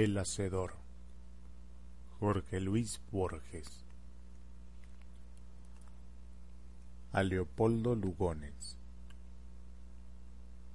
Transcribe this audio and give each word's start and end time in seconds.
El 0.00 0.16
Hacedor. 0.16 0.74
Jorge 2.20 2.60
Luis 2.60 3.00
Borges. 3.10 3.84
A 7.10 7.24
Leopoldo 7.24 7.96
Lugones. 7.96 8.76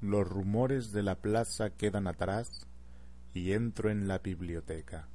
Los 0.02 0.28
rumores 0.28 0.92
de 0.92 1.04
la 1.04 1.16
plaza 1.16 1.70
quedan 1.70 2.08
atrás 2.08 2.68
y 3.34 3.54
entro 3.54 3.90
en 3.90 4.10
la 4.10 4.20
biblioteca. 4.20 5.08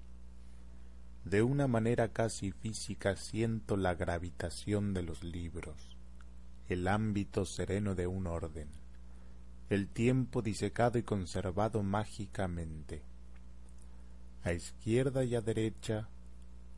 De 1.27 1.43
una 1.43 1.67
manera 1.67 2.09
casi 2.09 2.51
física 2.51 3.15
siento 3.15 3.77
la 3.77 3.95
gravitación 3.95 4.95
de 4.95 5.03
los 5.03 5.23
libros, 5.23 5.99
el 6.71 6.89
ámbito 6.89 7.45
sereno 7.45 7.95
de 7.95 8.07
un 8.07 8.27
orden, 8.27 8.71
el 9.69 9.87
tiempo 9.87 10.41
disecado 10.41 10.97
y 10.97 11.03
conservado 11.03 11.83
mágicamente 11.83 13.03
a 14.43 14.53
izquierda 14.53 15.25
y 15.25 15.35
a 15.35 15.41
derecha, 15.41 16.09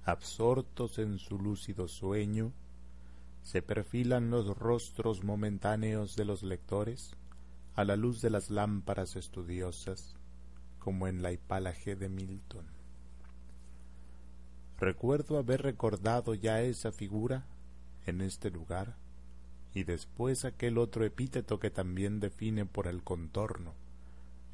absortos 0.05 0.99
en 0.99 1.19
su 1.19 1.39
lúcido 1.39 1.89
sueño, 1.89 2.53
se 3.43 3.63
perfilan 3.63 4.31
los 4.31 4.57
rostros 4.57 5.25
momentáneos 5.25 6.17
de 6.17 6.25
los 6.25 6.43
lectores 6.43 7.17
a 7.75 7.85
la 7.85 7.97
luz 7.97 8.21
de 8.21 8.31
las 8.31 8.51
lámparas 8.51 9.17
estudiosas, 9.17 10.15
como 10.79 11.07
en 11.07 11.23
la 11.23 11.33
hipálaje 11.33 11.97
de 11.97 12.09
Milton. 12.09 12.67
Recuerdo 14.79 15.39
haber 15.39 15.63
recordado 15.63 16.35
ya 16.35 16.63
esa 16.63 16.91
figura 16.91 17.47
en 18.07 18.23
este 18.23 18.51
lugar 18.51 18.97
y 19.75 19.85
después 19.85 20.45
aquel 20.45 20.79
otro 20.79 21.05
epíteto 21.05 21.61
que 21.61 21.71
también 21.71 22.19
define 22.19 22.65
por 22.65 22.87
el 22.87 23.03
contorno 23.03 23.75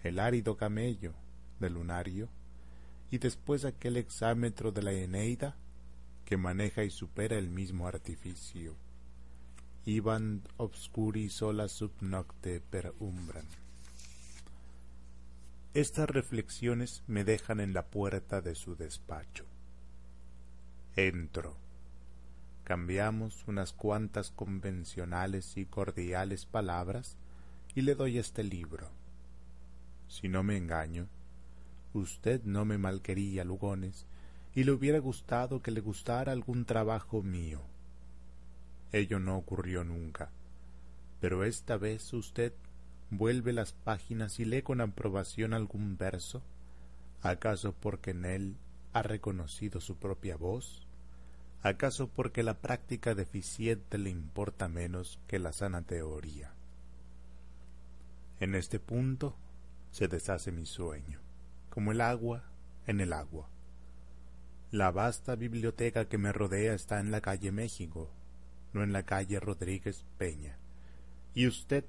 el 0.02 0.18
árido 0.18 0.56
camello 0.56 1.14
del 1.58 1.74
lunario 1.74 2.28
y 3.10 3.18
después 3.18 3.64
aquel 3.64 3.96
exámetro 3.96 4.72
de 4.72 4.82
la 4.82 4.92
Eneida 4.92 5.56
que 6.24 6.36
maneja 6.36 6.82
y 6.84 6.90
supera 6.90 7.38
el 7.38 7.48
mismo 7.48 7.86
artificio. 7.86 8.76
Iban 9.84 10.42
obscuri 10.56 11.30
sola 11.30 11.68
sub 11.68 11.92
nocte 12.00 12.60
per. 12.60 12.92
Estas 15.72 16.10
reflexiones 16.10 17.04
me 17.06 17.22
dejan 17.22 17.60
en 17.60 17.72
la 17.72 17.86
puerta 17.86 18.40
de 18.40 18.54
su 18.54 18.74
despacho. 18.74 19.44
Entro. 20.96 21.56
Cambiamos 22.64 23.46
unas 23.46 23.72
cuantas 23.72 24.32
convencionales 24.32 25.56
y 25.56 25.66
cordiales 25.66 26.46
palabras 26.46 27.16
y 27.76 27.82
le 27.82 27.94
doy 27.94 28.18
este 28.18 28.42
libro. 28.42 28.90
Si 30.08 30.28
no 30.28 30.42
me 30.42 30.56
engaño, 30.56 31.06
Usted 31.96 32.42
no 32.44 32.66
me 32.66 32.76
malquería, 32.76 33.42
Lugones, 33.42 34.04
y 34.54 34.64
le 34.64 34.72
hubiera 34.72 34.98
gustado 34.98 35.62
que 35.62 35.70
le 35.70 35.80
gustara 35.80 36.30
algún 36.32 36.66
trabajo 36.66 37.22
mío. 37.22 37.62
Ello 38.92 39.18
no 39.18 39.38
ocurrió 39.38 39.82
nunca, 39.82 40.30
pero 41.22 41.42
esta 41.42 41.78
vez 41.78 42.12
usted 42.12 42.52
vuelve 43.08 43.54
las 43.54 43.72
páginas 43.72 44.38
y 44.40 44.44
lee 44.44 44.60
con 44.60 44.82
aprobación 44.82 45.54
algún 45.54 45.96
verso, 45.96 46.42
acaso 47.22 47.72
porque 47.72 48.10
en 48.10 48.26
él 48.26 48.56
ha 48.92 49.02
reconocido 49.02 49.80
su 49.80 49.96
propia 49.96 50.36
voz, 50.36 50.86
acaso 51.62 52.08
porque 52.08 52.42
la 52.42 52.60
práctica 52.60 53.14
deficiente 53.14 53.96
le 53.96 54.10
importa 54.10 54.68
menos 54.68 55.18
que 55.28 55.38
la 55.38 55.54
sana 55.54 55.80
teoría. 55.80 56.52
En 58.38 58.54
este 58.54 58.80
punto 58.80 59.34
se 59.92 60.08
deshace 60.08 60.52
mi 60.52 60.66
sueño 60.66 61.25
como 61.76 61.92
el 61.92 62.00
agua 62.00 62.42
en 62.86 63.02
el 63.02 63.12
agua. 63.12 63.50
La 64.70 64.90
vasta 64.90 65.36
biblioteca 65.36 66.08
que 66.08 66.16
me 66.16 66.32
rodea 66.32 66.72
está 66.72 67.00
en 67.00 67.10
la 67.10 67.20
calle 67.20 67.52
México, 67.52 68.10
no 68.72 68.82
en 68.82 68.94
la 68.94 69.02
calle 69.02 69.38
Rodríguez 69.40 70.06
Peña. 70.16 70.56
Y 71.34 71.46
usted, 71.46 71.84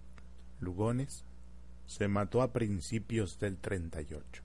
Lugones, 0.59 1.23
se 1.85 2.09
mató 2.09 2.41
a 2.41 2.51
principios 2.51 3.39
del 3.39 3.59
treinta 3.59 4.01
y 4.01 4.13
ocho. 4.13 4.43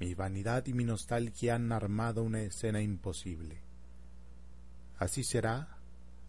Mi 0.00 0.12
vanidad 0.14 0.66
y 0.66 0.72
mi 0.72 0.82
nostalgia 0.82 1.54
han 1.54 1.70
armado 1.70 2.24
una 2.24 2.42
escena 2.42 2.82
imposible. 2.82 3.60
Así 4.98 5.22
será, 5.22 5.78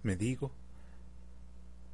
me 0.04 0.16
digo, 0.16 0.52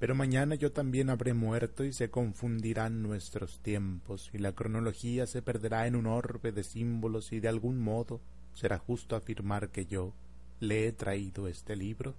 pero 0.02 0.16
mañana 0.16 0.56
yo 0.56 0.72
también 0.72 1.12
habré 1.12 1.36
muerto 1.36 1.84
y 1.84 1.94
se 1.94 2.10
confundirán 2.10 3.04
nuestros 3.04 3.60
tiempos 3.60 4.32
y 4.34 4.40
la 4.40 4.54
cronología 4.54 5.28
se 5.28 5.44
perderá 5.44 5.86
en 5.86 5.96
un 5.96 6.08
orbe 6.08 6.52
de 6.52 6.64
símbolos 6.64 7.32
y 7.32 7.40
de 7.40 7.50
algún 7.50 7.80
modo 7.80 8.20
será 8.56 8.80
justo 8.80 9.16
afirmar 9.16 9.70
que 9.70 9.86
yo 9.86 10.12
le 10.60 10.88
he 10.88 10.92
traído 10.92 11.48
este 11.48 11.76
libro 11.76 12.16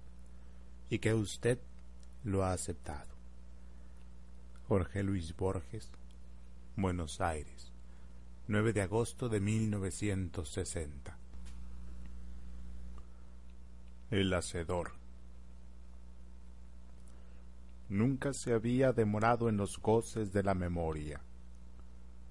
y 0.89 0.99
que 0.99 1.13
usted 1.13 1.59
lo 2.23 2.45
ha 2.45 2.53
aceptado. 2.53 3.11
Jorge 4.69 5.03
Luis 5.03 5.35
Borges, 5.35 5.89
Buenos 6.77 7.19
Aires, 7.19 7.73
9 8.47 8.71
de 8.71 8.81
agosto 8.81 9.27
de 9.27 9.41
1960. 9.41 11.17
El 14.09 14.33
Hacedor 14.33 15.02
nunca 17.93 18.33
se 18.33 18.53
había 18.53 18.91
demorado 18.91 19.49
en 19.49 19.57
los 19.57 19.79
goces 19.79 20.33
de 20.33 20.41
la 20.41 20.55
memoria. 20.55 21.21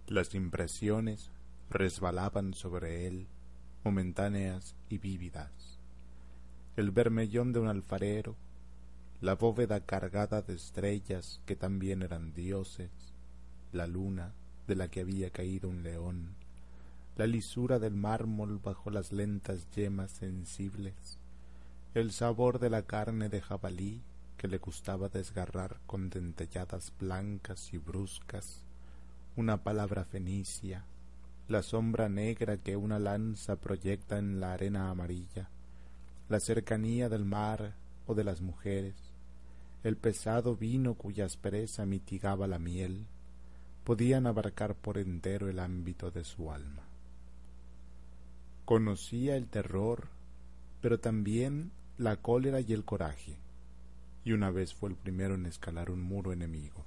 Las 0.09 0.34
impresiones 0.34 1.31
resbalaban 1.71 2.53
sobre 2.53 3.06
él, 3.06 3.28
momentáneas 3.84 4.75
y 4.89 4.99
vívidas. 4.99 5.78
El 6.77 6.91
vermellón 6.91 7.53
de 7.53 7.61
un 7.61 7.69
alfarero, 7.69 8.34
la 9.21 9.37
bóveda 9.37 9.78
cargada 9.87 10.43
de 10.43 10.55
estrellas 10.55 11.41
que 11.47 11.55
también 11.55 12.03
eran 12.03 12.34
dioses, 12.34 12.91
la 13.71 13.87
luna 13.87 14.34
de 14.67 14.75
la 14.75 14.89
que 14.89 15.00
había 15.00 15.31
caído 15.31 15.69
un 15.69 15.84
león, 15.84 16.34
la 17.17 17.29
lisura 17.29 17.79
del 17.79 17.94
mármol 17.94 18.59
bajo 18.59 18.91
las 18.91 19.12
lentas 19.12 19.71
yemas 19.71 20.11
sensibles, 20.11 21.21
el 21.94 22.11
sabor 22.11 22.59
de 22.59 22.69
la 22.69 22.83
carne 22.83 23.29
de 23.29 23.41
jabalí 23.41 24.03
que 24.42 24.48
le 24.48 24.58
gustaba 24.58 25.08
desgarrar 25.08 25.78
con 25.86 26.10
dentelladas 26.10 26.92
blancas 26.98 27.72
y 27.72 27.78
bruscas, 27.78 28.64
una 29.36 29.62
palabra 29.62 30.04
fenicia, 30.04 30.84
la 31.47 31.62
sombra 31.62 32.08
negra 32.08 32.56
que 32.56 32.76
una 32.76 32.98
lanza 32.98 33.54
proyecta 33.54 34.19
en 34.19 34.41
la 34.41 34.54
arena 34.54 34.91
amarilla, 34.91 35.48
la 36.28 36.41
cercanía 36.41 37.08
del 37.08 37.25
mar 37.25 37.75
o 38.08 38.16
de 38.16 38.25
las 38.25 38.41
mujeres, 38.41 38.97
el 39.84 39.97
pesado 39.97 40.56
vino 40.56 40.94
cuya 40.94 41.25
aspereza 41.25 41.86
mitigaba 41.86 42.48
la 42.48 42.58
miel, 42.58 43.06
podían 43.84 44.26
abarcar 44.26 44.75
por 44.75 44.98
entero 44.98 45.48
el 45.48 45.60
ámbito 45.60 46.10
de 46.10 46.25
su 46.25 46.50
alma. 46.50 46.82
Conocía 48.64 49.36
el 49.36 49.47
terror, 49.47 50.08
pero 50.81 50.98
también 50.98 51.70
la 51.97 52.16
cólera 52.16 52.60
y 52.60 52.72
el 52.72 52.84
coraje 52.84 53.41
y 54.25 54.33
una 54.33 54.50
vez 54.50 54.75
fue 54.75 54.91
el 54.91 54.97
primero 54.97 55.34
en 55.34 55.47
escalar 55.47 55.91
un 55.91 56.03
muro 56.03 56.33
enemigo. 56.33 56.84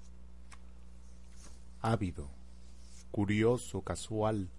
Ávido, 1.82 2.30
curioso, 3.12 3.82
casual, 3.82 4.50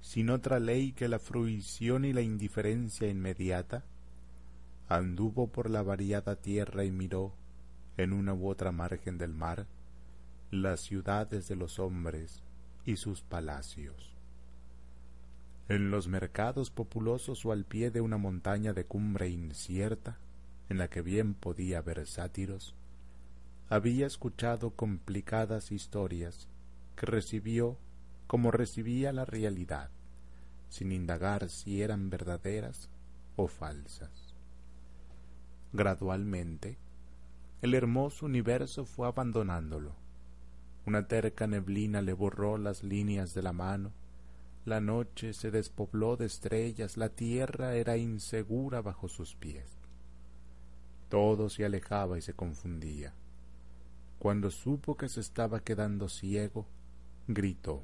sin 0.00 0.30
otra 0.30 0.60
ley 0.60 0.92
que 0.92 1.08
la 1.08 1.18
fruición 1.18 2.04
y 2.04 2.12
la 2.12 2.22
indiferencia 2.22 3.08
inmediata, 3.08 3.84
anduvo 4.88 5.48
por 5.48 5.68
la 5.68 5.82
variada 5.82 6.36
tierra 6.36 6.84
y 6.84 6.90
miró, 6.90 7.34
en 7.96 8.12
una 8.12 8.34
u 8.34 8.48
otra 8.48 8.72
margen 8.72 9.18
del 9.18 9.32
mar, 9.32 9.66
las 10.50 10.80
ciudades 10.80 11.48
de 11.48 11.56
los 11.56 11.78
hombres 11.78 12.42
y 12.84 12.96
sus 12.96 13.22
palacios. 13.22 14.14
En 15.68 15.90
los 15.90 16.06
mercados 16.06 16.70
populosos 16.70 17.44
o 17.44 17.52
al 17.52 17.64
pie 17.64 17.90
de 17.90 18.00
una 18.00 18.16
montaña 18.16 18.72
de 18.72 18.84
cumbre 18.84 19.28
incierta, 19.28 20.18
en 20.68 20.78
la 20.78 20.88
que 20.88 21.02
bien 21.02 21.34
podía 21.34 21.80
ver 21.80 22.06
sátiros, 22.06 22.74
había 23.68 24.06
escuchado 24.06 24.70
complicadas 24.70 25.72
historias 25.72 26.48
que 26.94 27.06
recibió 27.06 27.78
como 28.26 28.50
recibía 28.50 29.12
la 29.12 29.24
realidad, 29.24 29.90
sin 30.68 30.92
indagar 30.92 31.48
si 31.48 31.82
eran 31.82 32.10
verdaderas 32.10 32.88
o 33.36 33.48
falsas. 33.48 34.34
Gradualmente, 35.72 36.78
el 37.62 37.74
hermoso 37.74 38.26
universo 38.26 38.84
fue 38.84 39.08
abandonándolo. 39.08 39.94
Una 40.86 41.08
terca 41.08 41.46
neblina 41.46 42.02
le 42.02 42.12
borró 42.12 42.58
las 42.58 42.82
líneas 42.82 43.34
de 43.34 43.42
la 43.42 43.52
mano, 43.52 43.92
la 44.64 44.80
noche 44.80 45.32
se 45.32 45.50
despobló 45.50 46.16
de 46.16 46.26
estrellas, 46.26 46.96
la 46.96 47.08
tierra 47.08 47.74
era 47.74 47.96
insegura 47.96 48.80
bajo 48.80 49.08
sus 49.08 49.34
pies. 49.34 49.75
Todo 51.08 51.48
se 51.48 51.64
alejaba 51.64 52.18
y 52.18 52.22
se 52.22 52.34
confundía. 52.34 53.12
Cuando 54.18 54.50
supo 54.50 54.96
que 54.96 55.08
se 55.08 55.20
estaba 55.20 55.60
quedando 55.60 56.08
ciego, 56.08 56.66
gritó. 57.28 57.82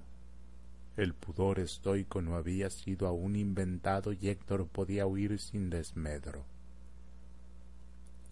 El 0.97 1.15
pudor 1.15 1.59
estoico 1.59 2.21
no 2.21 2.37
había 2.37 2.69
sido 2.69 3.07
aún 3.07 3.37
inventado 3.37 4.13
y 4.13 4.29
Héctor 4.29 4.67
podía 4.67 5.07
huir 5.07 5.39
sin 5.39 5.71
desmedro. 5.71 6.45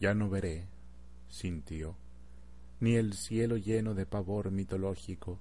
Ya 0.01 0.15
no 0.15 0.29
veré, 0.29 0.67
sintió, 1.29 1.95
ni 2.81 2.97
el 2.97 3.15
cielo 3.15 3.57
lleno 3.57 3.95
de 3.95 4.07
pavor 4.07 4.51
mitológico, 4.51 5.39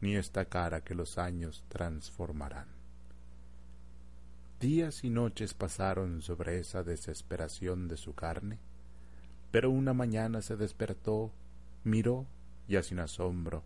ni 0.00 0.14
esta 0.14 0.44
cara 0.44 0.82
que 0.82 0.94
los 0.94 1.18
años 1.18 1.64
transformarán. 1.68 2.68
Días 4.60 5.04
y 5.04 5.10
noches 5.10 5.54
pasaron 5.54 6.20
sobre 6.20 6.58
esa 6.58 6.82
desesperación 6.82 7.88
de 7.88 7.96
su 7.96 8.14
carne, 8.14 8.58
pero 9.50 9.70
una 9.70 9.94
mañana 9.94 10.42
se 10.42 10.56
despertó, 10.56 11.32
miró, 11.84 12.26
ya 12.68 12.82
sin 12.82 12.98
asombro, 12.98 13.62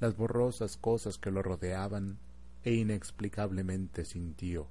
las 0.00 0.16
borrosas 0.16 0.76
cosas 0.76 1.18
que 1.18 1.30
lo 1.30 1.42
rodeaban 1.42 2.18
e 2.64 2.74
inexplicablemente 2.74 4.04
sintió, 4.04 4.66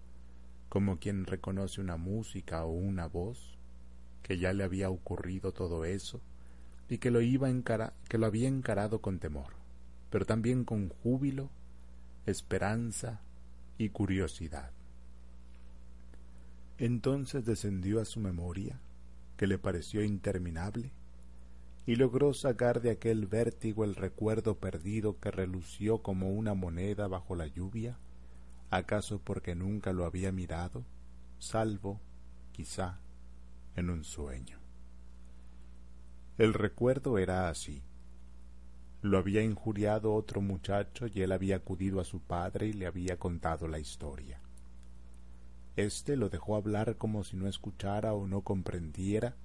como 0.69 0.99
quien 0.99 1.25
reconoce 1.25 1.81
una 1.81 1.97
música 1.97 2.63
o 2.65 2.71
una 2.71 3.07
voz, 3.07 3.57
que 4.23 4.37
ya 4.37 4.53
le 4.53 4.63
había 4.63 4.89
ocurrido 4.89 5.51
todo 5.51 5.85
eso 5.85 6.21
y 6.89 6.97
que 6.99 7.11
lo, 7.11 7.21
iba 7.21 7.49
que 8.07 8.17
lo 8.17 8.25
había 8.25 8.47
encarado 8.47 9.01
con 9.01 9.19
temor, 9.19 9.53
pero 10.09 10.25
también 10.25 10.65
con 10.65 10.89
júbilo, 10.89 11.49
esperanza 12.25 13.21
y 13.77 13.89
curiosidad. 13.89 14.71
Entonces 16.77 17.45
descendió 17.45 18.01
a 18.01 18.05
su 18.05 18.19
memoria, 18.19 18.79
que 19.41 19.47
le 19.47 19.57
pareció 19.57 20.03
interminable, 20.03 20.91
y 21.87 21.95
logró 21.95 22.31
sacar 22.31 22.79
de 22.79 22.91
aquel 22.91 23.25
vértigo 23.25 23.83
el 23.83 23.95
recuerdo 23.95 24.59
perdido 24.59 25.19
que 25.19 25.31
relució 25.31 26.03
como 26.03 26.29
una 26.29 26.53
moneda 26.53 27.07
bajo 27.07 27.35
la 27.35 27.47
lluvia, 27.47 27.97
acaso 28.69 29.19
porque 29.19 29.55
nunca 29.55 29.93
lo 29.93 30.05
había 30.05 30.31
mirado, 30.31 30.85
salvo, 31.39 31.99
quizá, 32.51 32.99
en 33.75 33.89
un 33.89 34.03
sueño. 34.03 34.59
El 36.37 36.53
recuerdo 36.53 37.17
era 37.17 37.49
así. 37.49 37.81
Lo 39.01 39.17
había 39.17 39.41
injuriado 39.41 40.13
otro 40.13 40.41
muchacho 40.41 41.07
y 41.07 41.23
él 41.23 41.31
había 41.31 41.55
acudido 41.55 41.99
a 41.99 42.03
su 42.03 42.19
padre 42.19 42.67
y 42.67 42.73
le 42.73 42.85
había 42.85 43.17
contado 43.17 43.67
la 43.67 43.79
historia. 43.79 44.39
Este 45.75 46.17
lo 46.17 46.29
dejó 46.29 46.55
hablar 46.55 46.97
como 46.97 47.23
si 47.23 47.37
no 47.37 47.47
escuchara 47.47 48.13
o 48.13 48.27
no 48.27 48.41
comprendiera 48.41 49.35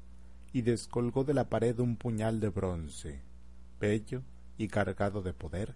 y 0.53 0.63
descolgó 0.63 1.25
de 1.25 1.35
la 1.35 1.49
pared 1.49 1.79
un 1.79 1.97
puñal 1.97 2.41
de 2.41 2.49
bronce, 2.49 3.21
bello 3.79 4.23
y 4.59 4.69
cargado 4.69 5.23
de 5.23 5.33
poder, 5.33 5.75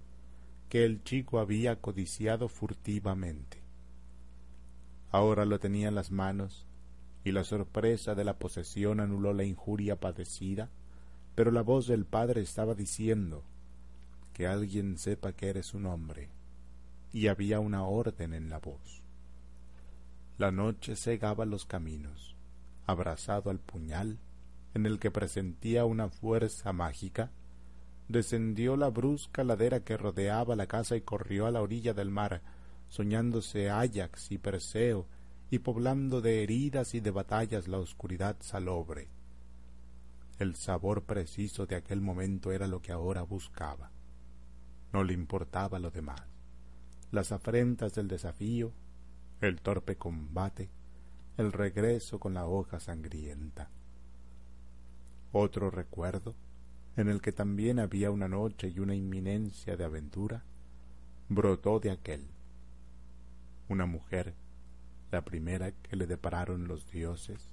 que 0.68 0.84
el 0.84 1.04
chico 1.04 1.38
había 1.38 1.80
codiciado 1.80 2.48
furtivamente. 2.48 3.60
Ahora 5.10 5.44
lo 5.44 5.58
tenía 5.60 5.88
en 5.88 5.94
las 5.94 6.10
manos, 6.10 6.66
y 7.24 7.32
la 7.32 7.44
sorpresa 7.44 8.14
de 8.14 8.24
la 8.24 8.38
posesión 8.38 9.00
anuló 9.00 9.34
la 9.34 9.44
injuria 9.44 10.00
padecida, 10.00 10.70
pero 11.34 11.50
la 11.50 11.62
voz 11.62 11.86
del 11.86 12.06
padre 12.06 12.40
estaba 12.40 12.74
diciendo 12.74 13.44
que 14.32 14.46
alguien 14.46 14.96
sepa 14.96 15.32
que 15.32 15.48
eres 15.48 15.74
un 15.74 15.86
hombre, 15.86 16.30
y 17.12 17.26
había 17.26 17.60
una 17.60 17.84
orden 17.84 18.32
en 18.32 18.48
la 18.48 18.58
voz. 18.58 18.99
La 20.40 20.50
noche 20.50 20.96
cegaba 20.96 21.44
los 21.44 21.66
caminos, 21.66 22.34
abrazado 22.86 23.50
al 23.50 23.58
puñal, 23.58 24.18
en 24.72 24.86
el 24.86 24.98
que 24.98 25.10
presentía 25.10 25.84
una 25.84 26.08
fuerza 26.08 26.72
mágica, 26.72 27.30
descendió 28.08 28.78
la 28.78 28.88
brusca 28.88 29.44
ladera 29.44 29.84
que 29.84 29.98
rodeaba 29.98 30.56
la 30.56 30.66
casa 30.66 30.96
y 30.96 31.02
corrió 31.02 31.44
a 31.44 31.50
la 31.50 31.60
orilla 31.60 31.92
del 31.92 32.10
mar, 32.10 32.40
soñándose 32.88 33.68
Áyax 33.68 34.32
y 34.32 34.38
Perseo, 34.38 35.06
y 35.50 35.58
poblando 35.58 36.22
de 36.22 36.42
heridas 36.42 36.94
y 36.94 37.00
de 37.00 37.10
batallas 37.10 37.68
la 37.68 37.76
oscuridad 37.76 38.36
salobre. 38.40 39.10
El 40.38 40.56
sabor 40.56 41.02
preciso 41.02 41.66
de 41.66 41.76
aquel 41.76 42.00
momento 42.00 42.50
era 42.50 42.66
lo 42.66 42.80
que 42.80 42.92
ahora 42.92 43.20
buscaba. 43.20 43.90
No 44.90 45.04
le 45.04 45.12
importaba 45.12 45.78
lo 45.78 45.90
demás. 45.90 46.22
Las 47.10 47.30
afrentas 47.30 47.94
del 47.94 48.08
desafío, 48.08 48.72
el 49.40 49.60
torpe 49.60 49.96
combate, 49.96 50.68
el 51.36 51.52
regreso 51.52 52.18
con 52.18 52.34
la 52.34 52.46
hoja 52.46 52.80
sangrienta 52.80 53.70
otro 55.32 55.70
recuerdo, 55.70 56.34
en 56.96 57.08
el 57.08 57.20
que 57.20 57.32
también 57.32 57.78
había 57.78 58.10
una 58.10 58.28
noche 58.28 58.68
y 58.68 58.80
una 58.80 58.94
inminencia 58.94 59.76
de 59.76 59.84
aventura, 59.84 60.42
brotó 61.28 61.78
de 61.78 61.92
aquel. 61.92 62.26
Una 63.68 63.86
mujer, 63.86 64.34
la 65.12 65.24
primera 65.24 65.70
que 65.70 65.94
le 65.94 66.06
depararon 66.06 66.66
los 66.66 66.90
dioses, 66.90 67.48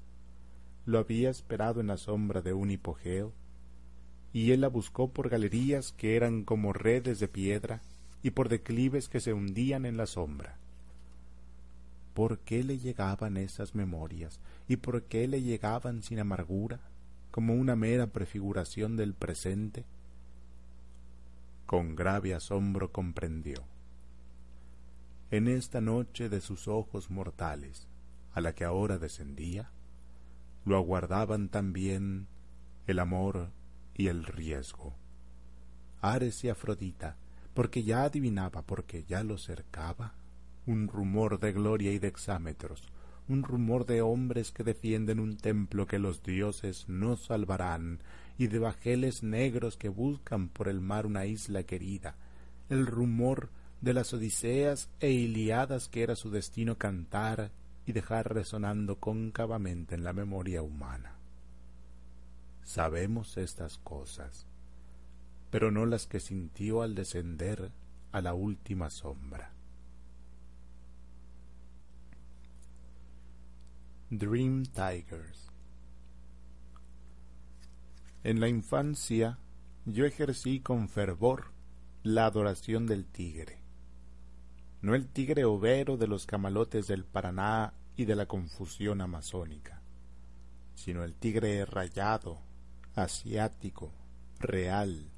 lo 0.85 0.97
había 0.97 1.29
esperado 1.29 1.81
en 1.81 1.87
la 1.87 1.97
sombra 1.97 2.41
de 2.41 2.53
un 2.53 2.71
hipogeo, 2.71 3.31
y 4.33 4.51
él 4.51 4.61
la 4.61 4.69
buscó 4.69 5.09
por 5.09 5.29
galerías 5.29 5.91
que 5.91 6.15
eran 6.15 6.43
como 6.43 6.73
redes 6.73 7.19
de 7.19 7.27
piedra 7.27 7.81
y 8.23 8.31
por 8.31 8.49
declives 8.49 9.07
que 9.07 9.19
se 9.19 9.33
hundían 9.33 9.85
en 9.85 9.97
la 9.97 10.07
sombra. 10.07 10.57
¿Por 12.17 12.39
qué 12.39 12.63
le 12.63 12.79
llegaban 12.79 13.37
esas 13.37 13.75
memorias 13.75 14.39
y 14.67 14.77
por 14.77 15.03
qué 15.03 15.27
le 15.27 15.43
llegaban 15.43 16.01
sin 16.01 16.17
amargura? 16.17 16.79
como 17.37 17.53
una 17.53 17.75
mera 17.75 18.07
prefiguración 18.07 18.97
del 18.97 19.13
presente, 19.13 19.85
con 21.67 21.95
grave 21.95 22.33
asombro 22.33 22.91
comprendió. 22.91 23.63
En 25.29 25.47
esta 25.47 25.79
noche 25.79 26.29
de 26.29 26.41
sus 26.41 26.67
ojos 26.67 27.11
mortales, 27.11 27.87
a 28.33 28.41
la 28.41 28.55
que 28.55 28.63
ahora 28.63 28.97
descendía, 28.97 29.69
lo 30.65 30.77
aguardaban 30.77 31.49
también 31.49 32.27
el 32.87 32.97
amor 32.97 33.51
y 33.93 34.07
el 34.07 34.23
riesgo. 34.23 34.95
Ares 36.01 36.43
y 36.43 36.49
Afrodita, 36.49 37.17
porque 37.53 37.83
ya 37.83 38.01
adivinaba, 38.01 38.63
porque 38.63 39.03
ya 39.03 39.23
lo 39.23 39.37
cercaba, 39.37 40.15
un 40.67 40.87
rumor 40.87 41.39
de 41.39 41.53
gloria 41.53 41.91
y 41.91 41.99
de 41.99 42.09
exámetros, 42.09 42.83
un 43.27 43.41
rumor 43.43 43.85
de 43.85 44.01
hombres 44.01 44.51
que 44.51 44.63
defienden 44.63 45.19
un 45.19 45.37
templo 45.37 45.87
que 45.87 45.97
los 45.97 46.21
dioses 46.21 46.85
no 46.87 47.15
salvarán, 47.15 47.99
y 48.37 48.47
de 48.47 48.59
bajeles 48.59 49.23
negros 49.23 49.77
que 49.77 49.89
buscan 49.89 50.49
por 50.49 50.67
el 50.67 50.79
mar 50.79 51.07
una 51.07 51.25
isla 51.25 51.63
querida, 51.63 52.15
el 52.69 52.85
rumor 52.85 53.49
de 53.81 53.93
las 53.93 54.13
Odiseas 54.13 54.89
e 54.99 55.11
Iliadas 55.11 55.87
que 55.87 56.03
era 56.03 56.15
su 56.15 56.29
destino 56.29 56.77
cantar 56.77 57.51
y 57.85 57.93
dejar 57.93 58.33
resonando 58.33 58.99
cóncavamente 58.99 59.95
en 59.95 60.03
la 60.03 60.13
memoria 60.13 60.61
humana. 60.61 61.15
Sabemos 62.63 63.37
estas 63.37 63.77
cosas, 63.77 64.45
pero 65.49 65.71
no 65.71 65.85
las 65.85 66.05
que 66.05 66.19
sintió 66.19 66.81
al 66.81 66.93
descender 66.93 67.71
a 68.11 68.21
la 68.21 68.33
última 68.33 68.89
sombra. 68.89 69.56
Dream 74.09 74.63
Tigers. 74.63 75.51
En 78.23 78.39
la 78.39 78.47
infancia 78.47 79.37
yo 79.83 80.05
ejercí 80.05 80.61
con 80.61 80.87
fervor 80.87 81.47
la 82.03 82.25
adoración 82.25 82.87
del 82.87 83.05
tigre, 83.05 83.59
no 84.81 84.95
el 84.95 85.09
tigre 85.09 85.43
overo 85.43 85.97
de 85.97 86.07
los 86.07 86.25
camalotes 86.25 86.87
del 86.87 87.03
Paraná 87.03 87.73
y 87.97 88.05
de 88.05 88.15
la 88.15 88.27
confusión 88.27 89.01
amazónica, 89.01 89.81
sino 90.73 91.03
el 91.03 91.13
tigre 91.13 91.65
rayado, 91.65 92.39
asiático, 92.95 93.91
real, 94.39 95.09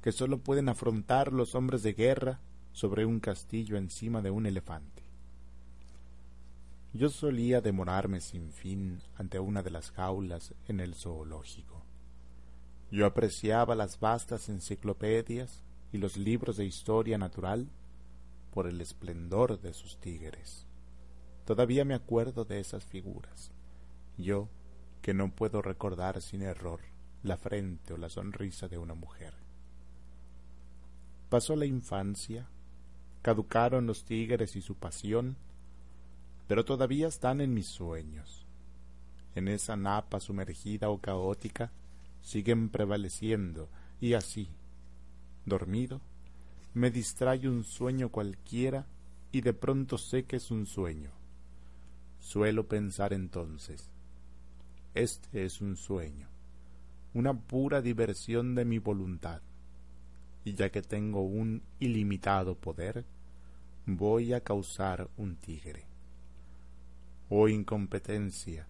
que 0.00 0.12
sólo 0.12 0.38
pueden 0.38 0.68
afrontar 0.68 1.32
los 1.32 1.56
hombres 1.56 1.82
de 1.82 1.94
guerra 1.94 2.38
sobre 2.70 3.04
un 3.04 3.18
castillo 3.18 3.76
encima 3.76 4.22
de 4.22 4.30
un 4.30 4.46
elefante. 4.46 5.07
Yo 6.92 7.10
solía 7.10 7.60
demorarme 7.60 8.20
sin 8.20 8.50
fin 8.50 9.02
ante 9.16 9.38
una 9.38 9.62
de 9.62 9.70
las 9.70 9.90
jaulas 9.90 10.54
en 10.66 10.80
el 10.80 10.94
zoológico. 10.94 11.84
Yo 12.90 13.04
apreciaba 13.04 13.74
las 13.74 14.00
vastas 14.00 14.48
enciclopedias 14.48 15.62
y 15.92 15.98
los 15.98 16.16
libros 16.16 16.56
de 16.56 16.64
historia 16.64 17.18
natural 17.18 17.68
por 18.52 18.66
el 18.66 18.80
esplendor 18.80 19.60
de 19.60 19.74
sus 19.74 19.98
tigres. 19.98 20.66
Todavía 21.44 21.84
me 21.84 21.94
acuerdo 21.94 22.44
de 22.44 22.60
esas 22.60 22.84
figuras. 22.84 23.50
Yo, 24.16 24.48
que 25.02 25.14
no 25.14 25.30
puedo 25.30 25.62
recordar 25.62 26.20
sin 26.22 26.42
error 26.42 26.80
la 27.22 27.36
frente 27.36 27.92
o 27.92 27.96
la 27.96 28.08
sonrisa 28.08 28.68
de 28.68 28.78
una 28.78 28.94
mujer. 28.94 29.34
Pasó 31.28 31.56
la 31.56 31.66
infancia, 31.66 32.48
caducaron 33.22 33.86
los 33.86 34.04
tigres 34.04 34.56
y 34.56 34.62
su 34.62 34.76
pasión, 34.76 35.36
pero 36.48 36.64
todavía 36.64 37.06
están 37.06 37.40
en 37.40 37.54
mis 37.54 37.66
sueños. 37.66 38.46
En 39.34 39.46
esa 39.46 39.76
napa 39.76 40.18
sumergida 40.18 40.88
o 40.88 40.98
caótica 40.98 41.70
siguen 42.22 42.70
prevaleciendo 42.70 43.68
y 44.00 44.14
así, 44.14 44.48
dormido, 45.44 46.00
me 46.74 46.90
distrae 46.90 47.48
un 47.48 47.64
sueño 47.64 48.08
cualquiera 48.08 48.86
y 49.30 49.42
de 49.42 49.52
pronto 49.52 49.98
sé 49.98 50.24
que 50.24 50.36
es 50.36 50.50
un 50.50 50.66
sueño. 50.66 51.10
Suelo 52.18 52.66
pensar 52.66 53.12
entonces, 53.12 53.90
este 54.94 55.44
es 55.44 55.60
un 55.60 55.76
sueño, 55.76 56.28
una 57.14 57.38
pura 57.38 57.82
diversión 57.82 58.54
de 58.54 58.64
mi 58.64 58.78
voluntad, 58.78 59.42
y 60.44 60.54
ya 60.54 60.70
que 60.70 60.82
tengo 60.82 61.22
un 61.22 61.62
ilimitado 61.78 62.54
poder, 62.56 63.04
voy 63.86 64.32
a 64.32 64.40
causar 64.40 65.08
un 65.16 65.36
tigre. 65.36 65.87
Oh 67.30 67.48
incompetencia, 67.48 68.66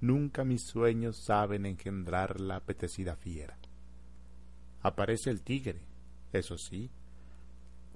nunca 0.00 0.44
mis 0.44 0.62
sueños 0.62 1.16
saben 1.16 1.66
engendrar 1.66 2.40
la 2.40 2.56
apetecida 2.56 3.16
fiera. 3.16 3.58
Aparece 4.82 5.30
el 5.30 5.42
tigre, 5.42 5.80
eso 6.32 6.56
sí, 6.56 6.90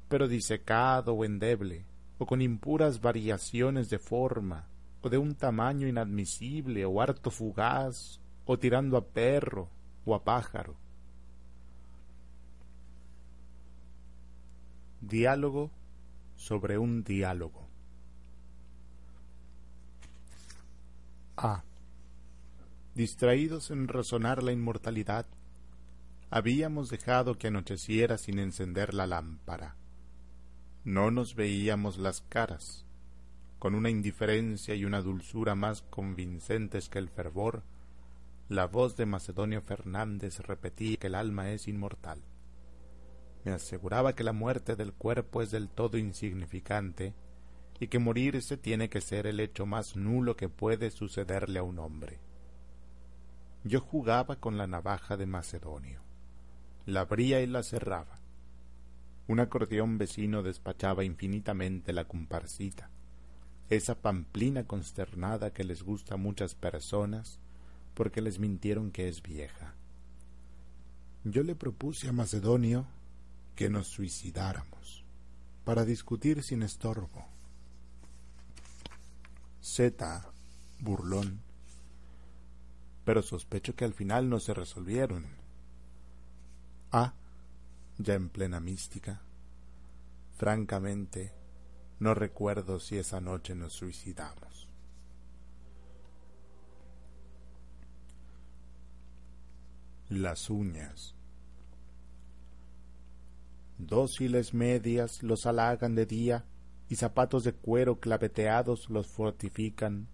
pero 0.08 0.28
disecado 0.28 1.14
o 1.14 1.24
endeble, 1.24 1.86
o 2.18 2.26
con 2.26 2.42
impuras 2.42 3.00
variaciones 3.00 3.88
de 3.88 3.98
forma, 3.98 4.66
o 5.00 5.08
de 5.08 5.16
un 5.16 5.34
tamaño 5.34 5.88
inadmisible, 5.88 6.84
o 6.84 7.00
harto 7.00 7.30
fugaz, 7.30 8.20
o 8.44 8.58
tirando 8.58 8.96
a 8.96 9.06
perro 9.06 9.70
o 10.04 10.14
a 10.14 10.24
pájaro. 10.24 10.76
Diálogo 15.00 15.70
sobre 16.36 16.76
un 16.76 17.02
diálogo. 17.04 17.69
A. 21.42 21.64
Distraídos 22.94 23.70
en 23.70 23.88
razonar 23.88 24.42
la 24.42 24.52
inmortalidad, 24.52 25.24
habíamos 26.28 26.90
dejado 26.90 27.38
que 27.38 27.46
anocheciera 27.46 28.18
sin 28.18 28.38
encender 28.38 28.92
la 28.92 29.06
lámpara. 29.06 29.74
No 30.84 31.10
nos 31.10 31.34
veíamos 31.36 31.96
las 31.96 32.20
caras. 32.20 32.84
Con 33.58 33.74
una 33.74 33.88
indiferencia 33.88 34.74
y 34.74 34.84
una 34.84 35.00
dulzura 35.00 35.54
más 35.54 35.80
convincentes 35.80 36.90
que 36.90 36.98
el 36.98 37.08
fervor, 37.08 37.62
la 38.50 38.66
voz 38.66 38.96
de 38.96 39.06
Macedonio 39.06 39.62
Fernández 39.62 40.40
repetía 40.40 40.98
que 40.98 41.06
el 41.06 41.14
alma 41.14 41.52
es 41.52 41.68
inmortal. 41.68 42.20
Me 43.46 43.52
aseguraba 43.52 44.14
que 44.14 44.24
la 44.24 44.34
muerte 44.34 44.76
del 44.76 44.92
cuerpo 44.92 45.40
es 45.40 45.50
del 45.50 45.70
todo 45.70 45.96
insignificante 45.96 47.14
y 47.80 47.88
que 47.88 47.98
morirse 47.98 48.56
tiene 48.56 48.88
que 48.88 49.00
ser 49.00 49.26
el 49.26 49.40
hecho 49.40 49.66
más 49.66 49.96
nulo 49.96 50.36
que 50.36 50.48
puede 50.48 50.90
sucederle 50.90 51.58
a 51.58 51.62
un 51.62 51.78
hombre. 51.78 52.20
Yo 53.64 53.80
jugaba 53.80 54.36
con 54.36 54.58
la 54.58 54.66
navaja 54.66 55.16
de 55.16 55.26
Macedonio, 55.26 56.00
la 56.86 57.00
abría 57.00 57.40
y 57.40 57.46
la 57.46 57.62
cerraba, 57.62 58.20
un 59.26 59.40
acordeón 59.40 59.96
vecino 59.96 60.42
despachaba 60.42 61.04
infinitamente 61.04 61.92
la 61.92 62.04
comparsita, 62.04 62.90
esa 63.68 63.94
pamplina 63.94 64.64
consternada 64.64 65.52
que 65.52 65.62
les 65.62 65.82
gusta 65.82 66.14
a 66.14 66.18
muchas 66.18 66.54
personas 66.54 67.38
porque 67.94 68.20
les 68.20 68.38
mintieron 68.38 68.90
que 68.90 69.08
es 69.08 69.22
vieja. 69.22 69.74
Yo 71.22 71.44
le 71.44 71.54
propuse 71.54 72.08
a 72.08 72.12
Macedonio 72.12 72.86
que 73.54 73.70
nos 73.70 73.86
suicidáramos 73.86 75.04
para 75.64 75.84
discutir 75.84 76.42
sin 76.42 76.62
estorbo. 76.62 77.39
Z, 79.60 80.32
burlón, 80.78 81.42
pero 83.04 83.22
sospecho 83.22 83.74
que 83.74 83.84
al 83.84 83.92
final 83.92 84.28
no 84.28 84.40
se 84.40 84.54
resolvieron. 84.54 85.26
A, 86.92 87.14
ya 87.98 88.14
en 88.14 88.28
plena 88.28 88.60
mística. 88.60 89.20
Francamente, 90.36 91.32
no 91.98 92.14
recuerdo 92.14 92.80
si 92.80 92.96
esa 92.96 93.20
noche 93.20 93.54
nos 93.54 93.74
suicidamos. 93.74 94.68
Las 100.08 100.50
uñas. 100.50 101.14
Dóciles 103.78 104.54
medias 104.54 105.22
los 105.22 105.46
halagan 105.46 105.94
de 105.94 106.06
día 106.06 106.44
y 106.90 106.96
zapatos 106.96 107.44
de 107.44 107.52
cuero 107.52 108.00
claveteados 108.00 108.90
los 108.90 109.06
fortifican, 109.06 110.08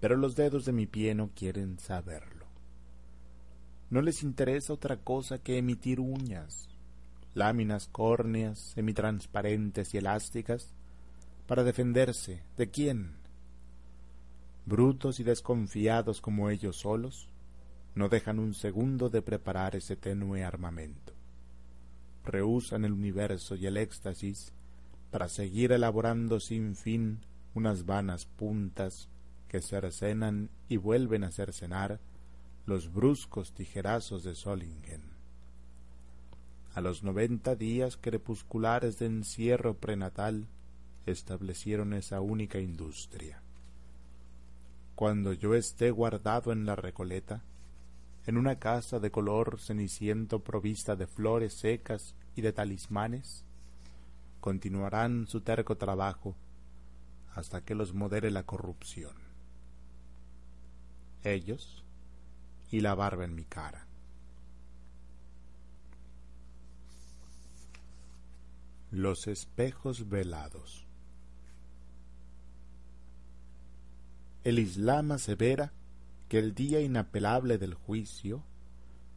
pero 0.00 0.16
los 0.16 0.34
dedos 0.34 0.64
de 0.64 0.72
mi 0.72 0.86
pie 0.86 1.14
no 1.14 1.30
quieren 1.34 1.78
saberlo. 1.78 2.46
No 3.90 4.00
les 4.00 4.22
interesa 4.22 4.72
otra 4.72 4.96
cosa 4.96 5.38
que 5.38 5.58
emitir 5.58 6.00
uñas, 6.00 6.70
láminas 7.34 7.88
córneas, 7.88 8.58
semitransparentes 8.58 9.92
y 9.92 9.98
elásticas, 9.98 10.72
para 11.46 11.62
defenderse. 11.62 12.42
¿De 12.56 12.70
quién? 12.70 13.16
Brutos 14.64 15.20
y 15.20 15.24
desconfiados 15.24 16.22
como 16.22 16.48
ellos 16.48 16.76
solos, 16.76 17.28
no 17.94 18.08
dejan 18.08 18.38
un 18.38 18.54
segundo 18.54 19.10
de 19.10 19.20
preparar 19.20 19.76
ese 19.76 19.96
tenue 19.96 20.42
armamento. 20.42 21.12
Rehusan 22.24 22.86
el 22.86 22.92
universo 22.92 23.56
y 23.56 23.66
el 23.66 23.76
éxtasis 23.76 24.54
para 25.12 25.28
seguir 25.28 25.72
elaborando 25.72 26.40
sin 26.40 26.74
fin 26.74 27.20
unas 27.54 27.84
vanas 27.84 28.24
puntas 28.24 29.10
que 29.46 29.60
cercenan 29.60 30.48
y 30.70 30.78
vuelven 30.78 31.22
a 31.22 31.30
cercenar 31.30 32.00
los 32.64 32.90
bruscos 32.90 33.52
tijerazos 33.52 34.24
de 34.24 34.34
Solingen. 34.34 35.02
A 36.74 36.80
los 36.80 37.02
noventa 37.02 37.54
días 37.54 37.98
crepusculares 37.98 38.98
de 38.98 39.06
encierro 39.06 39.74
prenatal 39.74 40.48
establecieron 41.04 41.92
esa 41.92 42.22
única 42.22 42.58
industria. 42.58 43.42
Cuando 44.94 45.34
yo 45.34 45.54
esté 45.54 45.90
guardado 45.90 46.52
en 46.52 46.64
la 46.64 46.74
Recoleta, 46.74 47.42
en 48.24 48.38
una 48.38 48.58
casa 48.58 48.98
de 48.98 49.10
color 49.10 49.60
ceniciento 49.60 50.42
provista 50.42 50.96
de 50.96 51.06
flores 51.06 51.52
secas 51.52 52.14
y 52.34 52.40
de 52.40 52.54
talismanes, 52.54 53.44
continuarán 54.42 55.28
su 55.28 55.40
terco 55.40 55.76
trabajo 55.76 56.34
hasta 57.32 57.60
que 57.60 57.76
los 57.76 57.94
modere 57.94 58.32
la 58.32 58.42
corrupción. 58.42 59.14
Ellos, 61.22 61.84
y 62.72 62.80
la 62.80 62.96
barba 62.96 63.24
en 63.24 63.36
mi 63.36 63.44
cara. 63.44 63.86
Los 68.90 69.28
espejos 69.28 70.08
velados. 70.08 70.88
El 74.42 74.58
Islam 74.58 75.12
asevera 75.12 75.72
que 76.28 76.40
el 76.40 76.52
día 76.52 76.80
inapelable 76.80 77.58
del 77.58 77.74
juicio, 77.74 78.42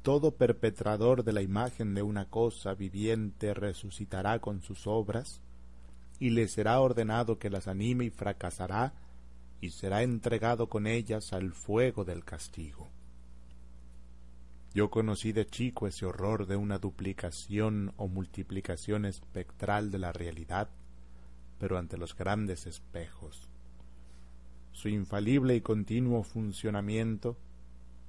todo 0.05 0.35
perpetrador 0.35 1.23
de 1.23 1.33
la 1.33 1.41
imagen 1.41 1.95
de 1.95 2.03
una 2.03 2.29
cosa 2.29 2.75
viviente 2.75 3.55
resucitará 3.55 4.37
con 4.37 4.61
sus 4.61 4.85
obras, 4.85 5.41
y 6.19 6.29
le 6.29 6.47
será 6.47 6.79
ordenado 6.79 7.39
que 7.39 7.49
las 7.49 7.67
anime 7.67 8.05
y 8.05 8.09
fracasará, 8.11 8.93
y 9.61 9.71
será 9.71 10.03
entregado 10.03 10.69
con 10.69 10.85
ellas 10.85 11.33
al 11.33 11.53
fuego 11.53 12.05
del 12.05 12.23
castigo. 12.23 12.87
Yo 14.75 14.91
conocí 14.91 15.31
de 15.31 15.47
chico 15.47 15.87
ese 15.87 16.05
horror 16.05 16.45
de 16.45 16.55
una 16.55 16.77
duplicación 16.77 17.91
o 17.97 18.07
multiplicación 18.07 19.05
espectral 19.05 19.89
de 19.89 19.97
la 19.97 20.13
realidad, 20.13 20.69
pero 21.57 21.79
ante 21.79 21.97
los 21.97 22.15
grandes 22.15 22.67
espejos. 22.67 23.49
Su 24.71 24.87
infalible 24.87 25.55
y 25.55 25.61
continuo 25.61 26.21
funcionamiento, 26.21 27.37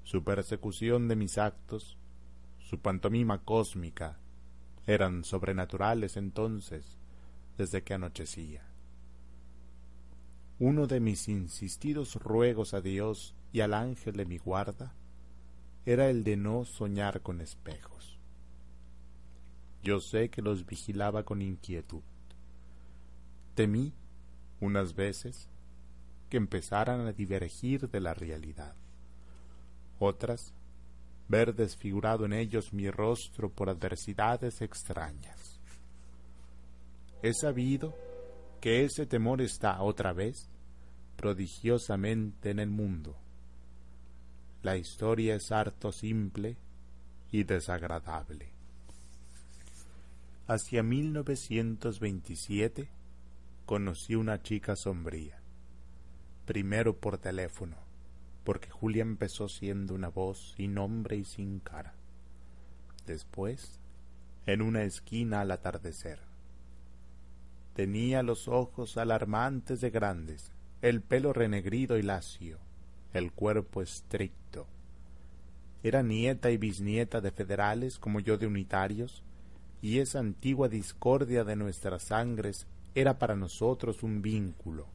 su 0.07 0.23
persecución 0.23 1.09
de 1.09 1.17
mis 1.17 1.37
actos, 1.37 1.99
su 2.61 2.79
pantomima 2.79 3.43
cósmica, 3.43 4.21
eran 4.87 5.25
sobrenaturales 5.25 6.17
entonces, 6.17 7.01
desde 7.59 7.83
que 7.83 7.95
anochecía. 7.95 8.63
Uno 10.61 10.87
de 10.87 11.01
mis 11.01 11.29
insistidos 11.29 12.15
ruegos 12.15 12.73
a 12.73 12.81
Dios 12.81 13.35
y 13.53 13.63
al 13.63 13.75
ángel 13.75 14.15
de 14.15 14.27
mi 14.27 14.39
guarda 14.39 14.95
era 15.87 16.09
el 16.09 16.23
de 16.23 16.37
no 16.37 16.65
soñar 16.65 17.21
con 17.23 17.41
espejos. 17.41 18.21
Yo 19.83 19.99
sé 19.99 20.31
que 20.31 20.41
los 20.41 20.67
vigilaba 20.67 21.25
con 21.25 21.43
inquietud. 21.43 22.03
Temí, 23.57 23.93
unas 24.61 24.95
veces, 24.95 25.51
que 26.31 26.37
empezaran 26.37 27.01
a 27.09 27.13
divergir 27.13 27.91
de 27.91 27.99
la 27.99 28.15
realidad. 28.15 28.77
Otras, 29.99 30.55
ver 31.29 31.55
desfigurado 31.55 32.25
en 32.25 32.33
ellos 32.33 32.73
mi 32.73 32.91
rostro 32.91 33.51
por 33.51 33.69
adversidades 33.69 34.61
extrañas. 34.61 35.61
He 37.23 37.33
sabido 37.33 37.95
que 38.61 38.85
ese 38.85 39.07
temor 39.07 39.41
está 39.41 39.83
otra 39.83 40.13
vez 40.13 40.49
prodigiosamente 41.17 42.51
en 42.51 42.61
el 42.61 42.71
mundo 42.71 43.17
la 44.67 44.77
historia 44.77 45.37
es 45.37 45.53
harto 45.53 45.93
simple 45.93 46.57
y 47.31 47.45
desagradable. 47.45 48.49
Hacia 50.49 50.83
1927 50.83 52.89
conocí 53.65 54.17
una 54.17 54.43
chica 54.43 54.75
sombría. 54.75 55.39
Primero 56.47 56.97
por 56.97 57.19
teléfono, 57.19 57.77
porque 58.47 58.71
Julia 58.71 59.03
empezó 59.03 59.49
siendo 59.49 59.93
una 59.93 60.09
voz 60.09 60.55
sin 60.57 60.75
nombre 60.75 61.17
y 61.17 61.25
sin 61.25 61.59
cara. 61.59 61.95
Después, 63.05 63.81
en 64.47 64.63
una 64.63 64.85
esquina 64.85 65.41
al 65.41 65.51
atardecer. 65.51 66.21
Tenía 67.75 68.23
los 68.23 68.47
ojos 68.47 68.99
alarmantes 68.99 69.81
de 69.81 69.91
grandes, 69.91 70.53
el 70.81 71.03
pelo 71.03 71.33
renegrido 71.33 71.99
y 71.99 72.03
lacio, 72.03 72.61
el 73.13 73.33
cuerpo 73.33 73.83
estricto. 73.83 74.69
Era 75.83 76.05
nieta 76.05 76.53
y 76.53 76.57
bisnieta 76.57 77.21
de 77.21 77.33
federales 77.33 77.99
como 77.99 78.21
yo 78.21 78.39
de 78.39 78.47
unitarios, 78.47 79.25
y 79.83 79.99
esa 79.99 80.21
antigua 80.21 80.69
discordia 80.69 81.43
de 81.43 81.57
nuestras 81.57 82.05
sangres 82.05 82.69
era 82.95 83.19
para 83.19 83.35
nosotros 83.35 84.05
un 84.05 84.23
vínculo, 84.23 84.87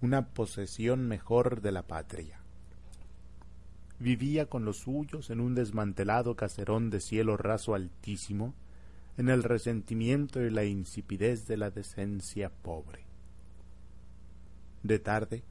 una 0.00 0.28
posesión 0.28 1.08
mejor 1.08 1.60
de 1.60 1.72
la 1.72 1.82
patria. 1.82 2.43
Vivía 3.98 4.46
con 4.46 4.64
los 4.64 4.78
suyos 4.78 5.30
en 5.30 5.40
un 5.40 5.54
desmantelado 5.54 6.34
caserón 6.34 6.90
de 6.90 7.00
cielo 7.00 7.36
raso 7.36 7.74
altísimo, 7.74 8.54
en 9.16 9.28
el 9.28 9.44
resentimiento 9.44 10.42
y 10.42 10.50
la 10.50 10.64
insipidez 10.64 11.46
de 11.46 11.56
la 11.56 11.70
decencia 11.70 12.50
pobre. 12.50 13.04
De 14.82 14.98
tarde, 14.98 15.44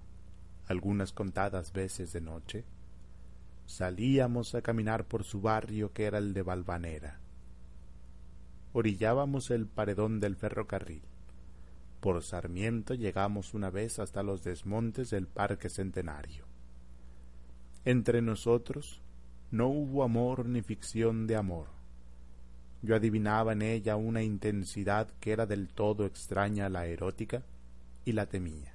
algunas 0.67 1.13
contadas 1.13 1.71
veces 1.71 2.11
de 2.13 2.21
noche, 2.21 2.65
salíamos 3.65 4.53
a 4.55 4.61
caminar 4.61 5.05
por 5.05 5.23
su 5.23 5.41
barrio 5.41 5.93
que 5.93 6.03
era 6.03 6.17
el 6.17 6.33
de 6.33 6.41
Valvanera. 6.41 7.19
Orillábamos 8.73 9.51
el 9.51 9.67
paredón 9.67 10.19
del 10.19 10.35
ferrocarril. 10.35 11.03
Por 12.01 12.21
Sarmiento 12.21 12.93
llegamos 12.95 13.53
una 13.53 13.69
vez 13.69 13.99
hasta 13.99 14.23
los 14.23 14.43
desmontes 14.43 15.09
del 15.11 15.27
Parque 15.27 15.69
Centenario. 15.69 16.52
Entre 17.85 18.21
nosotros 18.21 19.01
no 19.51 19.67
hubo 19.67 20.03
amor 20.03 20.45
ni 20.45 20.61
ficción 20.61 21.27
de 21.27 21.35
amor 21.35 21.83
yo 22.83 22.97
adivinaba 22.97 23.53
en 23.53 23.61
ella 23.61 23.95
una 23.95 24.21
intensidad 24.23 25.07
que 25.21 25.31
era 25.31 25.45
del 25.45 25.69
todo 25.69 26.05
extraña 26.05 26.65
a 26.65 26.69
la 26.69 26.85
erótica 26.85 27.41
y 28.03 28.11
la 28.11 28.25
temía. 28.25 28.73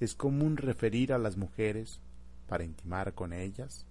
Es 0.00 0.16
común 0.16 0.56
referir 0.56 1.12
a 1.12 1.18
las 1.18 1.36
mujeres, 1.36 2.00
para 2.48 2.64
intimar 2.64 3.14
con 3.14 3.32
ellas, 3.32 3.86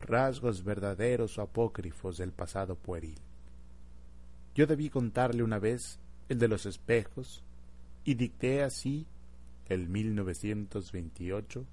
rasgos 0.00 0.62
verdaderos 0.64 1.38
o 1.38 1.42
apócrifos 1.42 2.18
del 2.18 2.30
pasado 2.30 2.76
pueril. 2.76 3.18
Yo 4.54 4.66
debí 4.66 4.90
contarle 4.90 5.42
una 5.42 5.58
vez 5.58 5.98
el 6.28 6.38
de 6.38 6.48
los 6.48 6.66
espejos 6.66 7.42
y 8.04 8.14
dicté 8.14 8.62
así, 8.62 9.06
el 9.70 9.88
1928, 9.88 11.64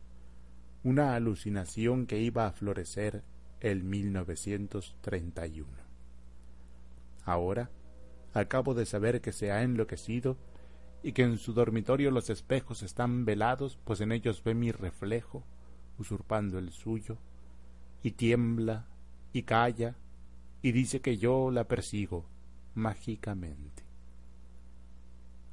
una 0.88 1.16
alucinación 1.16 2.08
que 2.08 2.22
iba 2.22 2.48
a 2.48 2.54
florecer 2.54 3.22
el 3.60 3.84
1931. 3.84 5.68
Ahora 7.26 7.70
acabo 8.34 8.74
de 8.74 8.86
saber 8.86 9.20
que 9.20 9.34
se 9.34 9.52
ha 9.52 9.64
enloquecido 9.64 10.38
y 11.04 11.12
que 11.12 11.24
en 11.24 11.40
su 11.40 11.52
dormitorio 11.52 12.10
los 12.10 12.30
espejos 12.30 12.84
están 12.84 13.26
velados, 13.26 13.78
pues 13.84 14.00
en 14.00 14.14
ellos 14.14 14.42
ve 14.46 14.56
mi 14.56 14.72
reflejo, 14.72 15.44
usurpando 15.98 16.58
el 16.58 16.72
suyo, 16.72 17.18
y 18.02 18.12
tiembla, 18.12 18.88
y 19.34 19.44
calla, 19.44 19.98
y 20.62 20.72
dice 20.72 21.02
que 21.02 21.18
yo 21.18 21.52
la 21.52 21.68
persigo 21.68 22.30
mágicamente. 22.76 23.84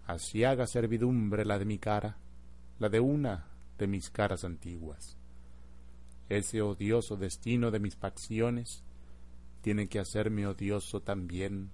Así 0.07 0.45
haga 0.45 0.69
servidumbre 0.69 1.45
la 1.45 1.59
de 1.59 1.65
mi 1.65 1.79
cara, 1.79 2.19
la 2.79 2.89
de 2.89 3.01
una 3.01 3.49
de 3.79 3.89
mis 3.89 4.11
caras 4.11 4.45
antiguas. 4.45 5.19
Ese 6.29 6.63
odioso 6.63 7.17
destino 7.17 7.71
de 7.71 7.81
mis 7.81 7.97
facciones 7.97 8.83
tiene 9.61 9.89
que 9.89 9.99
hacerme 9.99 10.47
odioso 10.47 11.01
también, 11.01 11.71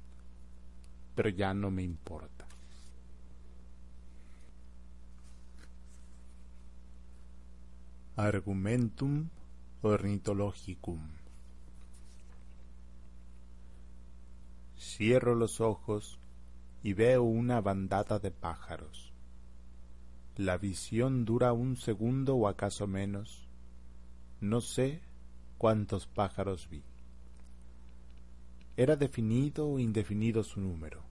pero 1.15 1.29
ya 1.29 1.55
no 1.55 1.71
me 1.71 1.83
importa. 1.83 2.47
Argumentum 8.17 9.29
ornitologicum. 9.83 11.01
Cierro 14.79 15.35
los 15.35 15.61
ojos 15.61 16.19
y 16.83 16.93
veo 16.93 17.23
una 17.23 17.61
bandada 17.61 18.19
de 18.19 18.31
pájaros. 18.31 19.13
La 20.37 20.59
visión 20.59 21.25
dura 21.25 21.53
un 21.53 21.77
segundo 21.77 22.37
o 22.37 22.49
acaso 22.49 22.87
menos. 22.87 23.50
No 24.41 24.63
sé 24.63 25.03
cuántos 25.59 26.07
pájaros 26.07 26.67
vi. 26.71 26.83
Era 28.75 28.97
definido 28.97 29.69
o 29.69 29.79
indefinido 29.79 30.43
su 30.45 30.63
número. 30.63 31.03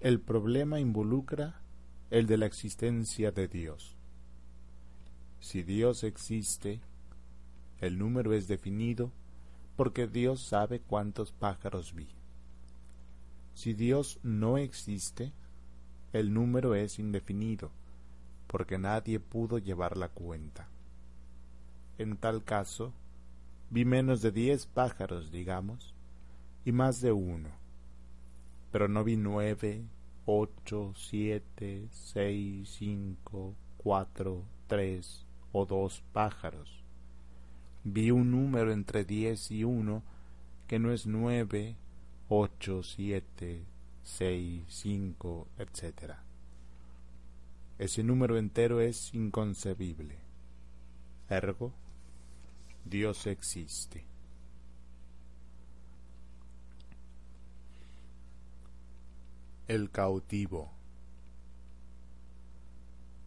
El 0.00 0.20
problema 0.20 0.80
involucra 0.80 1.62
el 2.10 2.26
de 2.26 2.36
la 2.36 2.46
existencia 2.46 3.30
de 3.30 3.46
Dios. 3.46 3.96
Si 5.38 5.62
Dios 5.62 6.02
existe, 6.02 6.80
el 7.80 7.96
número 7.96 8.32
es 8.32 8.48
definido 8.48 9.12
porque 9.76 10.08
Dios 10.08 10.42
sabe 10.42 10.80
cuántos 10.80 11.30
pájaros 11.30 11.94
vi. 11.94 12.08
Si 13.54 13.72
Dios 13.72 14.18
no 14.24 14.58
existe, 14.58 15.32
el 16.12 16.34
número 16.34 16.74
es 16.74 16.98
indefinido 16.98 17.70
porque 18.48 18.78
nadie 18.78 19.20
pudo 19.20 19.58
llevar 19.58 19.96
la 19.96 20.08
cuenta. 20.08 20.68
En 21.98 22.16
tal 22.16 22.44
caso, 22.44 22.92
vi 23.70 23.84
menos 23.84 24.22
de 24.22 24.30
diez 24.30 24.66
pájaros, 24.66 25.32
digamos, 25.32 25.94
y 26.64 26.70
más 26.70 27.00
de 27.00 27.10
uno. 27.10 27.48
Pero 28.70 28.86
no 28.86 29.02
vi 29.02 29.16
nueve, 29.16 29.82
ocho, 30.24 30.92
siete, 30.94 31.88
seis, 31.90 32.68
cinco, 32.78 33.56
cuatro, 33.78 34.44
tres 34.68 35.26
o 35.50 35.66
dos 35.66 36.04
pájaros. 36.12 36.84
Vi 37.82 38.12
un 38.12 38.30
número 38.30 38.72
entre 38.72 39.04
diez 39.04 39.50
y 39.50 39.64
uno 39.64 40.04
que 40.68 40.78
no 40.78 40.92
es 40.92 41.04
nueve, 41.06 41.74
ocho, 42.28 42.84
siete, 42.84 43.64
seis, 44.04 44.62
cinco, 44.68 45.48
etc. 45.58 46.12
Ese 47.78 48.04
número 48.04 48.38
entero 48.38 48.80
es 48.80 49.12
inconcebible. 49.14 50.18
Ergo, 51.28 51.72
Dios 52.88 53.26
existe. 53.26 54.06
El 59.66 59.90
cautivo. 59.90 60.72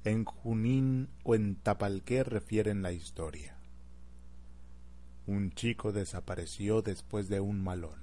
En 0.03 0.25
Junín 0.25 1.09
o 1.23 1.35
en 1.35 1.57
Tapalqué 1.57 2.23
refieren 2.23 2.81
la 2.81 2.91
historia. 2.91 3.55
Un 5.27 5.51
chico 5.51 5.91
desapareció 5.91 6.81
después 6.81 7.29
de 7.29 7.39
un 7.39 7.63
malón. 7.63 8.01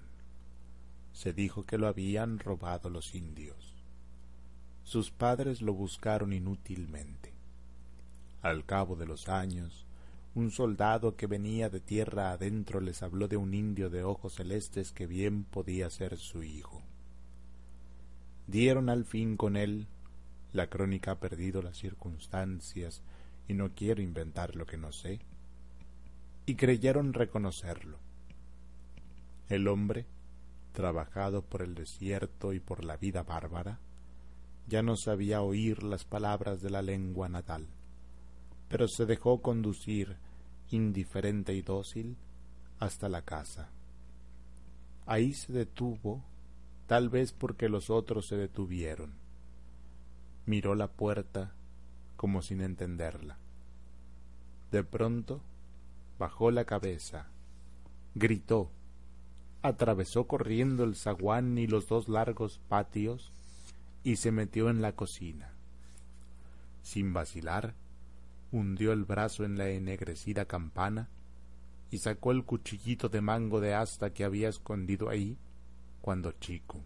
Se 1.12 1.32
dijo 1.32 1.66
que 1.66 1.76
lo 1.76 1.88
habían 1.88 2.38
robado 2.38 2.88
los 2.88 3.16
indios. 3.16 3.74
Sus 4.84 5.10
padres 5.10 5.60
lo 5.60 5.74
buscaron 5.74 6.32
inútilmente. 6.32 7.32
Al 8.42 8.64
cabo 8.64 8.94
de 8.94 9.06
los 9.06 9.28
años, 9.28 9.87
un 10.34 10.50
soldado 10.50 11.16
que 11.16 11.26
venía 11.26 11.68
de 11.68 11.80
tierra 11.80 12.32
adentro 12.32 12.80
les 12.80 13.02
habló 13.02 13.28
de 13.28 13.36
un 13.36 13.54
indio 13.54 13.90
de 13.90 14.04
ojos 14.04 14.34
celestes 14.34 14.92
que 14.92 15.06
bien 15.06 15.44
podía 15.44 15.90
ser 15.90 16.16
su 16.16 16.42
hijo. 16.42 16.82
Dieron 18.46 18.88
al 18.88 19.04
fin 19.04 19.36
con 19.36 19.56
él. 19.56 19.86
La 20.52 20.68
crónica 20.68 21.12
ha 21.12 21.20
perdido 21.20 21.60
las 21.60 21.76
circunstancias 21.76 23.02
y 23.46 23.54
no 23.54 23.74
quiero 23.74 24.00
inventar 24.00 24.56
lo 24.56 24.66
que 24.66 24.76
no 24.76 24.92
sé. 24.92 25.20
Y 26.46 26.54
creyeron 26.54 27.12
reconocerlo. 27.12 27.98
El 29.48 29.68
hombre, 29.68 30.06
trabajado 30.72 31.42
por 31.42 31.62
el 31.62 31.74
desierto 31.74 32.52
y 32.52 32.60
por 32.60 32.84
la 32.84 32.96
vida 32.96 33.22
bárbara, 33.22 33.80
ya 34.66 34.82
no 34.82 34.96
sabía 34.96 35.42
oír 35.42 35.82
las 35.82 36.04
palabras 36.04 36.60
de 36.60 36.70
la 36.70 36.82
lengua 36.82 37.28
natal, 37.28 37.66
pero 38.68 38.88
se 38.88 39.06
dejó 39.06 39.40
conducir, 39.40 40.16
indiferente 40.70 41.54
y 41.54 41.62
dócil, 41.62 42.16
hasta 42.78 43.08
la 43.08 43.22
casa. 43.22 43.70
Ahí 45.06 45.32
se 45.32 45.52
detuvo 45.52 46.22
tal 46.86 47.08
vez 47.08 47.32
porque 47.32 47.68
los 47.68 47.90
otros 47.90 48.26
se 48.26 48.36
detuvieron. 48.36 49.14
Miró 50.46 50.74
la 50.74 50.88
puerta 50.88 51.52
como 52.16 52.42
sin 52.42 52.60
entenderla. 52.60 53.38
De 54.70 54.84
pronto 54.84 55.40
bajó 56.18 56.50
la 56.50 56.64
cabeza, 56.64 57.28
gritó, 58.14 58.70
atravesó 59.62 60.26
corriendo 60.26 60.84
el 60.84 60.94
zaguán 60.94 61.56
y 61.58 61.66
los 61.66 61.88
dos 61.88 62.08
largos 62.08 62.60
patios 62.68 63.32
y 64.04 64.16
se 64.16 64.30
metió 64.30 64.68
en 64.68 64.82
la 64.82 64.92
cocina. 64.92 65.52
Sin 66.82 67.12
vacilar, 67.12 67.74
hundió 68.50 68.92
el 68.92 69.04
brazo 69.04 69.44
en 69.44 69.58
la 69.58 69.68
ennegrecida 69.68 70.46
campana 70.46 71.08
y 71.90 71.98
sacó 71.98 72.32
el 72.32 72.44
cuchillito 72.44 73.08
de 73.08 73.20
mango 73.20 73.60
de 73.60 73.74
asta 73.74 74.12
que 74.12 74.24
había 74.24 74.48
escondido 74.48 75.08
ahí 75.08 75.38
cuando 76.00 76.32
chico. 76.32 76.82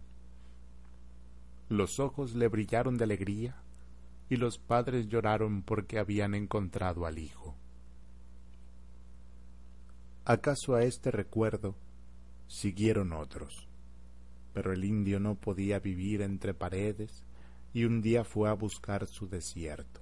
Los 1.69 2.01
ojos 2.01 2.35
le 2.35 2.49
brillaron 2.49 2.99
de 2.99 3.05
alegría 3.05 3.57
y 4.29 4.37
los 4.37 4.59
padres 4.59 5.09
lloraron 5.09 5.63
porque 5.63 5.99
habían 5.99 6.35
encontrado 6.35 7.07
al 7.07 7.19
hijo. 7.19 7.57
¿Acaso 10.25 10.75
a 10.75 10.85
este 10.85 11.11
recuerdo 11.11 11.75
siguieron 12.47 13.13
otros? 13.13 13.69
Pero 14.53 14.73
el 14.73 14.85
indio 14.85 15.19
no 15.19 15.35
podía 15.35 15.79
vivir 15.79 16.21
entre 16.21 16.55
paredes 16.55 17.25
y 17.73 17.85
un 17.85 18.03
día 18.03 18.23
fue 18.23 18.51
a 18.51 18.53
buscar 18.53 19.07
su 19.07 19.29
desierto. 19.29 20.02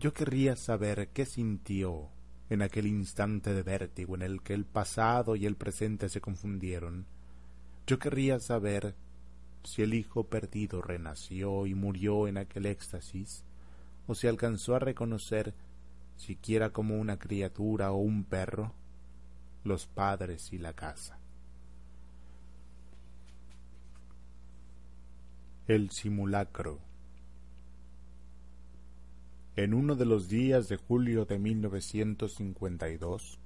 Yo 0.00 0.12
querría 0.12 0.56
saber 0.56 1.08
qué 1.12 1.24
sintió 1.24 2.08
en 2.50 2.62
aquel 2.62 2.86
instante 2.86 3.54
de 3.54 3.62
vértigo 3.62 4.14
en 4.14 4.22
el 4.22 4.42
que 4.42 4.54
el 4.54 4.64
pasado 4.64 5.36
y 5.36 5.46
el 5.46 5.56
presente 5.56 6.08
se 6.08 6.20
confundieron. 6.20 7.06
Yo 7.86 7.98
querría 7.98 8.38
saber 8.38 8.94
si 9.64 9.82
el 9.82 9.94
hijo 9.94 10.24
perdido 10.24 10.82
renació 10.82 11.66
y 11.66 11.74
murió 11.74 12.28
en 12.28 12.36
aquel 12.36 12.66
éxtasis, 12.66 13.44
o 14.06 14.14
si 14.14 14.26
alcanzó 14.28 14.74
a 14.74 14.78
reconocer, 14.78 15.54
siquiera 16.16 16.70
como 16.70 16.98
una 16.98 17.18
criatura 17.18 17.92
o 17.92 17.96
un 17.96 18.24
perro, 18.24 18.72
los 19.64 19.86
padres 19.86 20.52
y 20.52 20.58
la 20.58 20.74
casa. 20.74 21.18
El 25.66 25.90
simulacro 25.90 26.78
en 29.56 29.72
uno 29.72 29.94
de 29.94 30.04
los 30.04 30.28
días 30.28 30.68
de 30.68 30.76
julio 30.76 31.26
de 31.26 31.38
1952, 31.38 33.38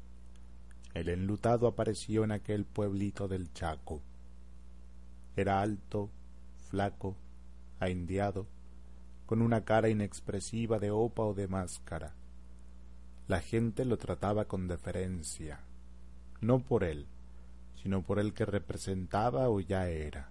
el 0.95 1.11
enlutado 1.11 1.67
apareció 1.67 2.25
en 2.25 2.33
aquel 2.33 2.65
pueblito 2.65 3.29
del 3.29 3.53
Chaco. 3.53 4.01
Era 5.37 5.61
alto, 5.61 6.09
flaco, 6.71 7.15
aindiado, 7.79 8.47
con 9.27 9.43
una 9.43 9.67
cara 9.67 9.91
inexpresiva 9.91 10.79
de 10.79 10.91
opa 10.91 11.25
o 11.25 11.35
de 11.35 11.47
máscara. 11.47 12.15
La 13.27 13.41
gente 13.41 13.85
lo 13.85 13.99
trataba 13.99 14.47
con 14.47 14.67
deferencia, 14.67 15.61
no 16.41 16.61
por 16.61 16.85
él, 16.85 17.05
sino 17.83 18.01
por 18.01 18.19
el 18.19 18.33
que 18.33 18.47
representaba 18.47 19.51
o 19.51 19.61
ya 19.61 19.91
era. 19.91 20.31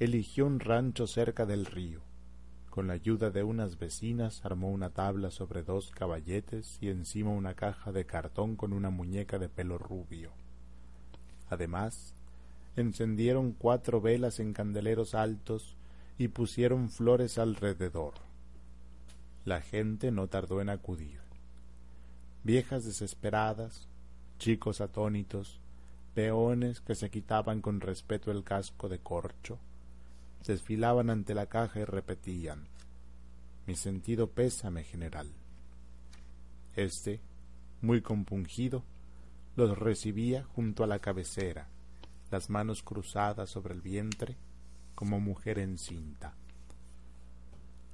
Eligió 0.00 0.44
un 0.44 0.58
rancho 0.58 1.06
cerca 1.06 1.46
del 1.46 1.66
río 1.66 2.09
con 2.70 2.86
la 2.86 2.94
ayuda 2.94 3.30
de 3.30 3.42
unas 3.42 3.78
vecinas 3.78 4.44
armó 4.44 4.70
una 4.70 4.90
tabla 4.90 5.30
sobre 5.30 5.62
dos 5.62 5.90
caballetes 5.90 6.78
y 6.80 6.88
encima 6.88 7.30
una 7.30 7.54
caja 7.54 7.90
de 7.90 8.06
cartón 8.06 8.54
con 8.54 8.72
una 8.72 8.90
muñeca 8.90 9.38
de 9.38 9.48
pelo 9.48 9.76
rubio. 9.76 10.30
Además, 11.48 12.14
encendieron 12.76 13.52
cuatro 13.52 14.00
velas 14.00 14.38
en 14.38 14.52
candeleros 14.52 15.14
altos 15.14 15.76
y 16.16 16.28
pusieron 16.28 16.90
flores 16.90 17.38
alrededor. 17.38 18.14
La 19.44 19.60
gente 19.60 20.12
no 20.12 20.28
tardó 20.28 20.60
en 20.60 20.68
acudir. 20.68 21.18
Viejas 22.44 22.84
desesperadas, 22.84 23.88
chicos 24.38 24.80
atónitos, 24.80 25.58
peones 26.14 26.80
que 26.80 26.94
se 26.94 27.10
quitaban 27.10 27.60
con 27.60 27.80
respeto 27.80 28.30
el 28.30 28.44
casco 28.44 28.88
de 28.88 28.98
corcho, 28.98 29.58
desfilaban 30.46 31.10
ante 31.10 31.34
la 31.34 31.46
caja 31.46 31.80
y 31.80 31.84
repetían 31.84 32.66
Mi 33.66 33.76
sentido 33.76 34.30
pésame, 34.30 34.84
general. 34.84 35.28
Este, 36.76 37.20
muy 37.80 38.00
compungido, 38.00 38.84
los 39.56 39.78
recibía 39.78 40.44
junto 40.44 40.84
a 40.84 40.86
la 40.86 40.98
cabecera, 40.98 41.68
las 42.30 42.50
manos 42.50 42.82
cruzadas 42.82 43.50
sobre 43.50 43.74
el 43.74 43.80
vientre, 43.80 44.36
como 44.94 45.20
mujer 45.20 45.58
encinta. 45.58 46.34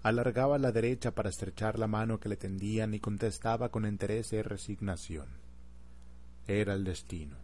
Alargaba 0.03 0.59
la 0.59 0.73
derecha 0.73 1.15
para 1.15 1.31
estrechar 1.31 1.79
la 1.79 1.87
mano 1.87 2.21
que 2.21 2.29
le 2.29 2.37
tendían 2.37 2.95
y 2.95 3.01
contestaba 3.01 3.71
con 3.71 3.87
interés 3.87 4.33
y 4.33 4.43
resignación. 4.43 5.29
Era 6.47 6.75
el 6.75 6.85
destino. 6.85 7.37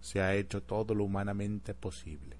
Se 0.00 0.20
ha 0.20 0.34
hecho 0.34 0.62
todo 0.62 0.94
lo 0.94 1.04
humanamente 1.04 1.74
posible. 1.74 2.37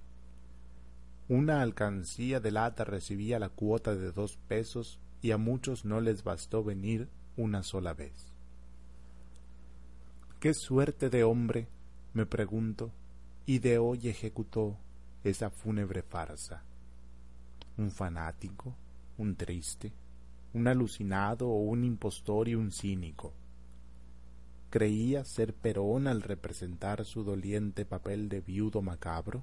Una 1.28 1.60
alcancía 1.60 2.40
de 2.40 2.50
lata 2.50 2.84
recibía 2.84 3.38
la 3.38 3.50
cuota 3.50 3.94
de 3.94 4.12
dos 4.12 4.38
pesos 4.48 4.98
y 5.20 5.32
a 5.32 5.36
muchos 5.36 5.84
no 5.84 6.00
les 6.00 6.24
bastó 6.24 6.64
venir 6.64 7.10
una 7.36 7.62
sola 7.62 7.92
vez. 7.92 8.32
¿Qué 10.40 10.54
suerte 10.54 11.10
de 11.10 11.24
hombre, 11.24 11.68
me 12.14 12.24
pregunto, 12.24 12.92
y 13.44 13.60
ejecutó 14.08 14.78
esa 15.22 15.50
fúnebre 15.50 16.02
farsa? 16.02 16.62
¿Un 17.76 17.90
fanático? 17.90 18.74
¿Un 19.18 19.36
triste? 19.36 19.92
¿Un 20.54 20.66
alucinado 20.66 21.48
o 21.48 21.58
un 21.58 21.84
impostor 21.84 22.48
y 22.48 22.54
un 22.54 22.72
cínico? 22.72 23.34
¿Creía 24.70 25.24
ser 25.24 25.52
Perón 25.52 26.06
al 26.06 26.22
representar 26.22 27.04
su 27.04 27.22
doliente 27.22 27.84
papel 27.84 28.30
de 28.30 28.40
viudo 28.40 28.80
macabro? 28.80 29.42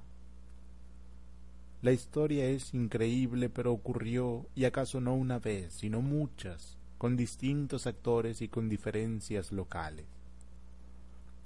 La 1.81 1.91
historia 1.91 2.45
es 2.45 2.73
increíble, 2.73 3.49
pero 3.49 3.71
ocurrió, 3.71 4.47
y 4.55 4.65
acaso 4.65 5.01
no 5.01 5.13
una 5.13 5.39
vez, 5.39 5.73
sino 5.73 6.01
muchas, 6.01 6.77
con 6.97 7.15
distintos 7.15 7.85
actores 7.85 8.41
y 8.41 8.47
con 8.47 8.69
diferencias 8.69 9.51
locales. 9.51 10.05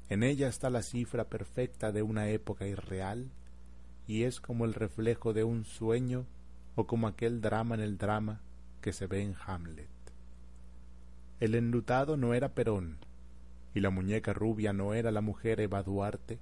En 0.10 0.24
ella 0.24 0.48
está 0.48 0.70
la 0.70 0.82
cifra 0.82 1.26
perfecta 1.26 1.92
de 1.92 2.02
una 2.02 2.30
época 2.30 2.66
irreal, 2.66 3.30
y 4.08 4.24
es 4.24 4.40
como 4.40 4.66
el 4.66 4.74
reflejo 4.74 5.34
de 5.34 5.44
un 5.44 5.66
sueño 5.66 6.26
o 6.76 6.88
como 6.88 7.08
aquel 7.08 7.42
drama 7.42 7.76
en 7.76 7.82
el 7.82 7.98
drama 7.98 8.42
que 8.82 8.94
se 8.94 9.06
ve 9.08 9.22
en 9.22 9.36
Hamlet. 9.46 9.88
El 11.40 11.54
enlutado 11.56 12.18
no 12.18 12.34
era 12.34 12.50
Perón, 12.50 12.98
y 13.74 13.82
la 13.82 13.90
muñeca 13.90 14.34
rubia 14.34 14.74
no 14.74 14.94
era 14.94 15.12
la 15.12 15.22
mujer 15.22 15.60
Eva 15.60 15.84
Duarte, 15.84 16.40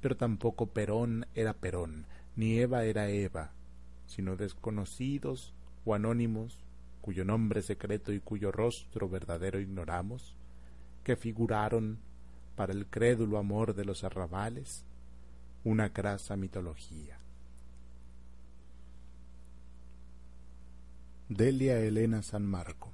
pero 0.00 0.16
tampoco 0.16 0.66
Perón 0.66 1.26
era 1.34 1.52
Perón, 1.52 2.06
ni 2.40 2.58
Eva 2.58 2.84
era 2.84 3.10
Eva, 3.10 3.50
sino 4.06 4.34
desconocidos 4.34 5.52
o 5.84 5.92
anónimos, 5.92 6.58
cuyo 7.02 7.22
nombre 7.22 7.60
secreto 7.60 8.14
y 8.14 8.20
cuyo 8.20 8.50
rostro 8.50 9.10
verdadero 9.10 9.60
ignoramos, 9.60 10.34
que 11.04 11.16
figuraron 11.16 11.98
para 12.56 12.72
el 12.72 12.86
crédulo 12.86 13.36
amor 13.36 13.74
de 13.74 13.84
los 13.84 14.04
arrabales 14.04 14.86
una 15.64 15.92
crasa 15.92 16.34
mitología. 16.34 17.18
Delia 21.28 21.78
Elena 21.78 22.22
San 22.22 22.46
Marco 22.46 22.90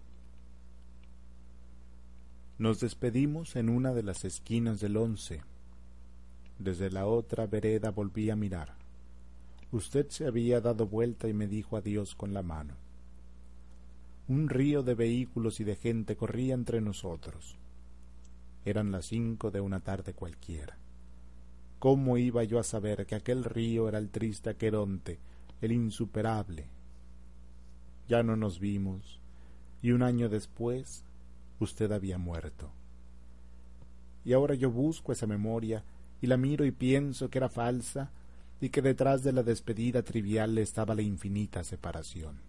Nos 2.59 2.81
despedimos 2.81 3.55
en 3.55 3.69
una 3.69 3.95
de 3.95 4.03
las 4.03 4.25
esquinas 4.25 4.81
del 4.81 4.97
once. 4.97 5.41
Desde 6.59 6.91
la 6.91 7.07
otra 7.07 7.47
vereda 7.47 7.93
volví 7.93 8.29
a 8.31 8.35
mirar. 8.35 8.86
Usted 9.73 10.09
se 10.11 10.27
había 10.27 10.61
dado 10.61 10.87
vuelta 10.87 11.29
y 11.29 11.35
me 11.35 11.47
dijo 11.47 11.77
adiós 11.77 12.15
con 12.15 12.33
la 12.33 12.43
mano. 12.43 12.75
Un 14.29 14.49
río 14.49 14.83
de 14.83 14.95
vehículos 14.95 15.61
y 15.61 15.65
de 15.65 15.77
gente 15.77 16.17
corría 16.17 16.55
entre 16.55 16.81
nosotros. 16.81 17.57
Eran 18.65 18.91
las 18.91 19.07
cinco 19.07 19.51
de 19.51 19.61
una 19.61 19.81
tarde 19.81 20.15
cualquiera. 20.15 20.77
¿Cómo 21.79 22.17
iba 22.17 22.43
yo 22.45 22.59
a 22.59 22.65
saber 22.65 23.07
que 23.07 23.15
aquel 23.15 23.45
río 23.45 23.89
era 23.89 23.99
el 23.99 24.11
triste 24.11 24.51
Aqueronte, 24.51 25.19
el 25.61 25.73
insuperable? 25.73 26.67
Ya 28.09 28.23
no 28.23 28.37
nos 28.37 28.61
vimos, 28.61 29.21
y 29.83 29.91
un 29.91 30.03
año 30.03 30.29
después 30.29 31.05
usted 31.61 31.93
había 31.93 32.19
muerto. 32.19 32.71
Y 34.25 34.33
ahora 34.33 34.55
yo 34.55 34.71
busco 34.71 35.13
esa 35.13 35.27
memoria 35.27 35.85
y 36.21 36.27
la 36.27 36.37
miro 36.37 36.65
y 36.65 36.73
pienso 36.73 37.31
que 37.31 37.39
era 37.39 37.49
falsa 37.49 38.11
y 38.61 38.71
que 38.71 38.83
detrás 38.83 39.23
de 39.23 39.33
la 39.33 39.43
despedida 39.43 40.03
trivial 40.03 40.57
estaba 40.59 40.95
la 40.95 41.03
infinita 41.03 41.63
separación. 41.63 42.41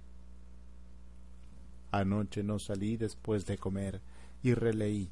Anoche 1.91 2.43
no 2.43 2.59
salí 2.59 2.97
después 2.97 3.45
de 3.45 3.57
comer 3.57 4.01
y 4.41 4.53
releí, 4.53 5.09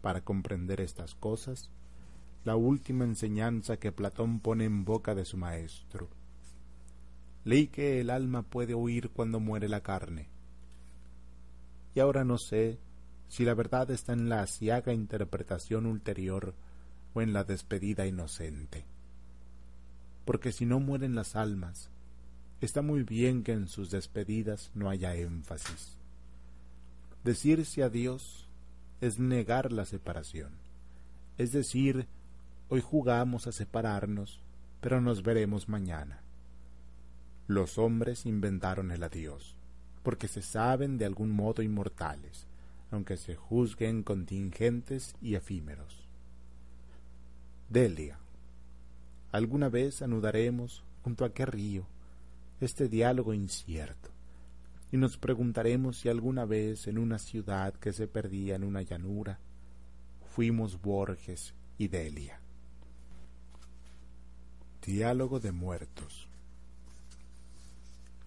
para 0.00 0.22
comprender 0.22 0.80
estas 0.80 1.14
cosas, 1.14 1.70
la 2.44 2.56
última 2.56 3.04
enseñanza 3.04 3.76
que 3.76 3.92
Platón 3.92 4.40
pone 4.40 4.64
en 4.64 4.84
boca 4.84 5.14
de 5.14 5.26
su 5.26 5.36
maestro. 5.36 6.08
Leí 7.44 7.66
que 7.66 8.00
el 8.00 8.08
alma 8.08 8.42
puede 8.42 8.74
huir 8.74 9.10
cuando 9.10 9.40
muere 9.40 9.68
la 9.68 9.82
carne. 9.82 10.28
Y 11.94 12.00
ahora 12.00 12.24
no 12.24 12.38
sé 12.38 12.78
si 13.28 13.44
la 13.44 13.54
verdad 13.54 13.90
está 13.90 14.14
en 14.14 14.28
la 14.28 14.42
asiaga 14.42 14.94
interpretación 14.94 15.84
ulterior 15.84 16.54
o 17.12 17.20
en 17.20 17.32
la 17.32 17.44
despedida 17.44 18.06
inocente 18.06 18.86
porque 20.30 20.52
si 20.52 20.64
no 20.64 20.78
mueren 20.78 21.16
las 21.16 21.34
almas, 21.34 21.90
está 22.60 22.82
muy 22.82 23.02
bien 23.02 23.42
que 23.42 23.50
en 23.50 23.66
sus 23.66 23.90
despedidas 23.90 24.70
no 24.76 24.88
haya 24.88 25.16
énfasis. 25.16 25.96
Decirse 27.24 27.82
adiós 27.82 28.48
es 29.00 29.18
negar 29.18 29.72
la 29.72 29.84
separación, 29.84 30.52
es 31.36 31.50
decir, 31.50 32.06
hoy 32.68 32.80
jugamos 32.80 33.48
a 33.48 33.50
separarnos, 33.50 34.40
pero 34.80 35.00
nos 35.00 35.24
veremos 35.24 35.68
mañana. 35.68 36.20
Los 37.48 37.76
hombres 37.76 38.24
inventaron 38.24 38.92
el 38.92 39.02
adiós, 39.02 39.56
porque 40.04 40.28
se 40.28 40.42
saben 40.42 40.96
de 40.96 41.06
algún 41.06 41.32
modo 41.32 41.60
inmortales, 41.60 42.46
aunque 42.92 43.16
se 43.16 43.34
juzguen 43.34 44.04
contingentes 44.04 45.16
y 45.20 45.34
efímeros. 45.34 46.06
Delia. 47.68 48.20
Alguna 49.32 49.68
vez 49.68 50.02
anudaremos 50.02 50.84
junto 51.02 51.24
a 51.24 51.32
qué 51.32 51.46
río 51.46 51.86
este 52.60 52.88
diálogo 52.88 53.32
incierto, 53.32 54.10
y 54.92 54.96
nos 54.96 55.16
preguntaremos 55.16 55.98
si 55.98 56.08
alguna 56.08 56.44
vez 56.44 56.88
en 56.88 56.98
una 56.98 57.18
ciudad 57.18 57.74
que 57.74 57.92
se 57.92 58.08
perdía 58.08 58.56
en 58.56 58.64
una 58.64 58.82
llanura 58.82 59.38
fuimos 60.30 60.80
Borges 60.80 61.54
y 61.76 61.88
Delia. 61.88 62.40
Diálogo 64.84 65.40
de 65.40 65.52
muertos. 65.52 66.28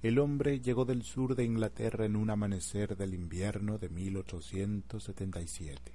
El 0.01 0.19
hombre 0.19 0.59
llegó 0.59 0.85
del 0.85 1.03
sur 1.03 1.35
de 1.35 1.45
Inglaterra 1.45 2.05
en 2.05 2.17
un 2.17 2.29
amanecer 2.29 2.95
del 2.97 3.13
invierno 3.13 3.77
de 3.77 3.87
1877. 3.89 5.93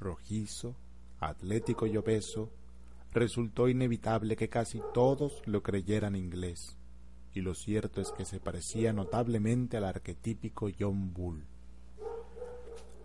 Rojizo, 0.00 0.74
atlético 1.20 1.86
y 1.86 1.98
obeso, 1.98 2.50
resultó 3.16 3.70
inevitable 3.70 4.36
que 4.36 4.50
casi 4.50 4.82
todos 4.92 5.40
lo 5.46 5.62
creyeran 5.62 6.16
inglés, 6.16 6.76
y 7.32 7.40
lo 7.40 7.54
cierto 7.54 8.02
es 8.02 8.12
que 8.12 8.26
se 8.26 8.40
parecía 8.40 8.92
notablemente 8.92 9.78
al 9.78 9.84
arquetípico 9.84 10.68
John 10.78 11.14
Bull. 11.14 11.46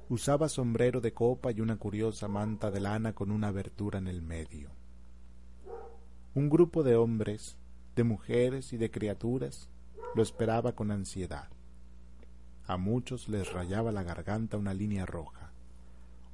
Usaba 0.10 0.50
sombrero 0.50 1.00
de 1.00 1.14
copa 1.14 1.54
y 1.54 1.62
una 1.62 1.78
curiosa 1.78 2.28
manta 2.28 2.72
de 2.72 2.82
lana 2.82 3.14
con 3.14 3.32
una 3.32 3.48
abertura 3.48 4.00
en 4.00 4.08
el 4.08 4.22
medio. 4.22 4.70
Un 6.36 6.50
grupo 6.50 6.84
de 6.84 6.98
hombres, 6.98 7.56
de 7.96 8.04
mujeres 8.04 8.74
y 8.74 8.78
de 8.78 8.92
criaturas 8.92 9.70
lo 10.14 10.24
esperaba 10.24 10.74
con 10.74 10.92
ansiedad. 10.92 11.48
A 12.66 12.76
muchos 12.76 13.30
les 13.30 13.54
rayaba 13.54 13.94
la 13.94 14.04
garganta 14.04 14.58
una 14.58 14.74
línea 14.74 15.06
roja. 15.06 15.54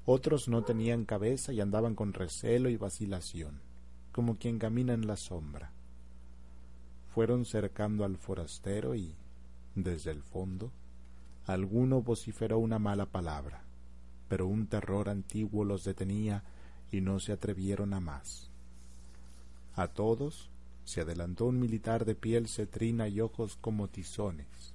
Otros 0.04 0.48
no 0.48 0.64
tenían 0.64 1.06
cabeza 1.06 1.54
y 1.54 1.62
andaban 1.62 1.94
con 1.94 2.14
recelo 2.14 2.70
y 2.70 2.78
vacilación, 2.78 3.67
como 4.18 4.40
quien 4.40 4.58
camina 4.58 4.94
en 4.96 5.06
la 5.06 5.16
sombra. 5.16 5.70
Fueron 7.14 7.46
cercando 7.46 8.04
al 8.04 8.18
forastero 8.18 8.96
y, 8.96 9.14
desde 9.76 10.10
el 10.10 10.24
fondo, 10.24 10.72
alguno 11.46 12.02
vociferó 12.02 12.58
una 12.58 12.80
mala 12.80 13.06
palabra, 13.06 13.62
pero 14.28 14.48
un 14.48 14.66
terror 14.66 15.08
antiguo 15.08 15.64
los 15.66 15.84
detenía 15.84 16.44
y 16.92 17.02
no 17.02 17.20
se 17.20 17.32
atrevieron 17.32 17.94
a 17.94 18.00
más. 18.00 18.50
A 19.76 19.88
todos 19.88 20.50
se 20.84 21.02
adelantó 21.02 21.46
un 21.46 21.60
militar 21.60 22.04
de 22.04 22.16
piel 22.16 22.48
cetrina 22.48 23.08
y 23.08 23.22
ojos 23.22 23.56
como 23.62 23.88
tizones. 23.88 24.74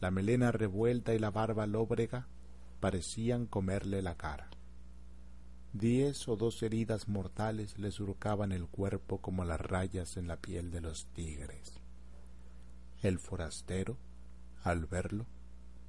La 0.00 0.10
melena 0.10 0.50
revuelta 0.50 1.12
y 1.12 1.18
la 1.18 1.30
barba 1.30 1.66
lóbrega 1.66 2.26
parecían 2.80 3.44
comerle 3.44 4.00
la 4.00 4.14
cara. 4.14 4.48
Diez 5.78 6.26
o 6.28 6.36
dos 6.36 6.62
heridas 6.62 7.06
mortales 7.06 7.78
le 7.78 7.90
surcaban 7.90 8.50
el 8.50 8.66
cuerpo 8.66 9.20
como 9.20 9.44
las 9.44 9.60
rayas 9.60 10.16
en 10.16 10.26
la 10.26 10.36
piel 10.36 10.70
de 10.70 10.80
los 10.80 11.04
tigres. 11.12 11.74
El 13.02 13.18
forastero, 13.18 13.98
al 14.62 14.86
verlo, 14.86 15.26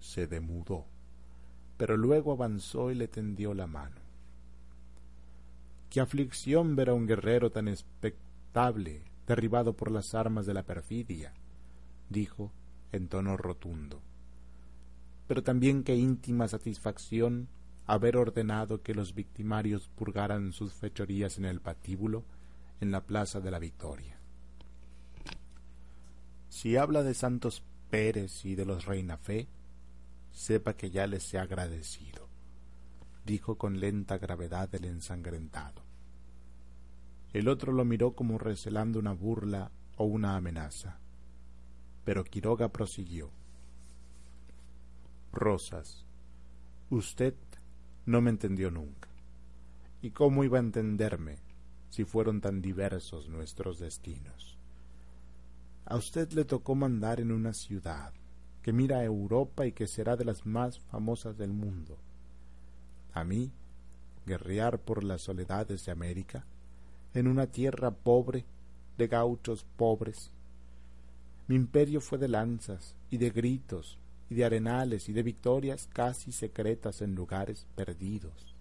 se 0.02 0.28
demudó, 0.28 0.88
pero 1.78 1.96
luego 1.96 2.34
avanzó 2.34 2.92
y 2.92 2.96
le 2.96 3.08
tendió 3.08 3.54
la 3.54 3.66
mano. 3.66 3.96
Qué 5.90 6.02
aflicción 6.02 6.76
ver 6.76 6.90
a 6.90 6.94
un 6.94 7.08
guerrero 7.08 7.50
tan 7.54 7.70
expectable 7.70 9.04
derribado 9.26 9.72
por 9.72 9.90
las 9.90 10.14
armas 10.16 10.46
de 10.46 10.54
la 10.54 10.64
perfidia, 10.64 11.34
dijo 12.10 12.52
en 12.92 13.08
tono 13.08 13.38
rotundo. 13.38 14.02
Pero 15.30 15.44
también 15.44 15.86
qué 15.86 15.96
íntima 15.96 16.50
satisfacción 16.50 17.48
haber 17.88 18.18
ordenado 18.18 18.82
que 18.84 18.94
los 18.94 19.16
victimarios 19.16 19.90
purgaran 19.96 20.52
sus 20.52 20.74
fechorías 20.74 21.38
en 21.38 21.46
el 21.46 21.62
patíbulo 21.62 22.26
en 22.82 22.92
la 22.92 23.06
plaza 23.06 23.40
de 23.40 23.50
la 23.50 23.60
Victoria. 23.60 24.20
Si 26.50 26.76
habla 26.76 27.02
de 27.02 27.14
Santos 27.14 27.64
Pérez 27.90 28.46
y 28.46 28.56
de 28.56 28.66
los 28.66 28.86
Reina 28.86 29.18
Fe, 29.18 29.48
sepa 30.32 30.76
que 30.76 30.92
ya 30.92 31.08
les 31.08 31.34
he 31.34 31.40
agradecido, 31.40 32.28
dijo 33.26 33.58
con 33.58 33.80
lenta 33.80 34.18
gravedad 34.18 34.74
el 34.76 34.86
ensangrentado. 34.86 35.84
El 37.32 37.48
otro 37.48 37.72
lo 37.72 37.86
miró 37.86 38.14
como 38.14 38.38
recelando 38.38 39.00
una 39.00 39.14
burla 39.14 39.72
o 39.96 40.06
una 40.06 40.36
amenaza. 40.36 41.00
Pero 42.04 42.24
Quiroga 42.24 42.70
prosiguió. 42.70 43.32
Rosas, 45.32 46.06
usted 46.90 47.36
no 48.08 48.22
me 48.22 48.30
entendió 48.30 48.72
nunca. 48.72 49.10
¿Y 50.02 50.12
cómo 50.12 50.46
iba 50.46 50.58
a 50.58 50.62
entenderme 50.62 51.40
si 51.90 52.06
fueron 52.06 52.40
tan 52.40 52.62
diversos 52.62 53.28
nuestros 53.28 53.80
destinos? 53.80 54.58
A 55.86 55.98
usted 55.98 56.32
le 56.32 56.46
tocó 56.46 56.74
mandar 56.74 57.20
en 57.20 57.34
una 57.34 57.54
ciudad 57.54 58.14
que 58.62 58.72
mira 58.72 59.00
a 59.00 59.04
Europa 59.04 59.66
y 59.66 59.74
que 59.74 59.88
será 59.88 60.16
de 60.16 60.24
las 60.24 60.46
más 60.46 60.80
famosas 60.80 61.38
del 61.38 61.52
mundo. 61.52 61.98
A 63.14 63.26
mí, 63.26 63.52
guerrear 64.26 64.80
por 64.80 65.04
las 65.04 65.22
soledades 65.22 65.86
de 65.86 65.92
América, 65.92 66.46
en 67.14 67.28
una 67.28 67.48
tierra 67.48 67.92
pobre, 67.92 68.46
de 68.98 69.08
gauchos 69.08 69.66
pobres. 69.76 70.32
Mi 71.48 71.56
imperio 71.56 72.00
fue 72.00 72.18
de 72.18 72.30
lanzas 72.30 72.96
y 73.10 73.18
de 73.18 73.32
gritos 73.32 74.00
y 74.30 74.36
de 74.36 74.46
arenales 74.46 75.10
y 75.10 75.14
de 75.14 75.24
victorias 75.24 75.88
casi 75.92 76.32
secretas 76.32 77.02
en 77.02 77.16
lugares 77.16 77.66
perdidos. 77.76 78.56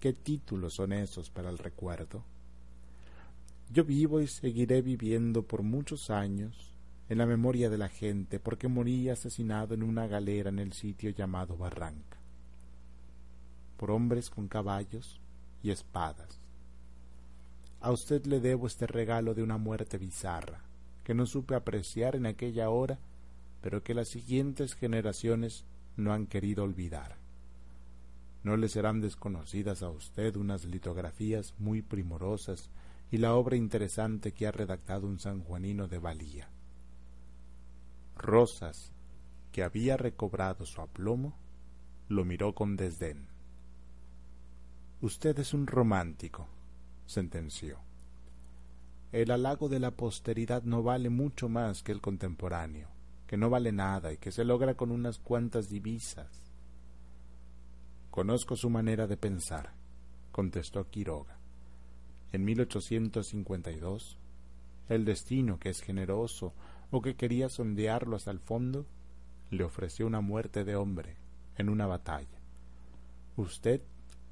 ¿Qué 0.00 0.12
títulos 0.12 0.74
son 0.74 0.92
esos 0.92 1.30
para 1.30 1.50
el 1.50 1.58
recuerdo? 1.58 2.24
Yo 3.70 3.84
vivo 3.84 4.20
y 4.20 4.26
seguiré 4.26 4.82
viviendo 4.82 5.42
por 5.42 5.62
muchos 5.62 6.10
años 6.10 6.72
en 7.08 7.18
la 7.18 7.26
memoria 7.26 7.70
de 7.70 7.78
la 7.78 7.88
gente 7.88 8.38
porque 8.40 8.68
morí 8.68 9.08
asesinado 9.08 9.74
en 9.74 9.82
una 9.82 10.06
galera 10.06 10.50
en 10.50 10.58
el 10.58 10.72
sitio 10.72 11.10
llamado 11.10 11.56
Barranca, 11.56 12.18
por 13.76 13.90
hombres 13.90 14.28
con 14.28 14.48
caballos 14.48 15.20
y 15.62 15.70
espadas 15.70 16.42
a 17.82 17.90
usted 17.90 18.24
le 18.26 18.38
debo 18.38 18.68
este 18.68 18.86
regalo 18.86 19.34
de 19.34 19.42
una 19.42 19.58
muerte 19.58 19.98
bizarra, 19.98 20.60
que 21.02 21.14
no 21.14 21.26
supe 21.26 21.56
apreciar 21.56 22.14
en 22.14 22.26
aquella 22.26 22.70
hora, 22.70 23.00
pero 23.62 23.82
que 23.82 23.94
las 23.94 24.08
siguientes 24.08 24.74
generaciones 24.74 25.64
no 25.96 26.12
han 26.12 26.26
querido 26.26 26.64
olvidar. 26.64 27.16
No 28.42 28.56
le 28.56 28.68
serán 28.68 29.00
desconocidas 29.00 29.82
a 29.82 29.88
usted 29.88 30.36
unas 30.36 30.64
litografías 30.64 31.54
muy 31.58 31.80
primorosas 31.80 32.70
y 33.10 33.18
la 33.18 33.34
obra 33.34 33.56
interesante 33.56 34.32
que 34.32 34.46
ha 34.46 34.52
redactado 34.52 35.06
un 35.06 35.20
sanjuanino 35.20 35.86
de 35.86 35.98
valía. 35.98 36.48
Rosas, 38.16 38.92
que 39.52 39.62
había 39.62 39.96
recobrado 39.96 40.66
su 40.66 40.80
aplomo, 40.80 41.36
lo 42.08 42.24
miró 42.24 42.54
con 42.54 42.76
desdén. 42.76 43.28
Usted 45.00 45.38
es 45.38 45.54
un 45.54 45.66
romántico, 45.66 46.48
sentenció. 47.06 47.78
El 49.12 49.30
halago 49.30 49.68
de 49.68 49.78
la 49.78 49.90
posteridad 49.90 50.62
no 50.62 50.82
vale 50.82 51.10
mucho 51.10 51.48
más 51.48 51.82
que 51.82 51.92
el 51.92 52.00
contemporáneo, 52.00 52.88
que 53.32 53.38
no 53.38 53.48
vale 53.48 53.72
nada 53.72 54.12
y 54.12 54.18
que 54.18 54.30
se 54.30 54.44
logra 54.44 54.74
con 54.74 54.90
unas 54.90 55.18
cuantas 55.18 55.70
divisas. 55.70 56.52
Conozco 58.10 58.56
su 58.56 58.68
manera 58.68 59.06
de 59.06 59.16
pensar, 59.16 59.72
contestó 60.32 60.90
Quiroga. 60.90 61.38
En 62.32 62.44
1852, 62.44 64.18
el 64.90 65.06
destino, 65.06 65.58
que 65.58 65.70
es 65.70 65.80
generoso 65.80 66.52
o 66.90 67.00
que 67.00 67.16
quería 67.16 67.48
sondearlo 67.48 68.16
hasta 68.16 68.30
el 68.30 68.38
fondo, 68.38 68.84
le 69.48 69.64
ofreció 69.64 70.06
una 70.06 70.20
muerte 70.20 70.62
de 70.64 70.76
hombre 70.76 71.16
en 71.56 71.70
una 71.70 71.86
batalla. 71.86 72.38
Usted 73.38 73.80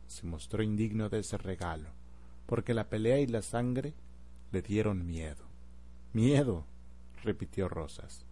se 0.09 0.27
mostró 0.27 0.63
indigno 0.63 1.09
de 1.09 1.21
ese 1.21 1.39
regalo 1.39 1.89
porque 2.45 2.75
la 2.75 2.91
pelea 2.91 3.19
y 3.19 3.27
la 3.27 3.41
sangre 3.41 3.95
le 4.53 4.61
dieron 4.61 5.07
miedo. 5.07 5.47
Miedo, 6.13 6.67
repitió 7.25 7.67
Rosas. 7.67 8.27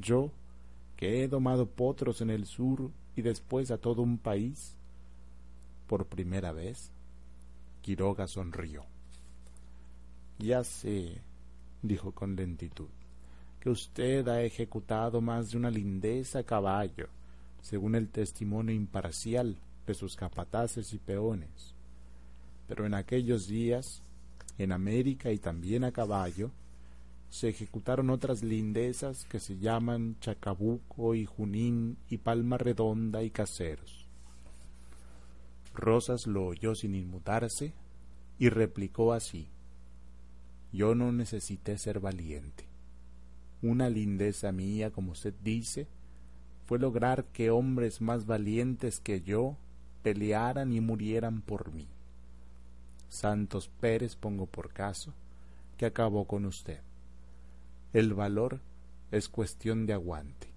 Yo, 0.00 0.30
que 0.96 1.22
he 1.22 1.28
domado 1.28 1.66
potros 1.66 2.20
en 2.20 2.30
el 2.30 2.46
sur 2.46 2.90
y 3.16 3.22
después 3.22 3.70
a 3.70 3.78
todo 3.78 4.02
un 4.02 4.18
país. 4.18 4.76
Por 5.86 6.06
primera 6.06 6.52
vez, 6.52 6.90
Quiroga 7.82 8.26
sonrió. 8.26 8.84
Ya 10.38 10.64
sé, 10.64 11.20
dijo 11.82 12.12
con 12.12 12.36
lentitud, 12.36 12.88
que 13.60 13.70
usted 13.70 14.26
ha 14.28 14.42
ejecutado 14.42 15.20
más 15.20 15.50
de 15.50 15.58
una 15.58 15.70
lindeza 15.70 16.40
a 16.40 16.44
caballo, 16.44 17.08
según 17.60 17.94
el 17.94 18.08
testimonio 18.08 18.74
imparcial 18.74 19.58
de 19.86 19.94
sus 19.94 20.16
capataces 20.16 20.92
y 20.94 20.98
peones. 20.98 21.74
Pero 22.68 22.86
en 22.86 22.94
aquellos 22.94 23.48
días, 23.48 24.02
en 24.56 24.72
América 24.72 25.32
y 25.32 25.38
también 25.38 25.84
a 25.84 25.92
caballo, 25.92 26.50
se 27.30 27.48
ejecutaron 27.48 28.10
otras 28.10 28.42
lindezas 28.42 29.24
que 29.24 29.38
se 29.38 29.56
llaman 29.56 30.16
Chacabuco 30.20 31.14
y 31.14 31.26
Junín 31.26 31.96
y 32.08 32.18
Palma 32.18 32.58
Redonda 32.58 33.22
y 33.22 33.30
Caseros. 33.30 34.08
Rosas 35.72 36.26
lo 36.26 36.46
oyó 36.46 36.74
sin 36.74 36.96
inmutarse 36.96 37.72
y 38.38 38.48
replicó 38.48 39.12
así 39.12 39.48
Yo 40.72 40.96
no 40.96 41.12
necesité 41.12 41.78
ser 41.78 42.00
valiente. 42.00 42.66
Una 43.62 43.88
lindeza 43.88 44.50
mía, 44.50 44.90
como 44.90 45.12
usted 45.12 45.34
dice, 45.42 45.86
fue 46.66 46.80
lograr 46.80 47.26
que 47.26 47.50
hombres 47.50 48.00
más 48.00 48.26
valientes 48.26 48.98
que 48.98 49.20
yo 49.20 49.56
pelearan 50.02 50.72
y 50.72 50.80
murieran 50.80 51.42
por 51.42 51.72
mí. 51.72 51.86
Santos 53.08 53.68
Pérez 53.68 54.16
pongo 54.16 54.46
por 54.46 54.72
caso, 54.72 55.12
que 55.76 55.86
acabó 55.86 56.26
con 56.26 56.44
usted. 56.44 56.80
El 57.92 58.14
valor 58.14 58.60
es 59.10 59.28
cuestión 59.28 59.84
de 59.84 59.94
aguante. 59.94 60.52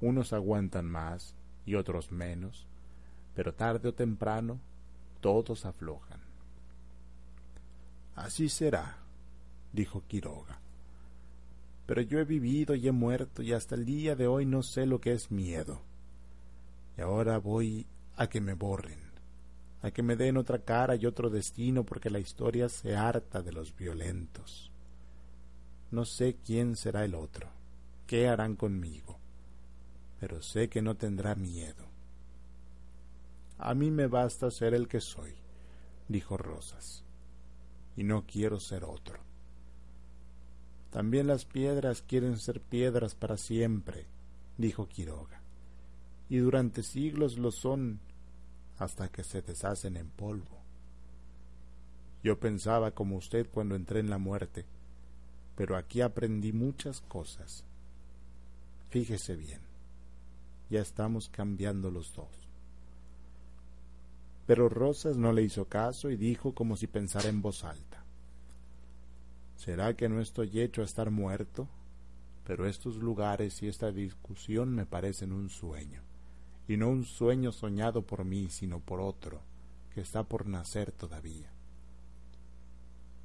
Unos 0.00 0.32
aguantan 0.32 0.86
más 0.86 1.36
y 1.64 1.76
otros 1.76 2.10
menos, 2.10 2.66
pero 3.34 3.54
tarde 3.54 3.90
o 3.90 3.94
temprano 3.94 4.58
todos 5.20 5.64
aflojan. 5.64 6.20
Así 8.16 8.48
será, 8.48 8.98
dijo 9.72 10.02
Quiroga. 10.08 10.58
Pero 11.86 12.02
yo 12.02 12.18
he 12.18 12.24
vivido 12.24 12.74
y 12.74 12.88
he 12.88 12.92
muerto 12.92 13.42
y 13.42 13.52
hasta 13.52 13.76
el 13.76 13.84
día 13.84 14.16
de 14.16 14.26
hoy 14.26 14.44
no 14.44 14.64
sé 14.64 14.84
lo 14.84 15.00
que 15.00 15.12
es 15.12 15.30
miedo. 15.30 15.82
Y 16.98 17.02
ahora 17.02 17.38
voy 17.38 17.86
a 18.16 18.26
que 18.26 18.40
me 18.40 18.54
borren, 18.54 18.98
a 19.80 19.92
que 19.92 20.02
me 20.02 20.16
den 20.16 20.36
otra 20.38 20.58
cara 20.58 20.96
y 20.96 21.06
otro 21.06 21.30
destino 21.30 21.84
porque 21.84 22.10
la 22.10 22.18
historia 22.18 22.68
se 22.68 22.96
harta 22.96 23.42
de 23.42 23.52
los 23.52 23.76
violentos. 23.76 24.71
No 25.92 26.06
sé 26.06 26.38
quién 26.42 26.74
será 26.74 27.04
el 27.04 27.14
otro, 27.14 27.50
qué 28.06 28.26
harán 28.26 28.56
conmigo, 28.56 29.18
pero 30.18 30.40
sé 30.40 30.70
que 30.70 30.80
no 30.80 30.96
tendrá 30.96 31.34
miedo. 31.34 31.84
A 33.58 33.74
mí 33.74 33.90
me 33.90 34.06
basta 34.06 34.50
ser 34.50 34.72
el 34.72 34.88
que 34.88 35.02
soy, 35.02 35.34
dijo 36.08 36.38
Rosas, 36.38 37.04
y 37.94 38.04
no 38.04 38.24
quiero 38.26 38.58
ser 38.58 38.84
otro. 38.84 39.20
También 40.88 41.26
las 41.26 41.44
piedras 41.44 42.00
quieren 42.00 42.38
ser 42.38 42.62
piedras 42.62 43.14
para 43.14 43.36
siempre, 43.36 44.06
dijo 44.56 44.88
Quiroga, 44.88 45.42
y 46.30 46.38
durante 46.38 46.82
siglos 46.82 47.36
lo 47.36 47.50
son 47.50 48.00
hasta 48.78 49.08
que 49.08 49.24
se 49.24 49.42
deshacen 49.42 49.98
en 49.98 50.08
polvo. 50.08 50.62
Yo 52.22 52.40
pensaba 52.40 52.92
como 52.92 53.16
usted 53.16 53.46
cuando 53.50 53.74
entré 53.74 54.00
en 54.00 54.08
la 54.08 54.16
muerte, 54.16 54.64
pero 55.56 55.76
aquí 55.76 56.00
aprendí 56.00 56.52
muchas 56.52 57.00
cosas. 57.02 57.64
Fíjese 58.90 59.36
bien, 59.36 59.60
ya 60.70 60.80
estamos 60.80 61.28
cambiando 61.28 61.90
los 61.90 62.14
dos. 62.14 62.28
Pero 64.46 64.68
Rosas 64.68 65.16
no 65.16 65.32
le 65.32 65.42
hizo 65.42 65.66
caso 65.66 66.10
y 66.10 66.16
dijo 66.16 66.54
como 66.54 66.76
si 66.76 66.86
pensara 66.86 67.28
en 67.28 67.42
voz 67.42 67.64
alta. 67.64 68.04
¿Será 69.56 69.94
que 69.94 70.08
no 70.08 70.20
estoy 70.20 70.60
hecho 70.60 70.82
a 70.82 70.84
estar 70.84 71.10
muerto? 71.10 71.68
Pero 72.44 72.66
estos 72.66 72.96
lugares 72.96 73.62
y 73.62 73.68
esta 73.68 73.92
discusión 73.92 74.74
me 74.74 74.84
parecen 74.84 75.32
un 75.32 75.48
sueño, 75.48 76.02
y 76.66 76.76
no 76.76 76.88
un 76.88 77.04
sueño 77.04 77.52
soñado 77.52 78.02
por 78.02 78.24
mí, 78.24 78.48
sino 78.50 78.80
por 78.80 79.00
otro, 79.00 79.40
que 79.94 80.00
está 80.00 80.24
por 80.24 80.48
nacer 80.48 80.90
todavía. 80.90 81.52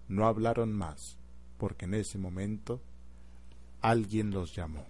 No 0.08 0.28
hablaron 0.28 0.72
más, 0.72 1.18
porque 1.58 1.86
en 1.86 1.96
ese 1.96 2.18
momento 2.18 2.82
alguien 3.82 4.32
los 4.32 4.56
llamó. 4.56 4.86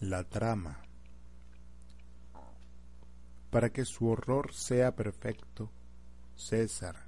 La 0.00 0.24
trama. 0.24 0.80
Para 3.50 3.70
que 3.70 3.84
su 3.84 4.08
horror 4.08 4.52
sea 4.52 4.96
perfecto, 4.96 5.70
César, 6.34 7.06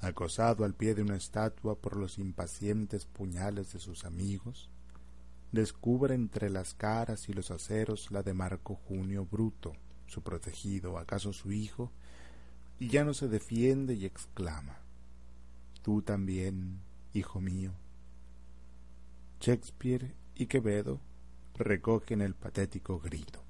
acosado 0.00 0.64
al 0.64 0.74
pie 0.74 0.94
de 0.94 1.02
una 1.02 1.16
estatua 1.16 1.76
por 1.76 1.96
los 1.96 2.18
impacientes 2.18 3.04
puñales 3.04 3.72
de 3.74 3.78
sus 3.78 4.04
amigos, 4.04 4.70
descubre 5.52 6.14
entre 6.14 6.48
las 6.48 6.72
caras 6.72 7.28
y 7.28 7.34
los 7.34 7.50
aceros 7.50 8.10
la 8.10 8.22
de 8.22 8.32
Marco 8.32 8.74
Junio 8.74 9.26
Bruto, 9.30 9.74
su 10.06 10.22
protegido, 10.22 10.96
acaso 10.96 11.34
su 11.34 11.52
hijo, 11.52 11.92
y 12.80 12.88
ya 12.88 13.04
no 13.04 13.12
se 13.12 13.28
defiende 13.28 13.94
y 13.94 14.06
exclama 14.06 14.81
tú 15.82 16.02
también, 16.02 16.80
hijo 17.12 17.40
mío. 17.40 17.72
Shakespeare 19.40 20.14
y 20.34 20.46
Quevedo 20.46 21.00
recogen 21.54 22.20
el 22.20 22.34
patético 22.34 23.00
grito. 23.00 23.42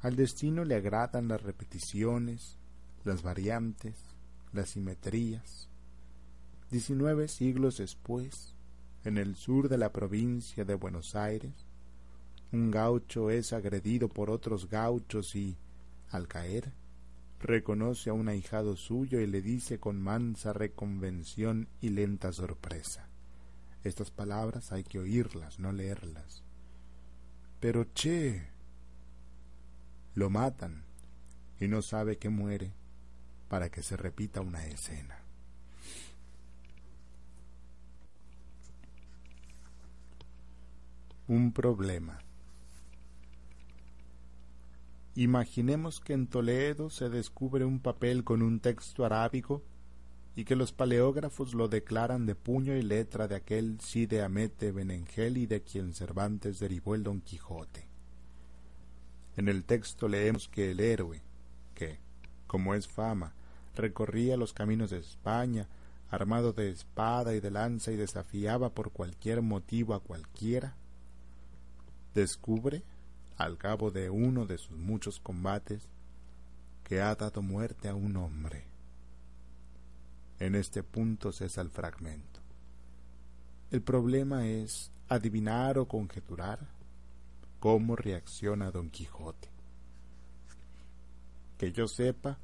Al 0.00 0.14
destino 0.14 0.64
le 0.64 0.76
agradan 0.76 1.28
las 1.28 1.42
repeticiones, 1.42 2.56
las 3.04 3.22
variantes, 3.22 3.96
las 4.52 4.70
simetrías. 4.70 5.68
Diecinueve 6.70 7.28
siglos 7.28 7.78
después, 7.78 8.54
en 9.04 9.18
el 9.18 9.34
sur 9.34 9.68
de 9.68 9.78
la 9.78 9.92
provincia 9.92 10.64
de 10.64 10.74
Buenos 10.74 11.16
Aires, 11.16 11.66
un 12.52 12.70
gaucho 12.70 13.30
es 13.30 13.52
agredido 13.52 14.08
por 14.08 14.30
otros 14.30 14.68
gauchos 14.70 15.34
y, 15.34 15.56
al 16.10 16.28
caer, 16.28 16.72
reconoce 17.40 18.10
a 18.10 18.12
un 18.12 18.28
ahijado 18.28 18.76
suyo 18.76 19.20
y 19.20 19.26
le 19.26 19.42
dice 19.42 19.78
con 19.78 20.00
mansa 20.00 20.52
reconvención 20.52 21.68
y 21.80 21.90
lenta 21.90 22.32
sorpresa. 22.32 23.08
Estas 23.84 24.10
palabras 24.10 24.72
hay 24.72 24.84
que 24.84 24.98
oírlas, 24.98 25.58
no 25.58 25.72
leerlas. 25.72 26.42
Pero 27.60 27.92
che. 27.92 28.48
Lo 30.14 30.30
matan 30.30 30.82
y 31.60 31.68
no 31.68 31.80
sabe 31.80 32.18
que 32.18 32.28
muere 32.28 32.72
para 33.48 33.70
que 33.70 33.82
se 33.82 33.96
repita 33.96 34.40
una 34.40 34.66
escena. 34.66 35.22
Un 41.28 41.52
problema. 41.52 42.18
Imaginemos 45.18 45.98
que 45.98 46.12
en 46.12 46.28
Toledo 46.28 46.90
se 46.90 47.08
descubre 47.08 47.64
un 47.64 47.80
papel 47.80 48.22
con 48.22 48.40
un 48.40 48.60
texto 48.60 49.04
arábigo 49.04 49.64
y 50.36 50.44
que 50.44 50.54
los 50.54 50.70
paleógrafos 50.70 51.54
lo 51.54 51.66
declaran 51.66 52.24
de 52.24 52.36
puño 52.36 52.76
y 52.76 52.82
letra 52.82 53.26
de 53.26 53.34
aquel 53.34 53.80
Cide 53.80 54.22
Amete 54.22 54.70
Benengeli 54.70 55.46
de 55.46 55.62
quien 55.62 55.92
Cervantes 55.92 56.60
derivó 56.60 56.94
el 56.94 57.02
Don 57.02 57.20
Quijote. 57.20 57.88
En 59.36 59.48
el 59.48 59.64
texto 59.64 60.06
leemos 60.06 60.46
que 60.46 60.70
el 60.70 60.78
héroe, 60.78 61.20
que, 61.74 61.98
como 62.46 62.76
es 62.76 62.86
fama, 62.86 63.34
recorría 63.74 64.36
los 64.36 64.52
caminos 64.52 64.90
de 64.90 64.98
España, 64.98 65.66
armado 66.10 66.52
de 66.52 66.70
espada 66.70 67.34
y 67.34 67.40
de 67.40 67.50
lanza 67.50 67.90
y 67.90 67.96
desafiaba 67.96 68.70
por 68.70 68.92
cualquier 68.92 69.42
motivo 69.42 69.94
a 69.94 70.00
cualquiera, 70.00 70.76
descubre 72.14 72.84
al 73.38 73.56
cabo 73.56 73.90
de 73.90 74.10
uno 74.10 74.46
de 74.46 74.58
sus 74.58 74.76
muchos 74.76 75.20
combates, 75.20 75.88
que 76.82 77.00
ha 77.00 77.14
dado 77.14 77.40
muerte 77.40 77.88
a 77.88 77.94
un 77.94 78.16
hombre. 78.16 78.64
En 80.40 80.54
este 80.54 80.82
punto 80.82 81.32
cesa 81.32 81.60
el 81.60 81.70
fragmento. 81.70 82.40
El 83.70 83.82
problema 83.82 84.46
es 84.46 84.90
adivinar 85.08 85.78
o 85.78 85.86
conjeturar 85.86 86.66
cómo 87.60 87.96
reacciona 87.96 88.70
Don 88.70 88.90
Quijote. 88.90 89.48
Que 91.58 91.72
yo 91.72 91.86
sepa, 91.86 92.38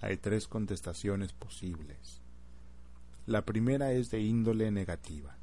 hay 0.00 0.16
tres 0.16 0.48
contestaciones 0.48 1.32
posibles. 1.32 2.20
La 3.26 3.44
primera 3.44 3.92
es 3.92 4.10
de 4.10 4.20
índole 4.20 4.70
negativa. 4.70 5.36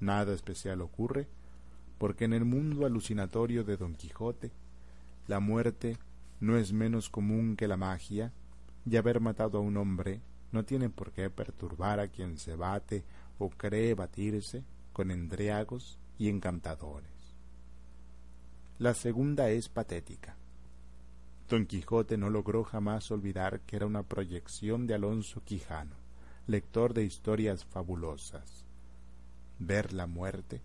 Nada 0.00 0.32
especial 0.32 0.80
ocurre, 0.80 1.28
porque 1.98 2.24
en 2.24 2.32
el 2.32 2.44
mundo 2.44 2.86
alucinatorio 2.86 3.64
de 3.64 3.76
Don 3.76 3.94
Quijote, 3.94 4.50
la 5.26 5.40
muerte 5.40 5.96
no 6.40 6.56
es 6.56 6.72
menos 6.72 7.08
común 7.08 7.56
que 7.56 7.68
la 7.68 7.76
magia, 7.76 8.32
y 8.86 8.96
haber 8.96 9.20
matado 9.20 9.58
a 9.58 9.60
un 9.62 9.76
hombre 9.76 10.20
no 10.52 10.64
tiene 10.64 10.90
por 10.90 11.12
qué 11.12 11.30
perturbar 11.30 12.00
a 12.00 12.08
quien 12.08 12.38
se 12.38 12.54
bate 12.54 13.04
o 13.38 13.48
cree 13.48 13.94
batirse 13.94 14.62
con 14.92 15.10
endriagos 15.10 15.98
y 16.18 16.28
encantadores. 16.28 17.10
La 18.78 18.94
segunda 18.94 19.50
es 19.50 19.68
patética. 19.68 20.36
Don 21.48 21.66
Quijote 21.66 22.16
no 22.16 22.30
logró 22.30 22.64
jamás 22.64 23.10
olvidar 23.10 23.60
que 23.60 23.76
era 23.76 23.86
una 23.86 24.02
proyección 24.02 24.86
de 24.86 24.94
Alonso 24.94 25.42
Quijano, 25.44 25.96
lector 26.46 26.94
de 26.94 27.04
historias 27.04 27.64
fabulosas. 27.64 28.64
Ver 29.58 29.92
la 29.92 30.06
muerte, 30.06 30.62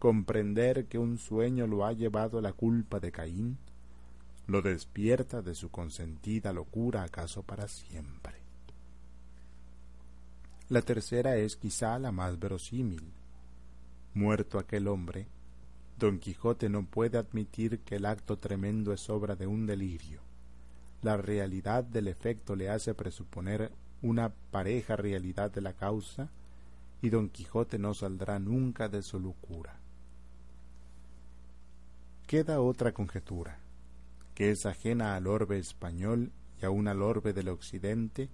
comprender 0.00 0.86
que 0.86 0.96
un 0.98 1.18
sueño 1.18 1.66
lo 1.66 1.84
ha 1.84 1.92
llevado 1.92 2.38
a 2.38 2.40
la 2.42 2.54
culpa 2.54 3.00
de 3.00 3.12
Caín, 3.12 3.58
lo 4.46 4.62
despierta 4.62 5.42
de 5.42 5.54
su 5.54 5.70
consentida 5.70 6.54
locura 6.54 7.02
acaso 7.02 7.42
para 7.42 7.68
siempre. 7.68 8.36
La 10.70 10.80
tercera 10.80 11.36
es 11.36 11.56
quizá 11.56 11.98
la 11.98 12.12
más 12.12 12.38
verosímil. 12.38 13.12
Muerto 14.14 14.58
aquel 14.58 14.88
hombre, 14.88 15.26
Don 15.98 16.18
Quijote 16.18 16.70
no 16.70 16.86
puede 16.86 17.18
admitir 17.18 17.80
que 17.80 17.96
el 17.96 18.06
acto 18.06 18.38
tremendo 18.38 18.94
es 18.94 19.10
obra 19.10 19.36
de 19.36 19.46
un 19.46 19.66
delirio. 19.66 20.22
La 21.02 21.18
realidad 21.18 21.84
del 21.84 22.08
efecto 22.08 22.56
le 22.56 22.70
hace 22.70 22.94
presuponer 22.94 23.70
una 24.00 24.32
pareja 24.50 24.96
realidad 24.96 25.50
de 25.50 25.60
la 25.60 25.74
causa, 25.74 26.30
y 27.02 27.10
Don 27.10 27.28
Quijote 27.28 27.78
no 27.78 27.92
saldrá 27.92 28.38
nunca 28.38 28.88
de 28.88 29.02
su 29.02 29.20
locura. 29.20 29.79
Queda 32.30 32.60
otra 32.60 32.92
conjetura, 32.92 33.58
que 34.36 34.52
es 34.52 34.64
ajena 34.64 35.16
al 35.16 35.26
orbe 35.26 35.58
español 35.58 36.30
y 36.62 36.64
aun 36.64 36.86
al 36.86 37.02
orbe 37.02 37.32
del 37.32 37.48
occidente, 37.48 38.28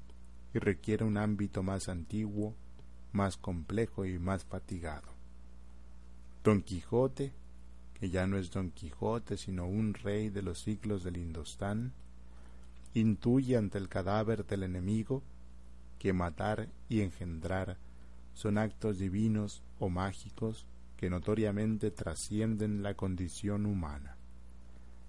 y 0.53 0.59
requiere 0.59 1.07
un 1.07 1.17
ámbito 1.17 1.63
más 1.63 1.89
antiguo, 1.89 2.55
más 3.13 3.39
complejo 3.39 4.05
y 4.05 4.19
más 4.19 4.45
fatigado. 4.45 5.09
Don 6.45 6.61
Quijote, 6.61 7.33
que 7.95 8.11
ya 8.11 8.27
no 8.27 8.37
es 8.37 8.51
Don 8.51 8.71
Quijote, 8.71 9.39
sino 9.39 9.67
un 9.67 9.95
rey 9.95 10.29
de 10.29 10.43
los 10.43 10.61
siglos 10.61 11.03
del 11.03 11.17
Indostán, 11.17 11.95
intuye 12.93 13.57
ante 13.57 13.79
el 13.79 13.89
cadáver 13.89 14.45
del 14.45 14.65
enemigo 14.65 15.23
que 15.99 16.13
matar 16.13 16.69
y 16.91 17.01
engendrar 17.01 17.79
son 18.35 18.59
actos 18.59 18.99
divinos 18.99 19.63
o 19.79 19.89
mágicos 19.89 20.67
que 20.97 21.11
notoriamente 21.11 21.91
trascienden 21.91 22.83
la 22.83 22.95
condición 22.95 23.67
humana. 23.67 24.17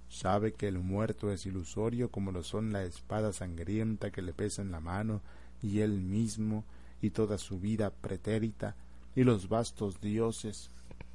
Sabe 0.10 0.54
que 0.54 0.68
el 0.68 0.80
muerto 0.80 1.32
es 1.32 1.46
ilusorio 1.46 2.10
como 2.10 2.32
lo 2.32 2.44
son 2.44 2.72
la 2.72 2.84
espada 2.84 3.34
sangrienta 3.34 4.12
que 4.12 4.22
le 4.22 4.34
pesa 4.34 4.62
en 4.62 4.72
la 4.72 4.80
mano 4.80 5.22
y 5.62 5.80
él 5.80 6.02
mismo 6.02 6.64
y 7.02 7.10
toda 7.10 7.38
su 7.38 7.60
vida 7.60 7.90
pretérita 7.90 8.76
y 9.16 9.24
los 9.24 9.50
vastos 9.50 10.00
dioses 10.00 10.72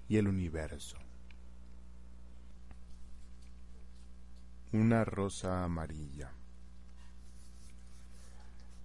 y 0.09 0.17
el 0.17 0.29
universo. 0.29 0.97
Una 4.73 5.05
rosa 5.05 5.65
amarilla. 5.65 6.33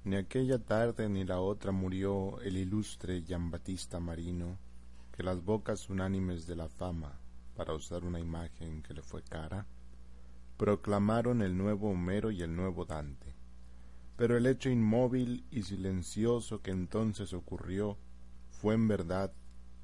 Ni 0.04 0.16
aquella 0.16 0.58
tarde 0.60 1.10
ni 1.10 1.26
la 1.26 1.40
otra 1.40 1.72
murió 1.72 2.40
el 2.42 2.58
ilustre 2.58 3.24
Batista 3.28 4.00
Marino, 4.00 4.58
que 5.18 5.24
las 5.24 5.44
bocas 5.44 5.90
unánimes 5.90 6.46
de 6.46 6.56
la 6.56 6.70
fama, 6.70 7.20
para 7.56 7.74
usar 7.74 8.06
una 8.06 8.20
imagen 8.20 8.84
que 8.84 8.94
le 8.94 9.02
fue 9.02 9.24
cara, 9.24 9.66
proclamaron 10.58 11.42
el 11.42 11.58
nuevo 11.58 11.90
Homero 11.90 12.30
y 12.30 12.44
el 12.44 12.56
nuevo 12.56 12.86
Dante. 12.86 13.34
Pero 14.16 14.38
el 14.38 14.46
hecho 14.46 14.70
inmóvil 14.70 15.44
y 15.50 15.64
silencioso 15.64 16.62
que 16.62 16.70
entonces 16.70 17.34
ocurrió 17.34 17.98
fue 18.52 18.76
en 18.76 18.88
verdad 18.88 19.34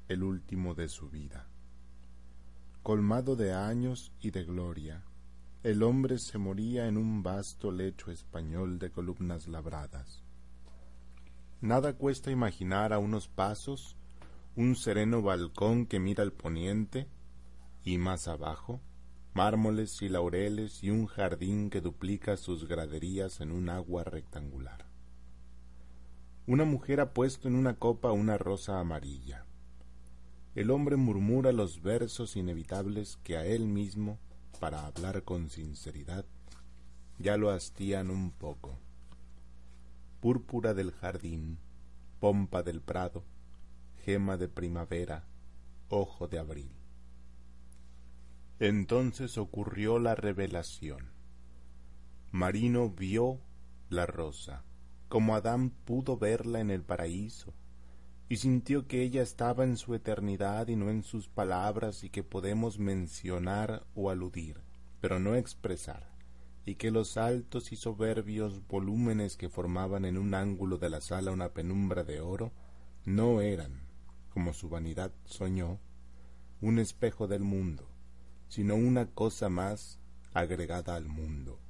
el 0.06 0.22
último 0.22 0.76
de 0.76 0.88
su 0.88 1.10
vida. 1.10 1.48
Colmado 2.84 3.34
de 3.34 3.52
años 3.52 4.12
y 4.20 4.30
de 4.30 4.44
gloria, 4.44 5.02
el 5.64 5.82
hombre 5.82 6.20
se 6.20 6.38
moría 6.38 6.86
en 6.86 6.96
un 6.96 7.24
vasto 7.24 7.72
lecho 7.72 8.12
español 8.12 8.78
de 8.78 8.92
columnas 8.92 9.48
labradas. 9.48 10.22
Nada 11.60 11.94
cuesta 11.94 12.30
imaginar 12.30 12.92
a 12.92 13.00
unos 13.00 13.26
pasos 13.26 13.96
un 14.56 14.76
sereno 14.76 15.22
balcón 15.22 15.86
que 15.86 15.98
mira 15.98 16.22
al 16.22 16.32
poniente 16.32 17.08
y 17.82 17.98
más 17.98 18.28
abajo 18.28 18.80
mármoles 19.34 20.00
y 20.00 20.08
laureles 20.08 20.84
y 20.84 20.90
un 20.90 21.06
jardín 21.06 21.68
que 21.68 21.80
duplica 21.80 22.36
sus 22.36 22.68
graderías 22.68 23.40
en 23.40 23.50
un 23.50 23.68
agua 23.68 24.04
rectangular. 24.04 24.86
Una 26.46 26.64
mujer 26.64 27.00
ha 27.00 27.12
puesto 27.12 27.48
en 27.48 27.56
una 27.56 27.74
copa 27.74 28.12
una 28.12 28.38
rosa 28.38 28.78
amarilla. 28.78 29.44
El 30.54 30.70
hombre 30.70 30.94
murmura 30.94 31.50
los 31.50 31.82
versos 31.82 32.36
inevitables 32.36 33.18
que 33.24 33.36
a 33.36 33.44
él 33.44 33.66
mismo 33.66 34.20
para 34.60 34.86
hablar 34.86 35.24
con 35.24 35.50
sinceridad, 35.50 36.24
ya 37.18 37.36
lo 37.36 37.50
hastían 37.50 38.10
un 38.10 38.30
poco. 38.30 38.78
Púrpura 40.20 40.74
del 40.74 40.92
jardín, 40.92 41.58
pompa 42.20 42.62
del 42.62 42.80
prado, 42.80 43.24
gema 44.04 44.36
de 44.36 44.48
primavera, 44.48 45.24
ojo 45.88 46.28
de 46.28 46.38
abril. 46.38 46.70
Entonces 48.58 49.38
ocurrió 49.38 49.98
la 49.98 50.14
revelación. 50.14 51.12
Marino 52.30 52.90
vio 52.90 53.40
la 53.88 54.04
rosa, 54.04 54.62
como 55.08 55.34
Adán 55.34 55.70
pudo 55.70 56.18
verla 56.18 56.60
en 56.60 56.70
el 56.70 56.82
paraíso, 56.82 57.54
y 58.28 58.36
sintió 58.36 58.86
que 58.86 59.02
ella 59.02 59.22
estaba 59.22 59.64
en 59.64 59.78
su 59.78 59.94
eternidad 59.94 60.68
y 60.68 60.76
no 60.76 60.90
en 60.90 61.02
sus 61.02 61.28
palabras 61.28 62.04
y 62.04 62.10
que 62.10 62.22
podemos 62.22 62.78
mencionar 62.78 63.86
o 63.94 64.10
aludir, 64.10 64.60
pero 65.00 65.18
no 65.18 65.34
expresar, 65.34 66.10
y 66.66 66.74
que 66.74 66.90
los 66.90 67.16
altos 67.16 67.72
y 67.72 67.76
soberbios 67.76 68.66
volúmenes 68.66 69.38
que 69.38 69.48
formaban 69.48 70.04
en 70.04 70.18
un 70.18 70.34
ángulo 70.34 70.76
de 70.76 70.90
la 70.90 71.00
sala 71.00 71.30
una 71.30 71.54
penumbra 71.54 72.04
de 72.04 72.20
oro 72.20 72.52
no 73.04 73.42
eran, 73.42 73.83
como 74.34 74.52
su 74.52 74.68
vanidad 74.68 75.12
soñó, 75.24 75.78
un 76.60 76.80
espejo 76.80 77.28
del 77.28 77.44
mundo, 77.44 77.88
sino 78.48 78.74
una 78.74 79.06
cosa 79.06 79.48
más 79.48 80.00
agregada 80.32 80.96
al 80.96 81.06
mundo. 81.06 81.60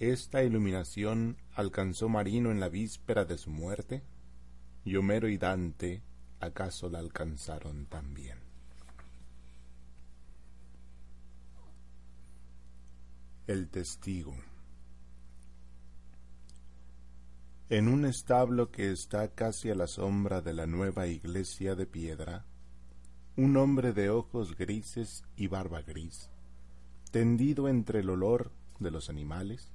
Esta 0.00 0.42
iluminación 0.42 1.36
alcanzó 1.54 2.08
Marino 2.08 2.50
en 2.50 2.58
la 2.58 2.68
víspera 2.68 3.24
de 3.24 3.38
su 3.38 3.50
muerte, 3.50 4.02
y 4.84 4.96
Homero 4.96 5.28
y 5.28 5.38
Dante 5.38 6.02
acaso 6.40 6.88
la 6.88 6.98
alcanzaron 6.98 7.86
también. 7.86 8.38
El 13.46 13.68
testigo. 13.68 14.34
En 17.70 17.86
un 17.86 18.06
establo 18.06 18.70
que 18.70 18.90
está 18.90 19.28
casi 19.34 19.68
a 19.68 19.74
la 19.74 19.86
sombra 19.86 20.40
de 20.40 20.54
la 20.54 20.66
nueva 20.66 21.06
iglesia 21.06 21.74
de 21.74 21.84
piedra, 21.84 22.46
un 23.36 23.58
hombre 23.58 23.92
de 23.92 24.08
ojos 24.08 24.56
grises 24.56 25.22
y 25.36 25.48
barba 25.48 25.82
gris, 25.82 26.30
tendido 27.10 27.68
entre 27.68 28.00
el 28.00 28.08
olor 28.08 28.52
de 28.78 28.90
los 28.90 29.10
animales, 29.10 29.70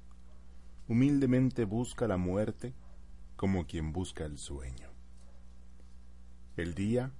humildemente 0.87 1.65
busca 1.65 2.07
la 2.07 2.17
muerte 2.17 2.73
como 3.35 3.67
quien 3.67 3.93
busca 3.93 4.25
el 4.25 4.39
sueño. 4.39 4.89
El 6.57 6.73
día, 6.73 7.11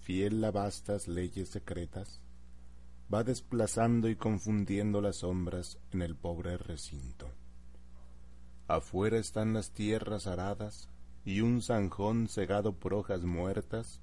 fiel 0.00 0.42
a 0.44 0.50
vastas 0.50 1.06
leyes 1.06 1.50
secretas, 1.50 2.20
va 3.14 3.22
desplazando 3.22 4.08
y 4.08 4.16
confundiendo 4.16 5.00
las 5.00 5.18
sombras 5.18 5.78
en 5.92 6.02
el 6.02 6.16
pobre 6.16 6.58
recinto. 6.58 7.30
Afuera 8.70 9.18
están 9.18 9.52
las 9.52 9.72
tierras 9.72 10.28
aradas 10.28 10.88
y 11.24 11.40
un 11.40 11.60
zanjón 11.60 12.28
cegado 12.28 12.72
por 12.72 12.94
hojas 12.94 13.24
muertas 13.24 14.00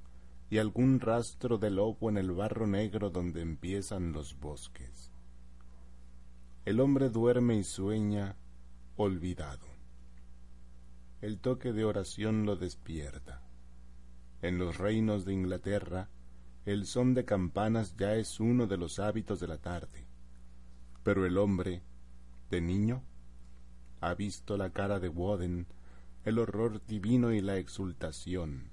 y 0.50 0.58
algún 0.58 1.00
rastro 1.00 1.58
de 1.58 1.70
lobo 1.70 2.10
en 2.10 2.18
el 2.18 2.32
barro 2.32 2.68
negro 2.68 3.10
donde 3.10 3.42
empiezan 3.42 4.12
los 4.12 4.38
bosques. 4.38 5.14
El 6.66 6.82
hombre 6.82 7.08
duerme 7.08 7.56
y 7.56 7.64
sueña 7.64 8.36
olvidado. 8.98 9.66
El 11.22 11.40
toque 11.40 11.72
de 11.72 11.86
oración 11.86 12.46
lo 12.46 12.58
despierta. 12.58 13.48
En 14.42 14.58
los 14.58 14.80
reinos 14.80 15.24
de 15.24 15.32
Inglaterra, 15.32 16.10
el 16.66 16.86
son 16.86 17.14
de 17.14 17.24
campanas 17.24 17.96
ya 17.96 18.16
es 18.16 18.42
uno 18.42 18.68
de 18.68 18.76
los 18.76 19.00
hábitos 19.00 19.40
de 19.40 19.48
la 19.48 19.60
tarde. 19.60 20.06
Pero 21.04 21.26
el 21.26 21.38
hombre, 21.38 21.84
de 22.50 22.60
niño, 22.60 23.02
ha 24.02 24.14
visto 24.14 24.58
la 24.58 24.70
cara 24.72 25.00
de 25.00 25.10
Woden, 25.10 25.68
el 26.26 26.40
horror 26.40 26.86
divino 26.86 27.32
y 27.32 27.42
la 27.42 27.58
exultación, 27.58 28.70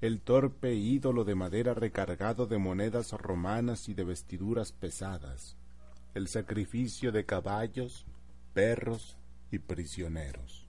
el 0.00 0.20
torpe 0.20 0.74
ídolo 0.74 1.24
de 1.24 1.34
madera 1.34 1.74
recargado 1.74 2.46
de 2.46 2.58
monedas 2.58 3.12
romanas 3.12 3.88
y 3.88 3.94
de 3.94 4.04
vestiduras 4.04 4.72
pesadas, 4.72 5.56
el 6.14 6.28
sacrificio 6.28 7.12
de 7.12 7.24
caballos, 7.24 8.06
perros 8.54 9.16
y 9.50 9.58
prisioneros. 9.58 10.68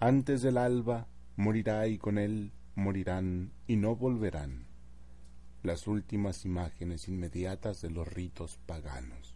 Antes 0.00 0.42
del 0.42 0.58
alba 0.58 1.06
morirá 1.36 1.86
y 1.88 1.98
con 1.98 2.18
él 2.18 2.52
morirán 2.74 3.52
y 3.66 3.76
no 3.76 3.96
volverán 3.96 4.66
las 5.62 5.88
últimas 5.88 6.44
imágenes 6.44 7.08
inmediatas 7.08 7.82
de 7.82 7.90
los 7.90 8.06
ritos 8.06 8.58
paganos. 8.66 9.27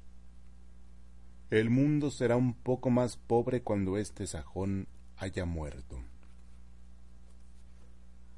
El 1.53 1.68
mundo 1.68 2.11
será 2.11 2.38
un 2.38 2.55
poco 2.55 2.88
más 2.88 3.18
pobre 3.18 3.61
cuando 3.61 3.98
este 3.98 4.26
sajón 4.26 4.88
haya 5.18 5.44
muerto. 5.44 6.03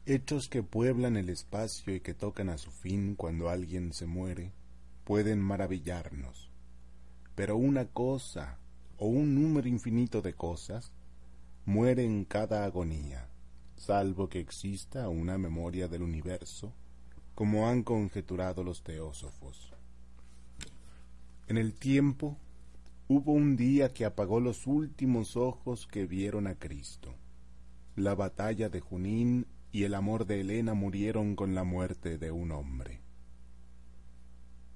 Hechos 0.05 0.49
que 0.49 0.65
pueblan 0.65 1.17
el 1.17 1.29
espacio 1.29 1.95
y 1.95 2.01
que 2.01 2.13
tocan 2.13 2.49
a 2.49 2.59
su 2.59 2.73
fin 2.73 3.15
cuando 3.15 3.51
alguien 3.51 3.93
se 3.93 4.07
muere 4.07 4.51
pueden 5.05 5.41
maravillarnos, 5.41 6.51
pero 7.37 7.57
una 7.57 7.85
cosa 7.85 8.59
o 8.99 9.07
un 9.07 9.37
número 9.37 9.69
infinito 9.69 10.21
de 10.21 10.35
cosas 10.35 10.91
muere 11.67 12.05
en 12.05 12.25
cada 12.25 12.65
agonía, 12.65 13.29
salvo 13.77 14.29
que 14.29 14.41
exista 14.41 15.09
una 15.09 15.39
memoria 15.39 15.87
del 15.87 16.03
universo, 16.03 16.73
como 17.37 17.69
han 17.69 17.85
conjeturado 17.85 18.65
los 18.65 18.83
teósofos. 18.83 19.73
En 21.47 21.59
el 21.59 21.75
tiempo 21.75 22.39
hubo 23.15 23.31
un 23.31 23.55
día 23.55 23.93
que 23.93 24.05
apagó 24.05 24.41
los 24.41 24.67
últimos 24.67 25.37
ojos 25.37 25.87
que 25.87 26.05
vieron 26.05 26.49
a 26.49 26.59
Cristo. 26.59 27.15
La 27.95 28.17
batalla 28.17 28.69
de 28.71 28.81
Junín 28.81 29.47
y 29.71 29.85
el 29.85 29.95
amor 29.95 30.27
de 30.27 30.41
Helena 30.41 30.75
murieron 30.75 31.37
con 31.37 31.55
la 31.55 31.63
muerte 31.63 32.19
de 32.19 32.33
un 32.33 32.51
hombre. 32.51 33.03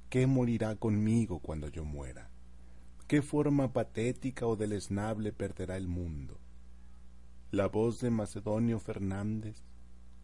¿Qué 0.08 0.28
morirá 0.28 0.76
conmigo 0.76 1.40
cuando 1.40 1.66
yo 1.66 1.84
muera? 1.84 2.30
¿Qué 3.08 3.22
forma 3.22 3.72
patética 3.72 4.46
o 4.46 4.54
deleznable 4.54 5.32
perderá 5.32 5.76
el 5.76 5.88
mundo? 5.88 6.38
La 7.50 7.66
voz 7.66 8.00
de 8.00 8.10
Macedonio 8.10 8.78
Fernández, 8.78 9.64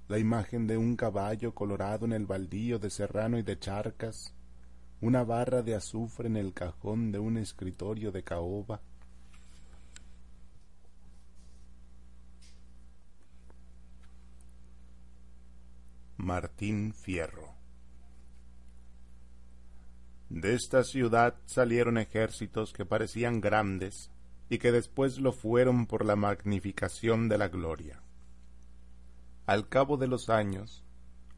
la 0.07 0.21
imagen 0.21 0.69
de 0.69 0.77
un 0.77 0.95
caballo 0.95 1.53
colorado 1.53 2.07
en 2.07 2.13
el 2.13 2.27
baldío 2.27 2.79
de 2.79 2.91
Serrano 2.91 3.39
y 3.39 3.43
de 3.43 3.59
Charcas, 3.59 4.34
una 5.05 5.23
barra 5.23 5.61
de 5.61 5.75
azufre 5.75 6.29
en 6.29 6.39
el 6.39 6.55
cajón 6.55 7.13
de 7.13 7.19
un 7.19 7.37
escritorio 7.37 8.11
de 8.11 8.23
caoba. 8.23 8.81
Martín 16.17 16.95
Fierro 16.95 17.53
De 20.31 20.55
esta 20.55 20.83
ciudad 20.85 21.35
salieron 21.45 21.99
ejércitos 21.99 22.73
que 22.73 22.87
parecían 22.87 23.43
grandes 23.43 24.11
y 24.49 24.57
que 24.57 24.73
después 24.73 25.19
lo 25.19 25.33
fueron 25.33 25.85
por 25.85 26.07
la 26.07 26.17
magnificación 26.17 27.29
de 27.29 27.37
la 27.37 27.49
gloria. 27.49 28.01
Al 29.45 29.69
cabo 29.69 29.99
de 29.99 30.07
los 30.07 30.31
años, 30.31 30.83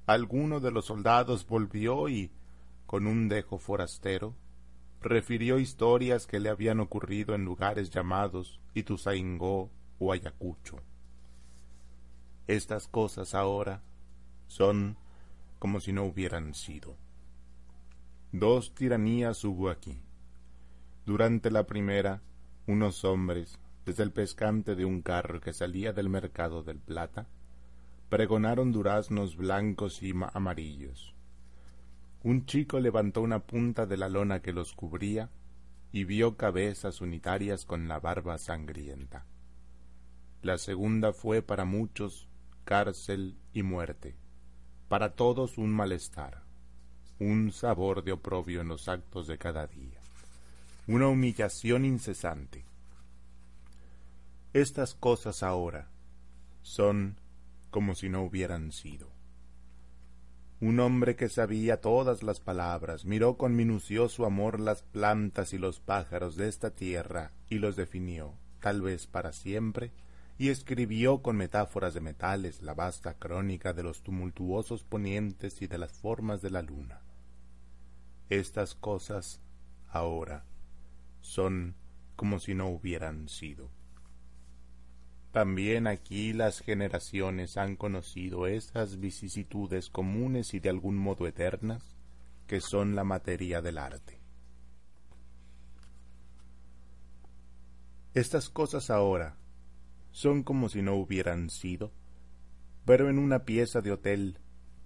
alguno 0.07 0.61
de 0.61 0.71
los 0.71 0.85
soldados 0.85 1.45
volvió 1.49 2.09
y, 2.09 2.31
con 2.87 3.07
un 3.07 3.29
dejo 3.29 3.59
forastero, 3.59 4.35
refirió 5.01 5.59
historias 5.59 6.27
que 6.27 6.41
le 6.41 6.49
habían 6.49 6.81
ocurrido 6.81 7.35
en 7.35 7.45
lugares 7.45 7.91
llamados 7.91 8.61
Ituzaingó 8.75 9.71
o 9.99 10.13
Ayacucho. 10.13 10.79
Estas 12.47 12.87
cosas 12.87 13.35
ahora 13.35 13.83
son 14.47 14.97
como 15.59 15.81
si 15.81 15.93
no 15.93 16.05
hubieran 16.05 16.55
sido. 16.55 16.97
Dos 18.33 18.75
tiranías 18.75 19.45
hubo 19.45 19.69
aquí. 19.69 20.01
Durante 21.05 21.51
la 21.51 21.67
primera, 21.67 22.23
unos 22.67 23.05
hombres, 23.05 23.59
desde 23.85 24.03
el 24.03 24.13
pescante 24.13 24.75
de 24.77 24.85
un 24.85 25.03
carro 25.03 25.41
que 25.41 25.53
salía 25.53 25.93
del 25.93 26.09
mercado 26.09 26.63
del 26.63 26.79
Plata, 26.79 27.27
pregonaron 28.09 28.71
duraznos 28.71 29.37
blancos 29.37 30.03
y 30.03 30.13
amarillos 30.33 31.16
un 32.27 32.45
chico 32.45 32.81
levantó 32.81 33.21
una 33.21 33.47
punta 33.47 33.87
de 33.87 33.97
la 33.97 34.09
lona 34.09 34.43
que 34.43 34.53
los 34.53 34.73
cubría 34.73 35.31
y 35.93 36.03
vio 36.03 36.37
cabezas 36.37 37.01
unitarias 37.01 37.65
con 37.65 37.87
la 37.87 38.01
barba 38.01 38.37
sangrienta. 38.37 39.25
La 40.43 40.59
segunda 40.59 41.13
fue 41.13 41.41
para 41.43 41.65
muchos 41.65 42.29
cárcel 42.65 43.39
y 43.53 43.63
muerte, 43.63 44.17
para 44.89 45.15
todos 45.15 45.57
un 45.57 45.71
malestar, 45.71 46.43
un 47.21 47.53
sabor 47.53 48.03
de 48.03 48.11
oprobio 48.11 48.61
en 48.61 48.67
los 48.67 48.89
actos 48.89 49.29
de 49.29 49.39
cada 49.39 49.69
día, 49.69 50.01
una 50.89 51.07
humillación 51.07 51.85
incesante. 51.85 52.65
Estas 54.53 54.95
cosas 54.95 55.45
ahora 55.45 55.93
son 56.63 57.21
como 57.71 57.95
si 57.95 58.09
no 58.09 58.25
hubieran 58.25 58.73
sido. 58.73 59.16
Un 60.59 60.81
hombre 60.81 61.17
que 61.17 61.29
sabía 61.29 61.83
todas 61.83 62.23
las 62.23 62.41
palabras, 62.41 63.05
miró 63.05 63.37
con 63.37 63.55
minucioso 63.55 64.25
amor 64.25 64.59
las 64.59 64.83
plantas 64.83 65.53
y 65.53 65.59
los 65.59 65.81
pájaros 65.81 66.37
de 66.37 66.49
esta 66.49 66.71
tierra 66.71 67.33
y 67.51 67.59
los 67.59 67.77
definió, 67.77 68.33
tal 68.61 68.81
vez 68.81 69.07
para 69.07 69.35
siempre, 69.35 69.93
y 70.39 70.49
escribió 70.49 71.21
con 71.21 71.37
metáforas 71.37 71.93
de 71.93 72.01
metales 72.01 72.63
la 72.63 72.73
vasta 72.73 73.19
crónica 73.19 73.75
de 73.75 73.83
los 73.83 74.03
tumultuosos 74.03 74.83
ponientes 74.83 75.61
y 75.61 75.67
de 75.67 75.77
las 75.77 75.93
formas 75.93 76.41
de 76.41 76.51
la 76.51 76.63
luna. 76.63 77.03
Estas 78.31 78.75
cosas, 78.75 79.43
ahora, 79.89 80.47
son 81.21 81.75
como 82.17 82.41
si 82.41 82.55
no 82.55 82.69
hubieran 82.69 83.29
sido. 83.29 83.76
También 85.37 85.87
aquí 85.87 86.33
las 86.33 86.61
generaciones 86.61 87.59
han 87.59 87.77
conocido 87.77 88.47
esas 88.47 89.01
vicisitudes 89.01 89.91
comunes 89.91 90.55
y 90.55 90.61
de 90.61 90.71
algún 90.71 90.97
modo 90.97 91.27
eternas 91.27 91.95
que 92.47 92.63
son 92.63 92.95
la 92.95 93.05
materia 93.05 93.61
del 93.61 93.77
arte. 93.77 94.19
Estas 98.15 98.49
cosas 98.49 98.89
ahora 98.89 99.37
son 100.11 100.43
como 100.43 100.71
si 100.71 100.81
no 100.81 100.95
hubieran 100.95 101.51
sido, 101.51 101.93
pero 102.87 103.11
en 103.11 103.19
una 103.19 103.45
pieza 103.45 103.83
de 103.83 103.93
hotel, 103.93 104.39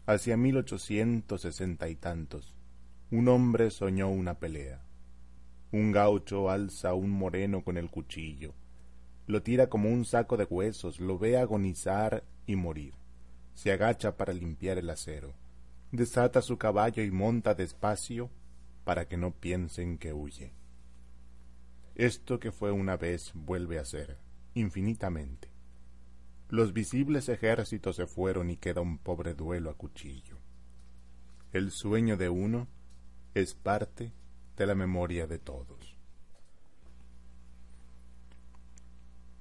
hacia 0.07 0.37
mil 0.37 0.57
ochocientos 0.57 1.43
sesenta 1.43 1.89
y 1.89 1.95
tantos, 1.95 2.57
un 3.13 3.29
hombre 3.29 3.71
soñó 3.71 4.09
una 4.09 4.41
pelea. 4.41 4.85
Un 5.71 5.93
gaucho 5.93 6.51
alza 6.51 6.89
a 6.89 6.95
un 6.95 7.11
moreno 7.11 7.63
con 7.63 7.77
el 7.77 7.89
cuchillo, 7.89 8.53
lo 9.31 9.43
tira 9.43 9.69
como 9.69 9.89
un 9.89 10.05
saco 10.05 10.37
de 10.37 10.45
huesos, 10.45 11.01
lo 11.01 11.19
ve 11.19 11.39
agonizar 11.39 12.25
y 12.47 12.57
morir. 12.57 12.95
Se 13.55 13.73
agacha 13.73 14.17
para 14.17 14.33
limpiar 14.33 14.79
el 14.79 14.91
acero. 14.91 15.35
Desata 15.93 16.43
su 16.43 16.59
caballo 16.59 17.03
y 17.03 17.11
monta 17.11 17.55
despacio 17.55 18.31
para 18.85 19.07
que 19.07 19.17
no 19.17 19.33
piensen 19.33 19.99
que 19.99 20.13
huye. 20.13 20.53
Esto 21.95 22.41
que 22.41 22.53
fue 22.53 22.73
una 22.73 22.97
vez 22.97 23.33
vuelve 23.35 23.79
a 23.79 23.85
ser, 23.85 24.19
infinitamente. 24.55 25.49
Los 26.49 26.73
visibles 26.73 27.29
ejércitos 27.29 27.97
se 27.97 28.07
fueron 28.07 28.51
y 28.51 28.57
queda 28.57 28.81
un 28.81 28.99
pobre 28.99 29.35
duelo 29.35 29.71
a 29.71 29.75
cuchillo. 29.75 30.39
El 31.53 31.71
sueño 31.71 32.17
de 32.17 32.29
uno 32.29 32.69
es 33.35 33.55
parte 33.55 34.13
de 34.57 34.67
la 34.67 34.75
memoria 34.75 35.27
de 35.27 35.39
todos. 35.39 35.90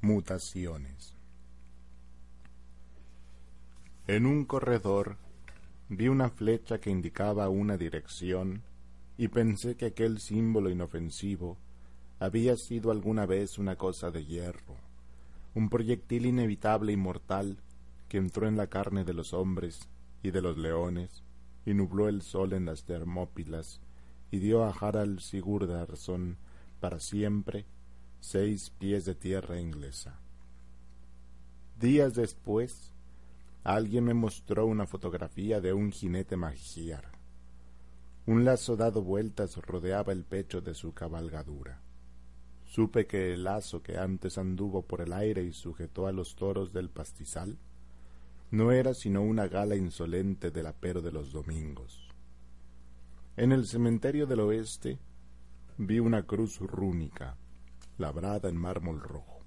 Mutaciones. 0.01 1.17
En 4.07 4.25
un 4.25 4.45
corredor 4.45 5.17
vi 5.89 6.07
una 6.07 6.29
flecha 6.29 6.79
que 6.79 6.89
indicaba 6.89 7.49
una 7.49 7.75
dirección 7.75 8.63
y 9.17 9.27
pensé 9.27 9.75
que 9.75 9.87
aquel 9.87 10.19
símbolo 10.19 10.69
inofensivo 10.69 11.57
había 12.17 12.55
sido 12.55 12.91
alguna 12.91 13.25
vez 13.25 13.57
una 13.57 13.75
cosa 13.75 14.09
de 14.09 14.23
hierro, 14.23 14.77
un 15.53 15.67
proyectil 15.67 16.27
inevitable 16.27 16.93
y 16.93 16.97
mortal 16.97 17.57
que 18.07 18.19
entró 18.19 18.47
en 18.47 18.55
la 18.55 18.67
carne 18.67 19.03
de 19.03 19.13
los 19.13 19.33
hombres 19.33 19.89
y 20.23 20.31
de 20.31 20.41
los 20.41 20.57
leones 20.57 21.25
y 21.65 21.73
nubló 21.73 22.07
el 22.07 22.21
sol 22.21 22.53
en 22.53 22.63
las 22.63 22.85
Termópilas 22.85 23.81
y 24.31 24.39
dio 24.39 24.63
a 24.63 24.69
Harald 24.69 25.19
Sigurdarson 25.19 26.37
para 26.79 27.01
siempre 27.01 27.65
seis 28.19 28.69
pies 28.69 29.05
de 29.05 29.15
tierra 29.15 29.59
inglesa. 29.59 30.19
Días 31.79 32.13
después, 32.15 32.91
alguien 33.63 34.03
me 34.03 34.13
mostró 34.13 34.65
una 34.65 34.85
fotografía 34.85 35.61
de 35.61 35.73
un 35.73 35.91
jinete 35.91 36.35
magiar. 36.35 37.05
Un 38.25 38.43
lazo 38.43 38.75
dado 38.75 39.01
vueltas 39.01 39.55
rodeaba 39.57 40.11
el 40.11 40.25
pecho 40.25 40.61
de 40.61 40.73
su 40.73 40.93
cabalgadura. 40.93 41.81
Supe 42.65 43.07
que 43.07 43.33
el 43.33 43.45
lazo 43.45 43.81
que 43.81 43.97
antes 43.97 44.37
anduvo 44.37 44.83
por 44.83 45.01
el 45.01 45.13
aire 45.13 45.43
y 45.43 45.53
sujetó 45.53 46.05
a 46.05 46.11
los 46.11 46.35
toros 46.35 46.73
del 46.73 46.89
pastizal 46.89 47.57
no 48.51 48.71
era 48.71 48.93
sino 48.93 49.21
una 49.21 49.47
gala 49.47 49.75
insolente 49.75 50.51
del 50.51 50.67
apero 50.67 51.01
de 51.01 51.11
los 51.11 51.31
domingos. 51.31 52.07
En 53.37 53.51
el 53.51 53.65
cementerio 53.65 54.27
del 54.27 54.41
oeste 54.41 54.99
vi 55.77 55.99
una 55.99 56.23
cruz 56.23 56.59
rúnica 56.59 57.37
labrada 57.99 58.49
en 58.49 58.55
mármol 58.55 59.01
rojo. 59.01 59.45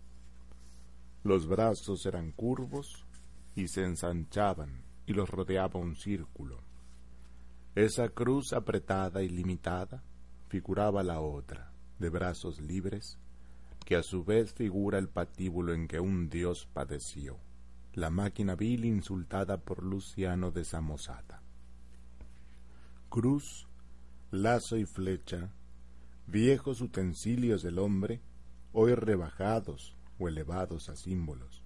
Los 1.25 1.47
brazos 1.47 2.05
eran 2.07 2.33
curvos 2.33 3.07
y 3.55 3.69
se 3.69 3.85
ensanchaban 3.85 4.85
y 5.07 5.15
los 5.15 5.29
rodeaba 5.31 5.81
un 5.81 5.97
círculo. 5.97 6.63
Esa 7.75 8.11
cruz 8.11 8.53
apretada 8.53 9.23
y 9.23 9.29
limitada 9.29 10.03
figuraba 10.49 11.03
la 11.03 11.21
otra, 11.21 11.73
de 11.99 12.11
brazos 12.11 12.61
libres, 12.61 13.19
que 13.87 13.97
a 13.97 14.03
su 14.03 14.25
vez 14.25 14.53
figura 14.53 14.99
el 14.99 15.09
patíbulo 15.09 15.73
en 15.73 15.89
que 15.89 15.99
un 15.99 16.29
dios 16.29 16.69
padeció, 16.73 17.39
la 17.95 18.11
máquina 18.11 18.55
vil 18.55 18.85
insultada 18.85 19.59
por 19.59 19.83
Luciano 19.83 20.51
de 20.51 20.65
Samosata. 20.65 21.43
Cruz, 23.09 23.67
lazo 24.31 24.77
y 24.77 24.85
flecha, 24.85 25.53
viejos 26.27 26.81
utensilios 26.81 27.63
del 27.63 27.79
hombre, 27.79 28.21
hoy 28.73 28.95
rebajados 28.95 29.97
o 30.19 30.29
elevados 30.29 30.89
a 30.89 30.97
símbolos. 30.97 31.63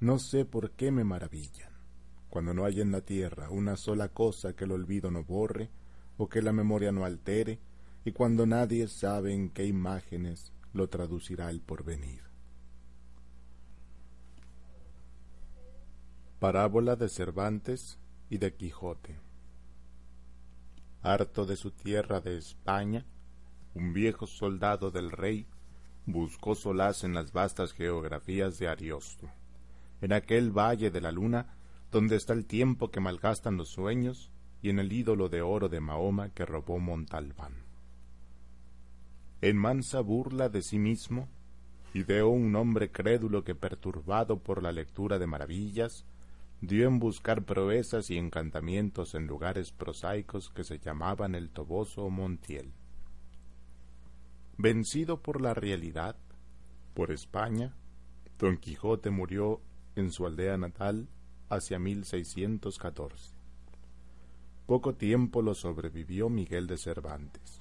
No 0.00 0.18
sé 0.18 0.44
por 0.44 0.72
qué 0.72 0.90
me 0.90 1.04
maravillan, 1.04 1.72
cuando 2.28 2.54
no 2.54 2.64
hay 2.64 2.80
en 2.80 2.92
la 2.92 3.00
tierra 3.00 3.50
una 3.50 3.76
sola 3.76 4.08
cosa 4.08 4.54
que 4.54 4.64
el 4.64 4.72
olvido 4.72 5.10
no 5.10 5.24
borre 5.24 5.70
o 6.18 6.28
que 6.28 6.42
la 6.42 6.52
memoria 6.52 6.92
no 6.92 7.04
altere, 7.04 7.58
y 8.04 8.12
cuando 8.12 8.46
nadie 8.46 8.88
sabe 8.88 9.34
en 9.34 9.50
qué 9.50 9.66
imágenes 9.66 10.52
lo 10.72 10.88
traducirá 10.88 11.50
el 11.50 11.60
porvenir. 11.60 12.22
Parábola 16.38 16.96
de 16.96 17.08
Cervantes 17.08 17.98
y 18.30 18.38
de 18.38 18.54
Quijote. 18.54 19.18
Harto 21.02 21.46
de 21.46 21.56
su 21.56 21.70
tierra 21.70 22.20
de 22.20 22.36
España, 22.36 23.04
un 23.74 23.92
viejo 23.92 24.26
soldado 24.26 24.90
del 24.90 25.10
rey 25.10 25.46
buscó 26.06 26.54
solaz 26.54 27.02
en 27.02 27.14
las 27.14 27.32
vastas 27.32 27.72
geografías 27.72 28.58
de 28.58 28.68
Ariosto, 28.68 29.28
en 30.00 30.12
aquel 30.12 30.56
valle 30.56 30.90
de 30.90 31.00
la 31.00 31.10
luna 31.10 31.56
donde 31.90 32.16
está 32.16 32.32
el 32.32 32.46
tiempo 32.46 32.90
que 32.90 33.00
malgastan 33.00 33.56
los 33.56 33.68
sueños 33.68 34.30
y 34.62 34.70
en 34.70 34.78
el 34.78 34.92
ídolo 34.92 35.28
de 35.28 35.42
oro 35.42 35.68
de 35.68 35.80
Mahoma 35.80 36.30
que 36.30 36.46
robó 36.46 36.78
Montalbán. 36.78 37.54
En 39.42 39.56
mansa 39.56 40.00
burla 40.00 40.48
de 40.48 40.62
sí 40.62 40.78
mismo, 40.78 41.28
ideó 41.92 42.28
un 42.28 42.54
hombre 42.56 42.90
crédulo 42.90 43.44
que 43.44 43.54
perturbado 43.54 44.38
por 44.38 44.62
la 44.62 44.72
lectura 44.72 45.18
de 45.18 45.26
maravillas, 45.26 46.04
dio 46.60 46.86
en 46.88 46.98
buscar 46.98 47.44
proezas 47.44 48.10
y 48.10 48.16
encantamientos 48.16 49.14
en 49.14 49.26
lugares 49.26 49.72
prosaicos 49.72 50.50
que 50.50 50.64
se 50.64 50.78
llamaban 50.78 51.34
el 51.34 51.50
Toboso 51.50 52.04
o 52.04 52.10
Montiel. 52.10 52.72
Vencido 54.58 55.22
por 55.22 55.40
la 55.40 55.54
realidad, 55.54 56.16
por 56.94 57.10
España, 57.10 57.74
Don 58.38 58.56
Quijote 58.56 59.10
murió 59.10 59.60
en 59.94 60.10
su 60.10 60.26
aldea 60.26 60.56
natal 60.56 61.08
hacia 61.48 61.78
1614. 61.78 63.34
Poco 64.66 64.94
tiempo 64.94 65.42
lo 65.42 65.54
sobrevivió 65.54 66.28
Miguel 66.28 66.66
de 66.66 66.78
Cervantes. 66.78 67.58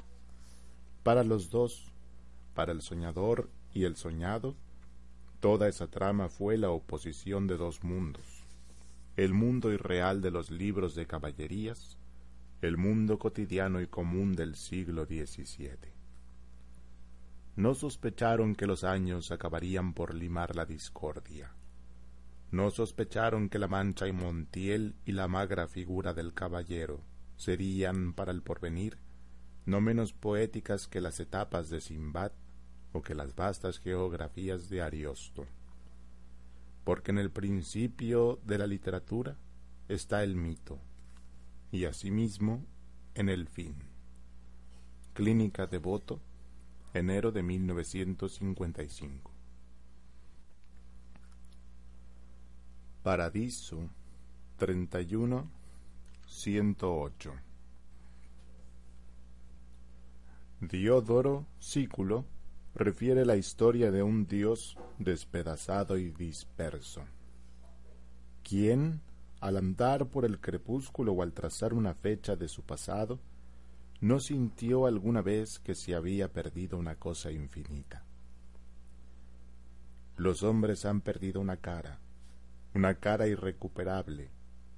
Para 1.03 1.23
los 1.23 1.49
dos, 1.49 1.91
para 2.53 2.71
el 2.71 2.81
soñador 2.81 3.49
y 3.73 3.83
el 3.83 3.95
soñado, 3.95 4.55
toda 5.39 5.67
esa 5.67 5.87
trama 5.87 6.29
fue 6.29 6.57
la 6.57 6.71
oposición 6.71 7.45
de 7.47 7.57
dos 7.57 7.83
mundos 7.83 8.45
el 9.17 9.33
mundo 9.33 9.71
irreal 9.71 10.21
de 10.21 10.29
los 10.29 10.51
libros 10.51 10.93
de 10.93 11.07
caballerías, 11.07 11.97
el 12.61 12.75
mundo 12.75 13.17
cotidiano 13.17 13.79
y 13.81 13.87
común 13.87 14.35
del 14.35 14.55
siglo 14.55 15.05
XVII. 15.05 15.94
No 17.55 17.73
sospecharon 17.73 18.55
que 18.55 18.67
los 18.67 18.83
años 18.83 19.31
acabarían 19.31 19.93
por 19.93 20.13
limar 20.13 20.55
la 20.55 20.65
discordia. 20.65 21.53
No 22.51 22.69
sospecharon 22.69 23.49
que 23.49 23.59
la 23.59 23.67
mancha 23.67 24.07
y 24.07 24.11
Montiel 24.11 24.95
y 25.05 25.13
la 25.13 25.27
magra 25.27 25.67
figura 25.67 26.13
del 26.13 26.33
caballero 26.33 27.01
serían 27.37 28.13
para 28.13 28.31
el 28.31 28.41
porvenir 28.41 28.97
no 29.65 29.81
menos 29.81 30.13
poéticas 30.13 30.87
que 30.87 31.01
las 31.01 31.19
etapas 31.19 31.69
de 31.69 31.81
Simbad 31.81 32.31
o 32.93 33.01
que 33.01 33.15
las 33.15 33.35
vastas 33.35 33.79
geografías 33.79 34.69
de 34.69 34.81
Ariosto 34.81 35.47
porque 36.85 37.11
en 37.11 37.17
el 37.17 37.31
principio 37.31 38.39
de 38.45 38.59
la 38.59 38.67
literatura 38.67 39.35
está 39.89 40.23
el 40.23 40.35
mito 40.35 40.79
y 41.71 41.85
asimismo 41.85 42.63
en 43.15 43.27
el 43.27 43.47
fin. 43.47 43.75
Clínica 45.13 45.65
de 45.65 45.79
Voto, 45.79 46.21
enero 46.97 47.31
de 47.31 47.43
1955. 47.43 49.31
Paradiso 53.03 53.89
31 54.57 55.51
108 56.25 57.33
Diodoro 60.61 61.45
Sículo 61.59 62.25
refiere 62.73 63.25
la 63.25 63.35
historia 63.35 63.91
de 63.91 64.01
un 64.01 64.25
Dios 64.25 64.77
despedazado 64.97 65.97
y 65.97 66.11
disperso, 66.11 67.03
quien, 68.41 69.01
al 69.41 69.57
andar 69.57 70.07
por 70.07 70.23
el 70.23 70.39
crepúsculo 70.39 71.11
o 71.11 71.21
al 71.21 71.33
trazar 71.33 71.73
una 71.73 71.93
fecha 71.93 72.37
de 72.37 72.47
su 72.47 72.61
pasado, 72.63 73.19
no 74.01 74.19
sintió 74.19 74.85
alguna 74.85 75.21
vez 75.21 75.59
que 75.59 75.75
se 75.75 75.95
había 75.95 76.31
perdido 76.31 76.77
una 76.77 76.95
cosa 76.95 77.31
infinita. 77.31 78.03
Los 80.17 80.43
hombres 80.43 80.85
han 80.85 81.01
perdido 81.01 81.41
una 81.41 81.57
cara, 81.57 81.99
una 82.73 82.95
cara 82.95 83.27
irrecuperable, 83.27 84.29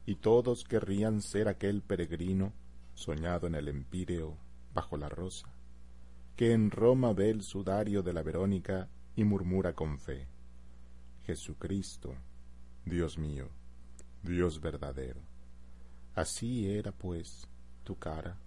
y 0.06 0.16
todos 0.16 0.64
querrían 0.64 1.22
ser 1.22 1.48
aquel 1.48 1.82
peregrino 1.82 2.54
soñado 2.94 3.48
en 3.48 3.56
el 3.56 3.68
empíreo 3.68 4.38
bajo 4.74 4.98
la 4.98 5.10
rosa 5.10 5.58
que 6.38 6.54
en 6.54 6.70
Roma 6.70 7.14
ve 7.14 7.32
el 7.32 7.42
sudario 7.42 8.04
de 8.04 8.14
la 8.14 8.22
Verónica 8.22 8.88
y 9.16 9.24
murmura 9.24 9.74
con 9.74 9.98
fe, 9.98 10.28
Jesucristo, 11.26 12.14
Dios 12.86 13.18
mío, 13.18 13.50
Dios 14.22 14.62
verdadero. 14.62 15.20
Así 16.14 16.70
era, 16.70 16.92
pues, 16.92 17.50
tu 17.84 17.98
cara. 17.98 18.38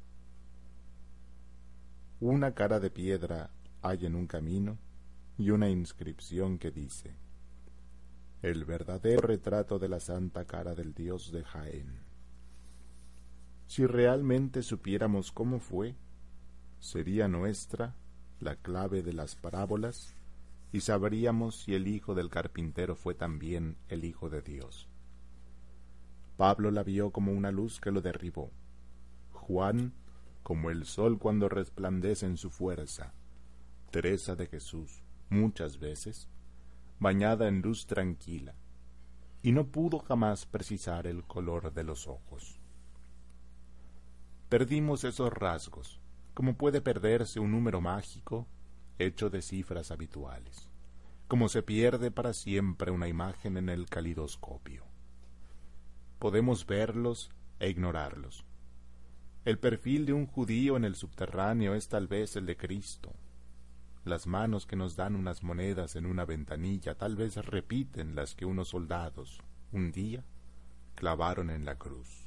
Una 2.22 2.52
cara 2.52 2.80
de 2.80 2.90
piedra 2.90 3.48
hay 3.80 4.04
en 4.04 4.14
un 4.14 4.26
camino 4.26 4.76
y 5.38 5.52
una 5.52 5.70
inscripción 5.70 6.58
que 6.58 6.70
dice, 6.70 7.16
el 8.42 8.66
verdadero 8.66 9.22
retrato 9.22 9.78
de 9.78 9.88
la 9.88 10.00
santa 10.00 10.44
cara 10.44 10.74
del 10.74 10.92
Dios 10.92 11.32
de 11.32 11.42
Jaén. 11.44 12.02
Si 13.68 13.86
realmente 13.86 14.62
supiéramos 14.62 15.32
cómo 15.32 15.60
fue, 15.60 15.94
sería 16.78 17.26
nuestra 17.26 17.94
la 18.38 18.56
clave 18.56 19.02
de 19.02 19.14
las 19.14 19.34
parábolas 19.34 20.14
y 20.72 20.80
sabríamos 20.80 21.62
si 21.62 21.74
el 21.74 21.88
hijo 21.88 22.14
del 22.14 22.28
carpintero 22.28 22.96
fue 22.96 23.14
también 23.14 23.78
el 23.88 24.04
hijo 24.04 24.28
de 24.28 24.42
Dios. 24.42 24.90
Pablo 26.36 26.70
la 26.70 26.82
vio 26.82 27.12
como 27.12 27.32
una 27.32 27.50
luz 27.50 27.80
que 27.80 27.90
lo 27.90 28.02
derribó, 28.02 28.50
Juan 29.32 29.94
como 30.50 30.70
el 30.70 30.84
sol 30.84 31.20
cuando 31.20 31.48
resplandece 31.48 32.26
en 32.26 32.36
su 32.36 32.50
fuerza, 32.50 33.14
Teresa 33.92 34.34
de 34.34 34.48
Jesús 34.48 35.04
muchas 35.28 35.78
veces, 35.78 36.28
bañada 36.98 37.46
en 37.46 37.62
luz 37.62 37.86
tranquila, 37.86 38.56
y 39.44 39.52
no 39.52 39.68
pudo 39.68 40.00
jamás 40.00 40.46
precisar 40.46 41.06
el 41.06 41.22
color 41.22 41.72
de 41.72 41.84
los 41.84 42.08
ojos. 42.08 42.58
Perdimos 44.48 45.04
esos 45.04 45.32
rasgos, 45.32 46.00
como 46.34 46.56
puede 46.56 46.80
perderse 46.80 47.38
un 47.38 47.52
número 47.52 47.80
mágico 47.80 48.48
hecho 48.98 49.30
de 49.30 49.42
cifras 49.42 49.92
habituales, 49.92 50.68
como 51.28 51.48
se 51.48 51.62
pierde 51.62 52.10
para 52.10 52.32
siempre 52.32 52.90
una 52.90 53.06
imagen 53.06 53.56
en 53.56 53.68
el 53.68 53.86
calidoscopio. 53.86 54.84
Podemos 56.18 56.66
verlos 56.66 57.30
e 57.60 57.68
ignorarlos. 57.68 58.49
El 59.50 59.58
perfil 59.58 60.06
de 60.06 60.12
un 60.12 60.28
judío 60.28 60.76
en 60.76 60.84
el 60.84 60.94
subterráneo 60.94 61.74
es 61.74 61.88
tal 61.88 62.06
vez 62.06 62.36
el 62.36 62.46
de 62.46 62.56
Cristo. 62.56 63.12
Las 64.04 64.28
manos 64.28 64.64
que 64.64 64.76
nos 64.76 64.94
dan 64.94 65.16
unas 65.16 65.42
monedas 65.42 65.96
en 65.96 66.06
una 66.06 66.24
ventanilla 66.24 66.94
tal 66.94 67.16
vez 67.16 67.34
repiten 67.34 68.14
las 68.14 68.36
que 68.36 68.44
unos 68.44 68.68
soldados, 68.68 69.40
un 69.72 69.90
día, 69.90 70.24
clavaron 70.94 71.50
en 71.50 71.64
la 71.64 71.76
cruz. 71.76 72.22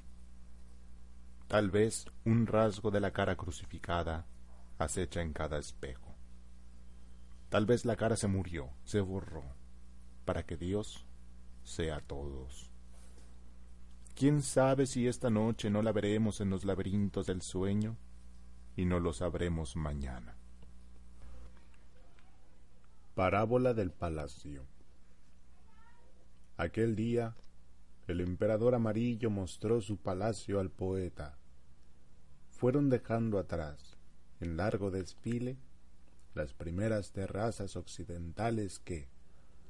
Tal 1.48 1.72
vez 1.72 2.08
un 2.26 2.46
rasgo 2.46 2.92
de 2.92 3.00
la 3.00 3.12
cara 3.12 3.38
crucificada 3.38 4.28
acecha 4.78 5.22
en 5.22 5.32
cada 5.32 5.60
espejo. 5.60 6.18
Tal 7.48 7.66
vez 7.66 7.86
la 7.86 7.96
cara 7.96 8.18
se 8.18 8.28
murió, 8.28 8.70
se 8.84 9.00
borró, 9.00 9.46
para 10.26 10.46
que 10.46 10.58
Dios 10.58 11.08
sea 11.64 12.02
todos. 12.02 12.73
¿Quién 14.16 14.44
sabe 14.44 14.86
si 14.86 15.08
esta 15.08 15.30
noche 15.30 15.72
no 15.72 15.82
la 15.82 15.92
veremos 15.92 16.40
en 16.40 16.52
los 16.52 16.66
laberintos 16.66 17.26
del 17.26 17.42
sueño 17.42 17.98
y 18.76 18.86
no 18.86 19.00
lo 19.00 19.12
sabremos 19.12 19.76
mañana? 19.76 20.38
Parábola 23.16 23.74
del 23.74 23.92
Palacio 23.92 24.66
Aquel 26.58 26.96
día 26.96 27.36
el 28.08 28.22
emperador 28.22 28.76
amarillo 28.76 29.32
mostró 29.32 29.82
su 29.82 29.98
palacio 29.98 30.60
al 30.60 30.70
poeta. 30.70 31.38
Fueron 32.52 32.90
dejando 32.90 33.40
atrás, 33.40 33.98
en 34.42 34.58
largo 34.58 34.92
desfile, 34.92 35.58
las 36.36 36.54
primeras 36.54 37.12
terrazas 37.14 37.76
occidentales 37.76 38.80
que, 38.80 39.08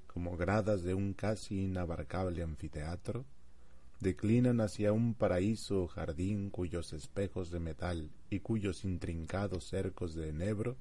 como 0.07 0.35
gradas 0.35 0.83
de 0.83 0.95
un 0.95 1.13
casi 1.13 1.63
inabarcable 1.63 2.41
anfiteatro, 2.43 3.25
declinan 4.03 4.59
hacia 4.59 4.91
un 4.91 5.15
paraíso 5.15 5.83
o 5.83 5.87
jardín 5.87 6.49
cuyos 6.49 6.93
espejos 6.93 7.49
de 7.49 7.59
metal 7.59 8.11
y 8.29 8.41
cuyos 8.41 8.83
intrincados 8.83 9.63
cercos 9.63 10.13
de 10.13 10.29
enebro 10.29 10.77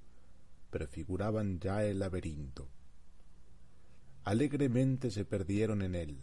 prefiguraban 0.71 1.61
ya 1.61 1.85
el 1.85 2.01
laberinto. 2.01 2.69
Alegremente 4.25 5.11
se 5.11 5.25
perdieron 5.25 5.83
en 5.83 5.95
él, 5.95 6.19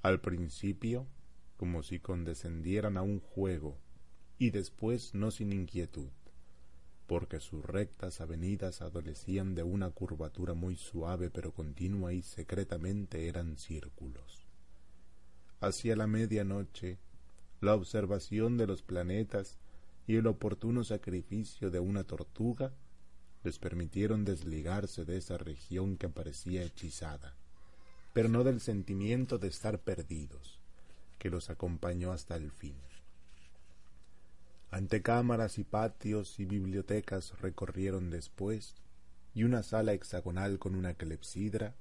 al 0.00 0.20
principio 0.20 1.06
como 1.56 1.82
si 1.82 1.98
condescendieran 1.98 2.96
a 2.96 3.02
un 3.02 3.20
juego, 3.20 3.78
y 4.38 4.50
después 4.50 5.14
no 5.14 5.30
sin 5.30 5.52
inquietud, 5.52 6.10
porque 7.06 7.40
sus 7.40 7.64
rectas 7.64 8.20
avenidas 8.20 8.80
adolecían 8.80 9.54
de 9.54 9.62
una 9.62 9.90
curvatura 9.90 10.54
muy 10.54 10.76
suave 10.76 11.30
pero 11.30 11.52
continua 11.52 12.12
y 12.12 12.22
secretamente 12.22 13.28
eran 13.28 13.56
círculos. 13.56 14.41
Hacia 15.62 15.94
la 15.94 16.08
medianoche, 16.08 16.98
la 17.60 17.76
observación 17.76 18.56
de 18.56 18.66
los 18.66 18.82
planetas 18.82 19.58
y 20.08 20.16
el 20.16 20.26
oportuno 20.26 20.82
sacrificio 20.82 21.70
de 21.70 21.78
una 21.78 22.02
tortuga 22.02 22.72
les 23.44 23.60
permitieron 23.60 24.24
desligarse 24.24 25.04
de 25.04 25.18
esa 25.18 25.38
región 25.38 25.98
que 25.98 26.08
parecía 26.08 26.64
hechizada, 26.64 27.36
pero 28.12 28.28
no 28.28 28.42
del 28.42 28.60
sentimiento 28.60 29.38
de 29.38 29.46
estar 29.46 29.78
perdidos, 29.78 30.58
que 31.20 31.30
los 31.30 31.48
acompañó 31.48 32.10
hasta 32.10 32.34
el 32.34 32.50
fin. 32.50 32.74
Ante 34.72 35.00
cámaras 35.00 35.58
y 35.58 35.62
patios 35.62 36.40
y 36.40 36.44
bibliotecas 36.44 37.40
recorrieron 37.40 38.10
después, 38.10 38.74
y 39.32 39.44
una 39.44 39.62
sala 39.62 39.92
hexagonal 39.92 40.58
con 40.58 40.74
una 40.74 40.94
clepsidra, 40.94 41.76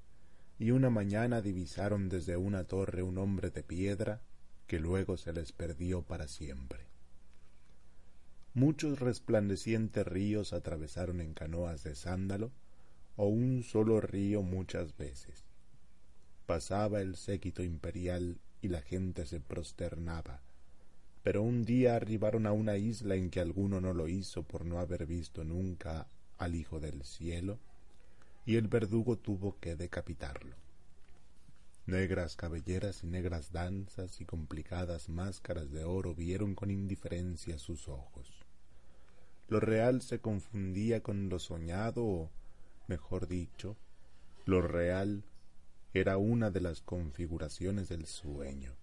y 0.62 0.70
una 0.70 0.91
mañana 0.91 1.41
divisaron 1.41 2.07
desde 2.07 2.38
una 2.38 2.66
torre 2.66 3.01
un 3.01 3.18
hombre 3.18 3.49
de 3.49 3.64
piedra 3.64 4.22
que 4.68 4.80
luego 4.80 5.18
se 5.18 5.34
les 5.34 5.51
perdió 5.53 6.03
para 6.03 6.28
siempre. 6.28 6.86
Muchos 8.53 8.99
resplandecientes 8.99 10.05
ríos 10.05 10.53
atravesaron 10.53 11.20
en 11.20 11.34
canoas 11.34 11.84
de 11.84 11.95
sándalo, 11.95 12.51
o 13.16 13.26
un 13.26 13.64
solo 13.64 14.01
río 14.01 14.43
muchas 14.43 14.95
veces. 14.95 15.45
Pasaba 16.45 17.01
el 17.01 17.16
séquito 17.16 17.64
imperial 17.64 18.38
y 18.62 18.68
la 18.68 18.84
gente 18.84 19.26
se 19.26 19.39
prosternaba, 19.39 20.41
pero 21.24 21.41
un 21.41 21.66
día 21.66 21.95
arribaron 21.95 22.45
a 22.45 22.51
una 22.51 22.78
isla 22.78 23.16
en 23.16 23.32
que 23.32 23.39
alguno 23.39 23.82
no 23.82 23.93
lo 23.93 24.07
hizo 24.07 24.43
por 24.43 24.64
no 24.64 24.78
haber 24.78 25.07
visto 25.07 25.43
nunca 25.43 26.05
al 26.38 26.53
Hijo 26.53 26.80
del 26.80 27.01
Cielo, 27.03 27.57
y 28.45 28.55
el 28.55 28.67
verdugo 28.67 29.17
tuvo 29.17 29.59
que 29.59 29.75
decapitarlo. 29.75 30.55
Negras 31.85 32.35
cabelleras 32.35 33.03
y 33.03 33.07
negras 33.07 33.51
danzas 33.51 34.21
y 34.21 34.25
complicadas 34.25 35.09
máscaras 35.09 35.71
de 35.71 35.83
oro 35.83 36.13
vieron 36.15 36.55
con 36.55 36.69
indiferencia 36.71 37.57
sus 37.57 37.87
ojos. 37.87 38.45
Lo 39.47 39.59
real 39.59 40.01
se 40.01 40.19
confundía 40.19 41.01
con 41.01 41.27
lo 41.27 41.39
soñado 41.39 42.05
o, 42.05 42.31
mejor 42.87 43.27
dicho, 43.27 43.75
lo 44.45 44.61
real 44.61 45.23
era 45.93 46.17
una 46.17 46.51
de 46.51 46.61
las 46.61 46.81
configuraciones 46.81 47.89
del 47.89 48.05
sueño. 48.05 48.75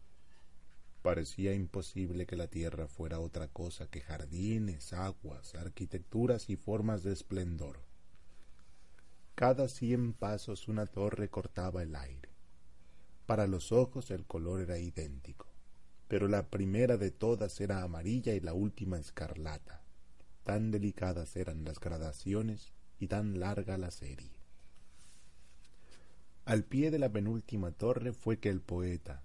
Parecía 1.02 1.54
imposible 1.54 2.26
que 2.26 2.36
la 2.36 2.48
tierra 2.48 2.86
fuera 2.86 3.20
otra 3.20 3.48
cosa 3.48 3.86
que 3.86 4.00
jardines, 4.00 4.92
aguas, 4.92 5.54
arquitecturas 5.54 6.50
y 6.50 6.56
formas 6.56 7.02
de 7.02 7.12
esplendor. 7.12 7.88
Cada 9.39 9.68
cien 9.68 10.14
pasos 10.14 10.66
una 10.66 10.86
torre 10.86 11.28
cortaba 11.28 11.84
el 11.84 11.95
aire. 11.95 12.28
Para 13.24 13.47
los 13.47 13.70
ojos 13.70 14.11
el 14.11 14.26
color 14.26 14.62
era 14.62 14.80
idéntico, 14.80 15.47
pero 16.09 16.26
la 16.26 16.49
primera 16.49 16.97
de 16.97 17.12
todas 17.12 17.61
era 17.61 17.84
amarilla 17.84 18.34
y 18.34 18.41
la 18.41 18.53
última 18.53 18.99
escarlata. 18.99 19.84
Tan 20.43 20.72
delicadas 20.72 21.36
eran 21.36 21.62
las 21.64 21.78
gradaciones 21.78 22.72
y 22.99 23.07
tan 23.07 23.39
larga 23.39 23.78
la 23.78 23.93
serie. 23.93 24.32
Al 26.45 26.64
pie 26.64 26.91
de 26.91 26.99
la 26.99 27.12
penúltima 27.12 27.70
torre 27.70 28.12
fue 28.12 28.41
que 28.41 28.49
el 28.49 28.61
poeta, 28.61 29.22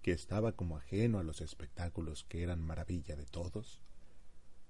que 0.00 0.12
estaba 0.12 0.52
como 0.52 0.76
ajeno 0.76 1.18
a 1.18 1.24
los 1.24 1.40
espectáculos 1.40 2.22
que 2.22 2.44
eran 2.44 2.62
maravilla 2.62 3.16
de 3.16 3.26
todos, 3.26 3.80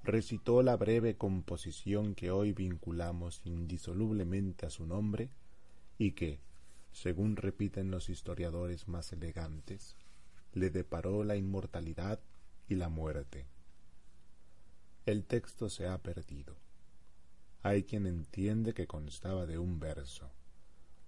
recitó 0.03 0.63
la 0.63 0.77
breve 0.77 1.17
composición 1.17 2.15
que 2.15 2.31
hoy 2.31 2.53
vinculamos 2.53 3.41
indisolublemente 3.45 4.67
a 4.67 4.71
su 4.71 4.87
nombre 4.87 5.31
y 5.99 6.13
que, 6.13 6.41
según 6.93 7.37
repiten 7.37 7.91
los 7.91 8.09
historiadores 8.09 8.89
más 8.89 9.13
elegantes, 9.13 9.97
le 10.53 10.71
deparó 10.71 11.25
la 11.25 11.37
inmortalidad 11.37 12.21
y 12.69 12.77
la 12.77 12.89
muerte 12.89 13.47
el 15.07 15.25
texto 15.25 15.71
se 15.71 15.87
ha 15.87 16.03
perdido. 16.03 16.57
Hay 17.63 17.85
quien 17.85 18.07
entiende 18.07 18.75
que 18.75 18.89
constaba 18.89 19.47
de 19.47 19.57
un 19.57 19.79
verso, 19.79 20.33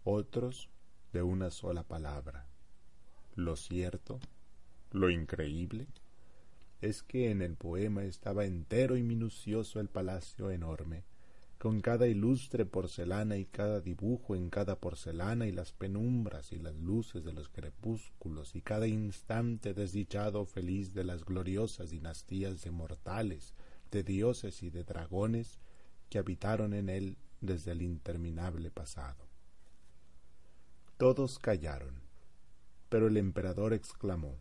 otros 0.04 0.68
de 1.12 1.22
una 1.22 1.50
sola 1.50 1.82
palabra. 1.82 2.46
Lo 3.34 3.56
cierto, 3.56 4.20
lo 4.92 5.10
increíble, 5.10 5.88
es 6.80 7.02
que 7.02 7.30
en 7.30 7.42
el 7.42 7.56
poema 7.56 8.04
estaba 8.04 8.44
entero 8.44 8.96
y 8.96 9.02
minucioso 9.02 9.80
el 9.80 9.88
palacio 9.88 10.50
enorme, 10.50 11.04
con 11.58 11.80
cada 11.80 12.06
ilustre 12.06 12.66
porcelana 12.66 13.36
y 13.36 13.44
cada 13.44 13.80
dibujo 13.80 14.36
en 14.36 14.48
cada 14.48 14.78
porcelana 14.78 15.46
y 15.46 15.52
las 15.52 15.72
penumbras 15.72 16.52
y 16.52 16.58
las 16.58 16.76
luces 16.76 17.24
de 17.24 17.32
los 17.32 17.48
crepúsculos 17.48 18.54
y 18.54 18.62
cada 18.62 18.86
instante 18.86 19.74
desdichado 19.74 20.44
feliz 20.46 20.94
de 20.94 21.02
las 21.02 21.24
gloriosas 21.24 21.90
dinastías 21.90 22.62
de 22.62 22.70
mortales 22.70 23.54
de 23.90 24.04
dioses 24.04 24.62
y 24.62 24.70
de 24.70 24.84
dragones 24.84 25.58
que 26.10 26.18
habitaron 26.18 26.74
en 26.74 26.88
él 26.88 27.16
desde 27.40 27.72
el 27.72 27.82
interminable 27.82 28.70
pasado. 28.70 29.26
Todos 30.96 31.38
callaron, 31.38 32.02
pero 32.88 33.08
el 33.08 33.16
emperador 33.16 33.72
exclamó 33.72 34.36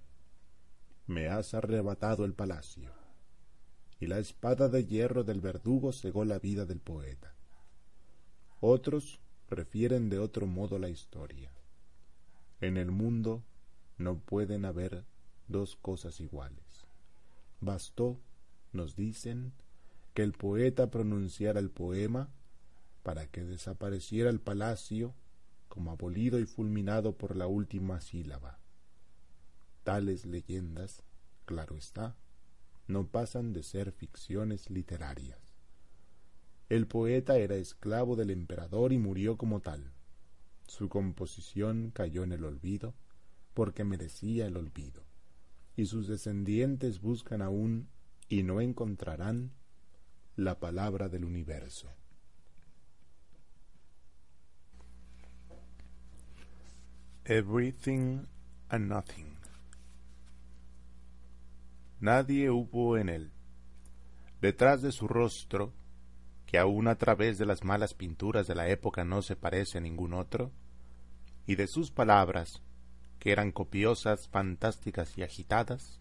Me 1.08 1.30
has 1.30 1.54
arrebatado 1.54 2.26
el 2.26 2.34
palacio. 2.34 2.92
Y 3.98 4.08
la 4.08 4.20
espada 4.20 4.68
de 4.68 4.86
hierro 4.86 5.24
del 5.24 5.40
verdugo 5.40 5.94
cegó 5.94 6.26
la 6.26 6.38
vida 6.38 6.66
del 6.66 6.82
poeta. 6.82 7.34
Otros 8.60 9.22
prefieren 9.48 10.10
de 10.10 10.20
otro 10.20 10.48
modo 10.48 10.80
la 10.80 10.90
historia. 10.90 11.50
En 12.60 12.76
el 12.76 12.92
mundo 12.92 13.42
no 13.98 14.20
pueden 14.20 14.66
haber 14.66 15.06
dos 15.48 15.78
cosas 15.78 16.20
iguales. 16.20 16.86
Bastó 17.62 18.20
nos 18.74 18.98
dicen 18.98 19.54
que 20.14 20.24
el 20.24 20.34
poeta 20.34 20.92
pronunciara 20.92 21.62
el 21.62 21.70
poema 21.70 22.30
para 23.04 23.28
que 23.28 23.46
desapareciera 23.46 24.30
el 24.30 24.42
palacio 24.42 25.14
como 25.70 25.92
abolido 25.92 26.38
y 26.40 26.46
fulminado 26.46 27.18
por 27.18 27.38
la 27.38 27.48
última 27.48 28.02
sílaba. 28.02 28.60
Tales 29.88 30.26
leyendas, 30.26 31.02
claro 31.46 31.78
está, 31.78 32.18
no 32.88 33.08
pasan 33.08 33.54
de 33.54 33.64
ser 33.64 33.94
ficciones 33.94 34.70
literarias. 34.70 35.40
El 36.68 36.88
poeta 36.88 37.38
era 37.38 37.56
esclavo 37.56 38.18
del 38.18 38.32
emperador 38.32 38.92
y 38.92 38.98
murió 38.98 39.38
como 39.38 39.62
tal. 39.62 39.94
Su 40.68 40.90
composición 40.90 41.92
cayó 41.92 42.26
en 42.26 42.34
el 42.34 42.44
olvido 42.44 42.96
porque 43.54 43.86
merecía 43.86 44.48
el 44.48 44.58
olvido, 44.58 45.06
y 45.78 45.86
sus 45.86 46.10
descendientes 46.10 47.00
buscan 47.00 47.42
aún 47.42 47.88
y 48.28 48.44
no 48.44 48.60
encontrarán 48.60 49.54
la 50.36 50.60
palabra 50.60 51.08
del 51.08 51.24
universo. 51.24 51.88
Everything 57.24 58.26
and 58.68 58.90
nothing. 58.90 59.37
Nadie 62.00 62.52
hubo 62.52 62.98
en 62.98 63.10
él. 63.10 63.32
Detrás 64.40 64.84
de 64.84 64.92
su 64.92 65.08
rostro, 65.08 65.74
que 66.46 66.60
aun 66.60 66.88
a 66.88 66.96
través 66.96 67.40
de 67.40 67.46
las 67.46 67.64
malas 67.64 67.96
pinturas 67.96 68.46
de 68.48 68.54
la 68.54 68.70
época 68.70 69.04
no 69.04 69.22
se 69.22 69.36
parece 69.36 69.80
a 69.80 69.82
ningún 69.82 70.14
otro, 70.14 70.52
y 71.48 71.56
de 71.56 71.68
sus 71.68 71.90
palabras, 71.90 72.62
que 73.20 73.32
eran 73.32 73.52
copiosas, 73.52 74.28
fantásticas 74.28 75.18
y 75.18 75.24
agitadas, 75.24 76.00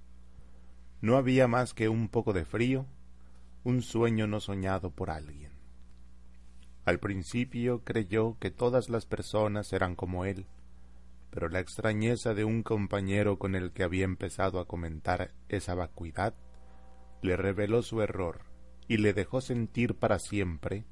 no 1.01 1.17
había 1.17 1.49
más 1.49 1.73
que 1.73 1.89
un 1.89 2.09
poco 2.09 2.33
de 2.35 2.45
frío, 2.45 2.87
un 3.65 3.81
sueño 3.81 4.27
no 4.27 4.41
soñado 4.41 4.91
por 4.91 5.11
alguien. 5.11 5.53
Al 6.85 7.01
principio 7.01 7.83
creyó 7.85 8.37
que 8.39 8.51
todas 8.51 8.91
las 8.91 9.07
personas 9.07 9.73
eran 9.73 9.97
como 9.97 10.25
él, 10.25 10.47
pero 11.37 11.51
la 11.51 11.61
extrañeza 11.61 12.33
de 12.33 12.47
un 12.47 12.63
compañero 12.63 13.39
con 13.39 13.55
el 13.55 13.71
que 13.73 13.83
había 13.83 14.07
empezado 14.07 14.59
a 14.59 14.67
comentar 14.67 15.35
esa 15.51 15.75
vacuidad 15.75 16.35
le 17.21 17.37
reveló 17.37 17.83
su 17.83 18.01
error 18.01 18.41
y 18.89 18.97
le 18.97 19.13
dejó 19.13 19.43
sentir 19.43 19.97
para 19.97 20.19
siempre 20.19 20.87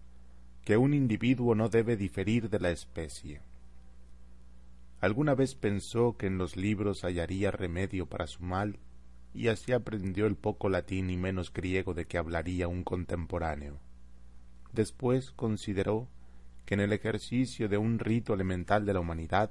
que 0.62 0.76
un 0.76 0.92
individuo 0.92 1.54
no 1.54 1.70
debe 1.70 1.96
diferir 1.96 2.50
de 2.50 2.60
la 2.60 2.72
especie. 2.72 3.40
Alguna 5.00 5.34
vez 5.34 5.54
pensó 5.54 6.18
que 6.18 6.26
en 6.26 6.36
los 6.36 6.58
libros 6.58 7.04
hallaría 7.04 7.50
remedio 7.50 8.04
para 8.04 8.26
su 8.26 8.42
mal, 8.42 8.78
y 9.32 9.48
así 9.48 9.72
aprendió 9.72 10.26
el 10.26 10.36
poco 10.36 10.68
latín 10.68 11.08
y 11.08 11.16
menos 11.16 11.54
griego 11.54 11.94
de 11.94 12.04
que 12.04 12.18
hablaría 12.18 12.68
un 12.68 12.84
contemporáneo. 12.84 13.80
Después 14.74 15.30
consideró 15.30 16.06
que 16.66 16.74
en 16.74 16.80
el 16.80 16.92
ejercicio 16.92 17.70
de 17.70 17.78
un 17.78 17.98
rito 17.98 18.34
elemental 18.34 18.84
de 18.84 18.92
la 18.92 19.00
humanidad 19.00 19.50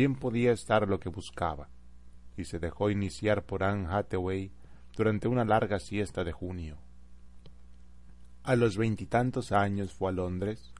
bien 0.00 0.14
podía 0.14 0.52
estar 0.52 0.88
lo 0.88 0.98
que 0.98 1.10
buscaba, 1.10 1.68
y 2.34 2.44
se 2.46 2.58
dejó 2.58 2.88
iniciar 2.88 3.44
por 3.44 3.62
Anne 3.62 3.86
Hathaway 3.86 4.50
durante 4.96 5.28
una 5.28 5.44
larga 5.44 5.78
siesta 5.78 6.24
de 6.24 6.32
junio. 6.32 6.78
A 8.42 8.56
los 8.56 8.78
veintitantos 8.78 9.52
años 9.52 9.92
fue 9.92 10.08
a 10.08 10.12
Londres. 10.14 10.72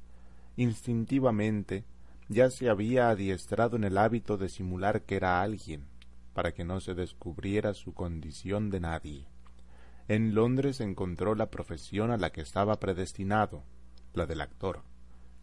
Instintivamente 0.56 1.84
ya 2.30 2.48
se 2.48 2.70
había 2.70 3.10
adiestrado 3.10 3.76
en 3.76 3.84
el 3.84 3.98
hábito 3.98 4.38
de 4.38 4.48
simular 4.48 5.02
que 5.02 5.16
era 5.16 5.42
alguien, 5.42 5.84
para 6.32 6.52
que 6.52 6.64
no 6.64 6.80
se 6.80 6.94
descubriera 6.94 7.74
su 7.74 7.92
condición 7.92 8.70
de 8.70 8.80
nadie. 8.80 9.28
En 10.08 10.34
Londres 10.34 10.80
encontró 10.80 11.34
la 11.34 11.50
profesión 11.50 12.10
a 12.10 12.16
la 12.16 12.30
que 12.30 12.40
estaba 12.40 12.80
predestinado, 12.80 13.64
la 14.14 14.24
del 14.24 14.40
actor, 14.40 14.80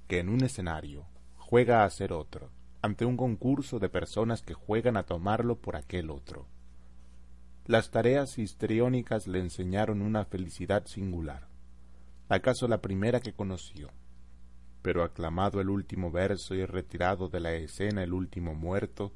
que 0.07 0.17
en 0.17 0.29
un 0.29 0.43
escenario 0.43 1.05
juega 1.37 1.83
a 1.83 1.89
ser 1.91 2.11
otro, 2.11 2.56
ante 2.81 3.05
un 3.05 3.17
concurso 3.17 3.79
de 3.79 3.89
personas 3.89 4.41
que 4.41 4.53
juegan 4.53 4.97
a 4.97 5.03
tomarlo 5.03 5.57
por 5.57 5.75
aquel 5.75 6.09
otro. 6.09 6.47
Las 7.65 7.91
tareas 7.91 8.37
histriónicas 8.37 9.27
le 9.27 9.39
enseñaron 9.39 10.01
una 10.01 10.25
felicidad 10.25 10.85
singular 10.85 11.47
acaso 12.29 12.67
la 12.67 12.81
primera 12.81 13.19
que 13.19 13.33
conoció. 13.33 13.89
Pero 14.81 15.03
aclamado 15.03 15.59
el 15.61 15.69
último 15.69 16.11
verso 16.11 16.55
y 16.55 16.65
retirado 16.65 17.29
de 17.29 17.39
la 17.39 17.53
escena 17.53 18.03
el 18.03 18.13
último 18.13 18.53
muerto, 18.53 19.13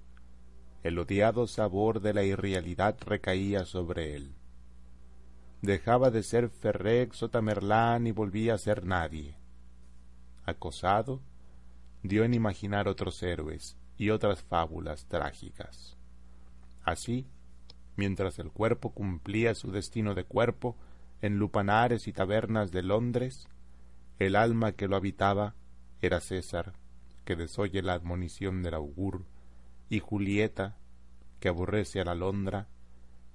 el 0.84 0.98
odiado 0.98 1.48
sabor 1.48 2.02
de 2.02 2.14
la 2.14 2.24
irrealidad 2.24 2.98
recaía 3.02 3.66
sobre 3.66 4.16
él. 4.16 4.36
Dejaba 5.62 6.10
de 6.10 6.24
ser 6.24 6.50
Ferrex 6.50 7.22
o 7.22 7.30
Tamerlán 7.30 8.08
y 8.08 8.12
volvía 8.12 8.56
a 8.56 8.58
ser 8.58 8.84
nadie. 8.86 9.38
Acosado, 10.44 11.22
dio 12.04 12.24
en 12.24 12.34
imaginar 12.34 12.88
otros 12.88 13.22
héroes 13.24 13.78
y 13.98 14.10
otras 14.10 14.44
fábulas 14.44 15.06
trágicas. 15.06 15.98
Así, 16.84 17.28
mientras 17.96 18.40
el 18.40 18.52
cuerpo 18.52 18.92
cumplía 18.94 19.54
su 19.54 19.72
destino 19.72 20.16
de 20.16 20.24
cuerpo, 20.24 20.78
en 21.22 21.38
lupanares 21.38 22.08
y 22.08 22.14
tabernas 22.14 22.72
de 22.72 22.82
Londres, 22.82 23.48
el 24.18 24.36
alma 24.36 24.72
que 24.72 24.88
lo 24.88 24.96
habitaba 24.96 25.56
era 26.02 26.20
César, 26.20 26.74
que 27.26 27.36
desoye 27.36 27.82
la 27.82 27.94
admonición 27.94 28.64
del 28.64 28.74
augur, 28.74 29.26
y 29.90 30.00
Julieta, 30.00 30.78
que 31.40 31.50
aborrece 31.50 32.02
a 32.02 32.06
la 32.06 32.16
Londra, 32.16 32.68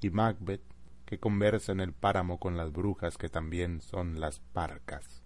y 0.00 0.10
Macbeth, 0.10 0.62
que 1.04 1.18
conversa 1.20 1.72
en 1.72 1.80
el 1.80 1.92
páramo 1.92 2.40
con 2.40 2.56
las 2.56 2.72
brujas 2.72 3.16
que 3.16 3.28
también 3.28 3.80
son 3.80 4.20
las 4.20 4.40
parcas. 4.40 5.25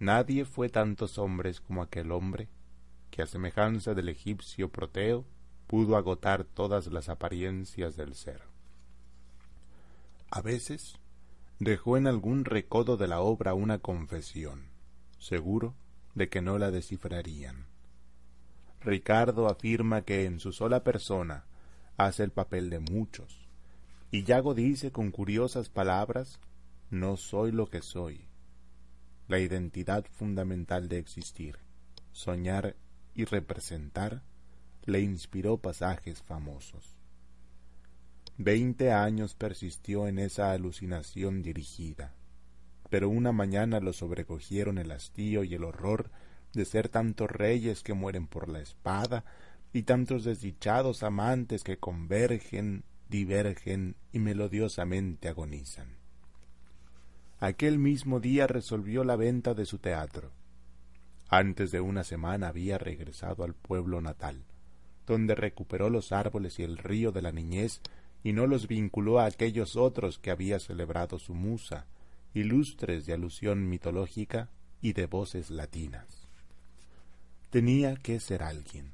Nadie 0.00 0.44
fue 0.44 0.68
tantos 0.68 1.18
hombres 1.18 1.60
como 1.60 1.82
aquel 1.82 2.12
hombre, 2.12 2.48
que 3.10 3.22
a 3.22 3.26
semejanza 3.26 3.94
del 3.94 4.08
egipcio 4.08 4.70
Proteo 4.70 5.24
pudo 5.66 5.96
agotar 5.96 6.44
todas 6.44 6.86
las 6.86 7.08
apariencias 7.08 7.96
del 7.96 8.14
ser. 8.14 8.42
A 10.30 10.40
veces 10.40 10.98
dejó 11.58 11.96
en 11.96 12.06
algún 12.06 12.44
recodo 12.44 12.96
de 12.96 13.08
la 13.08 13.20
obra 13.20 13.54
una 13.54 13.78
confesión, 13.78 14.66
seguro 15.18 15.74
de 16.14 16.28
que 16.28 16.42
no 16.42 16.58
la 16.58 16.70
descifrarían. 16.70 17.66
Ricardo 18.80 19.48
afirma 19.48 20.02
que 20.02 20.24
en 20.24 20.38
su 20.38 20.52
sola 20.52 20.84
persona 20.84 21.44
hace 21.96 22.22
el 22.22 22.30
papel 22.30 22.70
de 22.70 22.78
muchos, 22.78 23.48
y 24.10 24.22
Yago 24.22 24.54
dice 24.54 24.92
con 24.92 25.10
curiosas 25.10 25.68
palabras, 25.68 26.38
no 26.90 27.16
soy 27.16 27.50
lo 27.50 27.66
que 27.68 27.82
soy. 27.82 28.27
La 29.28 29.38
identidad 29.38 30.06
fundamental 30.10 30.88
de 30.88 30.98
existir, 30.98 31.58
soñar 32.12 32.76
y 33.14 33.26
representar, 33.26 34.22
le 34.86 35.00
inspiró 35.02 35.58
pasajes 35.58 36.22
famosos. 36.22 36.96
Veinte 38.38 38.90
años 38.90 39.34
persistió 39.34 40.08
en 40.08 40.18
esa 40.18 40.52
alucinación 40.52 41.42
dirigida, 41.42 42.14
pero 42.88 43.10
una 43.10 43.32
mañana 43.32 43.80
lo 43.80 43.92
sobrecogieron 43.92 44.78
el 44.78 44.90
hastío 44.92 45.44
y 45.44 45.54
el 45.54 45.64
horror 45.64 46.10
de 46.54 46.64
ser 46.64 46.88
tantos 46.88 47.30
reyes 47.30 47.82
que 47.82 47.92
mueren 47.92 48.28
por 48.28 48.48
la 48.48 48.60
espada 48.60 49.26
y 49.74 49.82
tantos 49.82 50.24
desdichados 50.24 51.02
amantes 51.02 51.64
que 51.64 51.76
convergen, 51.76 52.84
divergen 53.10 53.96
y 54.10 54.20
melodiosamente 54.20 55.28
agonizan. 55.28 55.98
Aquel 57.40 57.78
mismo 57.78 58.18
día 58.18 58.48
resolvió 58.48 59.04
la 59.04 59.14
venta 59.14 59.54
de 59.54 59.64
su 59.64 59.78
teatro. 59.78 60.32
Antes 61.28 61.70
de 61.70 61.80
una 61.80 62.02
semana 62.02 62.48
había 62.48 62.78
regresado 62.78 63.44
al 63.44 63.54
pueblo 63.54 64.00
natal, 64.00 64.42
donde 65.06 65.36
recuperó 65.36 65.88
los 65.88 66.10
árboles 66.10 66.58
y 66.58 66.64
el 66.64 66.78
río 66.78 67.12
de 67.12 67.22
la 67.22 67.30
niñez 67.30 67.80
y 68.24 68.32
no 68.32 68.48
los 68.48 68.66
vinculó 68.66 69.20
a 69.20 69.26
aquellos 69.26 69.76
otros 69.76 70.18
que 70.18 70.32
había 70.32 70.58
celebrado 70.58 71.20
su 71.20 71.32
musa, 71.32 71.86
ilustres 72.34 73.06
de 73.06 73.12
alusión 73.12 73.68
mitológica 73.68 74.50
y 74.82 74.94
de 74.94 75.06
voces 75.06 75.50
latinas. 75.50 76.26
Tenía 77.50 77.94
que 77.94 78.18
ser 78.18 78.42
alguien. 78.42 78.90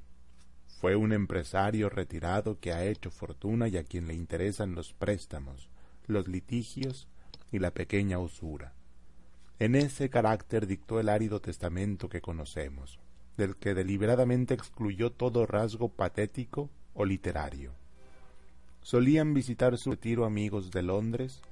Fue 0.80 0.97
un 0.97 1.14
empresario 1.14 1.88
retirado 1.88 2.61
que 2.61 2.74
ha 2.74 2.84
hecho 2.84 3.11
fortuna 3.11 3.68
y 3.68 3.78
a 3.78 3.84
quien 3.84 4.07
le 4.07 4.12
interesan 4.12 4.74
los 4.74 4.92
préstamos, 4.92 5.70
los 6.07 6.28
litigios 6.28 7.09
y 7.55 7.61
la 7.61 7.70
pequeña 7.70 8.18
usura. 8.18 8.72
En 9.61 9.76
ese 9.76 10.11
carácter 10.11 10.66
dictó 10.66 10.98
el 10.98 11.09
árido 11.09 11.40
testamento 11.40 12.09
que 12.09 12.20
conocemos, 12.20 12.98
del 13.36 13.55
que 13.55 13.74
deliberadamente 13.74 14.55
excluyó 14.55 15.12
todo 15.12 15.46
rasgo 15.46 15.88
patético 15.88 16.68
o 16.94 17.05
literario. 17.05 17.70
Solían 18.82 19.34
visitar 19.34 19.78
su 19.78 19.92
retiro 19.92 20.24
amigos 20.24 20.72
de 20.72 20.82
Londres 20.82 21.42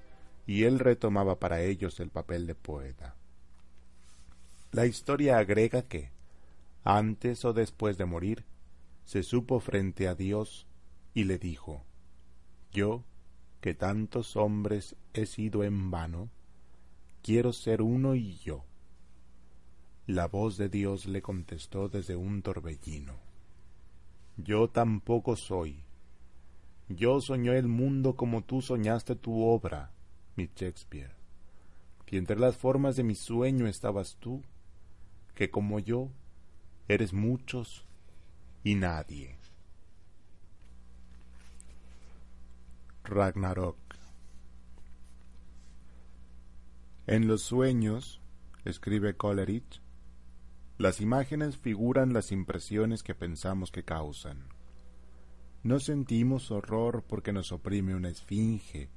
y 0.45 0.65
él 0.65 0.81
retomaba 0.81 1.39
para 1.39 1.63
ellos 1.63 2.01
el 2.01 2.11
papel 2.11 2.49
de 2.49 2.57
poeta. 2.57 3.15
La 4.73 4.87
historia 4.87 5.39
agrega 5.39 5.83
que, 5.83 6.11
antes 6.83 7.45
o 7.45 7.53
después 7.53 7.97
de 7.97 8.07
morir, 8.07 8.45
se 9.05 9.23
supo 9.23 9.61
frente 9.61 10.09
a 10.09 10.17
Dios 10.17 10.67
y 11.15 11.25
le 11.25 11.39
dijo, 11.39 11.85
Yo, 12.73 13.05
que 13.63 13.75
tantos 13.75 14.37
hombres 14.37 14.97
he 15.15 15.25
sido 15.25 15.63
en 15.63 15.93
vano, 15.93 16.29
quiero 17.23 17.53
ser 17.53 17.81
uno 17.81 18.17
y 18.17 18.35
yo. 18.39 18.65
La 20.09 20.27
voz 20.27 20.57
de 20.57 20.69
Dios 20.69 21.07
le 21.07 21.23
contestó 21.23 21.89
desde 21.89 22.17
un 22.17 22.43
torbellino, 22.43 23.15
Yo 24.37 24.69
tampoco 24.69 25.37
soy, 25.37 25.85
yo 26.89 27.21
soñé 27.21 27.57
el 27.57 27.69
mundo 27.69 28.17
como 28.17 28.43
tú 28.43 28.63
soñaste 28.63 29.15
tu 29.15 29.45
obra, 29.45 29.93
mi 30.35 30.51
Shakespeare, 30.57 31.15
y 32.11 32.17
entre 32.17 32.41
las 32.41 32.57
formas 32.57 32.97
de 32.97 33.05
mi 33.05 33.15
sueño 33.15 33.69
estabas 33.69 34.17
tú, 34.19 34.43
que 35.37 35.51
como 35.51 35.79
yo 35.79 36.09
eres 36.89 37.13
muchos 37.13 37.87
y 38.65 38.75
nadie. 38.75 39.42
Ragnarok 43.05 43.77
En 47.07 47.27
los 47.27 47.43
sueños, 47.43 48.21
escribe 48.65 49.17
Coleridge, 49.17 49.83
las 50.79 51.01
imágenes 51.01 51.59
figuran 51.59 52.13
las 52.13 52.33
impresiones 52.33 53.03
que 53.03 53.15
pensamos 53.15 53.71
que 53.73 53.83
causan. 53.83 54.47
No 55.63 55.81
sentimos 55.81 56.51
horror 56.51 57.05
porque 57.07 57.33
nos 57.33 57.53
oprime 57.53 57.95
una 57.95 58.09
esfinge. 58.09 58.89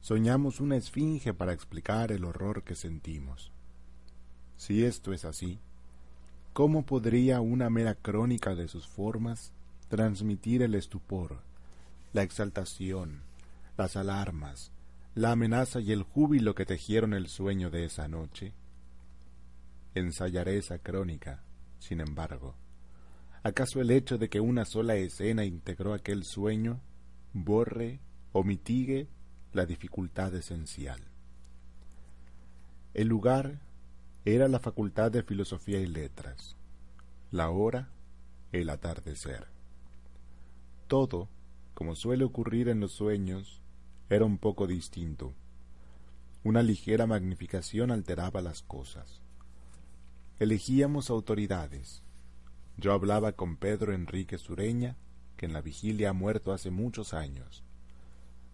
Soñamos 0.00 0.60
una 0.60 0.76
esfinge 0.76 1.34
para 1.34 1.52
explicar 1.52 2.12
el 2.12 2.24
horror 2.24 2.64
que 2.64 2.74
sentimos. 2.74 3.52
Si 4.56 4.84
esto 4.84 5.12
es 5.12 5.24
así, 5.24 5.60
¿cómo 6.52 6.86
podría 6.86 7.40
una 7.40 7.70
mera 7.70 7.94
crónica 7.94 8.54
de 8.54 8.66
sus 8.66 8.88
formas 8.88 9.52
transmitir 9.88 10.62
el 10.62 10.74
estupor, 10.74 11.42
la 12.12 12.22
exaltación, 12.22 13.25
las 13.76 13.96
alarmas, 13.96 14.72
la 15.14 15.32
amenaza 15.32 15.80
y 15.80 15.92
el 15.92 16.02
júbilo 16.02 16.54
que 16.54 16.66
tejieron 16.66 17.14
el 17.14 17.28
sueño 17.28 17.70
de 17.70 17.84
esa 17.84 18.08
noche? 18.08 18.52
Ensayaré 19.94 20.58
esa 20.58 20.78
crónica, 20.78 21.42
sin 21.78 22.00
embargo, 22.00 22.56
¿Acaso 23.46 23.80
el 23.80 23.92
hecho 23.92 24.18
de 24.18 24.28
que 24.28 24.40
una 24.40 24.64
sola 24.64 24.96
escena 24.96 25.44
integró 25.44 25.94
aquel 25.94 26.24
sueño 26.24 26.80
borre 27.32 28.00
o 28.32 28.42
mitigue 28.42 29.06
la 29.52 29.66
dificultad 29.66 30.34
esencial? 30.34 31.00
El 32.92 33.06
lugar 33.06 33.60
era 34.24 34.48
la 34.48 34.58
Facultad 34.58 35.12
de 35.12 35.22
Filosofía 35.22 35.78
y 35.78 35.86
Letras. 35.86 36.56
La 37.30 37.50
hora, 37.50 37.88
el 38.50 38.68
atardecer. 38.68 39.46
Todo, 40.88 41.28
como 41.72 41.94
suele 41.94 42.24
ocurrir 42.24 42.68
en 42.68 42.80
los 42.80 42.90
sueños, 42.90 43.62
era 44.08 44.24
un 44.24 44.38
poco 44.38 44.66
distinto. 44.66 45.34
Una 46.44 46.62
ligera 46.62 47.06
magnificación 47.06 47.90
alteraba 47.90 48.40
las 48.40 48.62
cosas. 48.62 49.20
Elegíamos 50.38 51.10
autoridades. 51.10 52.02
Yo 52.76 52.92
hablaba 52.92 53.32
con 53.32 53.56
Pedro 53.56 53.92
Enrique 53.94 54.38
Sureña, 54.38 54.96
que 55.36 55.46
en 55.46 55.52
la 55.52 55.60
vigilia 55.60 56.10
ha 56.10 56.12
muerto 56.12 56.52
hace 56.52 56.70
muchos 56.70 57.14
años. 57.14 57.64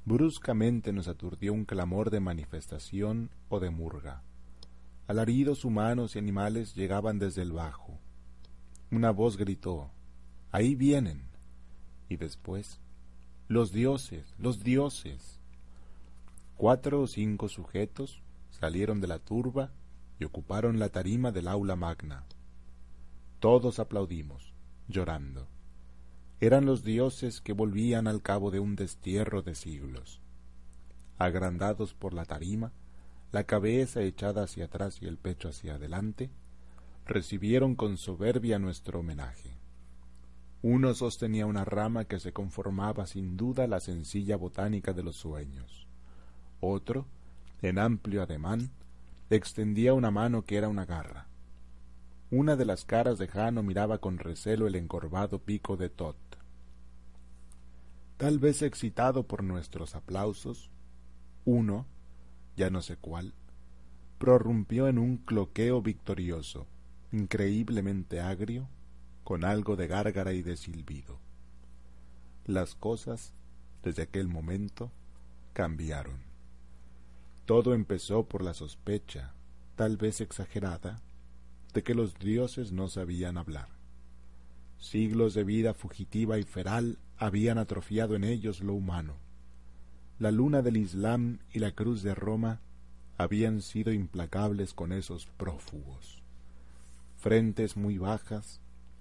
Bruscamente 0.04 0.92
nos 0.92 1.06
aturdió 1.06 1.52
un 1.52 1.64
clamor 1.64 2.10
de 2.10 2.20
manifestación 2.20 3.30
o 3.48 3.60
de 3.60 3.70
murga. 3.70 4.22
Alaridos 5.06 5.64
humanos 5.64 6.16
y 6.16 6.18
animales 6.18 6.74
llegaban 6.74 7.18
desde 7.18 7.42
el 7.42 7.52
bajo. 7.52 7.98
Una 8.90 9.10
voz 9.10 9.36
gritó, 9.36 9.90
Ahí 10.50 10.74
vienen. 10.74 11.24
Y 12.08 12.16
después, 12.16 12.80
Los 13.48 13.72
dioses, 13.72 14.34
los 14.38 14.62
dioses. 14.64 15.41
Cuatro 16.62 17.00
o 17.00 17.08
cinco 17.08 17.48
sujetos 17.48 18.22
salieron 18.50 19.00
de 19.00 19.08
la 19.08 19.18
turba 19.18 19.72
y 20.20 20.24
ocuparon 20.26 20.78
la 20.78 20.90
tarima 20.90 21.32
del 21.32 21.48
aula 21.48 21.74
magna. 21.74 22.24
Todos 23.40 23.80
aplaudimos, 23.80 24.54
llorando. 24.86 25.48
Eran 26.38 26.64
los 26.64 26.84
dioses 26.84 27.40
que 27.40 27.52
volvían 27.52 28.06
al 28.06 28.22
cabo 28.22 28.52
de 28.52 28.60
un 28.60 28.76
destierro 28.76 29.42
de 29.42 29.56
siglos. 29.56 30.20
Agrandados 31.18 31.94
por 31.94 32.14
la 32.14 32.26
tarima, 32.26 32.70
la 33.32 33.42
cabeza 33.42 34.00
echada 34.02 34.44
hacia 34.44 34.66
atrás 34.66 35.02
y 35.02 35.06
el 35.06 35.18
pecho 35.18 35.48
hacia 35.48 35.74
adelante, 35.74 36.30
recibieron 37.06 37.74
con 37.74 37.96
soberbia 37.96 38.60
nuestro 38.60 39.00
homenaje. 39.00 39.58
Uno 40.62 40.94
sostenía 40.94 41.44
una 41.44 41.64
rama 41.64 42.04
que 42.04 42.20
se 42.20 42.32
conformaba 42.32 43.08
sin 43.08 43.36
duda 43.36 43.66
la 43.66 43.80
sencilla 43.80 44.36
botánica 44.36 44.92
de 44.92 45.02
los 45.02 45.16
sueños. 45.16 45.88
Otro, 46.64 47.06
en 47.60 47.80
amplio 47.80 48.22
ademán, 48.22 48.70
extendía 49.30 49.94
una 49.94 50.12
mano 50.12 50.44
que 50.44 50.56
era 50.56 50.68
una 50.68 50.86
garra. 50.86 51.26
Una 52.30 52.54
de 52.54 52.64
las 52.64 52.84
caras 52.84 53.18
de 53.18 53.26
Jano 53.26 53.64
miraba 53.64 53.98
con 53.98 54.16
recelo 54.18 54.68
el 54.68 54.76
encorvado 54.76 55.40
pico 55.40 55.76
de 55.76 55.90
Tot. 55.90 56.16
Tal 58.16 58.38
vez 58.38 58.62
excitado 58.62 59.24
por 59.24 59.42
nuestros 59.42 59.96
aplausos, 59.96 60.70
uno, 61.44 61.84
ya 62.56 62.70
no 62.70 62.80
sé 62.80 62.96
cuál, 62.96 63.34
prorrumpió 64.18 64.86
en 64.86 64.98
un 64.98 65.16
cloqueo 65.16 65.82
victorioso, 65.82 66.68
increíblemente 67.10 68.20
agrio, 68.20 68.68
con 69.24 69.44
algo 69.44 69.74
de 69.74 69.88
gárgara 69.88 70.32
y 70.32 70.42
de 70.42 70.56
silbido. 70.56 71.18
Las 72.46 72.76
cosas, 72.76 73.32
desde 73.82 74.02
aquel 74.02 74.28
momento, 74.28 74.92
cambiaron. 75.54 76.31
Todo 77.46 77.74
empezó 77.74 78.24
por 78.24 78.42
la 78.42 78.54
sospecha, 78.54 79.32
tal 79.76 79.96
vez 79.96 80.20
exagerada, 80.20 81.00
de 81.74 81.82
que 81.82 81.94
los 81.94 82.18
dioses 82.18 82.72
no 82.72 82.88
sabían 82.88 83.38
hablar. 83.38 83.68
Siglos 84.78 85.34
de 85.34 85.44
vida 85.44 85.74
fugitiva 85.74 86.38
y 86.38 86.44
feral 86.44 86.98
habían 87.18 87.58
atrofiado 87.58 88.14
en 88.16 88.24
ellos 88.24 88.60
lo 88.60 88.74
humano 88.74 89.14
la 90.22 90.30
luna 90.30 90.62
del 90.62 90.76
Islam 90.76 91.40
y 91.52 91.58
la 91.58 91.72
cruz 91.72 92.04
de 92.04 92.14
Roma 92.14 92.60
habían 93.18 93.60
sido 93.60 93.92
implacables 93.92 94.72
con 94.72 94.92
esos 94.92 95.26
prófugos. 95.26 96.22
Frentes 97.18 97.76
muy 97.76 97.98
bajas, 97.98 98.60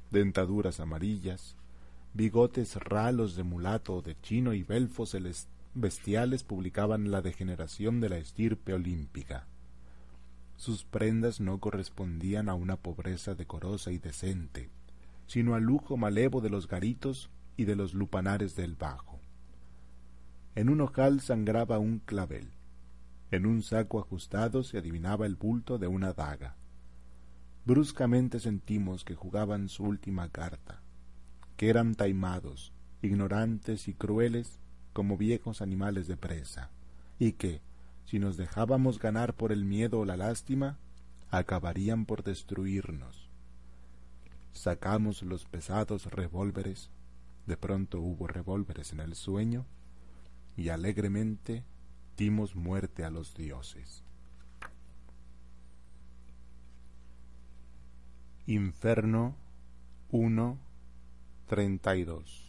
dentaduras 0.09 0.79
amarillas, 0.79 1.55
bigotes 2.15 2.75
ralos 2.75 3.35
de 3.35 3.43
mulato 3.43 4.01
de 4.01 4.19
chino 4.21 4.55
y 4.55 4.63
belfos 4.63 5.13
bestiales 5.74 6.43
publicaban 6.43 7.11
la 7.11 7.22
degeneración 7.22 7.99
de 7.99 8.09
la 8.09 8.17
estirpe 8.17 8.74
olímpica. 8.74 9.47
Sus 10.55 10.84
prendas 10.84 11.39
no 11.39 11.59
correspondían 11.59 12.49
a 12.49 12.53
una 12.53 12.78
pobreza 12.78 13.36
decorosa 13.36 13.91
y 13.91 13.97
decente, 13.97 14.69
sino 15.28 15.55
al 15.55 15.63
lujo 15.63 15.97
malevo 15.97 16.41
de 16.41 16.49
los 16.49 16.67
garitos 16.67 17.30
y 17.57 17.65
de 17.65 17.76
los 17.76 17.93
lupanares 17.93 18.55
del 18.55 18.76
bajo. 18.76 19.19
En 20.55 20.69
un 20.69 20.82
ojal 20.82 21.22
sangraba 21.22 21.80
un 21.80 21.99
clavel. 21.99 22.51
En 23.32 23.45
un 23.45 23.63
saco 23.63 23.99
ajustado 23.99 24.63
se 24.63 24.78
adivinaba 24.78 25.26
el 25.26 25.36
bulto 25.36 25.78
de 25.78 25.88
una 25.88 26.13
daga. 26.13 26.57
Bruscamente 27.65 28.39
sentimos 28.39 29.05
que 29.05 29.15
jugaban 29.15 29.69
su 29.69 29.84
última 29.84 30.30
carta, 30.30 30.82
que 31.55 31.69
eran 31.69 31.95
taimados, 31.95 32.74
ignorantes 33.01 33.88
y 33.88 33.93
crueles 33.93 34.61
como 34.93 35.17
viejos 35.17 35.61
animales 35.61 36.07
de 36.07 36.15
presa, 36.17 36.69
y 37.19 37.33
que, 37.33 37.61
si 38.05 38.19
nos 38.19 38.37
dejábamos 38.37 38.99
ganar 38.99 39.33
por 39.33 39.51
el 39.51 39.65
miedo 39.65 39.99
o 39.99 40.05
la 40.05 40.17
lástima, 40.17 40.77
acabarían 41.29 42.05
por 42.05 42.23
destruirnos. 42.23 43.29
Sacamos 44.53 45.23
los 45.23 45.45
pesados 45.45 46.07
revólveres, 46.07 46.89
de 47.45 47.57
pronto 47.57 48.01
hubo 48.01 48.27
revólveres 48.27 48.91
en 48.91 48.99
el 48.99 49.15
sueño, 49.15 49.65
y 50.57 50.67
alegremente 50.69 51.63
dimos 52.17 52.55
muerte 52.55 53.05
a 53.05 53.09
los 53.09 53.33
dioses. 53.33 54.03
Inferno 58.45 59.35
1.32 60.11 62.40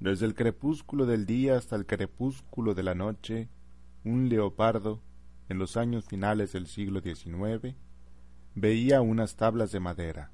Desde 0.00 0.24
el 0.24 0.34
crepúsculo 0.34 1.04
del 1.04 1.26
día 1.26 1.58
hasta 1.58 1.76
el 1.76 1.84
crepúsculo 1.84 2.74
de 2.74 2.82
la 2.82 2.94
noche, 2.94 3.50
un 4.02 4.30
leopardo, 4.30 5.02
en 5.50 5.58
los 5.58 5.76
años 5.76 6.06
finales 6.06 6.52
del 6.52 6.68
siglo 6.68 7.02
XIX, 7.02 7.76
veía 8.54 9.02
unas 9.02 9.36
tablas 9.36 9.72
de 9.72 9.80
madera, 9.80 10.32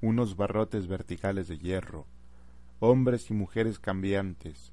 unos 0.00 0.36
barrotes 0.36 0.88
verticales 0.88 1.46
de 1.46 1.58
hierro, 1.58 2.08
hombres 2.80 3.30
y 3.30 3.34
mujeres 3.34 3.78
cambiantes, 3.78 4.72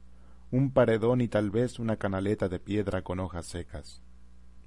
un 0.49 0.71
paredón 0.71 1.21
y 1.21 1.27
tal 1.27 1.51
vez 1.51 1.77
una 1.77 1.97
canaleta 1.97 2.49
de 2.49 2.59
piedra 2.59 3.03
con 3.03 3.19
hojas 3.19 3.45
secas. 3.45 4.01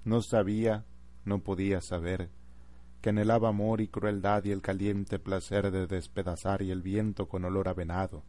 No 0.05 0.23
sabía, 0.23 0.85
no 1.25 1.41
podía 1.41 1.81
saber, 1.81 2.31
que 3.01 3.11
anhelaba 3.11 3.49
amor 3.49 3.81
y 3.81 3.89
crueldad 3.89 4.45
y 4.45 4.53
el 4.53 4.63
caliente 4.63 5.19
placer 5.19 5.73
de 5.73 5.89
despedazar 5.89 6.63
y 6.63 6.71
el 6.71 6.81
viento 6.81 7.29
con 7.29 7.45
olor 7.45 7.67
a 7.67 7.75
venado, 7.75 8.23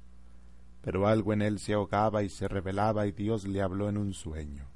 pero 0.86 1.08
algo 1.08 1.34
en 1.34 1.42
él 1.42 1.58
se 1.58 1.74
ahogaba 1.74 2.22
y 2.22 2.30
se 2.30 2.48
revelaba 2.48 3.08
y 3.08 3.12
Dios 3.12 3.48
le 3.48 3.64
habló 3.64 3.90
en 3.90 3.98
un 3.98 4.14
sueño. 4.14 4.68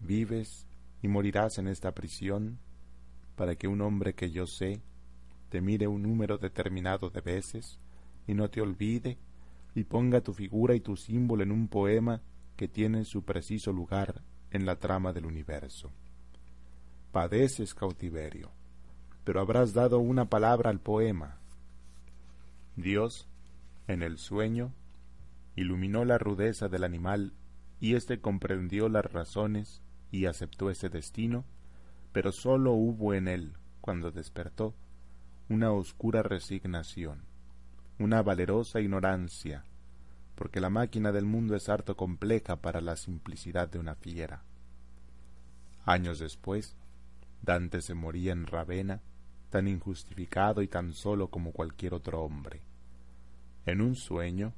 Vives 0.00 0.66
y 1.00 1.08
morirás 1.08 1.56
en 1.56 1.66
esta 1.66 1.92
prisión 1.92 2.58
para 3.36 3.56
que 3.56 3.68
un 3.68 3.80
hombre 3.80 4.14
que 4.14 4.30
yo 4.30 4.46
sé 4.46 4.82
te 5.48 5.62
mire 5.62 5.86
un 5.88 6.02
número 6.02 6.36
determinado 6.36 7.08
de 7.08 7.22
veces 7.22 7.78
y 8.26 8.34
no 8.34 8.50
te 8.50 8.60
olvide 8.60 9.16
y 9.74 9.84
ponga 9.84 10.20
tu 10.20 10.34
figura 10.34 10.74
y 10.74 10.80
tu 10.80 10.94
símbolo 10.94 11.42
en 11.42 11.52
un 11.52 11.68
poema 11.68 12.20
que 12.54 12.68
tiene 12.68 13.06
su 13.06 13.24
preciso 13.24 13.72
lugar 13.72 14.20
en 14.50 14.66
la 14.66 14.76
trama 14.76 15.14
del 15.14 15.24
universo. 15.24 15.90
Padeces 17.12 17.72
cautiverio, 17.72 18.50
pero 19.24 19.40
habrás 19.40 19.72
dado 19.72 20.00
una 20.00 20.26
palabra 20.26 20.68
al 20.68 20.80
poema. 20.80 21.38
Dios, 22.76 23.26
en 23.86 24.02
el 24.02 24.18
sueño, 24.18 24.72
iluminó 25.54 26.04
la 26.04 26.18
rudeza 26.18 26.68
del 26.68 26.84
animal 26.84 27.32
y 27.80 27.94
éste 27.94 28.20
comprendió 28.20 28.88
las 28.88 29.04
razones 29.04 29.82
y 30.10 30.26
aceptó 30.26 30.70
ese 30.70 30.88
destino, 30.88 31.44
pero 32.12 32.32
sólo 32.32 32.72
hubo 32.72 33.14
en 33.14 33.28
él, 33.28 33.54
cuando 33.80 34.10
despertó, 34.10 34.74
una 35.48 35.72
oscura 35.72 36.22
resignación 36.22 37.22
una 37.98 38.22
valerosa 38.22 38.80
ignorancia, 38.80 39.64
porque 40.34 40.60
la 40.60 40.68
máquina 40.68 41.12
del 41.12 41.24
mundo 41.24 41.56
es 41.56 41.68
harto 41.70 41.96
compleja 41.96 42.56
para 42.56 42.82
la 42.82 42.96
simplicidad 42.96 43.68
de 43.68 43.78
una 43.78 43.94
fiera. 43.94 44.42
Años 45.86 46.18
después, 46.18 46.76
Dante 47.40 47.80
se 47.80 47.94
moría 47.94 48.32
en 48.32 48.46
Ravenna, 48.46 49.00
tan 49.48 49.66
injustificado 49.66 50.60
y 50.60 50.68
tan 50.68 50.92
solo 50.92 51.28
como 51.28 51.52
cualquier 51.52 51.94
otro 51.94 52.20
hombre. 52.20 52.60
En 53.66 53.80
un 53.80 53.96
sueño, 53.96 54.54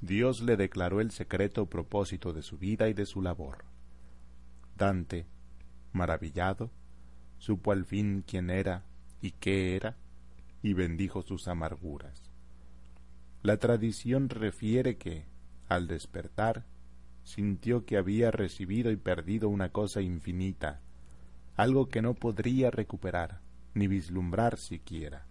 Dios 0.00 0.40
le 0.40 0.56
declaró 0.56 1.02
el 1.02 1.10
secreto 1.10 1.66
propósito 1.66 2.32
de 2.32 2.40
su 2.40 2.56
vida 2.56 2.88
y 2.88 2.94
de 2.94 3.04
su 3.04 3.20
labor. 3.20 3.64
Dante, 4.74 5.26
maravillado, 5.92 6.70
supo 7.36 7.72
al 7.72 7.84
fin 7.84 8.24
quién 8.26 8.48
era 8.48 8.84
y 9.20 9.32
qué 9.32 9.76
era, 9.76 9.96
y 10.62 10.72
bendijo 10.72 11.20
sus 11.20 11.46
amarguras. 11.46 12.30
La 13.42 13.58
tradición 13.58 14.30
refiere 14.30 14.96
que, 14.96 15.26
al 15.68 15.86
despertar, 15.86 16.64
sintió 17.24 17.84
que 17.84 17.98
había 17.98 18.30
recibido 18.30 18.90
y 18.90 18.96
perdido 18.96 19.50
una 19.50 19.68
cosa 19.68 20.00
infinita, 20.00 20.80
algo 21.54 21.88
que 21.88 22.00
no 22.00 22.14
podría 22.14 22.70
recuperar, 22.70 23.42
ni 23.74 23.88
vislumbrar 23.88 24.56
siquiera, 24.56 25.27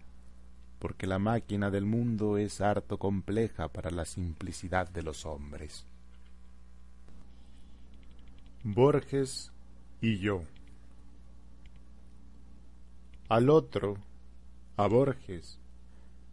porque 0.78 1.06
la 1.06 1.18
máquina 1.18 1.70
del 1.70 1.84
mundo 1.84 2.38
es 2.38 2.60
harto 2.60 2.98
compleja 2.98 3.68
para 3.68 3.90
la 3.90 4.04
simplicidad 4.04 4.88
de 4.88 5.02
los 5.02 5.26
hombres. 5.26 5.84
Borges 8.64 9.52
y 10.00 10.18
yo. 10.18 10.42
Al 13.28 13.50
otro, 13.50 13.98
a 14.76 14.86
Borges, 14.86 15.60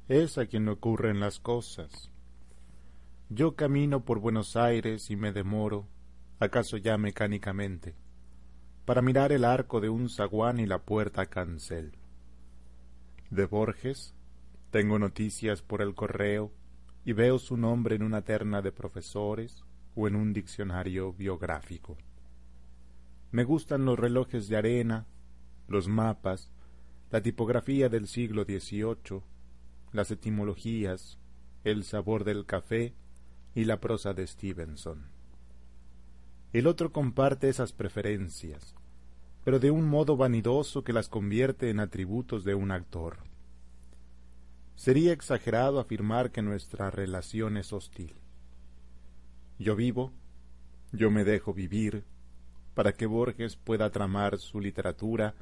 es 0.08 0.38
a 0.38 0.46
quien 0.46 0.68
ocurren 0.70 1.20
las 1.20 1.40
cosas. 1.40 2.10
Yo 3.30 3.56
camino 3.56 4.06
por 4.06 4.20
Buenos 4.20 4.56
Aires 4.56 5.12
y 5.12 5.16
me 5.16 5.32
demoro, 5.32 5.86
acaso 6.40 6.78
ya 6.78 6.98
mecánicamente, 6.98 7.96
para 8.86 9.02
mirar 9.02 9.32
el 9.32 9.46
arco 9.46 9.82
de 9.82 9.90
un 9.90 10.10
zaguán 10.10 10.60
y 10.60 10.66
la 10.66 10.80
puerta 10.80 11.26
cancel. 11.26 11.94
De 13.30 13.46
Borges 13.46 14.15
tengo 14.76 15.00
noticias 15.00 15.62
por 15.62 15.82
el 15.82 15.96
correo 15.96 16.52
y 17.06 17.14
veo 17.14 17.40
su 17.40 17.56
nombre 17.56 17.96
en 17.96 18.04
una 18.04 18.24
terna 18.24 18.62
de 18.62 18.74
profesores 18.74 19.64
o 19.96 20.06
en 20.10 20.18
un 20.18 20.34
diccionario 20.34 21.14
biográfico. 21.14 21.98
Me 23.32 23.46
gustan 23.46 23.86
los 23.86 23.98
relojes 23.98 24.50
de 24.50 24.58
arena, 24.58 25.08
los 25.70 25.88
mapas, 25.88 26.52
la 27.10 27.22
tipografía 27.22 27.88
del 27.88 28.10
siglo 28.10 28.44
XVIII, 28.44 29.22
las 29.94 30.12
etimologías, 30.12 31.20
el 31.64 31.86
sabor 31.86 32.26
del 32.26 32.46
café 32.46 32.94
y 33.54 33.64
la 33.64 33.80
prosa 33.80 34.14
de 34.14 34.28
Stevenson. 34.28 35.06
El 36.52 36.68
otro 36.68 36.92
comparte 36.92 37.48
esas 37.48 37.72
preferencias, 37.72 38.76
pero 39.46 39.58
de 39.60 39.72
un 39.72 39.88
modo 39.88 40.18
vanidoso 40.18 40.84
que 40.84 40.92
las 40.92 41.08
convierte 41.08 41.70
en 41.70 41.80
atributos 41.80 42.44
de 42.44 42.56
un 42.56 42.72
actor. 42.72 43.35
Sería 44.76 45.14
exagerado 45.14 45.80
afirmar 45.80 46.32
que 46.32 46.42
nuestra 46.42 46.92
relación 46.92 47.58
es 47.58 47.72
hostil. 47.74 48.14
Yo 49.58 49.76
vivo, 49.76 50.12
yo 50.92 51.12
me 51.12 51.24
dejo 51.24 51.54
vivir, 51.54 52.04
para 52.74 52.92
que 52.92 53.06
Borges 53.06 53.56
pueda 53.56 53.90
tramar 53.90 54.38
su 54.38 54.60
literatura 54.60 55.34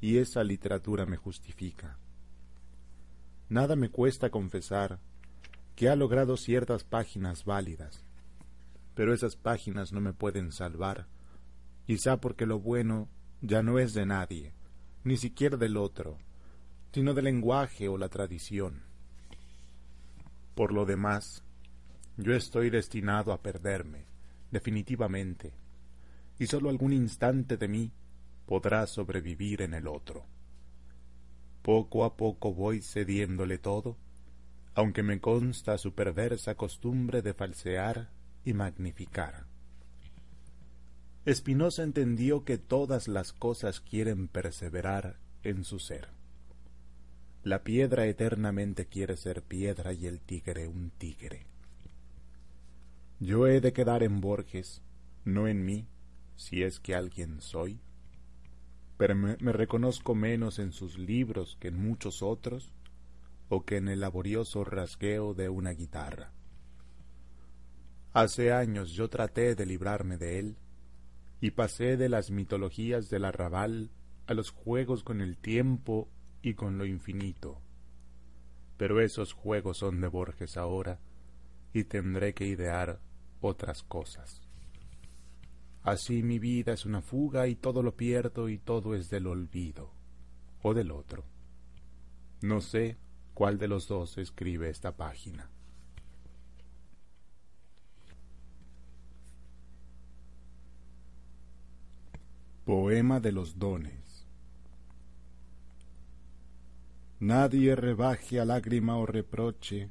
y 0.00 0.18
esa 0.18 0.44
literatura 0.44 1.06
me 1.06 1.16
justifica. 1.16 1.98
Nada 3.48 3.74
me 3.74 3.88
cuesta 3.88 4.30
confesar 4.30 5.00
que 5.76 5.88
ha 5.88 5.96
logrado 5.96 6.36
ciertas 6.36 6.84
páginas 6.84 7.44
válidas, 7.44 8.04
pero 8.94 9.14
esas 9.14 9.36
páginas 9.36 9.92
no 9.92 10.00
me 10.00 10.12
pueden 10.12 10.52
salvar, 10.52 11.06
quizá 11.86 12.20
porque 12.20 12.46
lo 12.46 12.60
bueno 12.60 13.08
ya 13.40 13.62
no 13.62 13.78
es 13.78 13.94
de 13.94 14.06
nadie, 14.06 14.54
ni 15.04 15.16
siquiera 15.16 15.56
del 15.56 15.76
otro, 15.76 16.18
sino 16.94 17.12
del 17.12 17.24
lenguaje 17.24 17.88
o 17.88 17.98
la 17.98 18.08
tradición. 18.08 18.84
Por 20.54 20.72
lo 20.72 20.86
demás, 20.86 21.42
yo 22.16 22.34
estoy 22.34 22.70
destinado 22.70 23.32
a 23.32 23.42
perderme, 23.42 24.06
definitivamente, 24.52 25.54
y 26.38 26.46
sólo 26.46 26.70
algún 26.70 26.92
instante 26.92 27.56
de 27.56 27.66
mí 27.66 27.92
podrá 28.46 28.86
sobrevivir 28.86 29.62
en 29.62 29.74
el 29.74 29.88
otro. 29.88 30.24
Poco 31.62 32.04
a 32.04 32.16
poco 32.16 32.54
voy 32.54 32.80
cediéndole 32.80 33.58
todo, 33.58 33.96
aunque 34.74 35.02
me 35.02 35.18
consta 35.18 35.76
su 35.78 35.94
perversa 35.94 36.54
costumbre 36.54 37.22
de 37.22 37.34
falsear 37.34 38.12
y 38.44 38.52
magnificar. 38.52 39.46
Espinosa 41.24 41.82
entendió 41.82 42.44
que 42.44 42.56
todas 42.56 43.08
las 43.08 43.32
cosas 43.32 43.80
quieren 43.80 44.28
perseverar 44.28 45.18
en 45.42 45.64
su 45.64 45.80
ser. 45.80 46.13
La 47.44 47.62
piedra 47.62 48.06
eternamente 48.06 48.86
quiere 48.86 49.16
ser 49.16 49.42
piedra 49.42 49.92
y 49.92 50.06
el 50.06 50.20
tigre 50.20 50.66
un 50.66 50.90
tigre. 50.90 51.46
Yo 53.20 53.46
he 53.46 53.60
de 53.60 53.72
quedar 53.72 54.02
en 54.02 54.20
Borges, 54.20 54.82
no 55.24 55.46
en 55.46 55.64
mí, 55.64 55.86
si 56.36 56.62
es 56.62 56.80
que 56.80 56.96
alguien 56.96 57.40
soy 57.40 57.80
pero 58.96 59.14
me, 59.16 59.36
reconozco 59.36 60.14
menos 60.14 60.58
en 60.58 60.72
sus 60.72 60.98
libros 60.98 61.56
que 61.60 61.68
en 61.68 61.76
muchos 61.76 62.22
otros, 62.22 62.72
o 63.48 63.64
que 63.64 63.76
en 63.76 63.88
el 63.88 64.00
laborioso 64.00 64.64
rasgueo 64.64 65.34
de 65.34 65.48
una 65.48 65.70
guitarra. 65.70 66.32
Hace 68.12 68.52
años 68.52 68.92
yo 68.92 69.10
traté 69.10 69.54
de 69.54 69.66
librarme 69.66 70.16
de 70.16 70.38
él, 70.38 70.56
y 71.40 71.50
pasé 71.50 71.96
de 71.96 72.08
las 72.08 72.30
mitologías 72.30 73.10
del 73.10 73.24
arrabal 73.24 73.90
a 74.26 74.34
los 74.34 74.50
juegos 74.50 75.02
con 75.02 75.20
el 75.20 75.36
tiempo 75.36 76.08
y 76.44 76.54
con 76.54 76.76
lo 76.76 76.84
infinito. 76.84 77.58
Pero 78.76 79.00
esos 79.00 79.32
juegos 79.32 79.78
son 79.78 80.00
de 80.00 80.08
Borges 80.08 80.56
ahora, 80.58 81.00
y 81.72 81.84
tendré 81.84 82.34
que 82.34 82.46
idear 82.46 83.00
otras 83.40 83.82
cosas. 83.82 84.42
Así 85.82 86.22
mi 86.22 86.38
vida 86.38 86.72
es 86.72 86.84
una 86.84 87.00
fuga 87.00 87.48
y 87.48 87.56
todo 87.56 87.82
lo 87.82 87.96
pierdo 87.96 88.48
y 88.48 88.58
todo 88.58 88.94
es 88.94 89.10
del 89.10 89.26
olvido 89.26 89.90
o 90.62 90.74
del 90.74 90.90
otro. 90.90 91.24
No 92.42 92.60
sé 92.60 92.98
cuál 93.32 93.58
de 93.58 93.68
los 93.68 93.88
dos 93.88 94.18
escribe 94.18 94.68
esta 94.68 94.96
página. 94.96 95.50
Poema 102.64 103.20
de 103.20 103.32
los 103.32 103.58
dones. 103.58 104.03
Nadie 107.20 107.76
rebaje 107.76 108.40
a 108.40 108.44
lágrima 108.44 108.96
o 108.96 109.06
reproche 109.06 109.90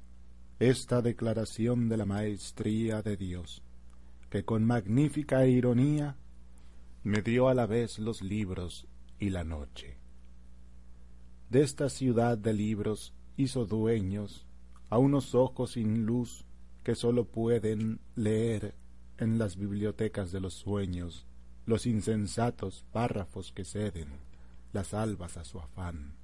esta 0.59 1.01
declaración 1.01 1.89
de 1.89 1.97
la 1.97 2.05
maestría 2.05 3.01
de 3.01 3.17
Dios 3.17 3.63
que 4.33 4.43
con 4.43 4.65
magnífica 4.65 5.45
ironía 5.45 6.17
me 7.03 7.21
dio 7.21 7.49
a 7.49 7.53
la 7.53 7.67
vez 7.67 7.99
los 7.99 8.23
libros 8.23 8.87
y 9.19 9.29
la 9.29 9.43
noche. 9.43 9.99
De 11.51 11.61
esta 11.61 11.87
ciudad 11.87 12.35
de 12.35 12.51
libros 12.53 13.13
hizo 13.37 13.65
dueños 13.67 14.47
a 14.89 14.97
unos 14.97 15.35
ojos 15.35 15.73
sin 15.73 16.07
luz 16.07 16.45
que 16.83 16.95
sólo 16.95 17.25
pueden 17.25 17.99
leer 18.15 18.73
en 19.19 19.37
las 19.37 19.55
bibliotecas 19.55 20.31
de 20.31 20.39
los 20.39 20.55
sueños 20.55 21.27
los 21.67 21.85
insensatos 21.85 22.85
párrafos 22.91 23.51
que 23.51 23.65
ceden 23.65 24.09
las 24.71 24.95
albas 24.95 25.37
a 25.37 25.43
su 25.43 25.59
afán. 25.59 26.22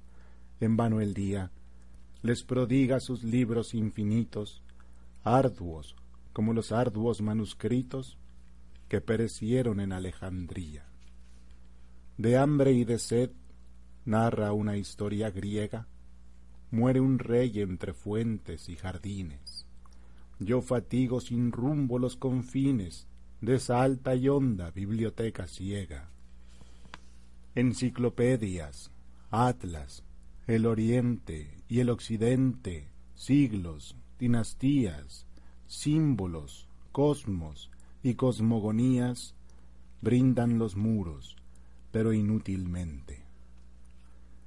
En 0.60 0.76
vano 0.76 1.00
el 1.00 1.14
día 1.14 1.50
les 2.22 2.44
prodiga 2.44 3.00
sus 3.00 3.24
libros 3.24 3.72
infinitos, 3.74 4.62
arduos 5.24 5.96
como 6.32 6.52
los 6.52 6.70
arduos 6.70 7.22
manuscritos 7.22 8.18
que 8.88 9.00
perecieron 9.00 9.80
en 9.80 9.92
Alejandría. 9.92 10.84
De 12.18 12.36
hambre 12.36 12.72
y 12.72 12.84
de 12.84 12.98
sed 12.98 13.30
narra 14.04 14.52
una 14.52 14.76
historia 14.76 15.30
griega, 15.30 15.88
muere 16.70 17.00
un 17.00 17.18
rey 17.18 17.60
entre 17.60 17.94
fuentes 17.94 18.68
y 18.68 18.76
jardines. 18.76 19.66
Yo 20.38 20.60
fatigo 20.60 21.20
sin 21.20 21.52
rumbo 21.52 21.98
los 21.98 22.16
confines 22.16 23.06
de 23.40 23.56
esa 23.56 23.82
alta 23.82 24.14
y 24.14 24.28
honda 24.28 24.70
biblioteca 24.70 25.46
ciega. 25.46 26.10
Enciclopedias, 27.54 28.90
atlas, 29.30 30.04
el 30.50 30.66
oriente 30.66 31.48
y 31.68 31.78
el 31.78 31.90
occidente, 31.90 32.88
siglos, 33.14 33.94
dinastías, 34.18 35.24
símbolos, 35.68 36.68
cosmos 36.90 37.70
y 38.02 38.14
cosmogonías 38.14 39.36
brindan 40.00 40.58
los 40.58 40.74
muros, 40.74 41.36
pero 41.92 42.12
inútilmente. 42.12 43.22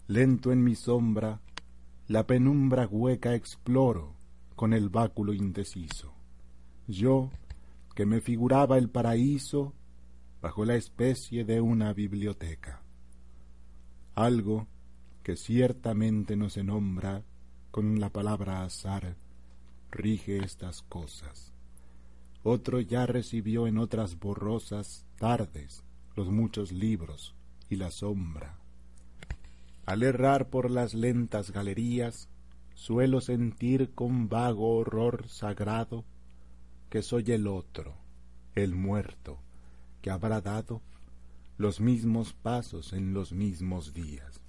Lento 0.07 0.51
en 0.51 0.61
mi 0.61 0.75
sombra, 0.75 1.39
la 2.09 2.27
penumbra 2.27 2.85
hueca 2.85 3.33
exploro 3.33 4.13
con 4.57 4.73
el 4.73 4.89
báculo 4.89 5.31
indeciso. 5.31 6.13
Yo, 6.85 7.29
que 7.95 8.05
me 8.05 8.19
figuraba 8.19 8.77
el 8.77 8.89
paraíso 8.89 9.73
bajo 10.41 10.65
la 10.65 10.75
especie 10.75 11.45
de 11.45 11.61
una 11.61 11.93
biblioteca. 11.93 12.81
Algo 14.15 14.67
que 15.23 15.35
ciertamente 15.37 16.35
no 16.35 16.49
se 16.49 16.63
nombra 16.63 17.23
con 17.71 17.99
la 17.99 18.09
palabra 18.09 18.63
azar 18.63 19.15
rige 19.89 20.43
estas 20.43 20.81
cosas. 20.83 21.53
Otro 22.43 22.81
ya 22.81 23.05
recibió 23.05 23.67
en 23.67 23.77
otras 23.77 24.19
borrosas 24.19 25.05
tardes 25.17 25.83
los 26.15 26.29
muchos 26.29 26.71
libros 26.71 27.35
y 27.69 27.77
la 27.77 27.89
sombra. 27.89 28.59
Al 29.85 30.03
errar 30.03 30.49
por 30.49 30.69
las 30.69 30.93
lentas 30.93 31.51
galerías, 31.51 32.29
suelo 32.75 33.21
sentir 33.21 33.93
con 33.93 34.27
vago 34.29 34.75
horror 34.75 35.29
sagrado 35.29 36.03
que 36.89 37.01
soy 37.01 37.31
el 37.31 37.47
otro, 37.47 37.95
el 38.55 38.75
muerto, 38.75 39.39
que 40.01 40.11
habrá 40.11 40.41
dado 40.41 40.81
los 41.57 41.79
mismos 41.79 42.33
pasos 42.33 42.93
en 42.93 43.13
los 43.13 43.31
mismos 43.31 43.93
días. 43.93 44.42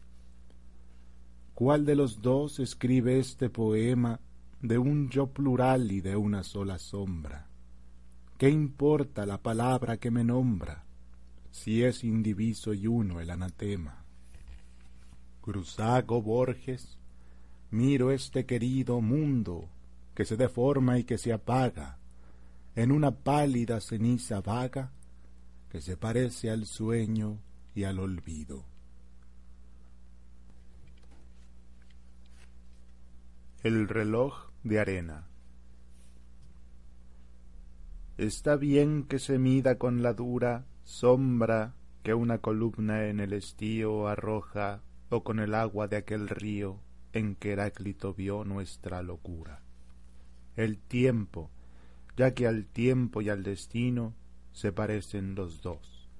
¿Cuál 1.54 1.84
de 1.84 1.94
los 1.94 2.20
dos 2.20 2.58
escribe 2.58 3.20
este 3.20 3.48
poema 3.48 4.18
de 4.60 4.76
un 4.76 5.08
yo 5.08 5.28
plural 5.28 5.92
y 5.92 6.00
de 6.00 6.16
una 6.16 6.42
sola 6.42 6.80
sombra? 6.80 7.46
¿Qué 8.38 8.50
importa 8.50 9.24
la 9.24 9.40
palabra 9.40 9.98
que 9.98 10.10
me 10.10 10.24
nombra, 10.24 10.84
si 11.52 11.84
es 11.84 12.02
indiviso 12.02 12.74
y 12.74 12.88
uno 12.88 13.20
el 13.20 13.30
anatema? 13.30 14.04
Cruzago 15.42 16.20
Borges, 16.20 16.98
miro 17.70 18.10
este 18.10 18.46
querido 18.46 19.00
mundo 19.00 19.68
que 20.16 20.24
se 20.24 20.36
deforma 20.36 20.98
y 20.98 21.04
que 21.04 21.18
se 21.18 21.32
apaga 21.32 21.98
en 22.74 22.90
una 22.90 23.12
pálida 23.12 23.80
ceniza 23.80 24.40
vaga 24.40 24.90
que 25.70 25.80
se 25.80 25.96
parece 25.96 26.50
al 26.50 26.66
sueño 26.66 27.38
y 27.76 27.84
al 27.84 28.00
olvido. 28.00 28.73
El 33.64 33.88
reloj 33.88 34.34
de 34.62 34.78
arena. 34.78 35.26
Está 38.18 38.56
bien 38.56 39.04
que 39.04 39.18
se 39.18 39.38
mida 39.38 39.78
con 39.78 40.02
la 40.02 40.12
dura 40.12 40.66
sombra 40.82 41.74
que 42.02 42.12
una 42.12 42.40
columna 42.40 43.06
en 43.06 43.20
el 43.20 43.32
estío 43.32 44.06
arroja 44.06 44.82
o 45.08 45.24
con 45.24 45.38
el 45.38 45.54
agua 45.54 45.88
de 45.88 45.96
aquel 45.96 46.28
río 46.28 46.82
en 47.14 47.36
que 47.36 47.52
Heráclito 47.52 48.12
vio 48.12 48.44
nuestra 48.44 49.02
locura. 49.02 49.62
El 50.56 50.76
tiempo, 50.76 51.50
ya 52.18 52.34
que 52.34 52.46
al 52.46 52.66
tiempo 52.66 53.22
y 53.22 53.30
al 53.30 53.44
destino 53.44 54.12
se 54.52 54.72
parecen 54.72 55.34
los 55.34 55.62
dos. 55.62 56.10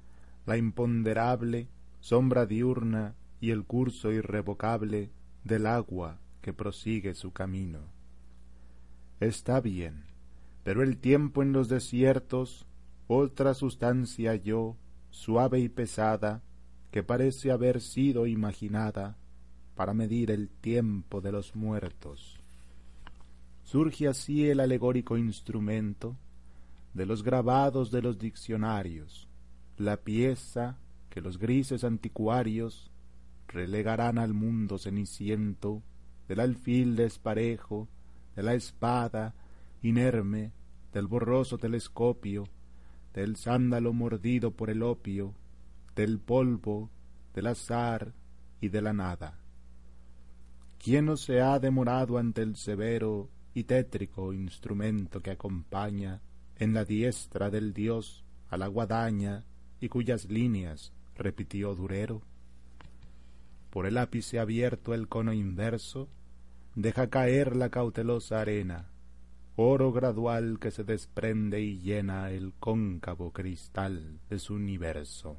La 0.47 0.57
imponderable 0.57 1.69
sombra 2.01 2.47
diurna 2.47 3.17
y 3.39 3.51
el 3.51 3.65
curso 3.65 4.11
irrevocable 4.13 5.11
del 5.45 5.67
agua 5.67 6.21
que 6.45 6.53
prosigue 6.53 7.15
su 7.15 7.33
camino. 7.33 7.79
Está 9.19 9.63
bien, 9.63 10.05
pero 10.63 10.83
el 10.83 10.99
tiempo 10.99 11.43
en 11.43 11.53
los 11.53 11.71
desiertos, 11.71 12.67
otra 13.07 13.55
sustancia 13.55 14.35
yo, 14.35 14.77
suave 15.09 15.61
y 15.61 15.71
pesada, 15.71 16.43
que 16.91 17.03
parece 17.03 17.51
haber 17.51 17.81
sido 17.81 18.27
imaginada 18.27 19.17
para 19.75 19.95
medir 19.95 20.31
el 20.31 20.51
tiempo 20.51 21.23
de 21.23 21.33
los 21.33 21.57
muertos. 21.57 22.39
Surge 23.63 24.07
así 24.07 24.47
el 24.47 24.61
alegórico 24.61 25.17
instrumento 25.17 26.15
de 26.93 27.07
los 27.07 27.23
grabados 27.23 27.91
de 27.91 28.03
los 28.03 28.19
diccionarios, 28.19 29.29
la 29.79 29.97
pieza 29.97 30.77
que 31.09 31.23
los 31.23 31.39
grises 31.39 31.85
anticuarios 31.85 32.91
relegarán 33.49 34.19
al 34.19 34.35
mundo 34.35 34.77
ceniciento 34.77 35.83
del 36.29 36.41
alfil 36.41 36.97
desparejo, 36.97 37.89
de 38.37 38.43
la 38.43 38.55
espada 38.55 39.35
inerme, 39.83 40.53
del 40.93 41.07
borroso 41.07 41.59
telescopio, 41.59 42.45
del 43.13 43.37
sándalo 43.37 43.93
mordido 43.93 44.51
por 44.53 44.71
el 44.71 44.83
opio, 44.83 45.35
del 45.95 46.19
polvo, 46.19 46.91
del 47.35 47.49
azar 47.49 48.13
y 48.61 48.69
de 48.69 48.83
la 48.83 48.93
nada. 48.93 49.39
¿Quién 50.79 51.07
no 51.07 51.17
se 51.17 51.41
ha 51.41 51.59
demorado 51.59 52.19
ante 52.19 52.43
el 52.43 52.57
severo 52.57 53.31
y 53.55 53.65
tétrico 53.65 54.33
instrumento 54.33 55.21
que 55.21 55.31
acompaña 55.31 56.21
en 56.57 56.75
la 56.75 56.85
diestra 56.85 57.51
del 57.51 57.73
dios 57.73 58.25
a 58.51 58.57
la 58.57 58.67
guadaña 58.67 59.45
y 59.81 59.89
cuyas 59.89 60.27
líneas 60.27 60.93
repitió 61.15 61.75
Durero. 61.75 62.23
Por 63.75 63.87
el 63.87 63.99
ápice 63.99 64.39
abierto 64.39 64.95
el 64.95 65.09
cono 65.09 65.33
inverso 65.33 66.09
deja 66.77 67.11
caer 67.11 67.57
la 67.57 67.71
cautelosa 67.71 68.41
arena, 68.41 68.87
oro 69.57 69.91
gradual 69.91 70.61
que 70.61 70.71
se 70.71 70.85
desprende 70.85 71.61
y 71.61 71.81
llena 71.81 72.31
el 72.31 72.53
cóncavo 72.61 73.33
cristal 73.33 74.21
de 74.31 74.39
su 74.39 74.55
universo. 74.55 75.39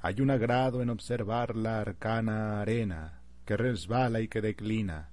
Hay 0.00 0.22
un 0.22 0.30
agrado 0.30 0.80
en 0.80 0.88
observar 0.88 1.56
la 1.56 1.82
arcana 1.82 2.62
arena 2.62 3.20
que 3.44 3.58
resbala 3.58 4.22
y 4.22 4.28
que 4.28 4.40
declina, 4.40 5.10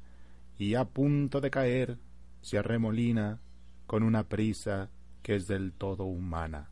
y 0.57 0.76
a 0.76 0.85
punto 0.85 1.41
de 1.41 1.51
caer 1.51 1.97
se 2.41 2.57
arremolina 2.57 3.41
con 3.85 4.03
una 4.03 4.30
prisa 4.30 4.89
que 5.23 5.35
es 5.35 5.45
del 5.45 5.73
todo 5.73 6.05
humana. 6.05 6.69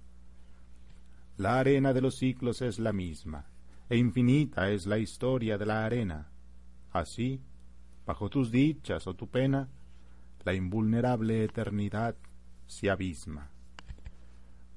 La 1.36 1.60
arena 1.60 1.92
de 1.92 2.00
los 2.00 2.16
ciclos 2.16 2.62
es 2.62 2.80
la 2.80 2.94
misma, 2.94 3.49
e 3.90 3.98
infinita 3.98 4.70
es 4.70 4.86
la 4.86 5.00
historia 5.00 5.58
de 5.58 5.66
la 5.66 5.84
arena. 5.84 6.30
Así, 6.92 7.42
bajo 8.06 8.30
tus 8.30 8.52
dichas 8.52 9.08
o 9.08 9.16
tu 9.16 9.28
pena, 9.28 9.68
la 10.44 10.54
invulnerable 10.54 11.44
eternidad 11.44 12.16
se 12.68 12.90
abisma. 12.90 13.50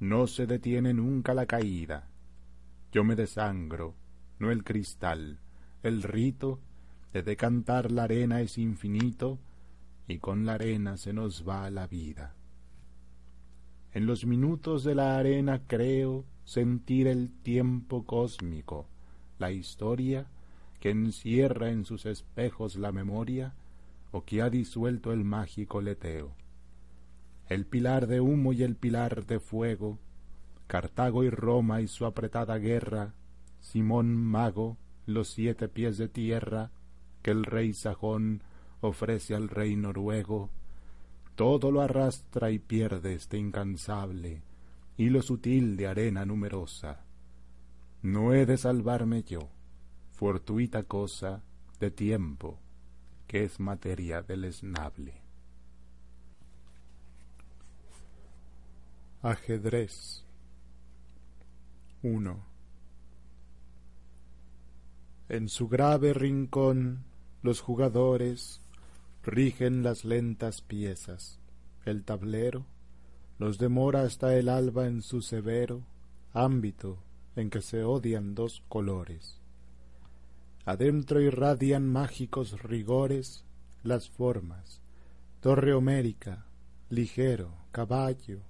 No 0.00 0.26
se 0.26 0.46
detiene 0.46 0.94
nunca 0.94 1.34
la 1.34 1.46
caída. 1.46 2.08
Yo 2.90 3.04
me 3.04 3.14
desangro, 3.14 3.94
no 4.38 4.50
el 4.50 4.64
cristal, 4.64 5.38
el 5.82 6.02
rito 6.02 6.58
de 7.12 7.22
decantar 7.22 7.92
la 7.92 8.04
arena 8.04 8.40
es 8.40 8.56
infinito, 8.56 9.38
y 10.08 10.18
con 10.18 10.46
la 10.46 10.54
arena 10.54 10.96
se 10.96 11.12
nos 11.12 11.46
va 11.46 11.70
la 11.70 11.86
vida. 11.86 12.34
En 13.92 14.06
los 14.06 14.24
minutos 14.24 14.84
de 14.84 14.94
la 14.94 15.18
arena 15.18 15.62
creo 15.66 16.24
sentir 16.44 17.06
el 17.06 17.30
tiempo 17.30 18.04
cósmico, 18.04 18.88
la 19.42 19.50
historia 19.50 20.26
que 20.80 20.90
encierra 20.90 21.70
en 21.70 21.84
sus 21.84 22.06
espejos 22.06 22.76
la 22.76 22.92
memoria 22.92 23.54
o 24.12 24.24
que 24.24 24.40
ha 24.40 24.48
disuelto 24.48 25.12
el 25.12 25.24
mágico 25.24 25.80
leteo. 25.82 26.34
El 27.48 27.66
pilar 27.66 28.06
de 28.06 28.20
humo 28.20 28.52
y 28.52 28.62
el 28.62 28.76
pilar 28.76 29.26
de 29.26 29.40
fuego, 29.40 29.98
Cartago 30.68 31.24
y 31.24 31.30
Roma 31.30 31.80
y 31.80 31.88
su 31.88 32.06
apretada 32.06 32.56
guerra, 32.58 33.14
Simón 33.58 34.16
Mago, 34.16 34.78
los 35.06 35.28
siete 35.28 35.68
pies 35.68 35.98
de 35.98 36.08
tierra 36.08 36.70
que 37.20 37.32
el 37.32 37.44
rey 37.44 37.74
sajón 37.74 38.42
ofrece 38.80 39.34
al 39.34 39.48
rey 39.48 39.74
noruego, 39.74 40.50
todo 41.34 41.72
lo 41.72 41.80
arrastra 41.80 42.52
y 42.52 42.60
pierde 42.60 43.14
este 43.14 43.38
incansable 43.38 44.42
hilo 44.96 45.22
sutil 45.22 45.76
de 45.76 45.86
arena 45.86 46.24
numerosa. 46.24 47.01
No 48.02 48.34
he 48.34 48.46
de 48.46 48.56
salvarme 48.58 49.22
yo, 49.22 49.48
fortuita 50.10 50.82
cosa 50.82 51.44
de 51.78 51.92
tiempo, 51.92 52.58
que 53.28 53.44
es 53.44 53.60
materia 53.60 54.22
deleznable. 54.22 55.14
Ajedrez 59.22 60.24
1. 62.02 62.44
En 65.28 65.48
su 65.48 65.68
grave 65.68 66.12
rincón 66.12 67.04
los 67.42 67.60
jugadores 67.60 68.60
rigen 69.22 69.84
las 69.84 70.04
lentas 70.04 70.60
piezas. 70.60 71.38
El 71.84 72.02
tablero 72.02 72.66
los 73.38 73.58
demora 73.58 74.02
hasta 74.02 74.36
el 74.36 74.48
alba 74.48 74.88
en 74.88 75.02
su 75.02 75.22
severo 75.22 75.82
ámbito 76.32 76.98
en 77.36 77.50
que 77.50 77.62
se 77.62 77.84
odian 77.84 78.34
dos 78.34 78.62
colores. 78.68 79.40
Adentro 80.64 81.20
irradian 81.20 81.88
mágicos 81.88 82.62
rigores 82.62 83.44
las 83.82 84.08
formas, 84.08 84.80
torre 85.40 85.74
homérica, 85.74 86.46
ligero, 86.88 87.54
caballo, 87.72 88.40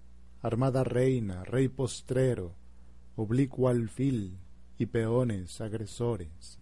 armada 0.42 0.84
reina, 0.84 1.44
rey 1.44 1.68
postrero, 1.68 2.54
oblicuo 3.16 3.68
alfil 3.68 4.36
y 4.78 4.86
peones 4.86 5.60
agresores. 5.60 6.58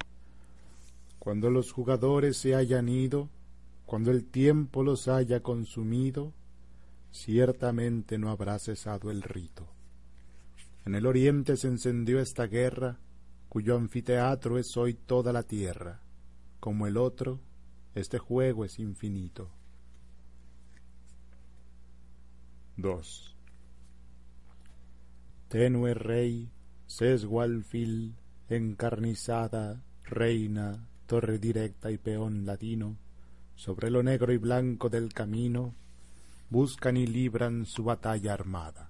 Cuando 1.18 1.50
los 1.50 1.72
jugadores 1.72 2.36
se 2.36 2.54
hayan 2.54 2.88
ido, 2.88 3.28
cuando 3.86 4.10
el 4.10 4.24
tiempo 4.24 4.84
los 4.84 5.08
haya 5.08 5.42
consumido, 5.42 6.32
ciertamente 7.10 8.18
no 8.18 8.30
habrá 8.30 8.58
cesado 8.58 9.10
el 9.10 9.22
rito. 9.22 9.66
En 10.84 10.94
el 10.94 11.06
oriente 11.06 11.56
se 11.56 11.68
encendió 11.68 12.20
esta 12.20 12.46
guerra, 12.46 12.98
cuyo 13.48 13.76
anfiteatro 13.76 14.58
es 14.58 14.76
hoy 14.76 14.94
toda 14.94 15.32
la 15.32 15.42
tierra. 15.42 16.00
Como 16.58 16.86
el 16.86 16.96
otro, 16.96 17.40
este 17.94 18.18
juego 18.18 18.64
es 18.64 18.78
infinito. 18.78 19.50
2. 22.76 23.36
Tenue 25.48 25.94
rey, 25.94 26.50
sesgo 26.86 27.40
alfil, 27.40 28.16
encarnizada, 28.48 29.82
reina, 30.04 30.86
torre 31.06 31.38
directa 31.38 31.90
y 31.90 31.98
peón 31.98 32.46
latino, 32.46 32.96
sobre 33.54 33.90
lo 33.90 34.02
negro 34.02 34.32
y 34.32 34.38
blanco 34.38 34.88
del 34.88 35.12
camino, 35.12 35.74
buscan 36.48 36.96
y 36.96 37.06
libran 37.06 37.66
su 37.66 37.84
batalla 37.84 38.32
armada. 38.32 38.89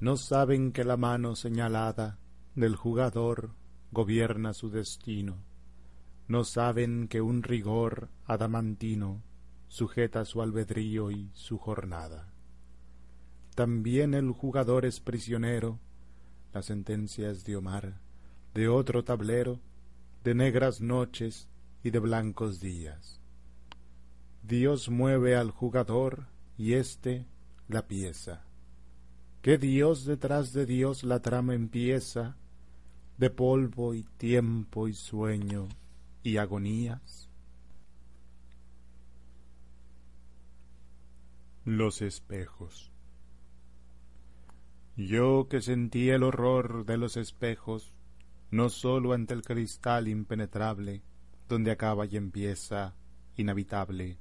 No 0.00 0.16
saben 0.16 0.72
que 0.72 0.84
la 0.84 0.96
mano 0.96 1.36
señalada 1.36 2.18
del 2.54 2.76
jugador 2.76 3.54
gobierna 3.92 4.52
su 4.52 4.70
destino. 4.70 5.44
No 6.26 6.44
saben 6.44 7.08
que 7.08 7.20
un 7.20 7.42
rigor 7.42 8.10
adamantino 8.24 9.22
sujeta 9.68 10.24
su 10.24 10.42
albedrío 10.42 11.10
y 11.10 11.30
su 11.34 11.58
jornada. 11.58 12.32
También 13.54 14.14
el 14.14 14.32
jugador 14.32 14.84
es 14.84 15.00
prisionero, 15.00 15.78
la 16.52 16.62
sentencia 16.62 17.30
es 17.30 17.44
de 17.44 17.56
Omar, 17.56 18.00
de 18.52 18.68
otro 18.68 19.04
tablero, 19.04 19.60
de 20.24 20.34
negras 20.34 20.80
noches 20.80 21.48
y 21.82 21.90
de 21.90 21.98
blancos 21.98 22.60
días. 22.60 23.20
Dios 24.42 24.88
mueve 24.88 25.36
al 25.36 25.50
jugador 25.50 26.26
y 26.56 26.74
éste 26.74 27.26
la 27.68 27.86
pieza. 27.86 28.44
Que 29.44 29.58
Dios 29.58 30.06
detrás 30.06 30.54
de 30.54 30.64
Dios 30.64 31.04
la 31.04 31.20
trama 31.20 31.54
empieza, 31.54 32.34
de 33.18 33.28
polvo 33.28 33.92
y 33.92 34.02
tiempo 34.16 34.88
y 34.88 34.94
sueño 34.94 35.68
y 36.22 36.38
agonías. 36.38 37.28
Los 41.66 42.00
espejos. 42.00 42.90
Yo 44.96 45.46
que 45.50 45.60
sentí 45.60 46.08
el 46.08 46.22
horror 46.22 46.86
de 46.86 46.96
los 46.96 47.18
espejos, 47.18 47.92
no 48.50 48.70
sólo 48.70 49.12
ante 49.12 49.34
el 49.34 49.42
cristal 49.42 50.08
impenetrable, 50.08 51.02
donde 51.50 51.70
acaba 51.70 52.06
y 52.06 52.16
empieza, 52.16 52.96
inhabitable, 53.36 54.16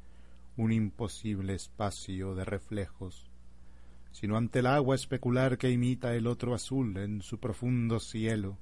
un 0.58 0.74
imposible 0.74 1.54
espacio 1.54 2.36
de 2.36 2.44
reflejos, 2.44 3.33
sino 4.14 4.38
ante 4.38 4.60
el 4.60 4.68
agua 4.68 4.96
especular 4.96 5.58
que 5.58 5.72
imita 5.72 6.16
el 6.16 6.28
otro 6.28 6.54
azul 6.54 6.96
en 6.98 7.22
su 7.22 7.40
profundo 7.40 8.00
cielo, 8.00 8.58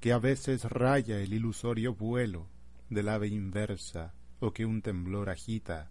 que 0.00 0.12
a 0.12 0.18
veces 0.18 0.64
raya 0.64 1.20
el 1.20 1.34
ilusorio 1.34 1.94
vuelo 1.94 2.48
del 2.88 3.08
ave 3.08 3.28
inversa 3.28 4.14
o 4.38 4.52
que 4.52 4.64
un 4.64 4.82
temblor 4.82 5.28
agita, 5.28 5.90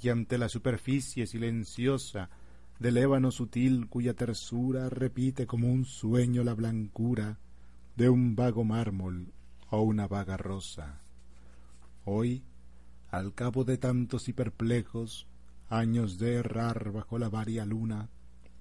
y 0.00 0.08
ante 0.08 0.38
la 0.38 0.48
superficie 0.48 1.26
silenciosa 1.26 2.30
del 2.78 2.96
ébano 2.96 3.30
sutil 3.30 3.86
cuya 3.88 4.14
tersura 4.14 4.88
repite 4.88 5.46
como 5.46 5.70
un 5.70 5.84
sueño 5.84 6.42
la 6.42 6.54
blancura 6.54 7.38
de 7.96 8.08
un 8.08 8.34
vago 8.34 8.64
mármol 8.64 9.32
o 9.70 9.82
una 9.82 10.08
vaga 10.08 10.36
rosa. 10.36 11.02
Hoy, 12.04 12.44
al 13.10 13.34
cabo 13.34 13.64
de 13.64 13.76
tantos 13.76 14.28
y 14.28 14.32
perplejos 14.32 15.28
años 15.68 16.18
de 16.18 16.34
errar 16.34 16.92
bajo 16.92 17.18
la 17.18 17.28
varia 17.28 17.64
luna, 17.64 18.08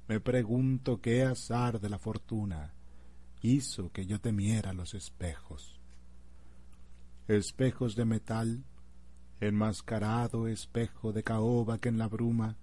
me 0.08 0.20
pregunto 0.20 1.00
qué 1.02 1.24
azar 1.24 1.80
de 1.80 1.90
la 1.90 2.00
fortuna 2.00 2.74
hizo 3.42 3.92
que 3.92 4.06
yo 4.06 4.20
temiera 4.20 4.74
los 4.74 4.94
espejos. 4.94 5.80
Espejos 7.28 7.96
de 7.96 8.06
metal, 8.06 8.64
enmascarado 9.40 10.48
espejo 10.48 11.12
de 11.14 11.24
caoba 11.24 11.78
que 11.80 11.90
en 11.90 11.98
la 11.98 12.08
bruma 12.08 12.58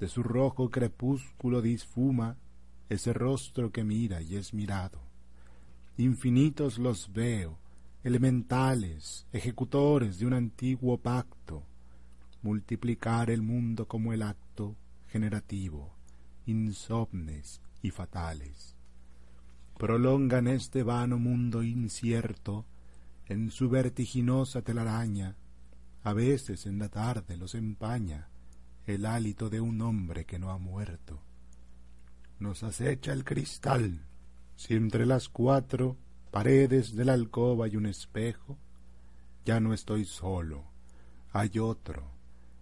de 0.00 0.08
su 0.08 0.22
rojo 0.22 0.70
crepúsculo 0.70 1.62
disfuma 1.62 2.36
ese 2.88 3.12
rostro 3.12 3.70
que 3.70 3.84
mira 3.84 4.20
y 4.22 4.36
es 4.36 4.54
mirado. 4.54 5.00
Infinitos 5.96 6.78
los 6.78 7.12
veo, 7.12 7.58
elementales, 8.04 9.26
ejecutores 9.32 10.18
de 10.18 10.26
un 10.26 10.34
antiguo 10.34 10.98
pacto, 10.98 11.62
multiplicar 12.42 13.30
el 13.30 13.42
mundo 13.42 13.88
como 13.88 14.12
el 14.12 14.22
acto 14.22 14.76
generativo, 15.08 15.95
insomnes 16.46 17.60
y 17.82 17.90
fatales. 17.90 18.76
Prolongan 19.78 20.48
este 20.48 20.82
vano 20.82 21.18
mundo 21.18 21.62
incierto 21.62 22.64
en 23.26 23.50
su 23.50 23.68
vertiginosa 23.68 24.62
telaraña, 24.62 25.36
a 26.02 26.12
veces 26.12 26.66
en 26.66 26.78
la 26.78 26.88
tarde 26.88 27.36
los 27.36 27.54
empaña 27.54 28.28
el 28.86 29.04
hálito 29.04 29.50
de 29.50 29.60
un 29.60 29.82
hombre 29.82 30.24
que 30.24 30.38
no 30.38 30.50
ha 30.50 30.58
muerto. 30.58 31.20
Nos 32.38 32.62
acecha 32.62 33.12
el 33.12 33.24
cristal, 33.24 34.06
si 34.54 34.74
entre 34.74 35.06
las 35.06 35.28
cuatro 35.28 35.96
paredes 36.30 36.94
de 36.94 37.04
la 37.04 37.14
alcoba 37.14 37.66
hay 37.66 37.76
un 37.76 37.86
espejo, 37.86 38.56
ya 39.44 39.58
no 39.58 39.74
estoy 39.74 40.04
solo, 40.04 40.64
hay 41.32 41.58
otro, 41.58 42.10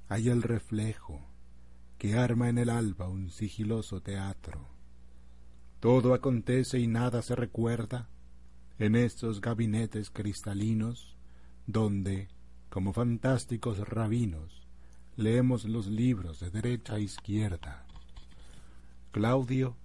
hay 0.09 0.31
el 0.31 0.43
reflejo, 0.43 1.21
que 1.99 2.17
arma 2.17 2.49
en 2.49 2.59
el 2.59 2.71
alba 2.71 3.09
un 3.09 3.31
sigiloso 3.31 4.01
teatro. 4.01 4.69
Todo 5.81 6.15
acontece 6.15 6.79
y 6.79 6.87
nada 6.87 7.23
se 7.23 7.37
recuerda 7.37 8.09
en 8.79 8.97
estos 8.97 9.41
gabinetes 9.41 10.11
cristalinos, 10.11 11.17
donde, 11.67 12.29
como 12.71 12.93
fantásticos 12.93 13.79
rabinos, 13.89 14.67
leemos 15.17 15.65
los 15.65 15.87
libros 15.87 16.41
de 16.41 16.51
derecha 16.51 16.95
a 16.95 17.01
izquierda. 17.01 17.87
Claudio, 19.13 19.77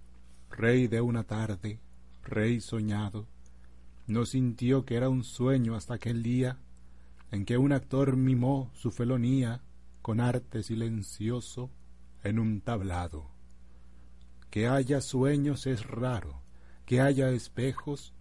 rey 0.50 0.88
de 0.88 1.00
una 1.00 1.24
tarde, 1.24 1.78
rey 2.24 2.60
soñado, 2.60 3.26
no 4.06 4.26
sintió 4.26 4.84
que 4.84 4.96
era 4.96 5.08
un 5.08 5.22
sueño 5.22 5.76
hasta 5.76 5.94
aquel 5.94 6.22
día 6.22 6.58
en 7.30 7.44
que 7.44 7.58
un 7.58 7.72
actor 7.72 8.16
mimó 8.16 8.70
su 8.74 8.90
felonía 8.90 9.62
con 10.02 10.20
arte 10.20 10.64
silencioso 10.64 11.70
en 12.24 12.38
un 12.38 12.60
tablado. 12.60 13.30
Que 14.50 14.66
haya 14.66 15.00
sueños 15.00 15.66
es 15.66 15.86
raro, 15.86 16.42
que 16.86 17.00
haya 17.00 17.30
espejos, 17.30 18.14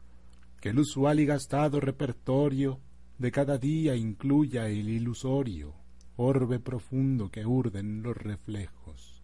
que 0.62 0.70
el 0.70 0.80
usual 0.80 1.20
y 1.20 1.26
gastado 1.26 1.80
repertorio 1.80 2.80
de 3.18 3.32
cada 3.32 3.58
día 3.58 3.96
incluya 3.96 4.68
el 4.68 4.90
ilusorio, 4.90 5.74
orbe 6.16 6.60
profundo 6.60 7.30
que 7.30 7.46
urden 7.46 8.02
los 8.04 8.16
reflejos. 8.16 9.24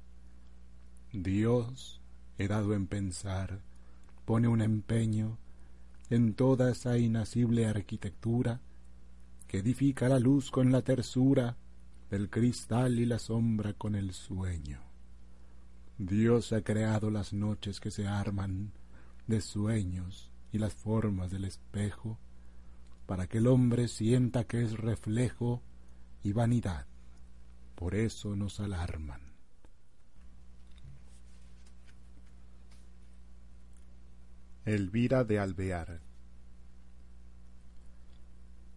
Dios, 1.12 2.02
he 2.38 2.48
dado 2.48 2.74
en 2.74 2.88
pensar, 2.88 3.62
pone 4.26 4.48
un 4.48 4.62
empeño 4.62 5.38
en 6.10 6.34
toda 6.34 6.72
esa 6.72 6.98
inacible 6.98 7.66
arquitectura 7.66 8.62
que 9.48 9.60
edifica 9.60 10.10
la 10.10 10.20
luz 10.20 10.52
con 10.52 10.72
la 10.72 10.82
tersura 10.82 11.58
del 12.16 12.30
cristal 12.30 12.98
y 12.98 13.06
la 13.06 13.20
sombra 13.20 13.74
con 13.74 13.94
el 13.94 14.14
sueño. 14.14 14.80
Dios 15.98 16.54
ha 16.54 16.62
creado 16.62 17.12
las 17.12 17.34
noches 17.34 17.82
que 17.82 17.92
se 17.92 18.08
arman 18.08 18.72
de 19.28 19.42
sueños 19.42 20.32
y 20.54 20.58
las 20.60 20.74
formas 20.74 21.30
del 21.30 21.44
espejo 21.44 22.18
para 23.06 23.28
que 23.28 23.40
el 23.40 23.48
hombre 23.48 23.90
sienta 23.90 24.46
que 24.46 24.62
es 24.64 24.78
reflejo 24.78 25.62
y 26.24 26.32
vanidad. 26.32 26.88
Por 27.76 27.96
eso 27.96 28.34
nos 28.38 28.62
alarman. 28.62 29.20
Elvira 34.64 35.26
de 35.26 35.38
Alvear. 35.38 36.00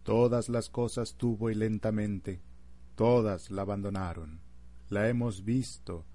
Todas 0.03 0.49
las 0.49 0.69
cosas 0.69 1.15
tuvo 1.15 1.49
y 1.49 1.55
lentamente, 1.55 2.41
todas 2.99 3.49
la 3.49 3.61
abandonaron. 3.61 4.41
La 4.89 5.07
hemos 5.07 5.45
visto, 5.45 6.05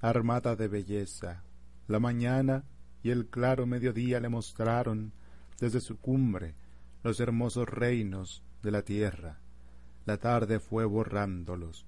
armada 0.00 0.56
de 0.56 0.66
belleza. 0.66 1.44
La 1.86 2.00
mañana 2.00 2.64
y 3.04 3.10
el 3.10 3.28
claro 3.28 3.64
mediodía 3.64 4.18
le 4.18 4.28
mostraron 4.28 5.12
desde 5.60 5.80
su 5.80 5.98
cumbre 5.98 6.56
los 7.04 7.20
hermosos 7.20 7.68
reinos 7.68 8.42
de 8.60 8.72
la 8.72 8.82
tierra. 8.82 9.38
La 10.04 10.16
tarde 10.16 10.58
fue 10.58 10.84
borrándolos. 10.84 11.86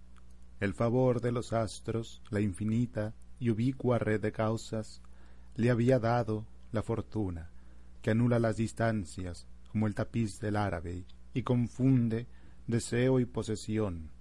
El 0.61 0.73
favor 0.73 1.21
de 1.21 1.33
los 1.33 1.53
astros, 1.53 2.23
la 2.31 2.41
infinita 2.41 3.13
y 3.41 3.51
ubicua 3.51 3.99
red 3.99 4.21
de 4.21 4.31
causas, 4.31 5.03
le 5.57 5.71
había 5.71 5.99
dado 5.99 6.47
la 6.71 6.85
fortuna, 6.85 7.51
que 8.03 8.13
anula 8.13 8.39
las 8.39 8.57
distancias 8.57 9.49
como 9.73 9.89
el 9.89 9.97
tapiz 9.97 10.39
del 10.39 10.55
árabe 10.55 11.07
y 11.33 11.43
confunde 11.43 12.29
deseo 12.69 13.19
y 13.19 13.25
posesión, 13.25 14.14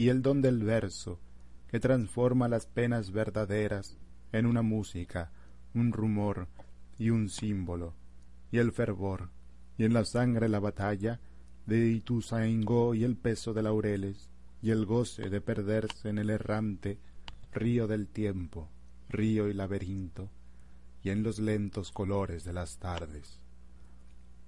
y 0.00 0.08
el 0.08 0.22
don 0.22 0.40
del 0.40 0.64
verso, 0.64 1.20
que 1.68 1.78
transforma 1.78 2.48
las 2.48 2.64
penas 2.64 3.12
verdaderas 3.12 3.98
en 4.32 4.46
una 4.46 4.62
música, 4.62 5.30
un 5.74 5.92
rumor 5.92 6.48
y 6.96 7.10
un 7.10 7.28
símbolo, 7.28 7.92
y 8.50 8.56
el 8.56 8.72
fervor, 8.72 9.28
y 9.76 9.84
en 9.84 9.92
la 9.92 10.06
sangre 10.06 10.48
la 10.48 10.58
batalla 10.58 11.20
de 11.66 11.86
Ituzaingó 11.88 12.94
y 12.94 13.04
el 13.04 13.14
peso 13.18 13.52
de 13.52 13.62
laureles, 13.62 14.30
y 14.62 14.70
el 14.70 14.86
goce 14.86 15.28
de 15.28 15.42
perderse 15.42 16.08
en 16.08 16.16
el 16.16 16.30
errante 16.30 16.98
río 17.52 17.86
del 17.86 18.08
tiempo, 18.08 18.70
río 19.10 19.48
y 19.48 19.52
laberinto, 19.52 20.30
y 21.02 21.10
en 21.10 21.22
los 21.22 21.38
lentos 21.38 21.92
colores 21.92 22.44
de 22.44 22.54
las 22.54 22.78
tardes. 22.78 23.38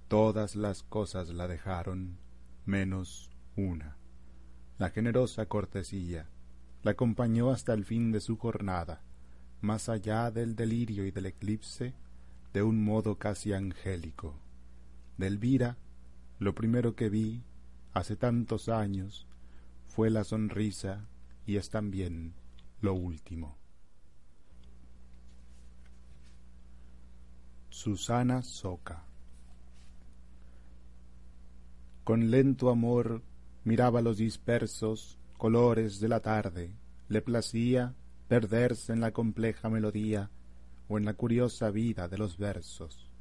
Todas 0.07 0.55
las 0.55 0.81
cosas 0.81 1.29
la 1.29 1.47
dejaron, 1.47 2.17
menos 2.65 3.29
una. 3.55 3.97
La 4.77 4.89
generosa 4.89 5.45
cortesía 5.45 6.27
la 6.81 6.91
acompañó 6.91 7.51
hasta 7.51 7.73
el 7.73 7.85
fin 7.85 8.11
de 8.11 8.19
su 8.19 8.37
jornada, 8.37 9.01
más 9.61 9.87
allá 9.87 10.31
del 10.31 10.55
delirio 10.55 11.05
y 11.05 11.11
del 11.11 11.27
eclipse, 11.27 11.93
de 12.53 12.63
un 12.63 12.83
modo 12.83 13.17
casi 13.17 13.53
angélico. 13.53 14.35
De 15.17 15.27
Elvira, 15.27 15.77
lo 16.39 16.53
primero 16.53 16.95
que 16.95 17.09
vi, 17.09 17.43
hace 17.93 18.15
tantos 18.15 18.67
años, 18.67 19.27
fue 19.85 20.09
la 20.09 20.23
sonrisa 20.23 21.07
y 21.45 21.57
es 21.57 21.69
también 21.69 22.33
lo 22.81 22.93
último. 22.93 23.57
Susana 27.69 28.41
Soca 28.41 29.03
Con 32.03 32.29
lento 32.29 32.69
amor 32.69 33.23
miraba 33.63 34.01
los 34.01 34.17
dispersos 34.17 35.17
colores 35.37 35.99
de 35.99 36.07
la 36.09 36.19
tarde, 36.19 36.75
le 37.07 37.21
placía 37.21 37.93
perderse 38.27 38.93
en 38.93 38.99
la 38.99 39.11
compleja 39.11 39.69
melodía 39.69 40.29
o 40.87 40.97
en 40.97 41.05
la 41.05 41.13
curiosa 41.13 41.69
vida 41.71 42.07
de 42.07 42.17
los 42.17 42.37
versos. 42.37 43.11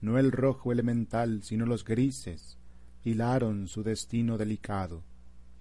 No 0.00 0.18
el 0.18 0.32
rojo 0.32 0.72
elemental, 0.72 1.42
sino 1.42 1.64
los 1.66 1.84
grises, 1.84 2.58
hilaron 3.04 3.68
su 3.68 3.82
destino 3.82 4.38
delicado, 4.38 5.04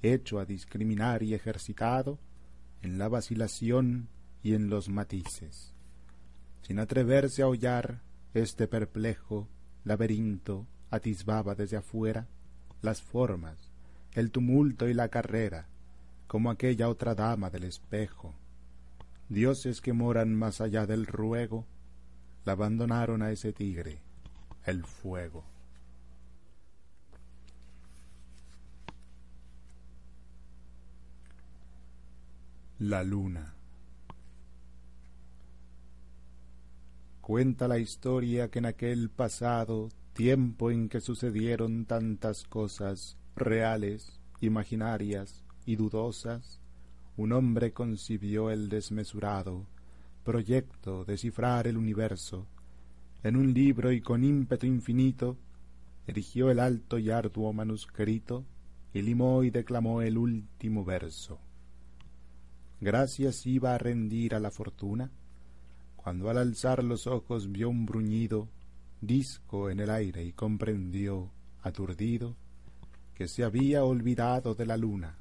hecho 0.01 0.39
a 0.39 0.45
discriminar 0.45 1.23
y 1.23 1.33
ejercitado 1.33 2.19
en 2.81 2.97
la 2.97 3.07
vacilación 3.07 4.09
y 4.43 4.53
en 4.53 4.69
los 4.69 4.89
matices. 4.89 5.73
Sin 6.61 6.79
atreverse 6.79 7.43
a 7.43 7.47
hollar, 7.47 8.01
este 8.33 8.67
perplejo 8.67 9.47
laberinto 9.83 10.67
atisbaba 10.89 11.55
desde 11.55 11.77
afuera 11.77 12.27
las 12.81 13.01
formas, 13.01 13.70
el 14.13 14.31
tumulto 14.31 14.89
y 14.89 14.93
la 14.93 15.07
carrera, 15.09 15.67
como 16.27 16.49
aquella 16.49 16.89
otra 16.89 17.15
dama 17.15 17.49
del 17.49 17.63
espejo. 17.63 18.33
Dioses 19.29 19.79
que 19.79 19.93
moran 19.93 20.35
más 20.35 20.59
allá 20.59 20.85
del 20.85 21.05
ruego, 21.05 21.65
la 22.43 22.53
abandonaron 22.53 23.21
a 23.21 23.31
ese 23.31 23.53
tigre, 23.53 24.01
el 24.65 24.83
fuego. 24.83 25.45
La 32.79 33.03
luna. 33.03 33.53
Cuenta 37.21 37.67
la 37.67 37.77
historia 37.77 38.49
que 38.49 38.59
en 38.59 38.65
aquel 38.65 39.09
pasado 39.09 39.89
tiempo 40.13 40.71
en 40.71 40.89
que 40.89 40.99
sucedieron 40.99 41.85
tantas 41.85 42.43
cosas 42.43 43.17
reales, 43.35 44.19
imaginarias 44.39 45.43
y 45.65 45.75
dudosas, 45.75 46.59
un 47.17 47.33
hombre 47.33 47.73
concibió 47.73 48.49
el 48.49 48.69
desmesurado 48.69 49.65
proyecto 50.23 51.03
de 51.05 51.17
cifrar 51.17 51.67
el 51.67 51.77
universo. 51.77 52.47
En 53.23 53.35
un 53.35 53.53
libro 53.53 53.91
y 53.91 54.01
con 54.01 54.23
ímpetu 54.23 54.65
infinito 54.65 55.37
erigió 56.07 56.49
el 56.51 56.59
alto 56.59 56.99
y 56.99 57.09
arduo 57.09 57.53
manuscrito 57.53 58.45
y 58.93 59.01
limó 59.01 59.43
y 59.43 59.49
declamó 59.49 60.01
el 60.01 60.17
último 60.17 60.83
verso. 60.83 61.39
Gracias 62.79 63.45
iba 63.45 63.75
a 63.75 63.77
rendir 63.77 64.35
a 64.35 64.39
la 64.39 64.51
fortuna 64.51 65.11
cuando 65.95 66.29
al 66.29 66.39
alzar 66.39 66.83
los 66.83 67.05
ojos 67.05 67.51
vio 67.51 67.69
un 67.69 67.85
bruñido 67.85 68.49
disco 69.01 69.69
en 69.69 69.79
el 69.79 69.89
aire 69.91 70.23
y 70.23 70.33
comprendió, 70.33 71.31
aturdido, 71.61 72.35
que 73.21 73.27
se 73.27 73.43
había 73.43 73.83
olvidado 73.83 74.55
de 74.55 74.65
la 74.65 74.77
luna. 74.77 75.19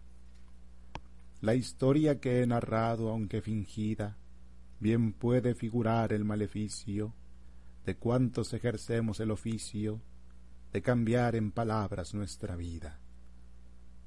La 1.43 1.55
historia 1.55 2.19
que 2.19 2.41
he 2.41 2.47
narrado, 2.47 3.11
aunque 3.11 3.43
fingida, 3.43 4.17
bien 4.79 5.13
puede 5.13 5.55
figurar 5.55 6.15
el 6.15 6.25
maleficio 6.25 7.13
de 7.85 7.97
cuantos 7.99 8.55
ejercemos 8.55 9.21
el 9.21 9.31
oficio 9.31 10.01
de 10.73 10.81
cambiar 10.81 11.37
en 11.37 11.53
palabras 11.53 12.15
nuestra 12.15 12.57
vida. 12.57 13.01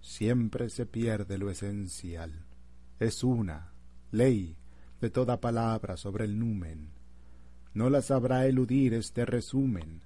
Siempre 0.01 0.71
se 0.71 0.87
pierde 0.87 1.37
lo 1.37 1.51
esencial. 1.51 2.47
Es 2.99 3.23
una 3.23 3.73
ley 4.09 4.57
de 5.01 5.11
toda 5.11 5.39
palabra 5.39 5.97
sobre 5.97 6.25
el 6.25 6.39
numen. 6.39 6.89
No 7.75 7.91
la 7.91 8.01
sabrá 8.01 8.47
eludir 8.47 8.95
este 8.95 9.23
resumen 9.23 10.01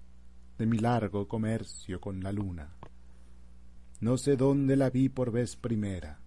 de 0.58 0.66
mi 0.66 0.78
largo 0.78 1.30
comercio 1.30 2.02
con 2.02 2.22
la 2.22 2.34
luna. 2.34 2.74
No 4.00 4.18
sé 4.18 4.36
dónde 4.36 4.76
la 4.76 4.92
vi 4.92 5.10
por 5.10 5.32
vez 5.32 5.56
primera, 5.56 6.20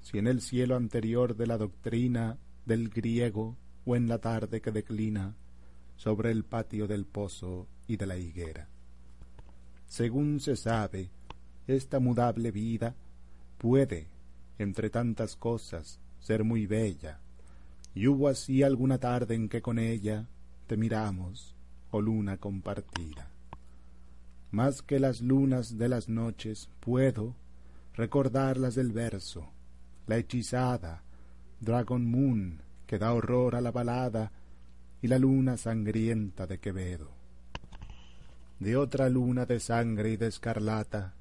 si 0.00 0.18
en 0.18 0.28
el 0.28 0.40
cielo 0.40 0.76
anterior 0.76 1.36
de 1.36 1.48
la 1.48 1.58
doctrina 1.58 2.38
del 2.66 2.88
griego 2.88 3.56
o 3.84 3.96
en 3.96 4.06
la 4.06 4.18
tarde 4.18 4.60
que 4.60 4.70
declina 4.70 5.34
sobre 5.96 6.30
el 6.30 6.44
patio 6.44 6.86
del 6.86 7.06
pozo 7.06 7.66
y 7.88 7.96
de 7.96 8.06
la 8.06 8.16
higuera. 8.16 8.68
Según 9.86 10.38
se 10.38 10.54
sabe, 10.54 11.10
esta 11.66 11.98
mudable 11.98 12.52
vida 12.52 12.94
puede, 13.58 14.06
entre 14.58 14.88
tantas 14.88 15.34
cosas, 15.34 15.98
ser 16.20 16.44
muy 16.44 16.66
bella, 16.66 17.18
y 17.92 18.06
hubo 18.06 18.28
así 18.28 18.62
alguna 18.62 18.98
tarde 18.98 19.34
en 19.34 19.48
que 19.48 19.60
con 19.60 19.80
ella 19.80 20.28
te 20.68 20.76
miramos, 20.76 21.56
oh 21.90 22.00
luna 22.00 22.36
compartida. 22.36 23.29
Más 24.50 24.82
que 24.82 24.98
las 24.98 25.20
lunas 25.20 25.78
de 25.78 25.88
las 25.88 26.08
noches 26.08 26.68
puedo 26.80 27.36
recordar 27.94 28.56
las 28.56 28.74
del 28.74 28.92
verso, 28.92 29.48
la 30.06 30.16
hechizada, 30.16 31.04
Dragon 31.60 32.04
Moon, 32.04 32.62
que 32.86 32.98
da 32.98 33.12
horror 33.12 33.54
a 33.54 33.60
la 33.60 33.70
balada, 33.70 34.32
y 35.02 35.08
la 35.08 35.18
luna 35.18 35.56
sangrienta 35.56 36.46
de 36.46 36.58
Quevedo. 36.58 37.10
De 38.58 38.76
otra 38.76 39.08
luna 39.08 39.46
de 39.46 39.60
sangre 39.60 40.10
y 40.10 40.16
de 40.16 40.26
escarlata 40.26 41.14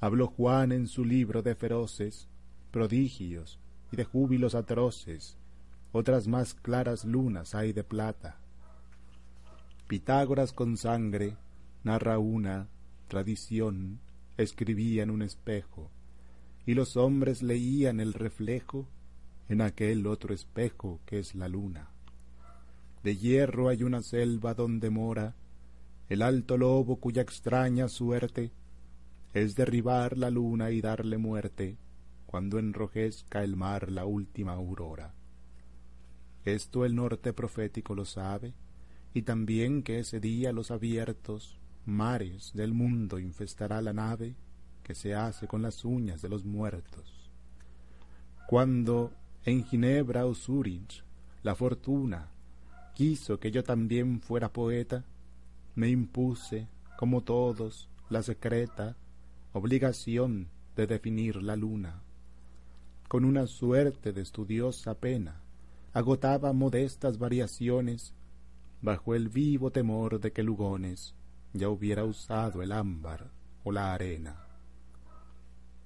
habló 0.00 0.26
Juan 0.28 0.72
en 0.72 0.88
su 0.88 1.04
libro 1.04 1.42
de 1.42 1.54
feroces 1.54 2.28
prodigios 2.70 3.58
y 3.92 3.96
de 3.96 4.04
júbilos 4.04 4.54
atroces, 4.54 5.36
otras 5.92 6.26
más 6.26 6.54
claras 6.54 7.04
lunas 7.04 7.54
hay 7.54 7.72
de 7.72 7.84
plata. 7.84 8.38
Pitágoras 9.86 10.52
con 10.52 10.76
sangre 10.76 11.36
narra 11.82 12.18
una 12.18 12.68
tradición, 13.08 14.00
escribía 14.36 15.02
en 15.02 15.10
un 15.10 15.22
espejo, 15.22 15.90
y 16.66 16.74
los 16.74 16.96
hombres 16.96 17.42
leían 17.42 18.00
el 18.00 18.12
reflejo 18.12 18.86
en 19.48 19.60
aquel 19.60 20.06
otro 20.06 20.34
espejo 20.34 21.00
que 21.06 21.18
es 21.18 21.34
la 21.34 21.48
luna. 21.48 21.90
De 23.02 23.16
hierro 23.16 23.68
hay 23.68 23.82
una 23.82 24.02
selva 24.02 24.54
donde 24.54 24.90
mora 24.90 25.34
el 26.08 26.22
alto 26.22 26.58
lobo 26.58 26.96
cuya 26.96 27.22
extraña 27.22 27.88
suerte 27.88 28.52
es 29.32 29.54
derribar 29.54 30.18
la 30.18 30.28
luna 30.28 30.70
y 30.70 30.80
darle 30.80 31.18
muerte 31.18 31.78
cuando 32.26 32.58
enrojezca 32.58 33.42
el 33.42 33.56
mar 33.56 33.90
la 33.90 34.04
última 34.04 34.52
aurora. 34.52 35.14
Esto 36.44 36.84
el 36.84 36.94
norte 36.94 37.32
profético 37.32 37.94
lo 37.94 38.04
sabe, 38.04 38.54
y 39.12 39.22
también 39.22 39.82
que 39.82 39.98
ese 39.98 40.20
día 40.20 40.52
los 40.52 40.70
abiertos 40.70 41.59
mares 41.86 42.52
del 42.54 42.72
mundo 42.72 43.18
infestará 43.18 43.80
la 43.80 43.92
nave 43.92 44.34
que 44.82 44.94
se 44.94 45.14
hace 45.14 45.46
con 45.46 45.62
las 45.62 45.84
uñas 45.84 46.22
de 46.22 46.28
los 46.28 46.44
muertos. 46.44 47.30
Cuando 48.46 49.12
en 49.44 49.64
Ginebra 49.64 50.26
o 50.26 50.34
Zurich 50.34 51.04
la 51.42 51.54
fortuna 51.54 52.28
quiso 52.94 53.38
que 53.38 53.50
yo 53.50 53.64
también 53.64 54.20
fuera 54.20 54.52
poeta, 54.52 55.04
me 55.74 55.88
impuse, 55.88 56.68
como 56.98 57.22
todos, 57.22 57.88
la 58.08 58.22
secreta 58.22 58.96
obligación 59.52 60.48
de 60.76 60.86
definir 60.86 61.42
la 61.42 61.56
luna. 61.56 62.02
Con 63.08 63.24
una 63.24 63.46
suerte 63.46 64.12
de 64.12 64.22
estudiosa 64.22 64.94
pena, 64.94 65.40
agotaba 65.92 66.52
modestas 66.52 67.18
variaciones 67.18 68.14
bajo 68.82 69.14
el 69.14 69.28
vivo 69.28 69.70
temor 69.70 70.20
de 70.20 70.32
que 70.32 70.42
Lugones 70.42 71.14
ya 71.52 71.68
hubiera 71.68 72.04
usado 72.04 72.62
el 72.62 72.72
ámbar 72.72 73.30
o 73.64 73.72
la 73.72 73.92
arena. 73.92 74.46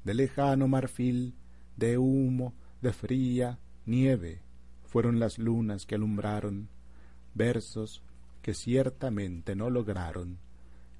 De 0.05 0.15
lejano 0.15 0.69
marfil, 0.69 1.35
de 1.77 1.99
humo, 1.99 2.55
de 2.83 2.93
fría 2.93 3.59
nieve, 3.87 4.43
fueron 4.85 5.19
las 5.19 5.39
lunas 5.39 5.87
que 5.87 5.95
alumbraron 5.95 6.69
versos 7.35 8.03
que 8.43 8.55
ciertamente 8.55 9.57
no 9.57 9.71
lograron 9.71 10.39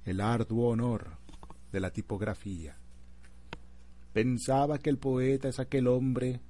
el 0.03 0.21
arduo 0.21 0.69
honor 0.69 1.17
de 1.71 1.79
la 1.79 1.91
tipografía. 1.91 2.77
Pensaba 4.13 4.79
que 4.79 4.89
el 4.89 4.97
poeta 4.97 5.49
es 5.49 5.59
aquel 5.59 5.87
hombre 5.87 6.41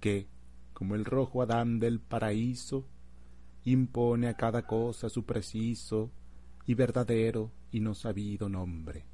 que, 0.00 0.28
como 0.72 0.94
el 0.94 1.04
rojo 1.04 1.42
Adán 1.42 1.78
del 1.78 2.00
paraíso, 2.00 2.86
impone 3.64 4.28
a 4.28 4.34
cada 4.34 4.66
cosa 4.66 5.08
su 5.08 5.24
preciso 5.24 6.10
y 6.66 6.74
verdadero 6.74 7.50
y 7.70 7.80
no 7.80 7.94
sabido 7.94 8.48
nombre. 8.48 9.04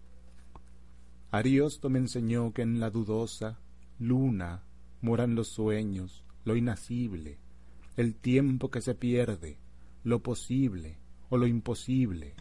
Ariosto 1.31 1.91
me 1.91 1.99
enseñó 1.99 2.53
que 2.53 2.63
en 2.63 2.81
la 2.81 2.91
dudosa 2.91 3.59
luna 3.99 4.63
moran 5.01 5.35
los 5.35 5.49
sueños, 5.49 6.25
lo 6.45 6.57
inacible, 6.57 7.39
el 7.97 8.15
tiempo 8.17 8.71
que 8.71 8.81
se 8.81 8.95
pierde, 8.95 9.59
lo 10.05 10.23
posible 10.23 10.99
o 11.29 11.37
lo 11.37 11.47
imposible, 11.47 12.35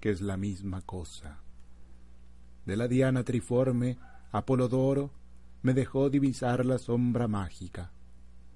que 0.00 0.10
es 0.10 0.20
la 0.20 0.36
misma 0.36 0.82
cosa. 0.82 1.40
De 2.66 2.76
la 2.76 2.86
diana 2.86 3.24
triforme, 3.24 3.98
Apolodoro 4.30 5.10
me 5.62 5.74
dejó 5.74 6.10
divisar 6.10 6.64
la 6.64 6.78
sombra 6.78 7.26
mágica. 7.26 7.90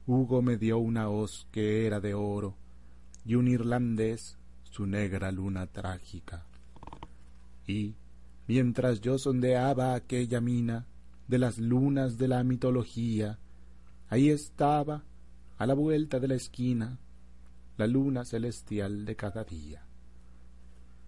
Hugo 0.06 0.42
me 0.42 0.56
dio 0.56 0.78
una 0.78 1.08
hoz 1.08 1.48
que 1.50 1.86
era 1.86 2.00
de 2.00 2.14
oro, 2.14 2.54
y 3.24 3.34
un 3.34 3.48
irlandés 3.48 4.38
su 4.72 4.86
negra 4.86 5.30
luna 5.30 5.66
trágica. 5.66 6.46
Y, 7.66 7.94
mientras 8.48 9.02
yo 9.02 9.18
sondeaba 9.18 9.94
aquella 9.94 10.40
mina 10.40 10.86
de 11.28 11.38
las 11.38 11.58
lunas 11.58 12.16
de 12.16 12.28
la 12.28 12.42
mitología, 12.42 13.38
ahí 14.08 14.30
estaba, 14.30 15.04
a 15.58 15.66
la 15.66 15.74
vuelta 15.74 16.18
de 16.20 16.28
la 16.28 16.34
esquina, 16.36 16.98
la 17.76 17.86
luna 17.86 18.24
celestial 18.24 19.04
de 19.04 19.14
cada 19.14 19.44
día. 19.44 19.84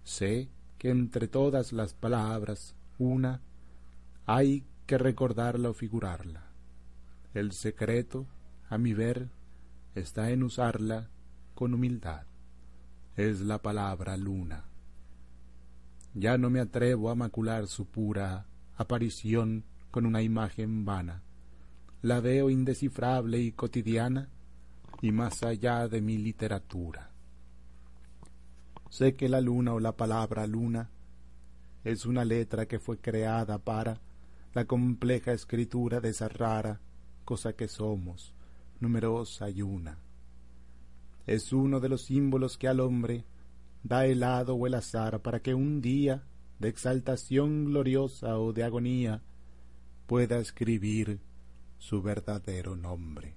Sé 0.03 0.51
que 0.77 0.91
entre 0.91 1.27
todas 1.27 1.73
las 1.73 1.95
palabras, 1.95 2.77
una, 2.99 3.41
hay 4.27 4.67
que 4.87 4.99
recordarla 4.99 5.71
o 5.71 5.73
figurarla. 5.73 6.43
El 7.33 7.53
secreto, 7.53 8.27
a 8.69 8.77
mi 8.77 8.93
ver, 8.93 9.31
está 9.95 10.31
en 10.31 10.43
usarla 10.43 11.09
con 11.55 11.73
humildad. 11.73 12.27
Es 13.17 13.41
la 13.41 13.63
palabra 13.63 14.17
luna. 14.17 14.65
Ya 16.15 16.37
no 16.37 16.51
me 16.51 16.61
atrevo 16.61 17.11
a 17.11 17.15
macular 17.15 17.69
su 17.69 17.87
pura 17.87 18.47
aparición 18.77 19.65
con 19.93 20.05
una 20.05 20.21
imagen 20.21 20.85
vana. 20.85 21.23
La 22.03 22.19
veo 22.19 22.51
indescifrable 22.51 23.39
y 23.39 23.53
cotidiana 23.53 24.31
y 25.01 25.13
más 25.13 25.45
allá 25.45 25.87
de 25.87 26.01
mi 26.01 26.19
literatura. 26.19 27.13
Sé 28.91 29.15
que 29.15 29.29
la 29.29 29.41
luna 29.41 29.75
o 29.75 29.81
la 29.81 29.97
palabra 29.97 30.47
luna 30.49 30.91
es 31.85 32.07
una 32.07 32.25
letra 32.25 32.67
que 32.67 32.81
fue 32.81 32.99
creada 32.99 33.59
para 33.59 34.01
la 34.55 34.65
compleja 34.65 35.33
escritura 35.33 36.01
de 36.01 36.09
esa 36.09 36.29
rara 36.29 36.81
cosa 37.25 37.55
que 37.55 37.69
somos, 37.69 38.35
numerosa 38.81 39.51
y 39.51 39.63
una. 39.63 40.04
Es 41.27 41.53
uno 41.53 41.81
de 41.81 41.89
los 41.89 42.03
símbolos 42.03 42.59
que 42.59 42.69
al 42.69 42.81
hombre 42.81 43.25
da 43.83 44.07
el 44.07 44.23
hado 44.23 44.55
o 44.55 44.67
el 44.67 44.75
azar 44.75 45.21
para 45.21 45.41
que 45.41 45.55
un 45.55 45.81
día 45.81 46.23
de 46.59 46.69
exaltación 46.69 47.65
gloriosa 47.67 48.39
o 48.39 48.53
de 48.53 48.65
agonía 48.65 49.23
pueda 50.07 50.39
escribir 50.39 51.21
su 51.79 52.03
verdadero 52.03 52.77
nombre. 52.77 53.37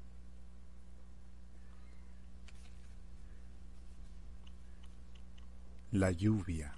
La 5.92 6.12
lluvia. 6.12 6.78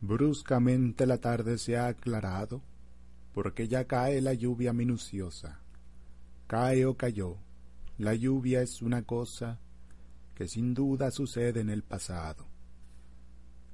Bruscamente 0.00 1.06
la 1.06 1.18
tarde 1.18 1.58
se 1.58 1.76
ha 1.76 1.86
aclarado, 1.86 2.62
porque 3.32 3.68
ya 3.68 3.86
cae 3.86 4.20
la 4.20 4.34
lluvia 4.34 4.72
minuciosa. 4.72 5.60
Cae 6.46 6.84
o 6.86 6.96
cayó, 6.96 7.38
la 7.98 8.14
lluvia 8.14 8.62
es 8.62 8.82
una 8.82 9.02
cosa 9.02 9.60
que 10.34 10.48
sin 10.48 10.74
duda 10.74 11.10
sucede 11.10 11.60
en 11.60 11.70
el 11.70 11.82
pasado. 11.82 12.46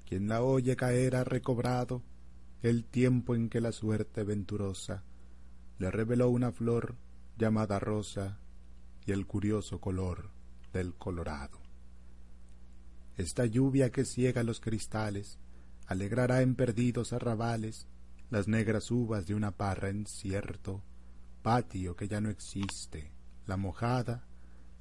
Quien 0.07 0.29
la 0.29 0.43
oye 0.43 0.77
caer 0.77 1.17
ha 1.17 1.25
recobrado 1.25 2.03
el 2.63 2.85
tiempo 2.85 3.35
en 3.35 3.49
que 3.49 3.61
la 3.61 3.73
suerte 3.73 4.25
venturosa 4.25 5.05
le 5.79 5.91
reveló 5.91 6.29
una 6.29 6.51
flor 6.51 6.97
llamada 7.37 7.79
rosa 7.79 8.39
y 9.07 9.13
el 9.13 9.27
curioso 9.27 9.81
color 9.81 10.31
del 10.73 10.95
colorado. 10.95 11.61
Esta 13.17 13.47
lluvia 13.47 13.91
que 13.91 14.05
ciega 14.05 14.43
los 14.43 14.61
cristales, 14.61 15.39
alegrará 15.87 16.43
en 16.43 16.55
perdidos 16.55 17.13
arrabales 17.13 17.87
las 18.31 18.47
negras 18.49 18.91
uvas 18.91 19.27
de 19.27 19.35
una 19.35 19.53
parra 19.53 19.89
en 19.89 20.07
cierto 20.07 20.83
patio 21.43 21.97
que 21.97 22.09
ya 22.09 22.21
no 22.21 22.29
existe. 22.29 23.18
La 23.49 23.57
mojada 23.57 24.27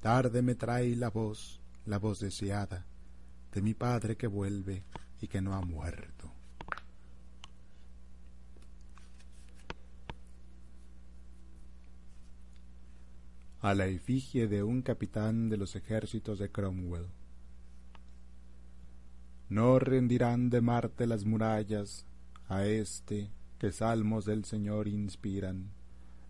tarde 0.02 0.42
me 0.42 0.54
trae 0.54 0.94
la 0.94 1.08
voz, 1.08 1.58
la 1.86 1.98
voz 1.98 2.20
deseada 2.20 2.84
de 3.50 3.62
mi 3.62 3.72
padre 3.72 4.18
que 4.18 4.26
vuelve 4.26 4.84
y 5.22 5.26
que 5.26 5.40
no 5.40 5.54
ha 5.54 5.62
muerto. 5.62 6.30
A 13.62 13.72
la 13.72 13.86
efigie 13.86 14.48
de 14.48 14.62
un 14.62 14.82
capitán 14.82 15.48
de 15.48 15.56
los 15.56 15.74
ejércitos 15.74 16.38
de 16.38 16.50
Cromwell. 16.50 17.06
No 19.48 19.78
rendirán 19.78 20.50
de 20.50 20.60
Marte 20.60 21.06
las 21.06 21.24
murallas 21.24 22.04
a 22.48 22.66
este 22.66 23.30
que 23.58 23.72
salmos 23.72 24.26
del 24.26 24.44
Señor 24.44 24.88
inspiran. 24.88 25.77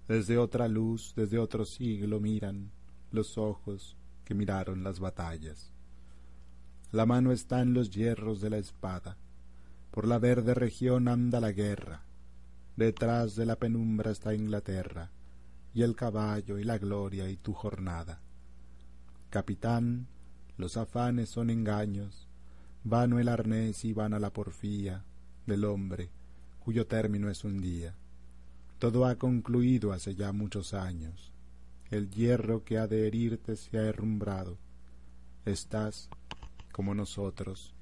Desde 0.09 0.39
otra 0.39 0.69
luz, 0.69 1.13
desde 1.15 1.39
otro 1.39 1.65
siglo 1.65 2.19
miran 2.19 2.71
los 3.13 3.37
ojos 3.37 3.97
que 4.25 4.35
miraron 4.35 4.83
las 4.83 5.01
batallas. 5.01 5.71
La 6.91 7.05
mano 7.05 7.31
está 7.31 7.61
en 7.61 7.75
los 7.75 7.91
hierros 7.91 8.41
de 8.41 8.51
la 8.51 8.59
espada. 8.59 9.19
Por 9.91 10.09
la 10.09 10.19
verde 10.19 10.55
región 10.55 11.09
anda 11.09 11.41
la 11.41 11.53
guerra. 11.53 12.03
Detrás 12.77 13.37
de 13.37 13.45
la 13.45 13.57
penumbra 13.57 14.11
está 14.11 14.35
Inglaterra, 14.35 15.11
y 15.75 15.83
el 15.83 15.95
caballo 15.95 16.59
y 16.59 16.65
la 16.65 16.79
gloria 16.79 17.29
y 17.29 17.37
tu 17.37 17.53
jornada. 17.53 18.21
Capitán, 19.31 20.07
los 20.57 20.77
afanes 20.77 21.29
son 21.29 21.51
engaños, 21.51 22.29
Vano 22.85 23.19
el 23.19 23.29
arnés 23.29 23.85
y 23.85 23.93
vana 23.93 24.19
la 24.19 24.33
porfía 24.33 25.05
del 25.47 25.65
hombre, 25.65 26.11
cuyo 26.61 26.87
término 26.87 27.29
es 27.29 27.45
un 27.45 27.61
día. 27.61 27.95
Todo 28.79 29.07
ha 29.07 29.17
concluido 29.17 29.93
hace 29.93 30.15
ya 30.15 30.33
muchos 30.33 30.73
años. 30.73 31.33
El 31.91 32.11
hierro 32.11 32.63
que 32.63 32.79
ha 32.79 32.87
de 32.87 33.09
herirte 33.09 33.57
se 33.57 33.77
ha 33.77 33.83
herrumbrado. 33.83 34.57
Estás, 35.45 36.09
como 36.71 36.95
nosotros, 36.95 37.75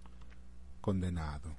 condenado. 0.81 1.55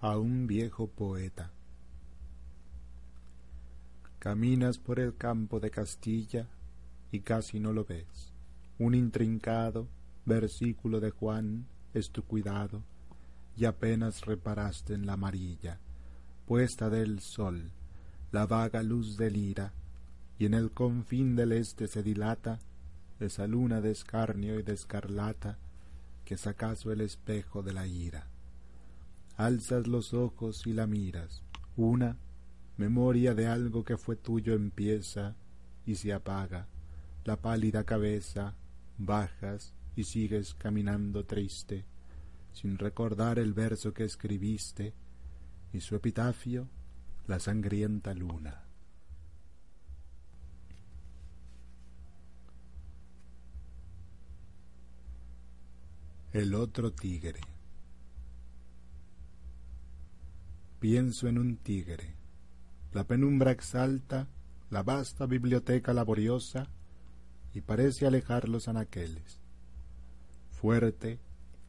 A 0.00 0.18
un 0.18 0.46
viejo 0.46 0.86
poeta. 0.86 1.50
Caminas 4.18 4.78
por 4.78 5.00
el 5.00 5.16
campo 5.16 5.60
de 5.60 5.70
Castilla 5.70 6.46
y 7.10 7.20
casi 7.20 7.58
no 7.58 7.72
lo 7.72 7.86
ves. 7.86 8.34
Un 8.78 8.94
intrincado 8.94 9.88
versículo 10.26 11.00
de 11.00 11.10
Juan 11.10 11.66
es 11.94 12.10
tu 12.10 12.22
cuidado 12.24 12.82
y 13.56 13.64
apenas 13.64 14.24
reparaste 14.26 14.94
en 14.94 15.06
la 15.06 15.14
amarilla 15.14 15.80
puesta 16.46 16.88
del 16.88 17.20
sol 17.20 17.70
la 18.32 18.46
vaga 18.46 18.82
luz 18.82 19.16
del 19.16 19.36
ira 19.36 19.72
y 20.38 20.46
en 20.46 20.54
el 20.54 20.70
confín 20.70 21.36
del 21.36 21.52
este 21.52 21.88
se 21.88 22.02
dilata 22.02 22.58
esa 23.20 23.46
luna 23.46 23.80
de 23.80 23.90
escarnio 23.90 24.58
y 24.58 24.62
de 24.62 24.72
escarlata 24.72 25.58
que 26.24 26.34
es 26.34 26.46
acaso 26.46 26.92
el 26.92 27.00
espejo 27.00 27.62
de 27.62 27.72
la 27.72 27.86
ira. 27.86 28.28
Alzas 29.36 29.86
los 29.86 30.12
ojos 30.14 30.66
y 30.66 30.72
la 30.72 30.86
miras, 30.86 31.42
una 31.76 32.18
memoria 32.76 33.34
de 33.34 33.46
algo 33.46 33.84
que 33.84 33.96
fue 33.96 34.14
tuyo 34.14 34.52
empieza 34.54 35.36
y 35.86 35.94
se 35.94 36.12
apaga, 36.12 36.66
la 37.24 37.36
pálida 37.36 37.84
cabeza, 37.84 38.54
bajas 38.98 39.72
y 39.98 40.04
sigues 40.04 40.54
caminando 40.54 41.24
triste, 41.24 41.84
sin 42.52 42.78
recordar 42.78 43.38
el 43.38 43.52
verso 43.52 43.92
que 43.92 44.04
escribiste, 44.04 44.94
y 45.72 45.80
su 45.80 45.96
epitafio, 45.96 46.68
la 47.26 47.40
sangrienta 47.40 48.14
luna. 48.14 48.62
El 56.32 56.54
otro 56.54 56.92
tigre. 56.92 57.40
Pienso 60.78 61.26
en 61.26 61.38
un 61.38 61.56
tigre 61.56 62.18
la 62.92 63.04
penumbra 63.04 63.50
exalta 63.50 64.28
la 64.70 64.82
vasta 64.82 65.26
biblioteca 65.26 65.92
laboriosa 65.92 66.68
y 67.52 67.60
parece 67.60 68.06
alejar 68.06 68.48
los 68.48 68.68
anaqueles. 68.68 69.47
Fuerte, 70.60 71.20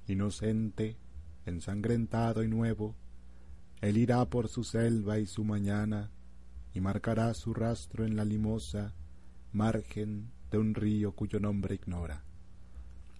inocente, 0.08 0.98
ensangrentado 1.46 2.44
y 2.44 2.48
nuevo, 2.48 2.96
él 3.82 3.98
irá 3.98 4.26
por 4.26 4.48
su 4.48 4.64
selva 4.64 5.20
y 5.20 5.28
su 5.28 5.44
mañana 5.44 6.10
y 6.74 6.82
marcará 6.82 7.32
su 7.36 7.54
rastro 7.54 8.04
en 8.04 8.16
la 8.16 8.26
limosa 8.26 8.96
margen 9.54 10.32
de 10.50 10.58
un 10.58 10.74
río 10.74 11.12
cuyo 11.12 11.40
nombre 11.40 11.76
ignora. 11.76 12.24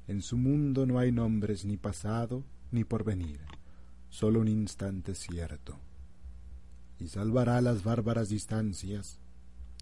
En 0.08 0.24
su 0.24 0.38
mundo 0.38 0.88
no 0.88 0.98
hay 0.98 1.12
nombres 1.12 1.66
ni 1.66 1.78
pasado 1.78 2.44
ni 2.72 2.84
porvenir, 2.84 3.40
solo 4.10 4.40
un 4.40 4.48
instante 4.48 5.14
cierto 5.14 5.78
y 7.00 7.10
salvará 7.10 7.62
las 7.62 7.84
bárbaras 7.84 8.30
distancias, 8.30 9.20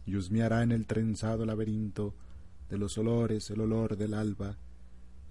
y 0.05 0.17
husmeará 0.17 0.63
en 0.63 0.73
el 0.73 0.85
trenzado 0.85 1.45
laberinto 1.45 2.13
de 2.69 2.77
los 2.77 2.97
olores 2.97 3.49
el 3.51 3.61
olor 3.61 3.95
del 3.95 4.13
alba 4.13 4.57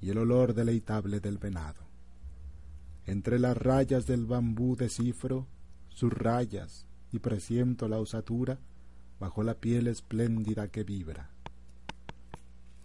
y 0.00 0.10
el 0.10 0.18
olor 0.18 0.54
deleitable 0.54 1.20
del 1.20 1.38
venado. 1.38 1.86
Entre 3.06 3.38
las 3.38 3.56
rayas 3.56 4.06
del 4.06 4.26
bambú 4.26 4.76
descifro 4.76 5.46
sus 5.88 6.12
rayas 6.12 6.86
y 7.12 7.20
presiento 7.20 7.88
la 7.88 7.98
osatura 7.98 8.58
bajo 9.18 9.42
la 9.42 9.54
piel 9.54 9.86
espléndida 9.86 10.68
que 10.68 10.84
vibra. 10.84 11.30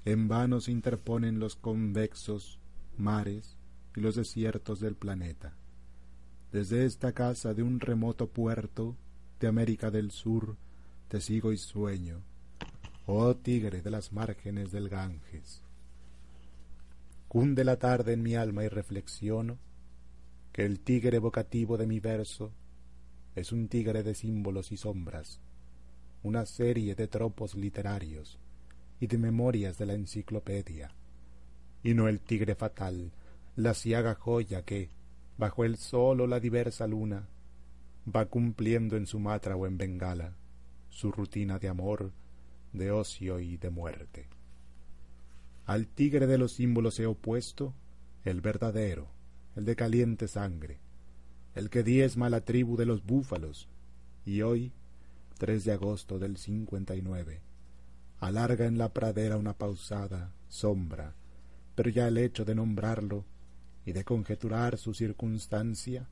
En 0.06 0.28
vano 0.28 0.62
se 0.62 0.72
interponen 0.72 1.40
los 1.40 1.56
convexos 1.56 2.60
mares 2.98 3.58
y 3.96 4.02
los 4.02 4.16
desiertos 4.16 4.80
del 4.80 4.96
planeta. 4.96 5.54
Desde 6.52 6.86
esta 6.86 7.14
casa 7.14 7.54
de 7.54 7.64
un 7.64 7.80
remoto 7.80 8.28
puerto 8.28 8.96
de 9.40 9.48
América 9.48 9.92
del 9.92 10.12
Sur 10.12 10.58
te 11.08 11.20
sigo 11.20 11.52
y 11.52 11.58
sueño, 11.58 12.22
oh 13.06 13.36
tigre 13.36 13.82
de 13.82 13.92
las 13.92 14.14
márgenes 14.14 14.72
del 14.72 14.88
Ganges. 14.88 15.64
Cunde 17.32 17.64
la 17.64 17.78
tarde 17.78 18.12
en 18.12 18.24
mi 18.24 18.36
alma 18.36 18.66
y 18.66 18.68
reflexiono 18.68 19.58
que 20.52 20.66
el 20.66 20.82
tigre 20.82 21.16
evocativo 21.16 21.78
de 21.78 21.88
mi 21.88 22.02
verso 22.02 22.52
es 23.36 23.54
un 23.54 23.70
tigre 23.70 24.04
de 24.04 24.16
símbolos 24.16 24.74
y 24.74 24.76
sombras, 24.76 25.40
una 26.24 26.46
serie 26.46 26.94
de 26.94 27.08
tropos 27.08 27.56
literarios 27.56 28.38
y 29.00 29.08
de 29.08 29.18
memorias 29.18 29.78
de 29.78 29.86
la 29.86 29.94
enciclopedia, 29.94 30.94
y 31.84 31.94
no 31.94 32.10
el 32.10 32.20
tigre 32.20 32.54
fatal, 32.54 33.14
la 33.56 33.76
ciaga 33.76 34.16
joya 34.16 34.66
que, 34.66 34.90
bajo 35.38 35.64
el 35.64 35.78
sol 35.78 36.20
o 36.20 36.28
la 36.28 36.42
diversa 36.42 36.86
luna, 36.86 37.30
va 38.14 38.26
cumpliendo 38.26 38.98
en 38.98 39.08
Sumatra 39.08 39.56
o 39.56 39.66
en 39.68 39.78
Bengala 39.78 40.36
su 40.90 41.14
rutina 41.14 41.60
de 41.60 41.70
amor, 41.70 42.12
de 42.74 42.92
ocio 42.92 43.40
y 43.40 43.56
de 43.56 43.70
muerte. 43.70 44.41
Al 45.72 45.88
tigre 45.88 46.28
de 46.28 46.38
los 46.38 46.52
símbolos 46.52 47.00
he 47.00 47.06
opuesto 47.06 47.74
el 48.26 48.42
verdadero, 48.42 49.08
el 49.56 49.64
de 49.64 49.78
caliente 49.78 50.28
sangre, 50.28 50.82
el 51.56 51.70
que 51.70 51.82
diezma 51.82 52.30
la 52.30 52.42
tribu 52.42 52.76
de 52.76 52.86
los 52.86 53.06
búfalos, 53.06 53.70
y 54.26 54.42
hoy, 54.42 54.74
3 55.38 55.64
de 55.64 55.72
agosto 55.72 56.20
del 56.20 56.36
59, 56.36 57.40
alarga 58.20 58.66
en 58.66 58.78
la 58.78 58.92
pradera 58.92 59.38
una 59.38 59.54
pausada 59.54 60.34
sombra, 60.50 61.16
pero 61.74 61.90
ya 61.90 62.10
el 62.10 62.18
hecho 62.18 62.44
de 62.44 62.54
nombrarlo 62.54 63.24
y 63.86 63.94
de 63.94 64.04
conjeturar 64.04 64.78
su 64.78 64.94
circunstancia 64.94 66.10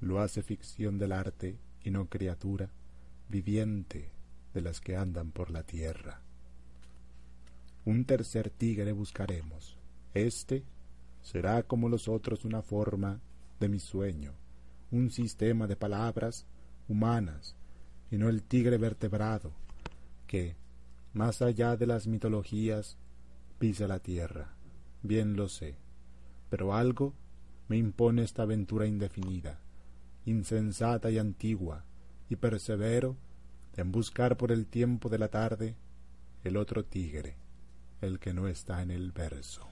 lo 0.00 0.20
hace 0.20 0.42
ficción 0.42 0.96
del 0.96 1.12
arte 1.12 1.58
y 1.84 1.90
no 1.90 2.08
criatura 2.08 2.70
viviente 3.28 4.10
de 4.54 4.62
las 4.62 4.80
que 4.80 4.96
andan 4.96 5.32
por 5.32 5.50
la 5.50 5.64
tierra. 5.64 6.22
Un 7.86 8.04
tercer 8.04 8.50
tigre 8.50 8.90
buscaremos. 8.90 9.78
Este 10.12 10.64
será 11.22 11.62
como 11.62 11.88
los 11.88 12.08
otros 12.08 12.44
una 12.44 12.60
forma 12.60 13.20
de 13.60 13.68
mi 13.68 13.78
sueño, 13.78 14.32
un 14.90 15.12
sistema 15.12 15.68
de 15.68 15.76
palabras 15.76 16.46
humanas 16.88 17.54
y 18.10 18.18
no 18.18 18.28
el 18.28 18.42
tigre 18.42 18.76
vertebrado 18.76 19.52
que, 20.26 20.56
más 21.12 21.42
allá 21.42 21.76
de 21.76 21.86
las 21.86 22.08
mitologías, 22.08 22.98
pisa 23.60 23.86
la 23.86 24.00
tierra. 24.00 24.56
Bien 25.04 25.36
lo 25.36 25.48
sé, 25.48 25.78
pero 26.50 26.74
algo 26.74 27.14
me 27.68 27.76
impone 27.76 28.24
esta 28.24 28.42
aventura 28.42 28.88
indefinida, 28.88 29.60
insensata 30.24 31.12
y 31.12 31.18
antigua, 31.18 31.84
y 32.28 32.34
persevero 32.34 33.16
en 33.76 33.92
buscar 33.92 34.36
por 34.36 34.50
el 34.50 34.66
tiempo 34.66 35.08
de 35.08 35.18
la 35.20 35.28
tarde 35.28 35.76
el 36.42 36.56
otro 36.56 36.84
tigre, 36.84 37.36
el 38.00 38.18
que 38.18 38.32
no 38.32 38.48
está 38.48 38.82
en 38.82 38.90
el 38.90 39.12
verso. 39.12 39.68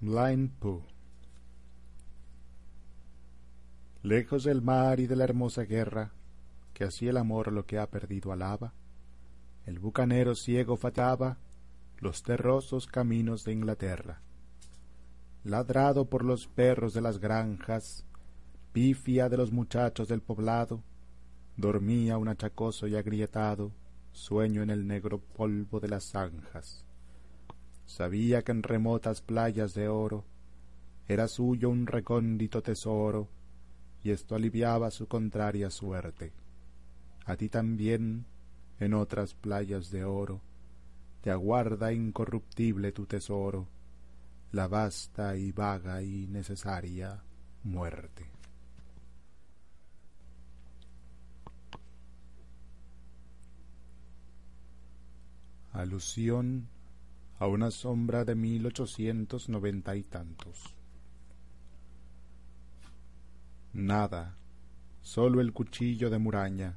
Blind 0.00 0.50
Pooh 0.58 0.82
Lejos 4.02 4.44
del 4.44 4.62
mar 4.62 4.98
y 4.98 5.06
de 5.06 5.14
la 5.14 5.24
hermosa 5.24 5.64
guerra, 5.64 6.12
que 6.72 6.84
así 6.84 7.06
el 7.06 7.18
amor 7.18 7.52
lo 7.52 7.66
que 7.66 7.78
ha 7.78 7.90
perdido 7.90 8.32
alaba, 8.32 8.72
el 9.66 9.78
bucanero 9.78 10.34
ciego 10.34 10.78
fataba 10.78 11.36
los 11.98 12.22
terrosos 12.22 12.86
caminos 12.86 13.44
de 13.44 13.52
Inglaterra. 13.52 14.22
Ladrado 15.44 16.08
por 16.08 16.24
los 16.24 16.46
perros 16.46 16.94
de 16.94 17.02
las 17.02 17.18
granjas, 17.18 18.06
pifia 18.72 19.28
de 19.28 19.36
los 19.36 19.52
muchachos 19.52 20.08
del 20.08 20.22
poblado, 20.22 20.82
dormía 21.60 22.18
un 22.18 22.28
achacoso 22.28 22.86
y 22.86 22.96
agrietado 22.96 23.72
sueño 24.12 24.62
en 24.62 24.70
el 24.70 24.86
negro 24.86 25.20
polvo 25.20 25.80
de 25.80 25.88
las 25.88 26.10
zanjas. 26.10 26.84
Sabía 27.86 28.42
que 28.42 28.52
en 28.52 28.62
remotas 28.62 29.20
playas 29.22 29.74
de 29.74 29.88
oro 29.88 30.24
era 31.08 31.26
suyo 31.26 31.70
un 31.70 31.86
recóndito 31.86 32.62
tesoro, 32.62 33.28
y 34.02 34.10
esto 34.10 34.34
aliviaba 34.34 34.90
su 34.90 35.08
contraria 35.08 35.70
suerte. 35.70 36.32
A 37.26 37.36
ti 37.36 37.48
también, 37.48 38.26
en 38.78 38.94
otras 38.94 39.34
playas 39.34 39.90
de 39.90 40.04
oro, 40.04 40.40
te 41.20 41.30
aguarda 41.30 41.92
incorruptible 41.92 42.92
tu 42.92 43.06
tesoro, 43.06 43.66
la 44.52 44.68
vasta 44.68 45.36
y 45.36 45.52
vaga 45.52 46.02
y 46.02 46.26
necesaria 46.28 47.22
muerte. 47.64 48.39
Alusión 55.72 56.68
a 57.38 57.46
una 57.46 57.70
sombra 57.70 58.24
de 58.24 58.34
mil 58.34 58.66
ochocientos 58.66 59.48
noventa 59.48 59.94
y 59.94 60.02
tantos. 60.02 60.74
Nada, 63.72 64.36
sólo 65.00 65.40
el 65.40 65.52
cuchillo 65.52 66.10
de 66.10 66.18
muraña, 66.18 66.76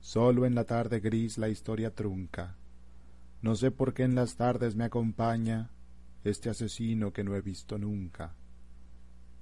sólo 0.00 0.44
en 0.44 0.56
la 0.56 0.64
tarde 0.64 0.98
gris 0.98 1.38
la 1.38 1.48
historia 1.48 1.94
trunca. 1.94 2.56
No 3.42 3.54
sé 3.54 3.70
por 3.70 3.94
qué 3.94 4.02
en 4.02 4.16
las 4.16 4.34
tardes 4.34 4.74
me 4.74 4.84
acompaña 4.84 5.70
este 6.24 6.50
asesino 6.50 7.12
que 7.12 7.22
no 7.22 7.36
he 7.36 7.40
visto 7.40 7.78
nunca. 7.78 8.34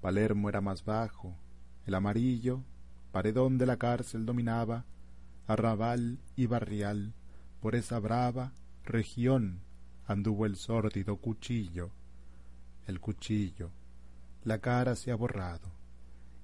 Palermo 0.03 0.51
era 0.51 0.61
más 0.61 0.85
bajo, 0.85 1.35
el 1.86 1.95
amarillo, 1.95 2.62
paredón 3.12 3.57
de 3.57 3.65
la 3.65 3.78
cárcel 3.78 4.27
dominaba, 4.27 4.85
arrabal 5.47 6.19
y 6.36 6.47
barrial, 6.47 7.15
por 7.60 7.74
esa 7.74 7.98
brava 7.98 8.52
región 8.85 9.60
anduvo 10.06 10.47
el 10.47 10.56
sórdido 10.56 11.16
cuchillo. 11.16 11.90
El 12.86 13.01
cuchillo, 13.01 13.70
la 14.44 14.59
cara 14.59 14.97
se 14.97 15.10
ha 15.10 15.14
borrado, 15.14 15.70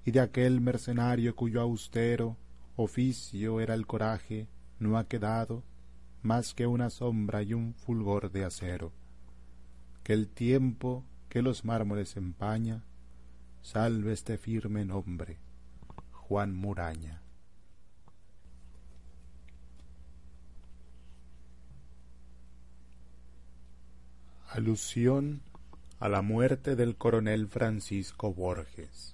y 0.05 0.11
de 0.11 0.19
aquel 0.19 0.61
mercenario 0.61 1.35
cuyo 1.35 1.61
austero 1.61 2.37
oficio 2.75 3.59
era 3.61 3.73
el 3.73 3.87
coraje, 3.87 4.47
no 4.79 4.97
ha 4.97 5.07
quedado 5.07 5.63
más 6.21 6.53
que 6.53 6.67
una 6.67 6.89
sombra 6.89 7.41
y 7.43 7.53
un 7.53 7.73
fulgor 7.73 8.31
de 8.31 8.45
acero. 8.45 8.91
Que 10.03 10.13
el 10.13 10.27
tiempo 10.27 11.03
que 11.29 11.41
los 11.41 11.65
mármoles 11.65 12.17
empaña, 12.17 12.83
salve 13.61 14.13
este 14.13 14.37
firme 14.37 14.85
nombre, 14.85 15.39
Juan 16.11 16.55
Muraña. 16.55 17.24
Alusión 24.55 25.41
a 25.99 26.07
la 26.07 26.21
muerte 26.21 26.77
del 26.77 26.95
coronel 26.95 27.49
Francisco 27.49 28.33
Borges. 28.33 29.13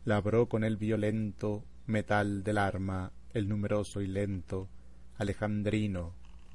labró 0.04 0.48
con 0.48 0.62
el 0.62 0.76
violento 0.76 1.64
metal 1.86 2.44
del 2.44 2.58
arma 2.58 3.12
el 3.32 3.48
numeroso 3.48 4.00
y 4.00 4.06
lento 4.06 4.68
alejandrino 5.16 6.12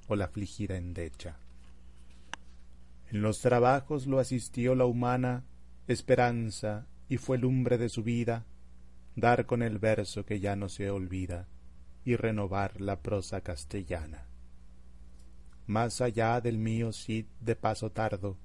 o 0.07 0.15
la 0.15 0.25
afligida 0.25 0.77
endecha. 0.77 1.37
En 3.11 3.21
los 3.21 3.41
trabajos 3.41 4.07
lo 4.07 4.19
asistió 4.19 4.75
la 4.75 4.85
humana 4.85 5.43
esperanza 5.93 6.85
y 7.07 7.17
fue 7.17 7.39
lumbre 7.39 7.79
de 7.79 7.89
su 7.89 8.03
vida 8.03 8.45
dar 9.15 9.47
con 9.47 9.63
el 9.63 9.79
verso 9.79 10.23
que 10.23 10.39
ya 10.39 10.55
no 10.55 10.69
se 10.69 10.91
olvida 10.91 11.47
y 12.05 12.15
renovar 12.15 12.79
la 12.79 13.01
prosa 13.01 13.41
castellana. 13.41 14.27
Más 15.65 16.01
allá 16.01 16.41
del 16.41 16.59
mío 16.59 16.93
Cid 16.93 17.25
de 17.41 17.55
paso 17.55 17.91
tardo 17.91 18.37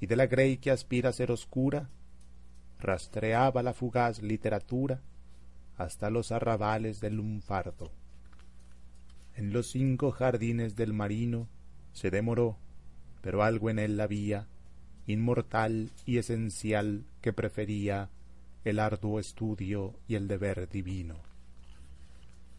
y 0.00 0.06
de 0.06 0.16
la 0.16 0.26
grey 0.26 0.58
que 0.58 0.70
aspira 0.70 1.08
a 1.08 1.12
ser 1.12 1.30
oscura, 1.30 1.88
rastreaba 2.78 3.62
la 3.62 3.72
fugaz 3.72 4.20
literatura 4.20 5.00
hasta 5.78 6.10
los 6.10 6.30
arrabales 6.30 7.00
del 7.00 7.16
lunfardo. 7.16 7.90
En 9.34 9.52
los 9.52 9.70
cinco 9.70 10.10
jardines 10.10 10.76
del 10.76 10.92
marino 10.92 11.48
se 11.92 12.10
demoró, 12.10 12.58
pero 13.22 13.42
algo 13.42 13.70
en 13.70 13.78
él 13.78 13.98
había, 13.98 14.46
inmortal 15.06 15.90
y 16.04 16.18
esencial, 16.18 17.04
que 17.20 17.32
prefería 17.32 18.10
el 18.64 18.80
arduo 18.80 19.20
estudio 19.20 19.94
y 20.08 20.16
el 20.16 20.28
deber 20.28 20.68
divino. 20.68 21.16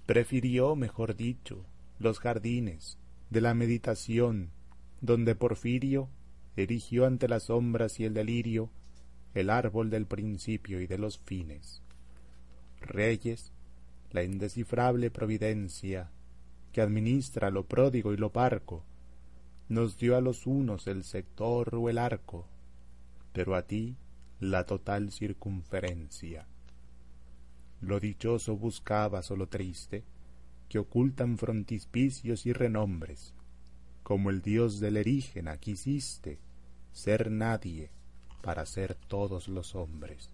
Prefirió, 0.05 0.75
mejor 0.75 1.15
dicho, 1.15 1.65
los 1.99 2.19
jardines 2.19 2.97
de 3.29 3.41
la 3.41 3.53
meditación, 3.53 4.51
donde 5.01 5.35
Porfirio 5.35 6.09
erigió 6.55 7.05
ante 7.05 7.27
las 7.27 7.43
sombras 7.43 7.99
y 7.99 8.05
el 8.05 8.13
delirio 8.13 8.69
el 9.33 9.49
árbol 9.49 9.89
del 9.89 10.05
principio 10.05 10.81
y 10.81 10.87
de 10.87 10.97
los 10.97 11.19
fines. 11.19 11.81
Reyes, 12.81 13.51
la 14.11 14.23
indescifrable 14.23 15.11
providencia 15.11 16.09
que 16.71 16.81
administra 16.81 17.51
lo 17.51 17.65
pródigo 17.65 18.13
y 18.13 18.17
lo 18.17 18.31
parco, 18.31 18.83
nos 19.69 19.97
dio 19.97 20.15
a 20.15 20.21
los 20.21 20.47
unos 20.47 20.87
el 20.87 21.03
sector 21.03 21.75
o 21.75 21.89
el 21.89 21.97
arco, 21.97 22.47
pero 23.33 23.55
a 23.55 23.63
ti 23.63 23.97
la 24.39 24.65
total 24.65 25.11
circunferencia. 25.11 26.47
Lo 27.81 27.99
dichoso 27.99 28.55
buscabas 28.55 29.29
o 29.31 29.35
lo 29.35 29.47
triste, 29.47 30.03
que 30.69 30.79
ocultan 30.79 31.37
frontispicios 31.37 32.45
y 32.45 32.53
renombres. 32.53 33.33
Como 34.03 34.29
el 34.29 34.41
dios 34.41 34.79
del 34.79 34.97
erígena 34.97 35.57
quisiste 35.57 36.39
ser 36.91 37.29
nadie 37.29 37.91
para 38.41 38.65
ser 38.65 38.95
todos 38.95 39.47
los 39.47 39.75
hombres. 39.75 40.31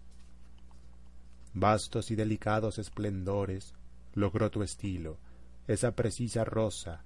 Vastos 1.52 2.10
y 2.10 2.16
delicados 2.16 2.78
esplendores 2.78 3.74
logró 4.14 4.50
tu 4.50 4.62
estilo, 4.62 5.18
esa 5.66 5.94
precisa 5.94 6.44
rosa, 6.44 7.04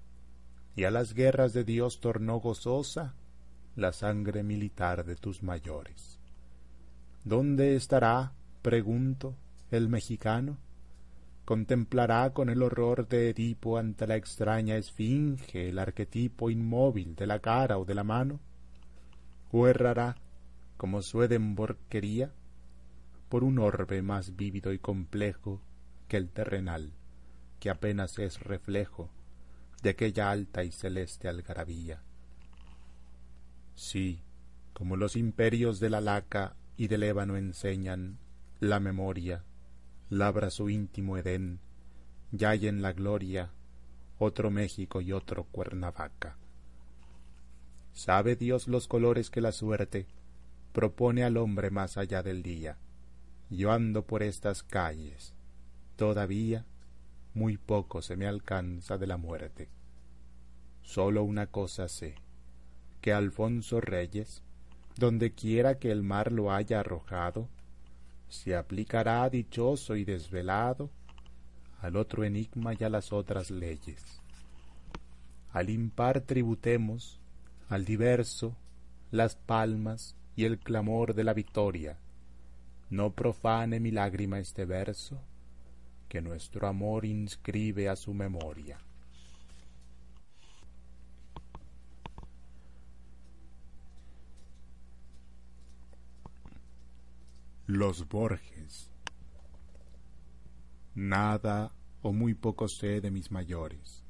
y 0.78 0.84
a 0.84 0.92
las 0.92 1.12
guerras 1.12 1.52
de 1.54 1.64
Dios 1.64 1.98
tornó 1.98 2.38
gozosa 2.38 3.16
la 3.74 3.92
sangre 3.92 4.44
militar 4.44 5.04
de 5.04 5.16
tus 5.16 5.42
mayores. 5.42 6.20
¿Dónde 7.24 7.74
estará, 7.74 8.32
pregunto, 8.62 9.34
el 9.72 9.88
mexicano? 9.88 10.56
¿Contemplará 11.44 12.30
con 12.32 12.48
el 12.48 12.62
horror 12.62 13.08
de 13.08 13.30
Edipo 13.30 13.76
ante 13.76 14.06
la 14.06 14.14
extraña 14.14 14.76
esfinge 14.76 15.68
el 15.68 15.80
arquetipo 15.80 16.48
inmóvil 16.48 17.16
de 17.16 17.26
la 17.26 17.40
cara 17.40 17.76
o 17.76 17.84
de 17.84 17.96
la 17.96 18.04
mano? 18.04 18.38
¿O 19.50 19.66
errará, 19.66 20.14
como 20.76 21.02
Swedenborg 21.02 21.76
quería, 21.88 22.32
por 23.28 23.42
un 23.42 23.58
orbe 23.58 24.00
más 24.00 24.36
vívido 24.36 24.72
y 24.72 24.78
complejo 24.78 25.60
que 26.06 26.18
el 26.18 26.30
terrenal, 26.30 26.92
que 27.58 27.68
apenas 27.68 28.20
es 28.20 28.38
reflejo 28.38 29.10
de 29.82 29.90
aquella 29.90 30.30
alta 30.30 30.64
y 30.64 30.72
celeste 30.72 31.28
algarabía? 31.28 32.02
Sí, 33.74 34.22
como 34.72 34.96
los 34.96 35.16
imperios 35.16 35.80
de 35.80 35.90
la 35.90 36.00
laca 36.00 36.56
y 36.76 36.88
del 36.88 37.02
ébano 37.02 37.36
enseñan, 37.36 38.18
la 38.60 38.80
memoria 38.80 39.44
labra 40.10 40.50
su 40.50 40.70
íntimo 40.70 41.16
Edén, 41.16 41.60
y 42.32 42.44
hay 42.44 42.66
en 42.66 42.82
la 42.82 42.92
gloria 42.92 43.50
otro 44.18 44.50
México 44.50 45.00
y 45.00 45.12
otro 45.12 45.44
Cuernavaca. 45.44 46.36
Sabe 47.92 48.36
Dios 48.36 48.68
los 48.68 48.88
colores 48.88 49.30
que 49.30 49.40
la 49.40 49.52
suerte 49.52 50.06
propone 50.72 51.24
al 51.24 51.36
hombre 51.36 51.70
más 51.70 51.96
allá 51.96 52.22
del 52.22 52.42
día. 52.42 52.78
Yo 53.50 53.72
ando 53.72 54.06
por 54.06 54.22
estas 54.22 54.62
calles, 54.62 55.34
todavía 55.96 56.64
muy 57.38 57.56
poco 57.56 58.02
se 58.02 58.16
me 58.16 58.26
alcanza 58.26 58.98
de 58.98 59.06
la 59.06 59.16
muerte. 59.16 59.68
Sólo 60.82 61.22
una 61.22 61.46
cosa 61.46 61.88
sé, 61.88 62.16
que 63.00 63.12
Alfonso 63.12 63.80
Reyes 63.80 64.42
donde 64.98 65.32
quiera 65.32 65.78
que 65.78 65.92
el 65.92 66.02
mar 66.02 66.32
lo 66.32 66.52
haya 66.52 66.80
arrojado, 66.80 67.48
se 68.28 68.56
aplicará 68.56 69.30
dichoso 69.30 69.94
y 69.94 70.04
desvelado 70.04 70.90
al 71.80 71.96
otro 71.96 72.24
enigma 72.24 72.74
y 72.74 72.82
a 72.82 72.88
las 72.88 73.12
otras 73.12 73.52
leyes. 73.52 74.20
Al 75.52 75.70
impar 75.70 76.22
tributemos, 76.22 77.20
al 77.68 77.84
diverso, 77.84 78.56
las 79.12 79.36
palmas 79.36 80.16
y 80.34 80.44
el 80.44 80.58
clamor 80.58 81.14
de 81.14 81.22
la 81.22 81.32
victoria. 81.32 81.96
No 82.90 83.12
profane 83.12 83.78
mi 83.78 83.92
lágrima 83.92 84.40
este 84.40 84.64
verso, 84.64 85.20
que 86.08 86.22
nuestro 86.22 86.66
amor 86.66 87.04
inscribe 87.04 87.88
a 87.88 87.96
su 87.96 88.14
memoria. 88.14 88.78
Los 97.66 98.08
Borges. 98.08 98.90
Nada 100.94 101.72
o 102.00 102.12
muy 102.12 102.34
poco 102.34 102.66
sé 102.68 103.00
de 103.00 103.10
mis 103.10 103.30
mayores, 103.30 104.04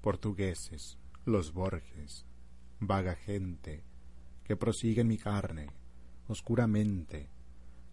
portugueses, 0.00 0.98
los 1.24 1.52
Borges, 1.52 2.26
vaga 2.80 3.14
gente, 3.14 3.84
que 4.42 4.56
prosiguen 4.56 5.06
mi 5.06 5.16
carne, 5.16 5.68
oscuramente, 6.26 7.30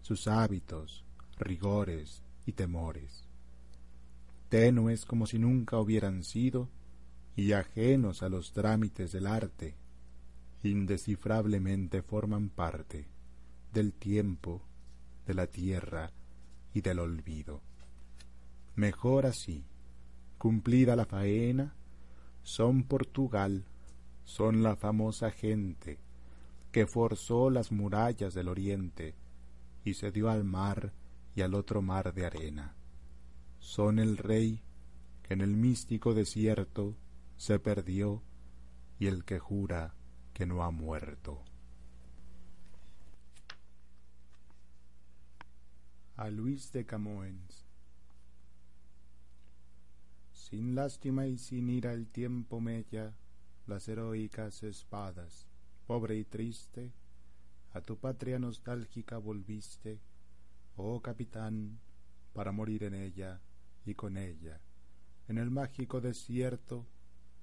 sus 0.02 0.26
hábitos, 0.26 1.04
rigores 1.38 2.24
y 2.44 2.52
temores, 2.52 3.21
tenues 4.52 5.06
como 5.06 5.26
si 5.26 5.38
nunca 5.38 5.78
hubieran 5.78 6.24
sido 6.24 6.68
y 7.34 7.52
ajenos 7.52 8.22
a 8.22 8.28
los 8.28 8.52
trámites 8.52 9.10
del 9.10 9.26
arte, 9.26 9.78
indescifrablemente 10.62 12.02
forman 12.02 12.50
parte 12.50 13.08
del 13.72 13.94
tiempo 13.94 14.60
de 15.26 15.32
la 15.32 15.46
tierra 15.46 16.12
y 16.74 16.82
del 16.82 16.98
olvido. 16.98 17.62
Mejor 18.74 19.24
así, 19.24 19.64
cumplida 20.36 20.96
la 20.96 21.06
faena, 21.06 21.74
son 22.42 22.82
Portugal, 22.82 23.64
son 24.24 24.62
la 24.62 24.76
famosa 24.76 25.30
gente 25.30 25.98
que 26.72 26.86
forzó 26.86 27.48
las 27.48 27.72
murallas 27.72 28.34
del 28.34 28.48
oriente 28.48 29.14
y 29.82 29.94
se 29.94 30.12
dio 30.12 30.28
al 30.28 30.44
mar 30.44 30.92
y 31.34 31.40
al 31.40 31.54
otro 31.54 31.80
mar 31.80 32.12
de 32.12 32.26
arena. 32.26 32.76
Son 33.62 34.00
el 34.00 34.18
rey 34.18 34.60
que 35.22 35.34
en 35.34 35.40
el 35.40 35.56
místico 35.56 36.14
desierto 36.14 36.96
se 37.36 37.58
perdió 37.58 38.20
y 38.98 39.06
el 39.06 39.24
que 39.24 39.38
jura 39.38 39.94
que 40.34 40.46
no 40.46 40.64
ha 40.64 40.70
muerto. 40.70 41.42
A 46.16 46.28
Luis 46.28 46.72
de 46.72 46.84
Camoens 46.84 47.64
Sin 50.32 50.74
lástima 50.74 51.28
y 51.28 51.38
sin 51.38 51.70
ira 51.70 51.94
el 51.94 52.08
tiempo 52.08 52.60
mella 52.60 53.14
las 53.66 53.88
heroicas 53.88 54.64
espadas, 54.64 55.46
pobre 55.86 56.16
y 56.16 56.24
triste, 56.24 56.92
a 57.72 57.80
tu 57.80 57.96
patria 57.96 58.40
nostálgica 58.40 59.18
volviste, 59.18 60.00
oh 60.76 61.00
capitán, 61.00 61.78
para 62.34 62.50
morir 62.50 62.82
en 62.82 62.94
ella 62.94 63.40
y 63.84 63.94
con 63.94 64.16
ella. 64.16 64.60
En 65.28 65.38
el 65.38 65.50
mágico 65.50 66.00
desierto 66.00 66.86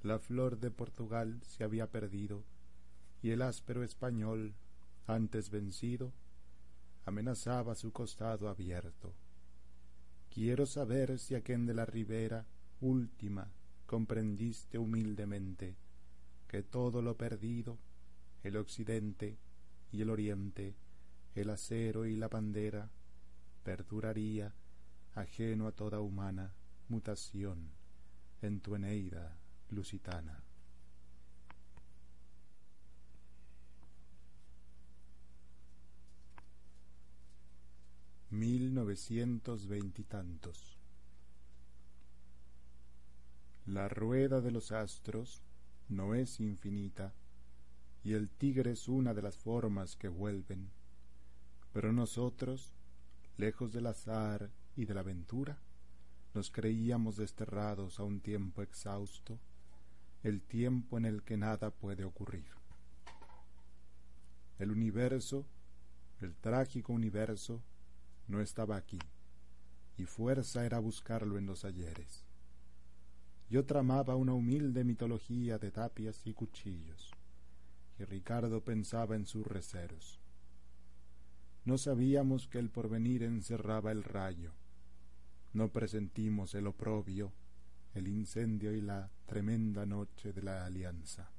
la 0.01 0.19
flor 0.19 0.59
de 0.59 0.71
Portugal 0.71 1.41
se 1.43 1.63
había 1.63 1.87
perdido 1.87 2.45
y 3.21 3.31
el 3.31 3.41
áspero 3.41 3.83
español, 3.83 4.55
antes 5.07 5.49
vencido, 5.49 6.13
amenazaba 7.05 7.75
su 7.75 7.91
costado 7.91 8.47
abierto. 8.47 9.13
Quiero 10.33 10.65
saber 10.65 11.19
si 11.19 11.35
aquén 11.35 11.65
de 11.65 11.73
la 11.73 11.85
ribera 11.85 12.45
última 12.79 13.51
comprendiste 13.85 14.77
humildemente 14.77 15.75
que 16.47 16.63
todo 16.63 17.01
lo 17.01 17.17
perdido, 17.17 17.77
el 18.43 18.55
occidente 18.55 19.37
y 19.91 20.01
el 20.01 20.09
oriente, 20.09 20.75
el 21.35 21.49
acero 21.49 22.05
y 22.05 22.15
la 22.15 22.27
bandera, 22.27 22.89
perduraría 23.63 24.53
ajeno 25.15 25.67
a 25.67 25.71
toda 25.71 25.99
humana 25.99 26.53
mutación 26.87 27.71
en 28.41 28.61
tu 28.61 28.75
Eneida 28.75 29.37
lusitana. 29.69 30.43
Mil 38.29 38.73
novecientos 38.73 39.67
veintitantos. 39.67 40.77
La 43.65 43.89
rueda 43.89 44.39
de 44.41 44.51
los 44.51 44.71
astros 44.71 45.41
no 45.89 46.13
es 46.13 46.39
infinita, 46.39 47.13
y 48.03 48.13
el 48.13 48.29
tigre 48.29 48.71
es 48.71 48.87
una 48.87 49.13
de 49.13 49.21
las 49.21 49.37
formas 49.37 49.95
que 49.95 50.07
vuelven, 50.07 50.71
pero 51.73 51.91
nosotros, 51.91 52.73
lejos 53.37 53.73
del 53.73 53.87
azar 53.87 54.51
y 54.79 54.85
de 54.85 54.93
la 54.93 55.01
aventura, 55.01 55.59
nos 56.33 56.49
creíamos 56.51 57.17
desterrados 57.17 57.99
a 57.99 58.03
un 58.03 58.21
tiempo 58.21 58.61
exhausto, 58.61 59.37
el 60.23 60.41
tiempo 60.41 60.97
en 60.97 61.03
el 61.03 61.21
que 61.21 61.35
nada 61.35 61.69
puede 61.69 62.05
ocurrir. 62.05 62.47
El 64.57 64.71
universo, 64.71 65.45
el 66.21 66.33
trágico 66.33 66.93
universo, 66.93 67.61
no 68.29 68.39
estaba 68.39 68.77
aquí, 68.77 68.99
y 69.97 70.05
fuerza 70.05 70.65
era 70.65 70.79
buscarlo 70.79 71.37
en 71.37 71.45
los 71.45 71.65
ayeres. 71.65 72.23
Yo 73.49 73.65
tramaba 73.65 74.15
una 74.15 74.33
humilde 74.33 74.85
mitología 74.85 75.57
de 75.57 75.71
tapias 75.71 76.25
y 76.25 76.33
cuchillos, 76.33 77.11
y 77.97 78.05
Ricardo 78.05 78.63
pensaba 78.63 79.17
en 79.17 79.25
sus 79.25 79.45
receros. 79.45 80.21
No 81.65 81.77
sabíamos 81.77 82.47
que 82.47 82.59
el 82.59 82.69
porvenir 82.69 83.23
encerraba 83.23 83.91
el 83.91 84.05
rayo, 84.05 84.53
no 85.53 85.71
presentimos 85.71 86.53
el 86.55 86.67
oprobio, 86.67 87.33
el 87.93 88.07
incendio 88.07 88.73
y 88.73 88.81
la 88.81 89.09
tremenda 89.25 89.85
noche 89.85 90.31
de 90.31 90.43
la 90.43 90.65
alianza. 90.65 91.31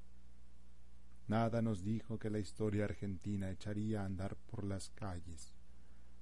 Nada 1.29 1.63
nos 1.63 1.85
dijo 1.85 2.19
que 2.19 2.29
la 2.29 2.41
historia 2.41 2.85
argentina 2.85 3.51
echaría 3.51 4.03
a 4.03 4.07
andar 4.07 4.37
por 4.37 4.65
las 4.65 4.91
calles, 4.91 5.55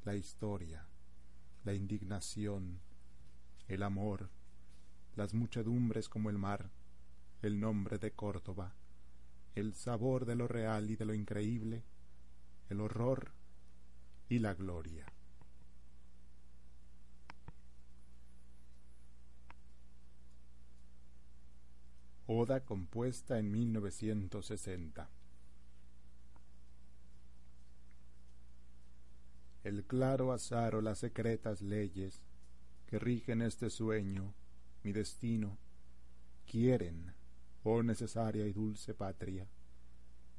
la 0.05 0.15
historia, 0.15 0.87
la 1.65 1.73
indignación, 1.73 2.81
el 3.69 3.83
amor, 3.83 4.29
las 5.17 5.33
muchedumbres 5.33 6.09
como 6.09 6.29
el 6.29 6.37
mar, 6.37 6.71
el 7.41 7.59
nombre 7.59 7.99
de 7.99 8.13
Córdoba, 8.13 8.75
el 9.55 9.75
sabor 9.75 10.27
de 10.27 10.37
lo 10.37 10.47
real 10.47 10.91
y 10.91 10.97
de 10.97 11.07
lo 11.07 11.15
increíble, 11.15 11.85
el 12.69 12.81
horror 12.81 13.33
y 14.29 14.41
la 14.41 14.53
gloria. 14.55 15.07
Oda 22.31 22.61
compuesta 22.61 23.39
en 23.39 23.51
1960. 23.51 25.09
El 29.65 29.85
claro 29.85 30.35
azar 30.35 30.75
o 30.75 30.83
las 30.83 30.99
secretas 30.99 31.63
leyes 31.63 32.21
que 32.87 32.99
rigen 32.99 33.41
este 33.41 33.71
sueño 33.71 34.35
mi 34.85 34.93
destino, 34.93 35.57
quieren, 36.47 37.15
oh 37.65 37.83
necesaria 37.83 38.47
y 38.47 38.53
dulce 38.53 38.93
patria, 38.93 39.49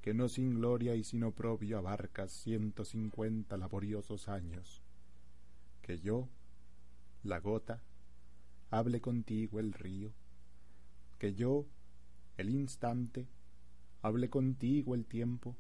que 0.03 0.14
no 0.14 0.30
sin 0.30 0.60
gloria 0.60 0.94
y 0.94 1.03
sin 1.03 1.24
oprobio 1.24 1.80
abarcas 1.80 2.32
ciento 2.32 2.86
cincuenta 2.86 3.57
laboriosos 3.57 4.30
años, 4.30 4.84
que 5.82 5.99
yo, 5.99 6.30
la 7.24 7.40
gota, 7.40 7.82
hable 8.70 9.02
contigo 9.02 9.60
el 9.60 9.74
río, 9.74 10.14
que 11.18 11.34
yo, 11.34 11.66
el 12.40 12.49
instante, 12.49 13.28
hable 14.02 14.30
contigo 14.30 14.95
el 14.95 15.06
tiempo, 15.06 15.57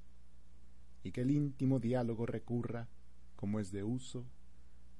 y 1.03 1.11
que 1.11 1.21
el 1.21 1.31
íntimo 1.31 1.79
diálogo 1.79 2.25
recurra, 2.25 2.87
como 3.35 3.59
es 3.59 3.71
de 3.71 3.83
uso, 3.83 4.25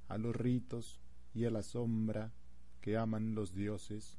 a 0.10 0.18
los 0.18 0.36
ritos 0.36 1.00
y 1.34 1.46
a 1.46 1.52
la 1.52 1.64
sombra 1.64 2.34
que 2.82 2.98
aman 2.98 3.34
los 3.34 3.54
dioses 3.54 4.18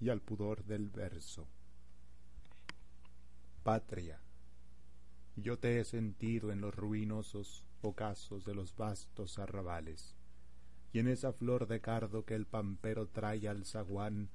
y 0.00 0.08
al 0.08 0.22
pudor 0.22 0.64
del 0.64 0.88
verso. 0.88 1.48
Patria, 3.62 4.20
yo 5.36 5.58
te 5.58 5.80
he 5.80 5.84
sentido 5.84 6.50
en 6.50 6.60
los 6.60 6.74
ruinosos 6.74 7.66
ocasos 7.82 8.44
de 8.44 8.54
los 8.54 8.74
vastos 8.74 9.38
arrabales, 9.38 10.16
y 10.94 10.98
en 10.98 11.08
esa 11.08 11.32
flor 11.32 11.66
de 11.66 11.80
cardo 11.80 12.24
que 12.24 12.34
el 12.34 12.46
pampero 12.46 13.06
trae 13.06 13.48
al 13.48 13.66
zaguán, 13.66 14.30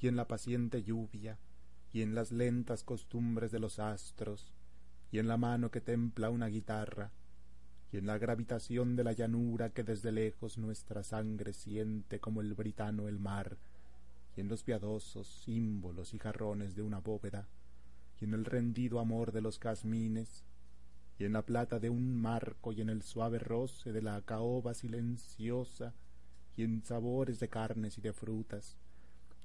y 0.00 0.08
en 0.08 0.16
la 0.16 0.28
paciente 0.28 0.82
lluvia, 0.82 1.38
y 1.92 2.02
en 2.02 2.14
las 2.14 2.30
lentas 2.30 2.84
costumbres 2.84 3.50
de 3.50 3.58
los 3.58 3.78
astros, 3.78 4.52
y 5.10 5.18
en 5.18 5.26
la 5.26 5.36
mano 5.36 5.70
que 5.70 5.80
templa 5.80 6.30
una 6.30 6.46
guitarra, 6.46 7.10
y 7.92 7.96
en 7.96 8.06
la 8.06 8.18
gravitación 8.18 8.94
de 8.94 9.02
la 9.02 9.12
llanura 9.12 9.70
que 9.70 9.82
desde 9.82 10.12
lejos 10.12 10.56
nuestra 10.56 11.02
sangre 11.02 11.52
siente 11.52 12.20
como 12.20 12.40
el 12.40 12.54
britano 12.54 13.08
el 13.08 13.18
mar, 13.18 13.58
y 14.36 14.40
en 14.40 14.48
los 14.48 14.62
piadosos 14.62 15.26
símbolos 15.44 16.14
y 16.14 16.18
jarrones 16.18 16.76
de 16.76 16.82
una 16.82 17.00
bóveda, 17.00 17.48
y 18.20 18.24
en 18.24 18.34
el 18.34 18.44
rendido 18.44 19.00
amor 19.00 19.32
de 19.32 19.40
los 19.40 19.58
casmines, 19.58 20.44
y 21.18 21.24
en 21.24 21.32
la 21.32 21.42
plata 21.42 21.80
de 21.80 21.90
un 21.90 22.14
marco 22.14 22.72
y 22.72 22.80
en 22.80 22.88
el 22.88 23.02
suave 23.02 23.40
roce 23.40 23.92
de 23.92 24.00
la 24.00 24.22
caoba 24.22 24.74
silenciosa, 24.74 25.92
y 26.56 26.62
en 26.62 26.84
sabores 26.84 27.40
de 27.40 27.48
carnes 27.48 27.98
y 27.98 28.00
de 28.00 28.12
frutas, 28.12 28.76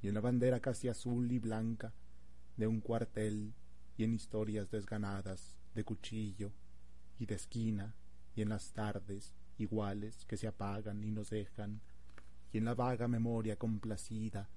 y 0.03 0.09
en 0.09 0.13
la 0.13 0.21
bandera 0.21 0.59
casi 0.59 0.87
azul 0.87 1.31
y 1.31 1.39
blanca 1.39 1.91
de 2.57 2.67
un 2.67 2.81
cuartel, 2.81 3.53
y 3.97 4.03
en 4.03 4.13
historias 4.13 4.69
desganadas 4.69 5.57
de 5.73 5.83
cuchillo 5.83 6.51
y 7.19 7.25
de 7.25 7.35
esquina, 7.35 7.95
y 8.35 8.41
en 8.41 8.49
las 8.49 8.73
tardes 8.73 9.33
iguales 9.57 10.25
que 10.25 10.37
se 10.37 10.47
apagan 10.47 11.03
y 11.03 11.11
nos 11.11 11.29
dejan, 11.29 11.81
y 12.51 12.57
en 12.57 12.65
la 12.65 12.75
vaga 12.75 13.07
memoria 13.07 13.57
complacida 13.57 14.49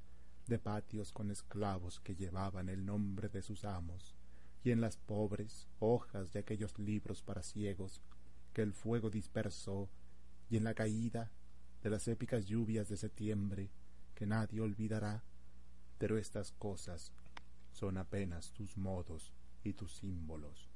de 0.46 0.58
patios 0.58 1.12
con 1.12 1.30
esclavos 1.30 2.00
que 2.00 2.16
llevaban 2.16 2.68
el 2.68 2.84
nombre 2.84 3.28
de 3.28 3.42
sus 3.42 3.64
amos, 3.64 4.16
y 4.64 4.70
en 4.70 4.80
las 4.80 4.96
pobres 4.96 5.68
hojas 5.78 6.32
de 6.32 6.40
aquellos 6.40 6.78
libros 6.78 7.22
para 7.22 7.42
ciegos 7.42 8.02
que 8.52 8.62
el 8.62 8.72
fuego 8.72 9.10
dispersó, 9.10 9.88
y 10.50 10.56
en 10.56 10.64
la 10.64 10.74
caída 10.74 11.30
de 11.82 11.90
las 11.90 12.08
épicas 12.08 12.46
lluvias 12.46 12.88
de 12.88 12.96
septiembre 12.96 13.70
que 14.14 14.26
nadie 14.26 14.60
olvidará, 14.60 15.22
pero 15.98 16.18
estas 16.18 16.52
cosas 16.52 17.12
son 17.78 17.96
apenas 17.96 18.52
tus 18.52 18.76
modos 18.76 19.32
y 19.64 19.72
tus 19.72 19.92
símbolos 19.96 20.68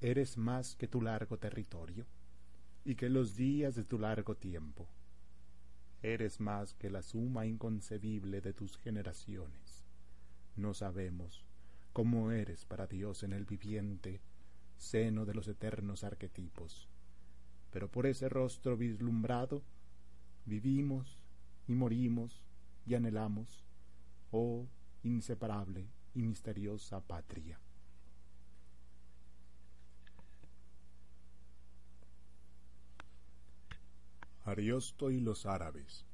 eres 0.00 0.36
más 0.36 0.76
que 0.76 0.88
tu 0.88 1.00
largo 1.00 1.38
territorio 1.38 2.06
y 2.84 2.94
que 2.94 3.08
los 3.08 3.34
días 3.34 3.74
de 3.74 3.84
tu 3.84 3.98
largo 3.98 4.36
tiempo. 4.36 4.86
Eres 6.02 6.40
más 6.40 6.74
que 6.74 6.90
la 6.90 7.02
suma 7.02 7.46
inconcebible 7.46 8.40
de 8.40 8.52
tus 8.52 8.76
generaciones. 8.78 9.84
No 10.54 10.74
sabemos 10.74 11.44
cómo 11.92 12.30
eres 12.30 12.64
para 12.64 12.86
Dios 12.86 13.22
en 13.22 13.32
el 13.32 13.46
viviente 13.46 14.20
seno 14.76 15.24
de 15.24 15.34
los 15.34 15.48
eternos 15.48 16.04
arquetipos, 16.04 16.88
pero 17.72 17.90
por 17.90 18.06
ese 18.06 18.28
rostro 18.28 18.76
vislumbrado 18.76 19.62
vivimos 20.44 21.24
y 21.66 21.74
morimos 21.74 22.44
y 22.86 22.94
anhelamos, 22.94 23.64
oh 24.30 24.66
inseparable 25.06 25.88
y 26.14 26.22
misteriosa 26.22 27.00
patria. 27.00 27.58
Ariosto 34.44 35.10
y 35.10 35.20
los 35.20 35.46
árabes. 35.46 36.04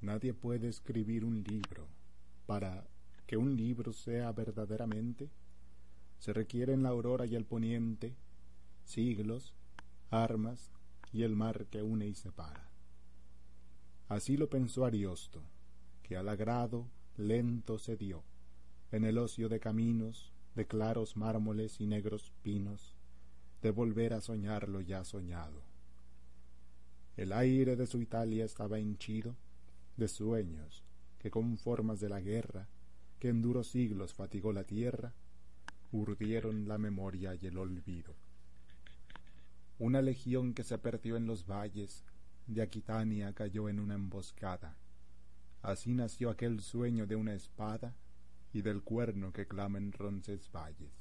Nadie 0.00 0.34
puede 0.34 0.68
escribir 0.68 1.24
un 1.24 1.42
libro. 1.42 1.88
Para 2.46 2.86
que 3.26 3.36
un 3.36 3.56
libro 3.56 3.92
sea 3.92 4.32
verdaderamente, 4.32 5.30
se 6.18 6.32
requieren 6.32 6.82
la 6.82 6.90
aurora 6.90 7.24
y 7.24 7.34
el 7.34 7.44
poniente, 7.44 8.14
siglos, 8.84 9.54
armas 10.10 10.70
y 11.12 11.22
el 11.22 11.34
mar 11.34 11.66
que 11.66 11.82
une 11.82 12.06
y 12.08 12.14
separa. 12.14 12.68
Así 14.08 14.36
lo 14.36 14.50
pensó 14.50 14.84
Ariosto, 14.84 15.42
al 16.14 16.28
agrado 16.28 16.86
lento 17.16 17.78
se 17.78 17.96
dio, 17.96 18.22
en 18.90 19.04
el 19.04 19.18
ocio 19.18 19.48
de 19.48 19.60
caminos, 19.60 20.32
de 20.54 20.66
claros 20.66 21.16
mármoles 21.16 21.80
y 21.80 21.86
negros 21.86 22.32
pinos, 22.42 22.96
de 23.62 23.70
volver 23.70 24.14
a 24.14 24.20
soñar 24.20 24.68
lo 24.68 24.80
ya 24.80 25.04
soñado 25.04 25.72
el 27.16 27.32
aire 27.32 27.76
de 27.76 27.86
su 27.86 28.00
Italia 28.00 28.44
estaba 28.44 28.78
henchido 28.78 29.36
de 29.98 30.08
sueños 30.08 30.82
que 31.18 31.30
con 31.30 31.58
formas 31.58 32.00
de 32.00 32.08
la 32.08 32.20
guerra, 32.20 32.68
que 33.20 33.28
en 33.28 33.42
duros 33.42 33.68
siglos 33.68 34.14
fatigó 34.14 34.52
la 34.52 34.64
tierra, 34.64 35.12
urdieron 35.92 36.66
la 36.66 36.78
memoria 36.78 37.34
y 37.34 37.46
el 37.46 37.58
olvido. 37.58 38.14
Una 39.78 40.00
legión 40.00 40.54
que 40.54 40.64
se 40.64 40.78
perdió 40.78 41.16
en 41.16 41.26
los 41.26 41.46
valles 41.46 42.02
de 42.46 42.62
Aquitania 42.62 43.32
cayó 43.34 43.68
en 43.68 43.78
una 43.78 43.94
emboscada. 43.94 44.76
Así 45.62 45.94
nació 45.94 46.30
aquel 46.30 46.60
sueño 46.60 47.06
de 47.06 47.16
una 47.16 47.34
espada 47.34 47.94
y 48.52 48.62
del 48.62 48.82
cuerno 48.82 49.32
que 49.32 49.46
clama 49.46 49.78
en 49.78 49.92
valles. 50.52 50.92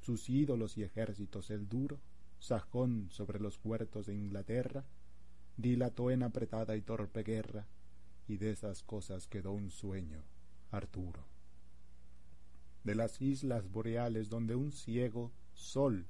Sus 0.00 0.28
ídolos 0.28 0.76
y 0.76 0.82
ejércitos 0.82 1.50
el 1.50 1.68
duro 1.68 2.00
sajón 2.44 3.08
sobre 3.10 3.40
los 3.40 3.58
puertos 3.58 4.06
de 4.06 4.14
Inglaterra, 4.14 4.84
dilató 5.56 6.10
en 6.10 6.22
apretada 6.22 6.76
y 6.76 6.82
torpe 6.82 7.22
guerra, 7.22 7.66
y 8.28 8.36
de 8.36 8.50
esas 8.50 8.82
cosas 8.82 9.26
quedó 9.26 9.52
un 9.52 9.70
sueño, 9.70 10.22
Arturo. 10.70 11.24
De 12.82 12.94
las 12.94 13.22
islas 13.22 13.70
boreales 13.70 14.28
donde 14.28 14.56
un 14.56 14.72
ciego 14.72 15.32
sol 15.54 16.06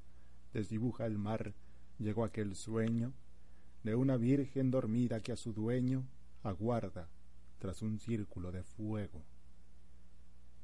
desdibuja 0.52 1.06
el 1.06 1.18
mar, 1.18 1.54
llegó 1.98 2.24
aquel 2.24 2.56
sueño 2.56 3.12
de 3.84 3.94
una 3.94 4.16
virgen 4.16 4.72
dormida 4.72 5.20
que 5.20 5.30
a 5.32 5.36
su 5.36 5.52
dueño 5.52 6.04
aguarda 6.42 7.08
tras 7.58 7.82
un 7.82 7.98
círculo 7.98 8.52
de 8.52 8.62
fuego. 8.62 9.22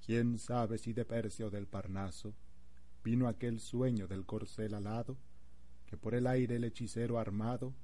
¿Quién 0.05 0.39
sabe 0.39 0.79
si 0.79 0.93
de 0.93 1.05
Persia 1.05 1.47
o 1.47 1.51
del 1.51 1.67
Parnaso 1.67 2.35
vino 3.03 3.29
aquel 3.29 3.61
sueño 3.61 4.07
del 4.07 4.27
corcel 4.27 4.75
alado 4.75 5.17
que 5.87 5.97
por 5.97 6.15
el 6.15 6.27
aire 6.27 6.57
el 6.57 6.65
hechicero 6.65 7.19
armado 7.19 7.75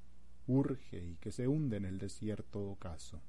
urge 0.47 1.05
y 1.05 1.17
que 1.17 1.33
se 1.33 1.49
hunde 1.49 1.77
en 1.77 1.85
el 1.85 1.99
desierto 1.99 2.63
ocaso. 2.71 3.21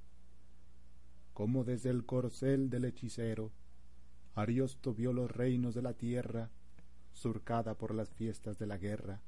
Como 1.33 1.63
desde 1.63 1.89
el 1.89 2.05
corcel 2.05 2.69
del 2.69 2.85
hechicero, 2.85 3.51
Ariosto 4.35 4.93
vio 4.93 5.13
los 5.13 5.31
reinos 5.31 5.73
de 5.73 5.81
la 5.81 5.93
tierra 5.93 6.51
surcada 7.11 7.75
por 7.75 7.95
las 7.95 8.09
fiestas 8.11 8.59
de 8.59 8.67
la 8.67 8.77
guerra 8.77 9.21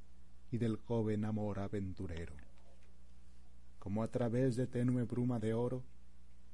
y 0.52 0.60
del 0.60 0.78
joven 0.78 1.26
amor 1.26 1.60
aventurero. 1.60 2.36
Como 3.80 4.04
a 4.04 4.10
través 4.10 4.56
de 4.56 4.68
tenue 4.68 5.04
bruma 5.04 5.40
de 5.40 5.56
oro, 5.56 5.84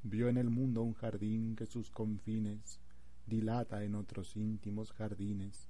vio 0.05 0.29
en 0.29 0.37
el 0.37 0.49
mundo 0.49 0.81
un 0.81 0.93
jardín 0.93 1.55
que 1.55 1.65
sus 1.65 1.91
confines 1.91 2.79
dilata 3.27 3.83
en 3.83 3.95
otros 3.95 4.35
íntimos 4.37 4.93
jardines 4.93 5.67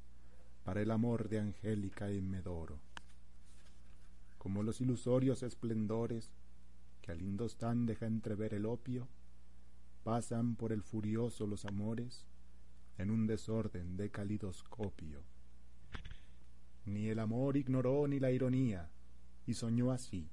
para 0.64 0.82
el 0.82 0.92
amor 0.92 1.28
de 1.28 1.40
Angélica 1.40 2.12
y 2.12 2.22
Medoro 2.22 2.78
como 4.46 4.62
los 4.62 4.80
ilusorios 4.80 5.42
esplendores 5.42 6.30
que 7.02 7.12
al 7.12 7.24
Indostán 7.24 7.88
deja 7.88 8.06
entrever 8.06 8.54
el 8.54 8.68
opio, 8.68 9.08
pasan 10.04 10.56
por 10.56 10.72
el 10.72 10.84
furioso 10.84 11.48
los 11.48 11.66
amores 11.66 12.28
en 13.00 13.10
un 13.10 13.26
desorden 13.26 13.98
de 13.98 14.12
calidoscopio. 14.12 15.24
Ni 16.86 17.08
el 17.08 17.18
amor 17.18 17.58
ignoró 17.58 18.08
ni 18.08 18.20
la 18.20 18.30
ironía, 18.30 18.88
y 19.48 19.56
soñó 19.56 19.92
así, 19.92 20.30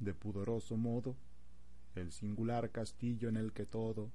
de 0.00 0.12
pudoroso 0.12 0.76
modo, 0.76 1.14
el 1.94 2.12
singular 2.12 2.70
castillo 2.70 3.28
en 3.28 3.36
el 3.36 3.52
que 3.52 3.66
todo 3.66 4.10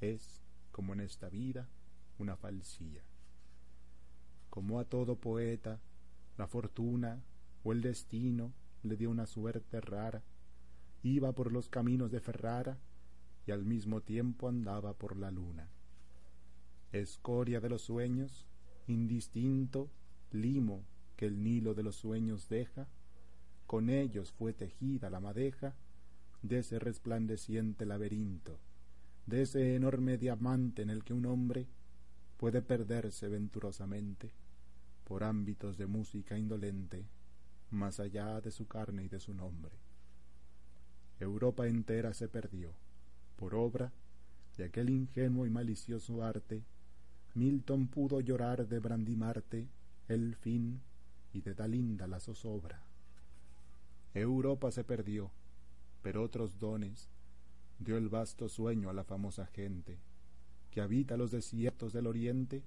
es, 0.00 0.42
como 0.72 0.92
en 0.92 1.00
esta 1.00 1.28
vida, 1.28 1.68
una 2.18 2.36
falsía. 2.36 3.02
Como 4.48 4.80
a 4.80 4.84
todo 4.84 5.16
poeta, 5.16 5.80
la 6.36 6.46
fortuna 6.46 7.22
o 7.62 7.72
el 7.72 7.82
destino 7.82 8.52
le 8.82 8.96
dio 8.96 9.10
una 9.10 9.26
suerte 9.26 9.80
rara. 9.80 10.22
Iba 11.02 11.32
por 11.32 11.52
los 11.52 11.68
caminos 11.68 12.10
de 12.10 12.20
Ferrara 12.20 12.78
y 13.46 13.52
al 13.52 13.64
mismo 13.64 14.00
tiempo 14.00 14.48
andaba 14.48 14.94
por 14.94 15.16
la 15.16 15.30
luna. 15.30 15.70
Escoria 16.92 17.60
de 17.60 17.68
los 17.68 17.82
sueños, 17.82 18.46
indistinto, 18.86 19.90
limo 20.32 20.84
que 21.16 21.26
el 21.26 21.42
Nilo 21.42 21.74
de 21.74 21.82
los 21.82 21.96
sueños 21.96 22.48
deja, 22.48 22.88
con 23.66 23.88
ellos 23.88 24.32
fue 24.32 24.52
tejida 24.52 25.10
la 25.10 25.20
madeja 25.20 25.74
de 26.42 26.58
ese 26.58 26.78
resplandeciente 26.78 27.86
laberinto, 27.86 28.58
de 29.26 29.42
ese 29.42 29.74
enorme 29.74 30.18
diamante 30.18 30.82
en 30.82 30.90
el 30.90 31.04
que 31.04 31.14
un 31.14 31.26
hombre 31.26 31.66
puede 32.36 32.62
perderse 32.62 33.28
venturosamente 33.28 34.32
por 35.04 35.24
ámbitos 35.24 35.76
de 35.76 35.86
música 35.86 36.38
indolente 36.38 37.04
más 37.70 38.00
allá 38.00 38.40
de 38.40 38.50
su 38.50 38.66
carne 38.66 39.04
y 39.04 39.08
de 39.08 39.20
su 39.20 39.34
nombre. 39.34 39.72
Europa 41.18 41.66
entera 41.66 42.14
se 42.14 42.28
perdió, 42.28 42.72
por 43.36 43.54
obra 43.54 43.92
de 44.56 44.64
aquel 44.64 44.90
ingenuo 44.90 45.46
y 45.46 45.50
malicioso 45.50 46.22
arte, 46.22 46.62
Milton 47.34 47.88
pudo 47.88 48.20
llorar 48.20 48.66
de 48.66 48.78
Brandimarte 48.78 49.68
el 50.08 50.34
fin 50.34 50.80
y 51.32 51.40
de 51.40 51.54
Dalinda 51.54 52.06
la 52.06 52.20
zozobra. 52.20 52.82
Europa 54.14 54.72
se 54.72 54.82
perdió, 54.82 55.30
pero 56.02 56.22
otros 56.22 56.58
dones 56.58 57.10
dio 57.78 57.96
el 57.96 58.08
vasto 58.08 58.48
sueño 58.48 58.90
a 58.90 58.92
la 58.92 59.04
famosa 59.04 59.46
gente 59.46 59.98
que 60.70 60.80
habita 60.80 61.16
los 61.16 61.30
desiertos 61.30 61.92
del 61.92 62.06
oriente 62.06 62.62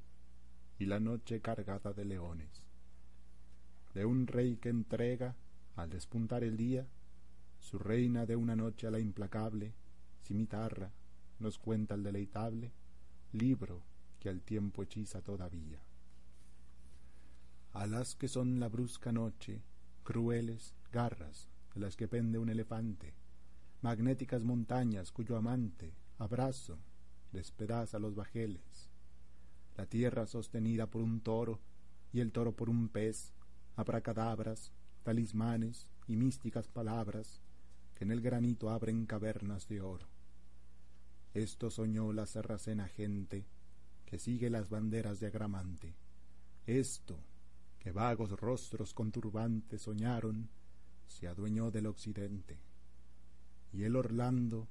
y 0.80 0.86
la 0.86 1.00
noche 1.00 1.42
cargada 1.42 1.94
de 1.94 2.06
leones 2.06 2.64
de 3.94 4.06
un 4.06 4.28
rey 4.28 4.58
que 4.58 4.70
entrega, 4.70 5.36
al 5.76 5.90
despuntar 5.90 6.44
el 6.44 6.58
día, 6.58 6.88
su 7.60 7.80
reina 7.80 8.26
de 8.26 8.36
una 8.36 8.56
noche 8.56 8.88
a 8.88 8.92
la 8.92 9.00
implacable, 9.00 9.74
cimitarra, 10.22 10.92
nos 11.40 11.60
cuenta 11.60 11.96
el 11.96 12.04
deleitable 12.04 12.72
libro 13.34 13.84
que 14.20 14.30
al 14.30 14.42
tiempo 14.42 14.84
hechiza 14.84 15.22
todavía. 15.22 15.80
A 17.74 17.88
las 17.88 18.16
que 18.16 18.28
son 18.28 18.60
la 18.60 18.68
brusca 18.68 19.12
noche, 19.12 19.62
crueles 20.04 20.76
garras 20.92 21.50
de 21.74 21.82
las 21.82 21.96
que 21.96 22.08
pende 22.08 22.38
un 22.38 22.50
elefante, 22.50 23.14
magnéticas 23.84 24.46
montañas 24.46 25.12
cuyo 25.12 25.36
amante, 25.36 25.94
abrazo, 26.18 26.80
despedaza 27.34 28.00
los 28.00 28.16
bajeles, 28.16 28.90
la 29.76 29.86
tierra 29.86 30.26
sostenida 30.26 30.88
por 30.88 31.02
un 31.02 31.20
toro 31.20 31.60
y 32.14 32.22
el 32.22 32.32
toro 32.32 32.56
por 32.56 32.70
un 32.70 32.88
pez, 32.88 33.34
abracadabras, 33.76 34.72
talismanes 35.04 35.86
y 36.08 36.16
místicas 36.16 36.70
palabras 36.70 37.42
que 37.94 38.06
en 38.06 38.12
el 38.12 38.22
granito 38.22 38.70
abren 38.70 39.06
cavernas 39.06 39.68
de 39.68 39.82
oro. 39.82 40.08
Esto 41.34 41.70
soñó 41.70 42.14
la 42.14 42.26
sarracena 42.26 42.88
gente 42.88 43.46
que 44.06 44.18
sigue 44.18 44.50
las 44.50 44.70
banderas 44.70 45.20
de 45.20 45.28
Agramante. 45.28 45.94
Esto, 46.66 47.20
que 47.80 47.92
vagos 47.92 48.40
rostros 48.40 48.94
con 48.94 49.12
turbantes 49.12 49.82
soñaron, 49.82 50.48
se 51.06 51.28
adueñó 51.28 51.70
del 51.70 51.88
occidente. 51.88 52.73
Y 53.74 53.84
el 53.84 53.96
Orlando 53.96 54.68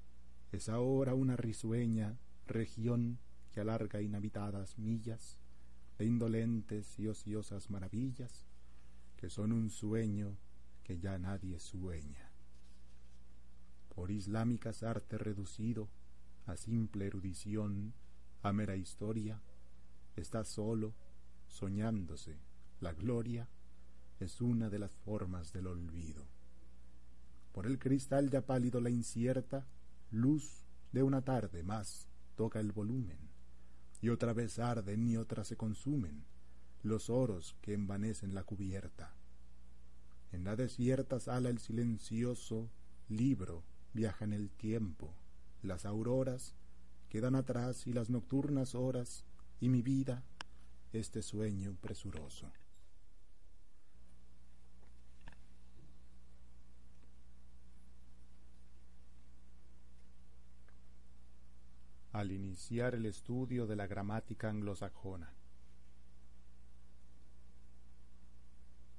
es 0.53 0.69
ahora 0.69 1.15
una 1.15 1.37
risueña 1.37 2.17
región 2.47 3.19
que 3.51 3.61
alarga 3.61 4.01
inhabitadas 4.01 4.79
millas 4.79 5.39
de 5.99 6.07
indolentes 6.07 6.99
y 6.99 7.09
ociosas 7.09 7.69
maravillas 7.69 8.47
que 9.17 9.29
son 9.29 9.53
un 9.53 9.71
sueño 9.71 10.37
que 10.85 10.99
ya 10.99 11.19
nadie 11.19 11.61
sueña. 11.61 12.33
Por 13.95 14.11
islámicas 14.11 14.83
arte 14.83 15.19
reducido 15.19 15.89
a 16.47 16.57
simple 16.57 17.07
erudición, 17.07 17.95
a 18.43 18.53
mera 18.53 18.77
historia, 18.77 19.41
está 20.17 20.45
solo, 20.45 20.95
soñándose, 21.47 22.39
la 22.81 22.93
gloria 22.93 23.49
es 24.19 24.41
una 24.41 24.71
de 24.71 24.79
las 24.79 24.91
formas 24.91 25.53
del 25.53 25.67
olvido. 25.67 26.32
Por 27.53 27.67
el 27.67 27.79
cristal 27.79 28.31
ya 28.31 28.47
pálido 28.47 28.81
la 28.81 28.91
incierta 28.91 29.67
luz 30.11 30.65
de 30.93 31.03
una 31.03 31.23
tarde 31.23 31.63
más 31.63 32.09
toca 32.35 32.61
el 32.61 32.73
volumen, 32.73 33.19
y 34.01 34.09
otra 34.09 34.33
vez 34.33 34.59
arden 34.59 35.07
y 35.09 35.17
otra 35.17 35.45
se 35.45 35.57
consumen 35.57 36.25
los 36.83 37.11
oros 37.11 37.57
que 37.61 37.75
envanecen 37.75 38.35
la 38.35 38.43
cubierta. 38.43 39.15
En 40.33 40.45
la 40.45 40.57
desierta 40.57 41.21
sala 41.21 41.51
el 41.51 41.59
silencioso 41.59 42.71
libro 43.09 43.63
viaja 43.93 44.25
en 44.25 44.33
el 44.33 44.51
tiempo, 44.51 45.15
las 45.63 45.85
auroras 45.85 46.55
quedan 47.13 47.35
atrás 47.35 47.87
y 47.87 47.93
las 47.93 48.09
nocturnas 48.09 48.75
horas, 48.75 49.27
y 49.61 49.69
mi 49.69 49.83
vida, 49.83 50.25
este 50.95 51.21
sueño 51.21 51.77
presuroso. 51.83 52.51
Al 62.23 62.31
iniciar 62.31 62.95
el 62.95 63.05
estudio 63.07 63.67
de 63.67 63.75
la 63.75 63.89
gramática 63.89 64.49
anglosajona. 64.49 65.35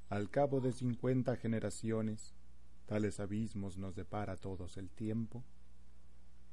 Al 0.10 0.30
cabo 0.30 0.60
de 0.60 0.74
cincuenta 0.74 1.38
generaciones, 1.38 2.36
tales 2.86 3.22
abismos 3.22 3.78
nos 3.78 3.96
depara 3.96 4.36
todos 4.36 4.76
el 4.76 4.90
tiempo, 4.90 5.42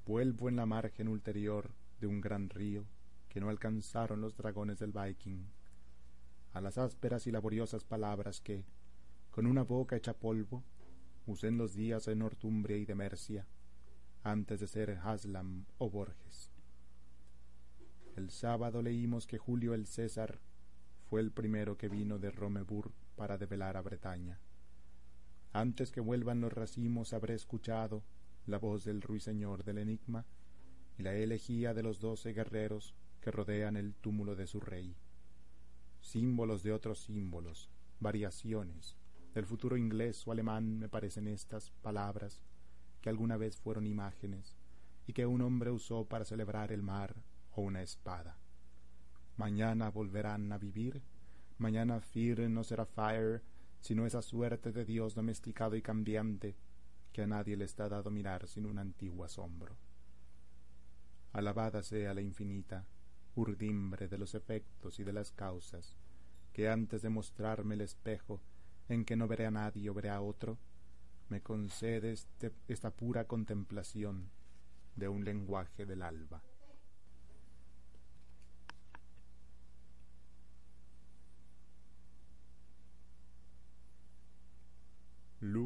vuelvo 0.06 0.48
en 0.48 0.54
la 0.54 0.64
margen 0.64 1.08
ulterior 1.08 1.72
de 2.00 2.06
un 2.06 2.20
gran 2.20 2.48
río 2.48 2.84
que 3.28 3.40
no 3.40 3.48
alcanzaron 3.48 4.20
los 4.20 4.36
dragones 4.36 4.78
del 4.78 4.92
Viking, 4.92 5.46
a 6.52 6.60
las 6.60 6.78
ásperas 6.78 7.26
y 7.26 7.32
laboriosas 7.32 7.82
palabras 7.82 8.40
que, 8.40 8.64
con 9.32 9.48
una 9.48 9.64
boca 9.64 9.96
hecha 9.96 10.14
polvo, 10.14 10.62
usé 11.26 11.48
en 11.48 11.58
los 11.58 11.74
días 11.74 12.04
de 12.04 12.14
Nortumbria 12.14 12.76
y 12.76 12.84
de 12.84 12.94
Mercia, 12.94 13.48
antes 14.22 14.60
de 14.60 14.68
ser 14.68 15.00
Haslam 15.02 15.64
o 15.78 15.90
Borges. 15.90 16.49
El 18.16 18.30
sábado 18.30 18.82
leímos 18.82 19.26
que 19.26 19.38
Julio 19.38 19.72
el 19.72 19.86
César 19.86 20.40
fue 21.08 21.20
el 21.20 21.30
primero 21.30 21.76
que 21.76 21.88
vino 21.88 22.18
de 22.18 22.30
Romebur 22.30 22.92
para 23.16 23.38
develar 23.38 23.76
a 23.76 23.82
Bretaña. 23.82 24.40
Antes 25.52 25.90
que 25.90 26.00
vuelvan 26.00 26.40
los 26.40 26.52
racimos 26.52 27.12
habré 27.12 27.34
escuchado 27.34 28.02
la 28.46 28.58
voz 28.58 28.84
del 28.84 29.00
ruiseñor 29.00 29.64
del 29.64 29.78
enigma 29.78 30.26
y 30.98 31.02
la 31.02 31.14
elegía 31.14 31.72
de 31.72 31.82
los 31.82 32.00
doce 32.00 32.32
guerreros 32.32 32.94
que 33.20 33.30
rodean 33.30 33.76
el 33.76 33.94
túmulo 33.94 34.34
de 34.34 34.46
su 34.46 34.60
rey. 34.60 34.96
Símbolos 36.00 36.62
de 36.62 36.72
otros 36.72 37.00
símbolos, 37.00 37.70
variaciones, 38.00 38.96
del 39.34 39.46
futuro 39.46 39.76
inglés 39.76 40.26
o 40.26 40.32
alemán 40.32 40.78
me 40.78 40.88
parecen 40.88 41.28
estas 41.28 41.70
palabras 41.82 42.42
que 43.00 43.08
alguna 43.08 43.36
vez 43.36 43.56
fueron 43.56 43.86
imágenes 43.86 44.56
y 45.06 45.12
que 45.12 45.26
un 45.26 45.40
hombre 45.42 45.70
usó 45.70 46.04
para 46.06 46.24
celebrar 46.24 46.72
el 46.72 46.82
mar 46.82 47.14
una 47.60 47.82
espada. 47.82 48.36
Mañana 49.36 49.90
volverán 49.90 50.52
a 50.52 50.58
vivir, 50.58 51.02
mañana 51.58 52.00
Fear 52.00 52.50
no 52.50 52.64
será 52.64 52.84
Fire, 52.84 53.42
sino 53.80 54.06
esa 54.06 54.22
suerte 54.22 54.72
de 54.72 54.84
Dios 54.84 55.14
domesticado 55.14 55.76
y 55.76 55.82
cambiante 55.82 56.56
que 57.12 57.22
a 57.22 57.26
nadie 57.26 57.56
le 57.56 57.64
está 57.64 57.88
dado 57.88 58.10
mirar 58.10 58.46
sin 58.46 58.66
un 58.66 58.78
antiguo 58.78 59.24
asombro. 59.24 59.76
Alabada 61.32 61.82
sea 61.82 62.12
la 62.14 62.20
infinita 62.20 62.86
urdimbre 63.34 64.08
de 64.08 64.18
los 64.18 64.34
efectos 64.34 64.98
y 64.98 65.04
de 65.04 65.12
las 65.12 65.32
causas, 65.32 65.96
que 66.52 66.68
antes 66.68 67.02
de 67.02 67.08
mostrarme 67.08 67.74
el 67.74 67.80
espejo 67.80 68.40
en 68.88 69.04
que 69.04 69.16
no 69.16 69.28
veré 69.28 69.46
a 69.46 69.50
nadie 69.50 69.88
o 69.88 69.94
veré 69.94 70.10
a 70.10 70.20
otro, 70.20 70.58
me 71.28 71.40
concede 71.40 72.12
este, 72.12 72.52
esta 72.66 72.90
pura 72.90 73.26
contemplación 73.26 74.30
de 74.96 75.08
un 75.08 75.24
lenguaje 75.24 75.86
del 75.86 76.02
alba. 76.02 76.42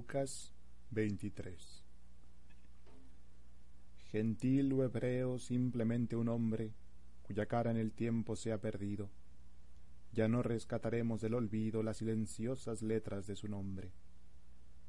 Lucas 0.04 0.52
23 0.90 1.82
Gentil 4.10 4.70
o 4.74 4.84
hebreo, 4.84 5.38
simplemente 5.38 6.14
un 6.14 6.28
hombre 6.28 6.74
cuya 7.22 7.46
cara 7.46 7.70
en 7.70 7.78
el 7.78 7.90
tiempo 7.90 8.36
se 8.36 8.52
ha 8.52 8.60
perdido, 8.60 9.08
ya 10.12 10.28
no 10.28 10.42
rescataremos 10.42 11.22
del 11.22 11.32
olvido 11.32 11.82
las 11.82 11.96
silenciosas 11.96 12.82
letras 12.82 13.26
de 13.26 13.34
su 13.34 13.48
nombre 13.48 13.92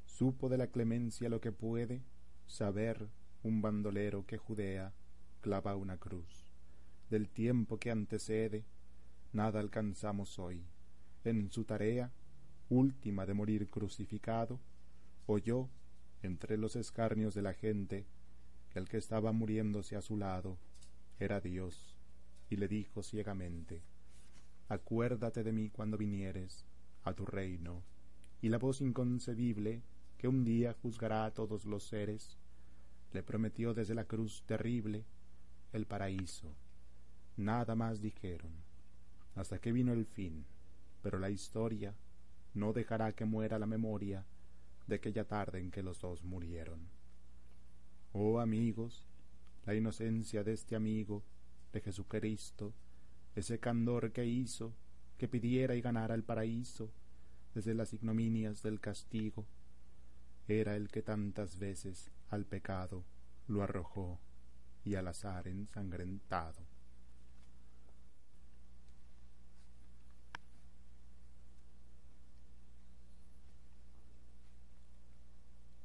supo 0.04 0.50
de 0.50 0.58
la 0.58 0.66
clemencia 0.66 1.30
lo 1.30 1.40
que 1.40 1.50
puede 1.50 2.02
saber 2.46 3.08
un 3.42 3.62
bandolero 3.62 4.26
que 4.26 4.36
Judea 4.36 4.92
clava 5.40 5.76
una 5.76 5.96
cruz. 5.96 6.52
Del 7.08 7.30
tiempo 7.30 7.78
que 7.78 7.90
antecede, 7.90 8.66
nada 9.32 9.60
alcanzamos 9.60 10.38
hoy. 10.38 10.66
En 11.24 11.50
su 11.50 11.64
tarea, 11.64 12.12
última 12.68 13.24
de 13.24 13.32
morir 13.32 13.70
crucificado, 13.70 14.60
oyó, 15.26 15.68
entre 16.22 16.56
los 16.56 16.76
escarnios 16.76 17.34
de 17.34 17.42
la 17.42 17.52
gente, 17.52 18.06
que 18.70 18.78
el 18.78 18.88
que 18.88 18.96
estaba 18.96 19.32
muriéndose 19.32 19.96
a 19.96 20.02
su 20.02 20.16
lado 20.16 20.58
era 21.18 21.40
Dios, 21.40 21.96
y 22.48 22.56
le 22.56 22.68
dijo 22.68 23.02
ciegamente, 23.02 23.82
Acuérdate 24.68 25.44
de 25.44 25.52
mí 25.52 25.70
cuando 25.70 25.96
vinieres 25.96 26.64
a 27.04 27.14
tu 27.14 27.24
reino. 27.24 27.84
Y 28.42 28.48
la 28.48 28.58
voz 28.58 28.80
inconcebible 28.80 29.82
que 30.18 30.28
un 30.28 30.44
día 30.44 30.74
juzgará 30.82 31.24
a 31.24 31.32
todos 31.32 31.64
los 31.64 31.84
seres, 31.84 32.36
le 33.12 33.22
prometió 33.22 33.74
desde 33.74 33.94
la 33.94 34.04
cruz 34.04 34.42
terrible 34.46 35.04
el 35.72 35.86
paraíso. 35.86 36.54
Nada 37.36 37.74
más 37.76 38.00
dijeron, 38.00 38.50
hasta 39.36 39.58
que 39.58 39.72
vino 39.72 39.92
el 39.92 40.06
fin, 40.06 40.44
pero 41.02 41.18
la 41.18 41.30
historia 41.30 41.94
no 42.54 42.72
dejará 42.72 43.12
que 43.12 43.24
muera 43.24 43.58
la 43.58 43.66
memoria 43.66 44.24
de 44.86 44.96
aquella 44.96 45.24
tarde 45.26 45.60
en 45.60 45.70
que 45.70 45.82
los 45.82 46.00
dos 46.00 46.22
murieron. 46.22 46.88
Oh 48.12 48.40
amigos, 48.40 49.06
la 49.64 49.74
inocencia 49.74 50.44
de 50.44 50.52
este 50.52 50.76
amigo, 50.76 51.22
de 51.72 51.80
Jesucristo, 51.80 52.72
ese 53.34 53.58
candor 53.58 54.12
que 54.12 54.24
hizo 54.24 54.74
que 55.18 55.28
pidiera 55.28 55.74
y 55.74 55.80
ganara 55.80 56.14
el 56.14 56.24
paraíso 56.24 56.90
desde 57.54 57.74
las 57.74 57.92
ignominias 57.92 58.62
del 58.62 58.80
castigo, 58.80 59.46
era 60.46 60.76
el 60.76 60.88
que 60.88 61.02
tantas 61.02 61.58
veces 61.58 62.10
al 62.28 62.44
pecado 62.44 63.04
lo 63.48 63.62
arrojó 63.62 64.20
y 64.84 64.94
al 64.94 65.08
azar 65.08 65.48
ensangrentado. 65.48 66.65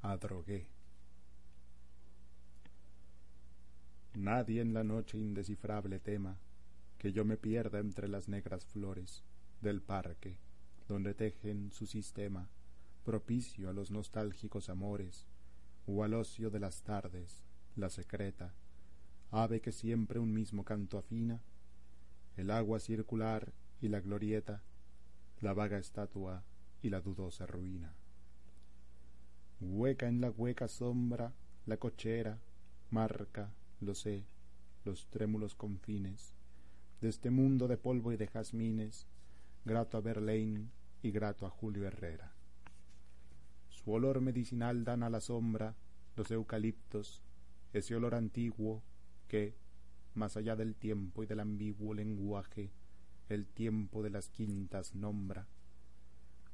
Adrogué. 0.02 0.68
Nadie 4.15 4.61
en 4.61 4.73
la 4.73 4.84
noche 4.84 5.18
indescifrable 5.18 5.99
tema 5.99 6.38
que 6.98 7.11
yo 7.11 7.23
me 7.23 7.38
pierda 7.38 7.80
entre 7.80 8.07
las 8.07 8.28
negras 8.28 8.65
flores 8.65 9.23
del 9.61 9.82
parque 9.82 10.40
donde 10.88 11.14
tejen 11.14 11.72
su 11.72 11.86
sistema 11.86 12.49
propicio 13.06 13.69
a 13.69 13.73
los 13.73 13.91
nostálgicos 13.91 14.69
amores, 14.69 15.28
o 15.88 16.03
al 16.03 16.14
ocio 16.14 16.49
de 16.49 16.60
las 16.60 16.84
tardes, 16.84 17.44
la 17.76 17.90
secreta, 17.90 18.53
ave 19.32 19.61
que 19.61 19.72
siempre 19.72 20.19
un 20.19 20.34
mismo 20.34 20.64
canto 20.64 20.98
afina, 20.98 21.41
el 22.38 22.52
agua 22.52 22.80
circular 22.80 23.53
y 23.82 23.88
la 23.88 23.99
glorieta, 23.99 24.64
la 25.40 25.53
vaga 25.53 25.80
estatua 25.80 26.44
y 26.82 26.90
la 26.90 27.02
dudosa 27.02 27.48
ruina. 27.48 27.95
Hueca 29.64 30.08
en 30.08 30.22
la 30.22 30.32
hueca 30.32 30.68
sombra, 30.68 31.36
la 31.68 31.78
cochera, 31.78 32.40
marca, 32.90 33.54
lo 33.80 33.94
sé, 33.94 34.26
los 34.86 35.06
trémulos 35.12 35.54
confines, 35.54 36.34
de 37.00 37.10
este 37.10 37.30
mundo 37.30 37.68
de 37.68 37.78
polvo 37.78 38.12
y 38.12 38.18
de 38.18 38.26
jazmines, 38.26 39.06
grato 39.64 39.98
a 39.98 40.02
Verlaine 40.02 40.72
y 41.04 41.12
grato 41.12 41.46
a 41.46 41.52
Julio 41.52 41.86
Herrera. 41.86 42.34
Su 43.70 43.92
olor 43.92 44.20
medicinal 44.20 44.84
dan 44.84 45.04
a 45.04 45.12
la 45.12 45.22
sombra 45.22 45.76
los 46.16 46.32
eucaliptos, 46.32 47.22
ese 47.72 47.96
olor 47.96 48.16
antiguo 48.16 48.82
que, 49.28 49.54
más 50.16 50.38
allá 50.38 50.56
del 50.56 50.74
tiempo 50.74 51.22
y 51.22 51.28
del 51.28 51.40
ambiguo 51.40 51.94
lenguaje, 51.94 52.72
el 53.30 53.46
tiempo 53.46 54.02
de 54.02 54.10
las 54.10 54.28
quintas 54.28 54.96
nombra. 54.96 55.48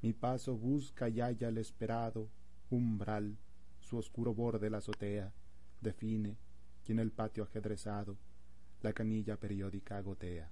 Mi 0.01 0.11
paso 0.11 0.57
busca 0.57 1.07
y 1.07 1.21
halla 1.21 1.47
el 1.47 1.57
esperado 1.57 2.27
umbral, 2.69 3.37
su 3.79 3.97
oscuro 3.97 4.33
borde 4.33 4.69
la 4.69 4.77
azotea, 4.77 5.33
define, 5.81 6.37
y 6.85 6.91
en 6.91 6.99
el 6.99 7.11
patio 7.11 7.43
ajedrezado 7.43 8.17
la 8.81 8.93
canilla 8.93 9.37
periódica 9.37 9.99
gotea. 10.01 10.49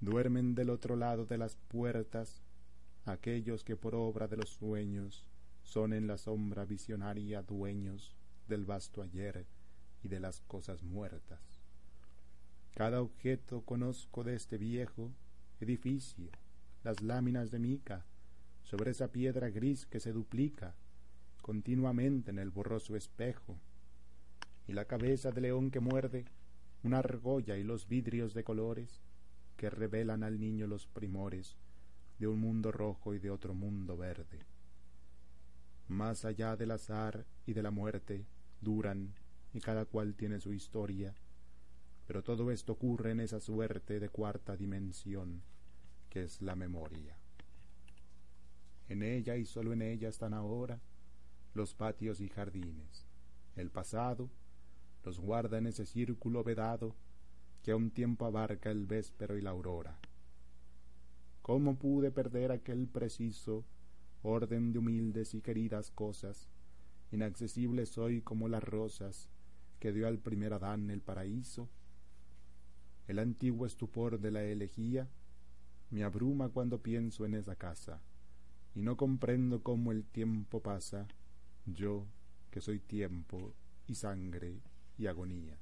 Duermen 0.00 0.54
del 0.54 0.70
otro 0.70 0.96
lado 0.96 1.26
de 1.26 1.38
las 1.38 1.56
puertas 1.56 2.42
aquellos 3.04 3.64
que 3.64 3.76
por 3.76 3.94
obra 3.94 4.26
de 4.26 4.36
los 4.36 4.50
sueños 4.50 5.28
son 5.62 5.92
en 5.92 6.06
la 6.06 6.18
sombra 6.18 6.64
visionaria 6.64 7.42
dueños 7.42 8.16
del 8.48 8.64
vasto 8.64 9.02
ayer 9.02 9.46
y 10.02 10.08
de 10.08 10.20
las 10.20 10.40
cosas 10.40 10.82
muertas. 10.82 11.40
Cada 12.74 13.00
objeto 13.00 13.62
conozco 13.62 14.22
de 14.22 14.34
este 14.34 14.58
viejo 14.58 15.10
edificio, 15.60 16.30
las 16.84 17.02
láminas 17.02 17.50
de 17.50 17.58
mica, 17.58 18.04
sobre 18.66 18.90
esa 18.90 19.12
piedra 19.12 19.48
gris 19.48 19.86
que 19.86 20.00
se 20.00 20.12
duplica 20.12 20.74
continuamente 21.40 22.32
en 22.32 22.40
el 22.40 22.50
borroso 22.50 22.96
espejo, 22.96 23.56
y 24.66 24.72
la 24.72 24.86
cabeza 24.86 25.30
de 25.30 25.40
león 25.40 25.70
que 25.70 25.78
muerde, 25.78 26.24
una 26.82 26.98
argolla 26.98 27.56
y 27.56 27.62
los 27.62 27.86
vidrios 27.86 28.34
de 28.34 28.42
colores 28.42 29.00
que 29.56 29.70
revelan 29.70 30.24
al 30.24 30.40
niño 30.40 30.66
los 30.66 30.88
primores 30.88 31.56
de 32.18 32.26
un 32.26 32.40
mundo 32.40 32.72
rojo 32.72 33.14
y 33.14 33.20
de 33.20 33.30
otro 33.30 33.54
mundo 33.54 33.96
verde. 33.96 34.40
Más 35.86 36.24
allá 36.24 36.56
del 36.56 36.72
azar 36.72 37.24
y 37.46 37.52
de 37.52 37.62
la 37.62 37.70
muerte 37.70 38.26
duran 38.60 39.14
y 39.54 39.60
cada 39.60 39.84
cual 39.84 40.16
tiene 40.16 40.40
su 40.40 40.52
historia, 40.52 41.14
pero 42.08 42.24
todo 42.24 42.50
esto 42.50 42.72
ocurre 42.72 43.12
en 43.12 43.20
esa 43.20 43.38
suerte 43.38 44.00
de 44.00 44.08
cuarta 44.08 44.56
dimensión 44.56 45.42
que 46.10 46.24
es 46.24 46.42
la 46.42 46.56
memoria. 46.56 47.16
En 48.88 49.02
ella 49.02 49.36
y 49.36 49.44
sólo 49.44 49.72
en 49.72 49.82
ella 49.82 50.08
están 50.08 50.32
ahora 50.32 50.80
los 51.54 51.74
patios 51.74 52.20
y 52.20 52.28
jardines. 52.28 53.06
El 53.56 53.70
pasado 53.70 54.30
los 55.04 55.18
guarda 55.18 55.58
en 55.58 55.66
ese 55.66 55.86
círculo 55.86 56.44
vedado 56.44 56.94
que 57.62 57.72
a 57.72 57.76
un 57.76 57.90
tiempo 57.90 58.26
abarca 58.26 58.70
el 58.70 58.86
véspero 58.86 59.36
y 59.36 59.42
la 59.42 59.50
aurora. 59.50 59.98
¿Cómo 61.42 61.76
pude 61.76 62.10
perder 62.10 62.52
aquel 62.52 62.86
preciso 62.86 63.64
orden 64.22 64.72
de 64.72 64.78
humildes 64.78 65.34
y 65.34 65.40
queridas 65.40 65.90
cosas? 65.90 66.48
Inaccesible 67.10 67.86
soy 67.86 68.20
como 68.20 68.48
las 68.48 68.62
rosas 68.62 69.28
que 69.80 69.92
dio 69.92 70.06
al 70.06 70.18
primer 70.18 70.52
Adán 70.52 70.90
el 70.90 71.00
paraíso. 71.00 71.68
El 73.08 73.18
antiguo 73.18 73.66
estupor 73.66 74.20
de 74.20 74.30
la 74.30 74.44
elegía 74.44 75.08
me 75.90 76.04
abruma 76.04 76.48
cuando 76.50 76.82
pienso 76.82 77.24
en 77.24 77.34
esa 77.34 77.56
casa 77.56 78.00
y 78.76 78.82
no 78.82 78.94
comprendo 78.98 79.62
cómo 79.62 79.90
el 79.90 80.04
tiempo 80.04 80.60
pasa, 80.60 81.08
yo 81.64 82.04
que 82.50 82.60
soy 82.60 82.78
tiempo 82.78 83.54
y 83.86 83.94
sangre 83.94 84.60
y 84.98 85.06
agonía. 85.06 85.56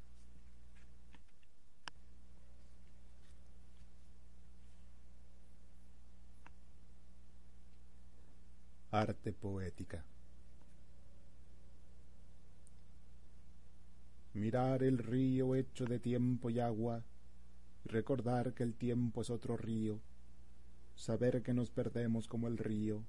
Arte 8.91 9.33
poética. 9.33 10.05
Mirar 14.33 14.83
el 14.83 14.99
río 14.99 15.55
hecho 15.55 15.85
de 15.85 16.01
tiempo 16.01 16.51
y 16.51 16.59
agua, 16.59 17.05
recordar 17.85 18.55
que 18.55 18.65
el 18.65 18.75
tiempo 18.75 19.23
es 19.23 19.31
otro 19.31 19.57
río, 19.57 20.01
saber 20.97 21.43
que 21.43 21.55
nos 21.55 21.71
perdemos 21.71 22.29
como 22.29 22.49
el 22.49 22.59
río, 22.59 23.05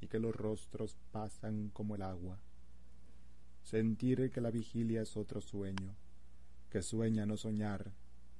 y 0.00 0.08
que 0.08 0.18
los 0.18 0.34
rostros 0.34 0.96
pasan 1.12 1.68
como 1.68 1.94
el 1.94 2.02
agua 2.02 2.40
sentir 3.62 4.30
que 4.30 4.40
la 4.40 4.50
vigilia 4.50 5.02
es 5.02 5.16
otro 5.16 5.40
sueño, 5.40 5.94
que 6.70 6.82
sueña 6.82 7.26
no 7.26 7.36
soñar, 7.36 7.92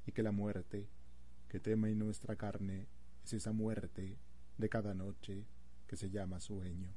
y 0.07 0.13
que 0.13 0.23
la 0.23 0.33
muerte, 0.33 0.89
que 1.49 1.61
teme 1.61 1.91
en 1.91 1.99
nuestra 1.99 2.37
carne, 2.37 2.89
es 3.25 3.35
esa 3.35 3.53
muerte 3.53 4.19
de 4.59 4.69
cada 4.69 4.95
noche 4.95 5.47
que 5.87 5.97
se 5.97 6.11
llama 6.11 6.41
sueño. 6.41 6.93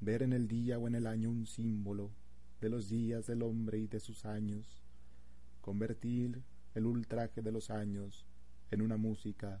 Ver 0.00 0.22
en 0.22 0.32
el 0.32 0.48
día 0.48 0.78
o 0.78 0.86
en 0.86 0.94
el 0.94 1.06
año 1.06 1.30
un 1.30 1.46
símbolo 1.46 2.10
de 2.60 2.68
los 2.68 2.88
días 2.88 3.26
del 3.26 3.42
hombre 3.42 3.78
y 3.78 3.86
de 3.86 4.00
sus 4.00 4.24
años, 4.24 4.82
convertir 5.60 6.42
el 6.74 6.86
ultraje 6.86 7.42
de 7.42 7.52
los 7.52 7.70
años 7.70 8.24
en 8.70 8.80
una 8.80 8.96
música, 8.96 9.60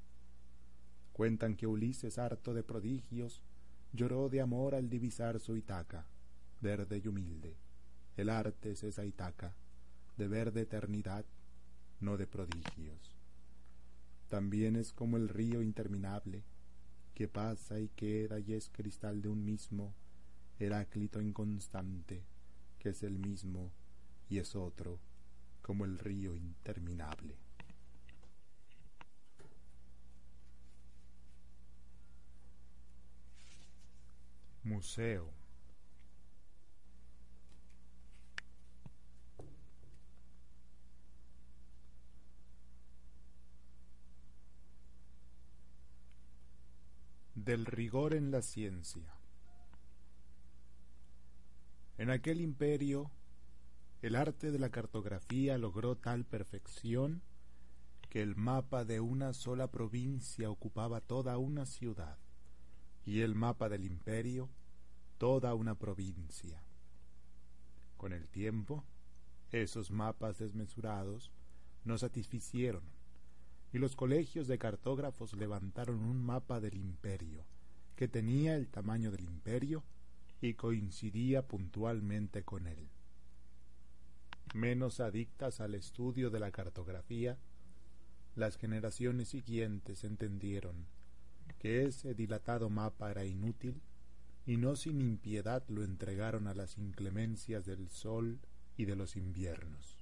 Cuentan 1.13 1.55
que 1.55 1.67
Ulises, 1.67 2.17
harto 2.17 2.53
de 2.53 2.63
prodigios, 2.63 3.43
lloró 3.93 4.29
de 4.29 4.41
amor 4.41 4.75
al 4.75 4.89
divisar 4.89 5.39
su 5.39 5.55
Itaca, 5.57 6.07
verde 6.61 7.01
y 7.03 7.07
humilde 7.07 7.57
el 8.17 8.29
arte 8.29 8.71
es 8.71 8.83
esa 8.83 9.05
Itaca, 9.05 9.55
de 10.17 10.27
verde 10.27 10.61
eternidad, 10.61 11.25
no 12.01 12.17
de 12.17 12.27
prodigios. 12.27 13.15
También 14.27 14.75
es 14.75 14.91
como 14.91 15.17
el 15.17 15.29
río 15.29 15.61
interminable, 15.61 16.43
que 17.13 17.27
pasa 17.27 17.79
y 17.79 17.89
queda 17.89 18.39
y 18.39 18.53
es 18.53 18.69
cristal 18.69 19.21
de 19.21 19.29
un 19.29 19.43
mismo 19.43 19.93
Heráclito 20.59 21.21
inconstante, 21.21 22.23
que 22.77 22.89
es 22.89 23.01
el 23.01 23.17
mismo 23.17 23.71
y 24.29 24.37
es 24.37 24.55
otro, 24.55 24.99
como 25.61 25.85
el 25.85 25.97
río 25.97 26.35
interminable. 26.35 27.37
Museo 34.63 35.33
del 47.45 47.65
rigor 47.65 48.13
en 48.13 48.29
la 48.29 48.41
ciencia. 48.41 49.15
En 51.97 52.09
aquel 52.09 52.39
imperio, 52.39 53.11
el 54.01 54.15
arte 54.15 54.51
de 54.51 54.59
la 54.59 54.69
cartografía 54.69 55.57
logró 55.57 55.95
tal 55.95 56.23
perfección 56.23 57.21
que 58.09 58.21
el 58.21 58.35
mapa 58.35 58.85
de 58.85 58.99
una 58.99 59.33
sola 59.33 59.71
provincia 59.71 60.49
ocupaba 60.49 61.01
toda 61.01 61.37
una 61.37 61.65
ciudad 61.65 62.17
y 63.05 63.21
el 63.21 63.35
mapa 63.35 63.69
del 63.69 63.83
imperio 63.83 64.49
toda 65.17 65.53
una 65.53 65.75
provincia. 65.75 66.63
Con 67.97 68.13
el 68.13 68.27
tiempo, 68.27 68.83
esos 69.51 69.91
mapas 69.91 70.39
desmesurados 70.39 71.31
no 71.83 71.97
satisficieron 71.97 72.83
y 73.73 73.77
los 73.77 73.95
colegios 73.95 74.47
de 74.47 74.57
cartógrafos 74.57 75.33
levantaron 75.33 76.03
un 76.03 76.21
mapa 76.21 76.59
del 76.59 76.75
imperio, 76.75 77.45
que 77.95 78.07
tenía 78.07 78.55
el 78.55 78.67
tamaño 78.67 79.11
del 79.11 79.25
imperio 79.25 79.83
y 80.41 80.55
coincidía 80.55 81.47
puntualmente 81.47 82.43
con 82.43 82.67
él. 82.67 82.89
Menos 84.53 84.99
adictas 84.99 85.61
al 85.61 85.75
estudio 85.75 86.29
de 86.29 86.39
la 86.39 86.51
cartografía, 86.51 87.37
las 88.35 88.57
generaciones 88.57 89.29
siguientes 89.29 90.03
entendieron 90.03 90.87
que 91.61 91.85
ese 91.85 92.15
dilatado 92.15 92.71
mapa 92.71 93.11
era 93.11 93.23
inútil 93.23 93.79
y 94.47 94.57
no 94.57 94.75
sin 94.75 94.99
impiedad 94.99 95.63
lo 95.67 95.83
entregaron 95.83 96.47
a 96.47 96.55
las 96.55 96.79
inclemencias 96.79 97.67
del 97.67 97.87
sol 97.91 98.39
y 98.77 98.85
de 98.85 98.95
los 98.95 99.15
inviernos. 99.15 99.99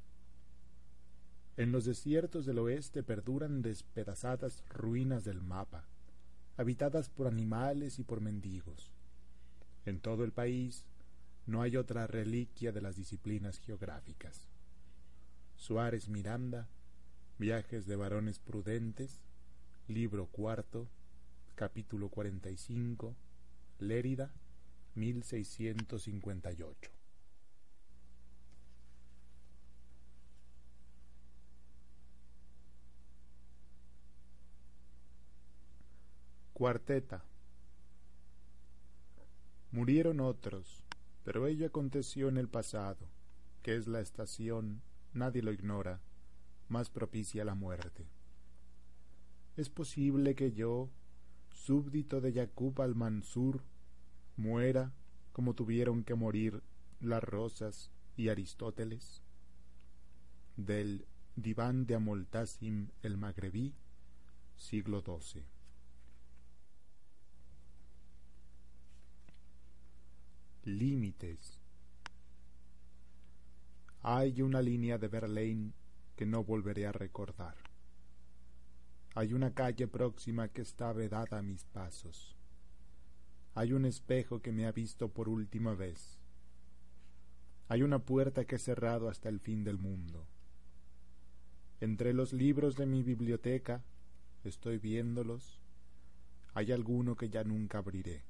En 1.57 1.73
los 1.73 1.84
desiertos 1.84 2.45
del 2.45 2.60
oeste 2.60 3.03
perduran 3.03 3.61
despedazadas 3.61 4.64
ruinas 4.69 5.26
del 5.26 5.41
mapa, 5.41 5.84
habitadas 6.56 7.10
por 7.10 7.27
animales 7.27 7.99
y 7.99 8.06
por 8.06 8.22
mendigos. 8.22 8.94
En 9.86 9.99
todo 9.99 10.23
el 10.23 10.31
país 10.31 10.86
no 11.45 11.61
hay 11.61 11.76
otra 11.76 12.07
reliquia 12.07 12.72
de 12.72 12.80
las 12.80 12.95
disciplinas 12.95 13.60
geográficas. 13.60 14.48
Suárez 15.57 16.07
Miranda, 16.07 16.69
Viajes 17.38 17.86
de 17.86 17.98
varones 17.98 18.40
prudentes, 18.40 19.22
libro 19.88 20.27
cuarto, 20.27 20.90
capítulo 21.60 22.07
45, 22.07 23.18
Lérida, 23.80 24.31
1658. 24.95 26.91
Cuarteta. 36.53 37.26
Murieron 39.72 40.22
otros, 40.22 40.86
pero 41.26 41.45
ello 41.45 41.68
aconteció 41.68 42.30
en 42.30 42.38
el 42.38 42.48
pasado, 42.48 43.10
que 43.64 43.76
es 43.76 43.86
la 43.86 43.99
estación, 43.99 44.81
nadie 45.11 45.41
lo 45.41 45.52
ignora, 45.52 45.99
más 46.69 46.90
propicia 46.90 47.41
a 47.41 47.45
la 47.45 47.56
muerte. 47.56 48.07
¿Es 49.57 49.69
posible 49.69 50.36
que 50.36 50.53
yo, 50.53 50.90
súbdito 51.70 52.20
de 52.20 52.34
Yacub 52.34 52.82
al-Mansur, 52.82 53.62
muera 54.38 54.91
como 55.32 55.54
tuvieron 55.54 56.04
que 56.04 56.16
morir 56.16 56.64
las 57.00 57.24
Rosas 57.24 57.91
y 58.18 58.30
Aristóteles? 58.30 59.22
Del 60.58 61.06
Diván 61.36 61.86
de 61.86 61.94
Amoltasim 61.94 62.88
el 63.04 63.18
Magrebí, 63.18 63.76
siglo 64.58 65.04
XII. 65.04 65.44
Límites. 70.64 71.60
Hay 74.02 74.41
una 74.41 74.64
línea 74.64 74.98
de 74.98 75.08
Berlín 75.08 75.76
que 76.16 76.26
no 76.26 76.44
volveré 76.44 76.88
a 76.88 76.91
recordar. 76.91 77.69
Hay 79.20 79.34
una 79.34 79.54
calle 79.54 79.86
próxima 79.86 80.48
que 80.48 80.62
está 80.62 80.94
vedada 80.94 81.40
a 81.40 81.41
mis 81.41 81.66
pasos. 81.66 82.38
Hay 83.54 83.74
un 83.74 83.84
espejo 83.84 84.41
que 84.41 84.54
me 84.54 84.66
ha 84.66 84.72
visto 84.72 85.10
por 85.10 85.28
última 85.28 85.76
vez. 85.76 86.18
Hay 87.68 87.82
una 87.82 88.00
puerta 88.00 88.46
que 88.46 88.56
he 88.56 88.60
cerrado 88.60 89.10
hasta 89.10 89.28
el 89.28 89.41
fin 89.41 89.66
del 89.66 89.78
mundo. 89.78 90.26
Entre 91.82 92.14
los 92.14 92.32
libros 92.32 92.78
de 92.78 92.86
mi 92.86 93.04
biblioteca, 93.04 93.84
estoy 94.46 94.78
viéndolos, 94.78 95.60
hay 96.54 96.72
alguno 96.72 97.18
que 97.18 97.28
ya 97.28 97.44
nunca 97.44 97.80
abriré. 97.80 98.24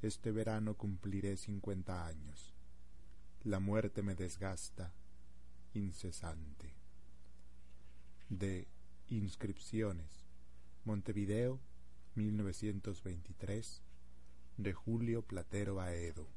Este 0.00 0.32
verano 0.32 0.72
cumpliré 0.72 1.36
cincuenta 1.36 2.06
años. 2.06 2.54
La 3.44 3.60
muerte 3.60 4.02
me 4.02 4.14
desgasta 4.14 4.94
incesante. 5.74 6.72
De 8.30 8.68
Inscripciones. 9.10 10.26
Montevideo, 10.84 11.60
1923. 12.14 13.82
De 14.56 14.72
Julio 14.72 15.22
Platero 15.22 15.80
Aedo. 15.80 16.28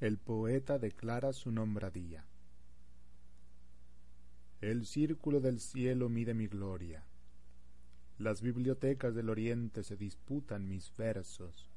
El 0.00 0.18
poeta 0.18 0.78
declara 0.78 1.32
su 1.32 1.50
nombradía. 1.50 2.26
El 4.60 4.86
círculo 4.86 5.40
del 5.40 5.60
cielo 5.60 6.08
mide 6.08 6.34
mi 6.34 6.46
gloria 6.46 7.04
las 8.18 8.42
bibliotecas 8.42 9.14
del 9.14 9.28
oriente 9.28 9.82
se 9.82 9.96
disputan 9.96 10.68
mis 10.68 10.94
versos. 10.96 11.73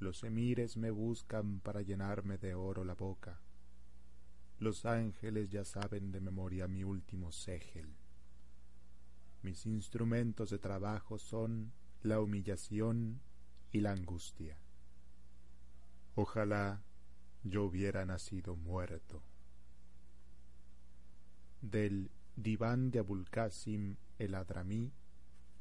Los 0.00 0.24
emires 0.24 0.78
me 0.78 0.90
buscan 0.90 1.60
para 1.60 1.82
llenarme 1.82 2.38
de 2.38 2.54
oro 2.54 2.84
la 2.84 2.94
boca. 2.94 3.38
Los 4.58 4.86
ángeles 4.86 5.50
ya 5.50 5.62
saben 5.66 6.10
de 6.10 6.22
memoria 6.22 6.66
mi 6.66 6.84
último 6.84 7.30
ségel. 7.32 7.94
Mis 9.42 9.66
instrumentos 9.66 10.48
de 10.48 10.58
trabajo 10.58 11.18
son 11.18 11.74
la 12.02 12.18
humillación 12.18 13.20
y 13.72 13.80
la 13.80 13.92
angustia. 13.92 14.56
Ojalá 16.14 16.82
yo 17.44 17.64
hubiera 17.64 18.06
nacido 18.06 18.56
muerto. 18.56 19.22
Del 21.60 22.10
diván 22.36 22.90
de 22.90 23.00
Abulcasim 23.00 23.96
el 24.18 24.34
Adramí 24.34 24.94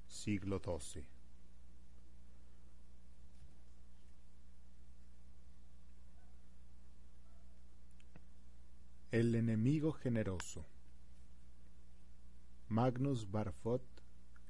siglo 0.07 0.61
XII. 0.63 1.18
El 9.11 9.33
enemigo 9.35 9.91
generoso. 9.91 10.65
Magnus 12.67 13.31
Barfot, 13.31 13.83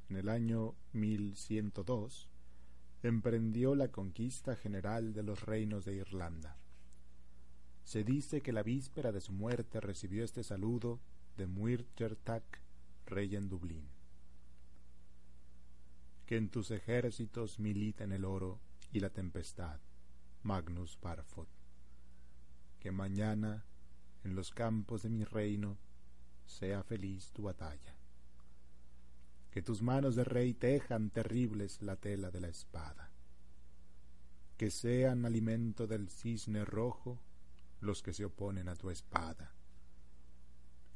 en 0.10 0.18
el 0.18 0.30
año 0.30 0.76
1102, 0.94 2.30
emprendió 3.04 3.76
la 3.76 3.88
conquista 3.90 4.56
general 4.56 5.14
de 5.14 5.24
los 5.24 5.44
reinos 5.44 5.86
de 5.86 5.96
Irlanda. 5.96 6.58
Se 7.84 8.04
dice 8.04 8.42
que 8.42 8.52
la 8.52 8.64
víspera 8.64 9.12
de 9.12 9.22
su 9.22 9.32
muerte 9.32 9.80
recibió 9.80 10.24
este 10.24 10.44
saludo 10.44 11.00
de 11.38 11.48
Muirchertach, 11.48 12.44
rey 13.06 13.36
en 13.36 13.50
Dublín 13.50 14.00
que 16.30 16.38
en 16.38 16.50
tus 16.52 16.70
ejércitos 16.70 17.58
militen 17.58 18.12
el 18.12 18.24
oro 18.24 18.60
y 18.92 19.00
la 19.00 19.10
tempestad, 19.10 19.80
Magnus 20.44 20.96
Barfod. 21.02 21.48
Que 22.80 22.92
mañana, 22.92 23.66
en 24.24 24.36
los 24.36 24.52
campos 24.52 25.04
de 25.04 25.10
mi 25.10 25.24
reino, 25.24 25.78
sea 26.46 26.84
feliz 26.84 27.32
tu 27.32 27.44
batalla. 27.44 27.96
Que 29.52 29.62
tus 29.62 29.82
manos 29.82 30.16
de 30.16 30.24
rey 30.24 30.54
tejan 30.54 31.10
terribles 31.10 31.82
la 31.82 31.96
tela 31.96 32.32
de 32.32 32.40
la 32.40 32.50
espada. 32.50 33.12
Que 34.58 34.70
sean 34.72 35.26
alimento 35.26 35.88
del 35.88 36.10
cisne 36.10 36.66
rojo 36.66 37.20
los 37.82 38.04
que 38.04 38.14
se 38.14 38.26
oponen 38.26 38.68
a 38.68 38.76
tu 38.76 38.90
espada. 38.90 39.54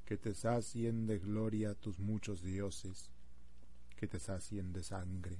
Que 0.05 0.17
te 0.17 0.33
sacien 0.33 1.07
de 1.07 1.19
gloria 1.19 1.73
tus 1.75 1.99
muchos 1.99 2.43
dioses 2.43 3.09
que 4.03 4.07
te 4.07 4.19
sacien 4.19 4.73
de 4.73 4.83
sangre. 4.83 5.39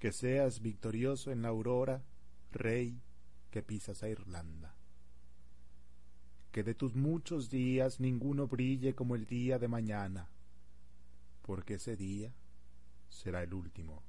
Que 0.00 0.10
seas 0.10 0.60
victorioso 0.60 1.30
en 1.30 1.42
la 1.42 1.48
aurora, 1.48 2.02
rey 2.50 3.00
que 3.52 3.62
pisas 3.62 4.02
a 4.02 4.08
Irlanda. 4.08 4.77
Que 6.52 6.62
de 6.62 6.74
tus 6.74 6.94
muchos 6.96 7.50
días 7.50 8.00
ninguno 8.00 8.46
brille 8.46 8.94
como 8.94 9.14
el 9.14 9.26
día 9.26 9.58
de 9.58 9.68
mañana, 9.68 10.28
porque 11.42 11.74
ese 11.74 11.96
día 11.96 12.32
será 13.08 13.42
el 13.42 13.54
último. 13.54 14.02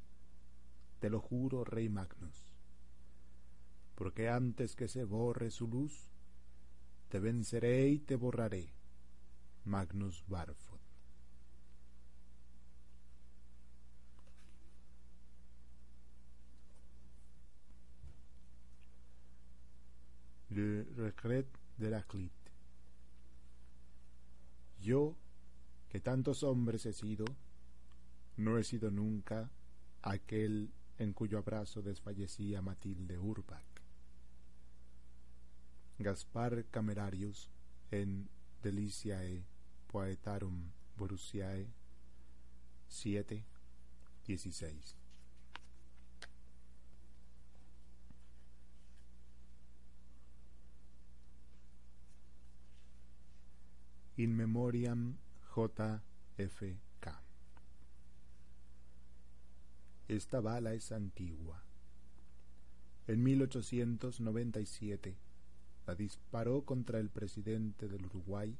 Te 0.99 1.09
lo 1.09 1.19
juro, 1.19 1.63
rey 1.63 1.89
Magnus, 1.89 2.53
porque 3.95 4.29
antes 4.29 4.75
que 4.75 4.87
se 4.87 5.03
borre 5.03 5.51
su 5.51 5.67
luz, 5.67 6.09
te 7.09 7.19
venceré 7.19 7.89
y 7.89 7.99
te 7.99 8.15
borraré. 8.15 8.73
Magnus 9.65 10.23
Barfod. 10.27 10.79
Le 20.49 20.83
regret 20.95 21.59
de 21.80 21.89
la 21.89 22.03
clit. 22.03 22.31
Yo, 24.81 25.15
que 25.89 25.99
tantos 25.99 26.43
hombres 26.43 26.85
he 26.85 26.93
sido, 26.93 27.26
no 28.38 28.57
he 28.57 28.64
sido 28.64 28.91
nunca 28.91 29.49
aquel 30.01 30.72
en 30.97 31.14
cuyo 31.14 31.38
abrazo 31.38 31.81
desfallecía 31.81 32.61
Matilde 32.61 33.18
Urbach. 33.18 33.64
Gaspar 35.97 36.65
Camerarius 36.72 37.49
en 37.91 38.30
Deliciae 38.61 39.43
Poetarum 39.88 40.72
Borussiae 40.97 41.68
7, 42.88 43.45
16. 44.26 44.98
In 54.19 54.35
Memoriam 54.35 55.15
J.F.K. 55.55 57.21
Esta 60.09 60.41
bala 60.41 60.73
es 60.73 60.91
antigua. 60.91 61.63
En 63.07 63.23
1897 63.23 65.15
la 65.87 65.95
disparó 65.95 66.65
contra 66.65 66.99
el 66.99 67.09
presidente 67.09 67.87
del 67.87 68.07
Uruguay 68.07 68.57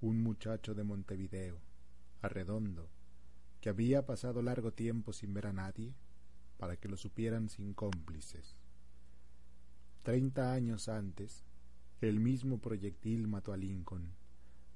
un 0.00 0.22
muchacho 0.22 0.74
de 0.74 0.84
Montevideo, 0.84 1.60
Arredondo, 2.22 2.88
que 3.60 3.68
había 3.68 4.06
pasado 4.06 4.40
largo 4.40 4.72
tiempo 4.72 5.12
sin 5.12 5.34
ver 5.34 5.48
a 5.48 5.52
nadie 5.52 5.92
para 6.56 6.78
que 6.78 6.88
lo 6.88 6.96
supieran 6.96 7.50
sin 7.50 7.74
cómplices. 7.74 8.56
Treinta 10.02 10.54
años 10.54 10.88
antes, 10.88 11.44
el 12.00 12.20
mismo 12.20 12.56
proyectil 12.56 13.28
mató 13.28 13.52
a 13.52 13.58
Lincoln 13.58 14.16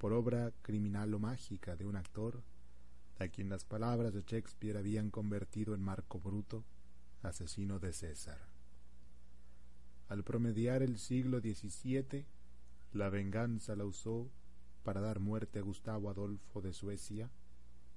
por 0.03 0.15
obra 0.15 0.53
criminal 0.63 1.15
o 1.15 1.21
mágica 1.21 1.77
de 1.77 1.87
un 1.87 1.95
actor 1.95 2.43
a 3.21 3.29
quien 3.29 3.49
las 3.49 3.65
palabras 3.65 4.13
de 4.13 4.23
Shakespeare 4.23 4.77
habían 4.77 5.11
convertido 5.11 5.77
en 5.77 5.81
Marco 5.81 6.19
Bruto, 6.19 6.65
asesino 7.23 7.79
de 7.79 7.93
César. 7.93 8.41
Al 10.09 10.25
promediar 10.25 10.83
el 10.83 10.99
siglo 10.99 11.39
XVII, 11.39 12.27
la 12.93 13.11
venganza 13.11 13.77
la 13.77 13.85
usó 13.85 14.29
para 14.83 15.01
dar 15.01 15.21
muerte 15.21 15.61
a 15.61 15.63
Gustavo 15.63 16.11
Adolfo 16.11 16.61
de 16.61 16.73
Suecia 16.73 17.31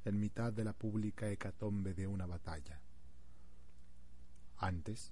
en 0.06 0.20
mitad 0.20 0.54
de 0.54 0.64
la 0.64 0.74
pública 0.74 1.32
hecatombe 1.32 1.96
de 1.96 2.06
una 2.06 2.28
batalla. 2.28 2.82
Antes, 4.58 5.12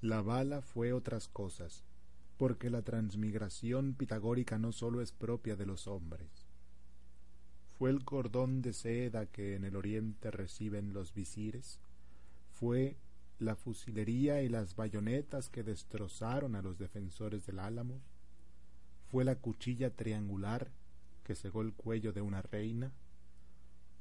La 0.00 0.22
bala 0.22 0.62
fue 0.62 0.92
otras 0.92 1.26
cosas, 1.26 1.82
porque 2.42 2.70
la 2.70 2.82
transmigración 2.82 3.94
pitagórica 3.94 4.58
no 4.58 4.72
sólo 4.72 5.00
es 5.00 5.12
propia 5.12 5.54
de 5.54 5.64
los 5.64 5.86
hombres. 5.86 6.48
Fue 7.78 7.88
el 7.88 8.04
cordón 8.04 8.62
de 8.62 8.72
seda 8.72 9.26
que 9.26 9.54
en 9.54 9.62
el 9.62 9.76
oriente 9.76 10.28
reciben 10.32 10.92
los 10.92 11.14
visires, 11.14 11.78
fue 12.50 12.96
la 13.38 13.54
fusilería 13.54 14.42
y 14.42 14.48
las 14.48 14.74
bayonetas 14.74 15.50
que 15.50 15.62
destrozaron 15.62 16.56
a 16.56 16.62
los 16.62 16.78
defensores 16.78 17.46
del 17.46 17.60
álamo, 17.60 18.00
fue 19.08 19.24
la 19.24 19.36
cuchilla 19.36 19.90
triangular 19.90 20.72
que 21.22 21.36
cegó 21.36 21.62
el 21.62 21.72
cuello 21.72 22.12
de 22.12 22.22
una 22.22 22.42
reina, 22.42 22.90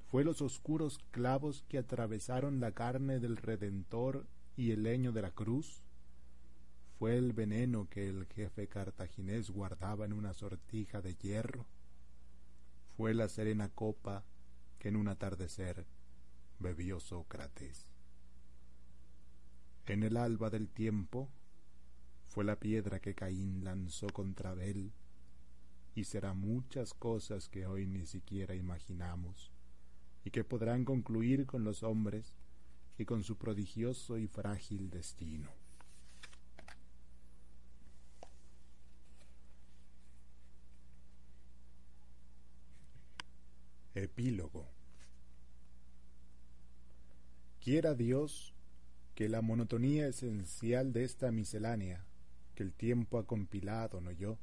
fue 0.10 0.24
los 0.24 0.42
oscuros 0.42 0.98
clavos 1.12 1.64
que 1.70 1.78
atravesaron 1.78 2.60
la 2.60 2.72
carne 2.72 3.20
del 3.20 3.38
Redentor 3.38 4.26
y 4.58 4.72
el 4.72 4.82
leño 4.82 5.12
de 5.12 5.22
la 5.22 5.30
cruz, 5.30 5.84
fue 7.02 7.18
el 7.18 7.34
veneno 7.34 7.90
que 7.90 8.08
el 8.08 8.28
jefe 8.28 8.68
cartaginés 8.68 9.50
guardaba 9.50 10.06
en 10.06 10.14
una 10.14 10.36
sortija 10.36 11.02
de 11.02 11.16
hierro, 11.16 11.66
fue 12.96 13.16
la 13.16 13.28
serena 13.28 13.70
copa 13.70 14.24
que 14.78 14.90
en 14.90 14.98
un 14.98 15.08
atardecer 15.08 15.88
bebió 16.60 17.00
Sócrates. 17.00 17.88
En 19.88 20.04
el 20.04 20.16
alba 20.16 20.52
del 20.52 20.70
tiempo 20.70 21.28
fue 22.28 22.44
la 22.44 22.60
piedra 22.60 23.00
que 23.00 23.16
Caín 23.16 23.64
lanzó 23.64 24.06
contra 24.10 24.52
Abel, 24.52 24.94
y 25.96 26.04
será 26.04 26.36
muchas 26.36 26.94
cosas 26.94 27.50
que 27.50 27.66
hoy 27.66 27.88
ni 27.88 28.06
siquiera 28.06 28.54
imaginamos, 28.54 29.52
y 30.24 30.30
que 30.30 30.44
podrán 30.44 30.86
concluir 30.86 31.48
con 31.48 31.64
los 31.64 31.82
hombres 31.82 32.36
y 33.00 33.06
con 33.06 33.24
su 33.24 33.40
prodigioso 33.40 34.20
y 34.20 34.28
frágil 34.28 34.92
destino. 34.92 35.61
Epílogo 43.94 44.70
Quiera 47.60 47.94
Dios 47.94 48.54
que 49.16 49.28
la 49.28 49.42
monotonía 49.42 50.08
esencial 50.08 50.94
de 50.94 51.04
esta 51.04 51.30
miscelánea, 51.34 52.06
que 52.56 52.64
el 52.64 52.72
tiempo 52.72 53.20
ha 53.20 53.28
compilado, 53.28 54.00
no 54.00 54.12
yo, 54.12 54.38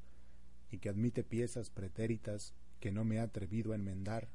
y 0.71 0.77
que 0.77 0.91
admite 0.91 1.25
piezas 1.25 1.71
pretéritas 1.71 2.53
que 2.79 2.93
no 2.93 3.05
me 3.05 3.17
he 3.17 3.21
atrevido 3.21 3.73
a 3.73 3.77
enmendar, 3.77 4.29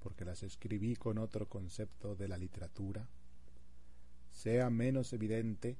porque 0.00 0.26
las 0.26 0.42
escribí 0.42 0.96
con 0.96 1.16
otro 1.16 1.48
concepto 1.48 2.14
de 2.14 2.28
la 2.28 2.36
literatura, 2.36 3.08
sea 4.32 4.68
menos 4.68 5.14
evidente 5.14 5.78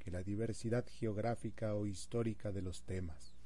que 0.00 0.10
la 0.10 0.24
diversidad 0.24 0.84
geográfica 0.88 1.76
o 1.76 1.86
histórica 1.86 2.50
de 2.50 2.62
los 2.62 2.82
temas. 2.82 3.36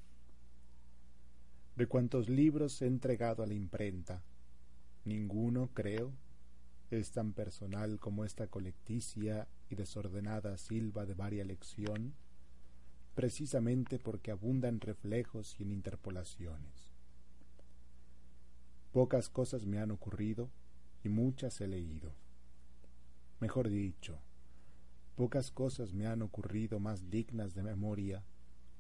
De 1.77 1.87
cuantos 1.87 2.31
libros 2.31 2.81
he 2.81 2.87
entregado 2.87 3.43
a 3.43 3.47
la 3.47 3.55
imprenta, 3.55 4.23
Ninguno, 5.05 5.71
creo, 5.75 6.13
es 6.91 7.11
tan 7.11 7.33
personal 7.33 7.99
como 7.99 8.25
esta 8.25 8.47
colecticia 8.47 9.49
y 9.69 9.75
desordenada 9.75 10.57
silva 10.59 11.07
de 11.07 11.15
varia 11.15 11.45
lección, 11.45 12.15
precisamente 13.15 13.99
porque 13.99 14.31
abunda 14.31 14.69
en 14.69 14.81
reflejos 14.81 15.59
y 15.59 15.65
en 15.65 15.73
interpolaciones. 15.73 16.93
Pocas 18.93 19.29
cosas 19.29 19.65
me 19.67 19.79
han 19.79 19.91
ocurrido 19.91 20.51
y 21.03 21.09
muchas 21.09 21.61
he 21.61 21.67
leído. 21.67 22.13
Mejor 23.41 23.71
dicho, 23.71 24.21
pocas 25.17 25.51
cosas 25.51 25.95
me 25.95 26.07
han 26.07 26.23
ocurrido 26.23 26.79
más 26.79 27.11
dignas 27.11 27.55
de 27.55 27.63
memoria 27.63 28.23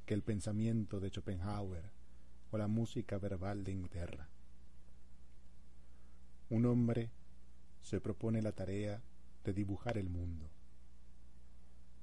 que 0.06 0.14
el 0.14 0.22
pensamiento 0.22 1.00
de 1.00 1.10
Schopenhauer 1.10 1.90
o 2.50 2.58
la 2.58 2.68
música 2.68 3.18
verbal 3.18 3.64
de 3.64 3.72
Inglaterra. 3.72 4.28
Un 6.52 6.66
hombre 6.66 7.08
se 7.80 7.98
propone 7.98 8.42
la 8.42 8.52
tarea 8.52 9.00
de 9.42 9.54
dibujar 9.54 9.96
el 9.96 10.10
mundo. 10.10 10.50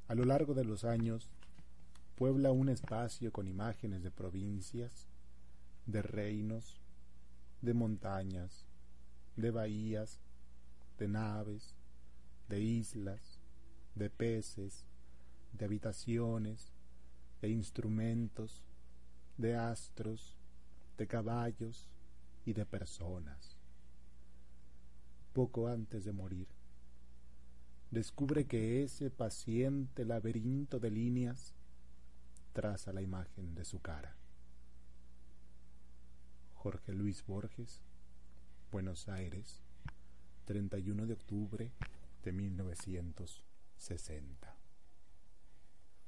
A 0.08 0.16
lo 0.16 0.26
largo 0.26 0.56
de 0.56 0.66
los 0.66 0.86
años, 0.86 1.30
puebla 2.16 2.52
un 2.52 2.70
espacio 2.70 3.32
con 3.32 3.48
imágenes 3.48 4.02
de 4.02 4.10
provincias, 4.10 5.06
de 5.86 6.02
reinos, 6.02 6.82
de 7.62 7.76
montañas, 7.76 8.66
de 9.36 9.52
bahías, 9.52 10.20
de 10.98 11.08
naves, 11.08 11.76
de 12.48 12.60
islas, 12.60 13.40
de 13.94 14.10
peces, 14.10 14.84
de 15.54 15.66
habitaciones, 15.66 16.72
de 17.40 17.50
instrumentos, 17.50 18.64
de 19.38 19.56
astros, 19.56 20.40
de 20.98 21.06
caballos 21.06 21.88
y 22.48 22.54
de 22.54 22.66
personas 22.66 23.49
poco 25.34 25.68
antes 25.68 26.06
de 26.06 26.12
morir. 26.12 26.48
Descubre 27.92 28.46
que 28.46 28.84
ese 28.84 29.10
paciente 29.10 30.06
laberinto 30.06 30.80
de 30.80 30.92
líneas 30.92 31.56
traza 32.54 32.94
la 32.94 33.02
imagen 33.02 33.56
de 33.56 33.66
su 33.66 33.80
cara. 33.80 34.16
Jorge 36.54 36.94
Luis 36.94 37.26
Borges, 37.26 37.82
Buenos 38.72 39.08
Aires, 39.08 39.64
31 40.46 41.08
de 41.08 41.14
octubre 41.14 41.72
de 42.24 42.32
1960. 42.32 44.59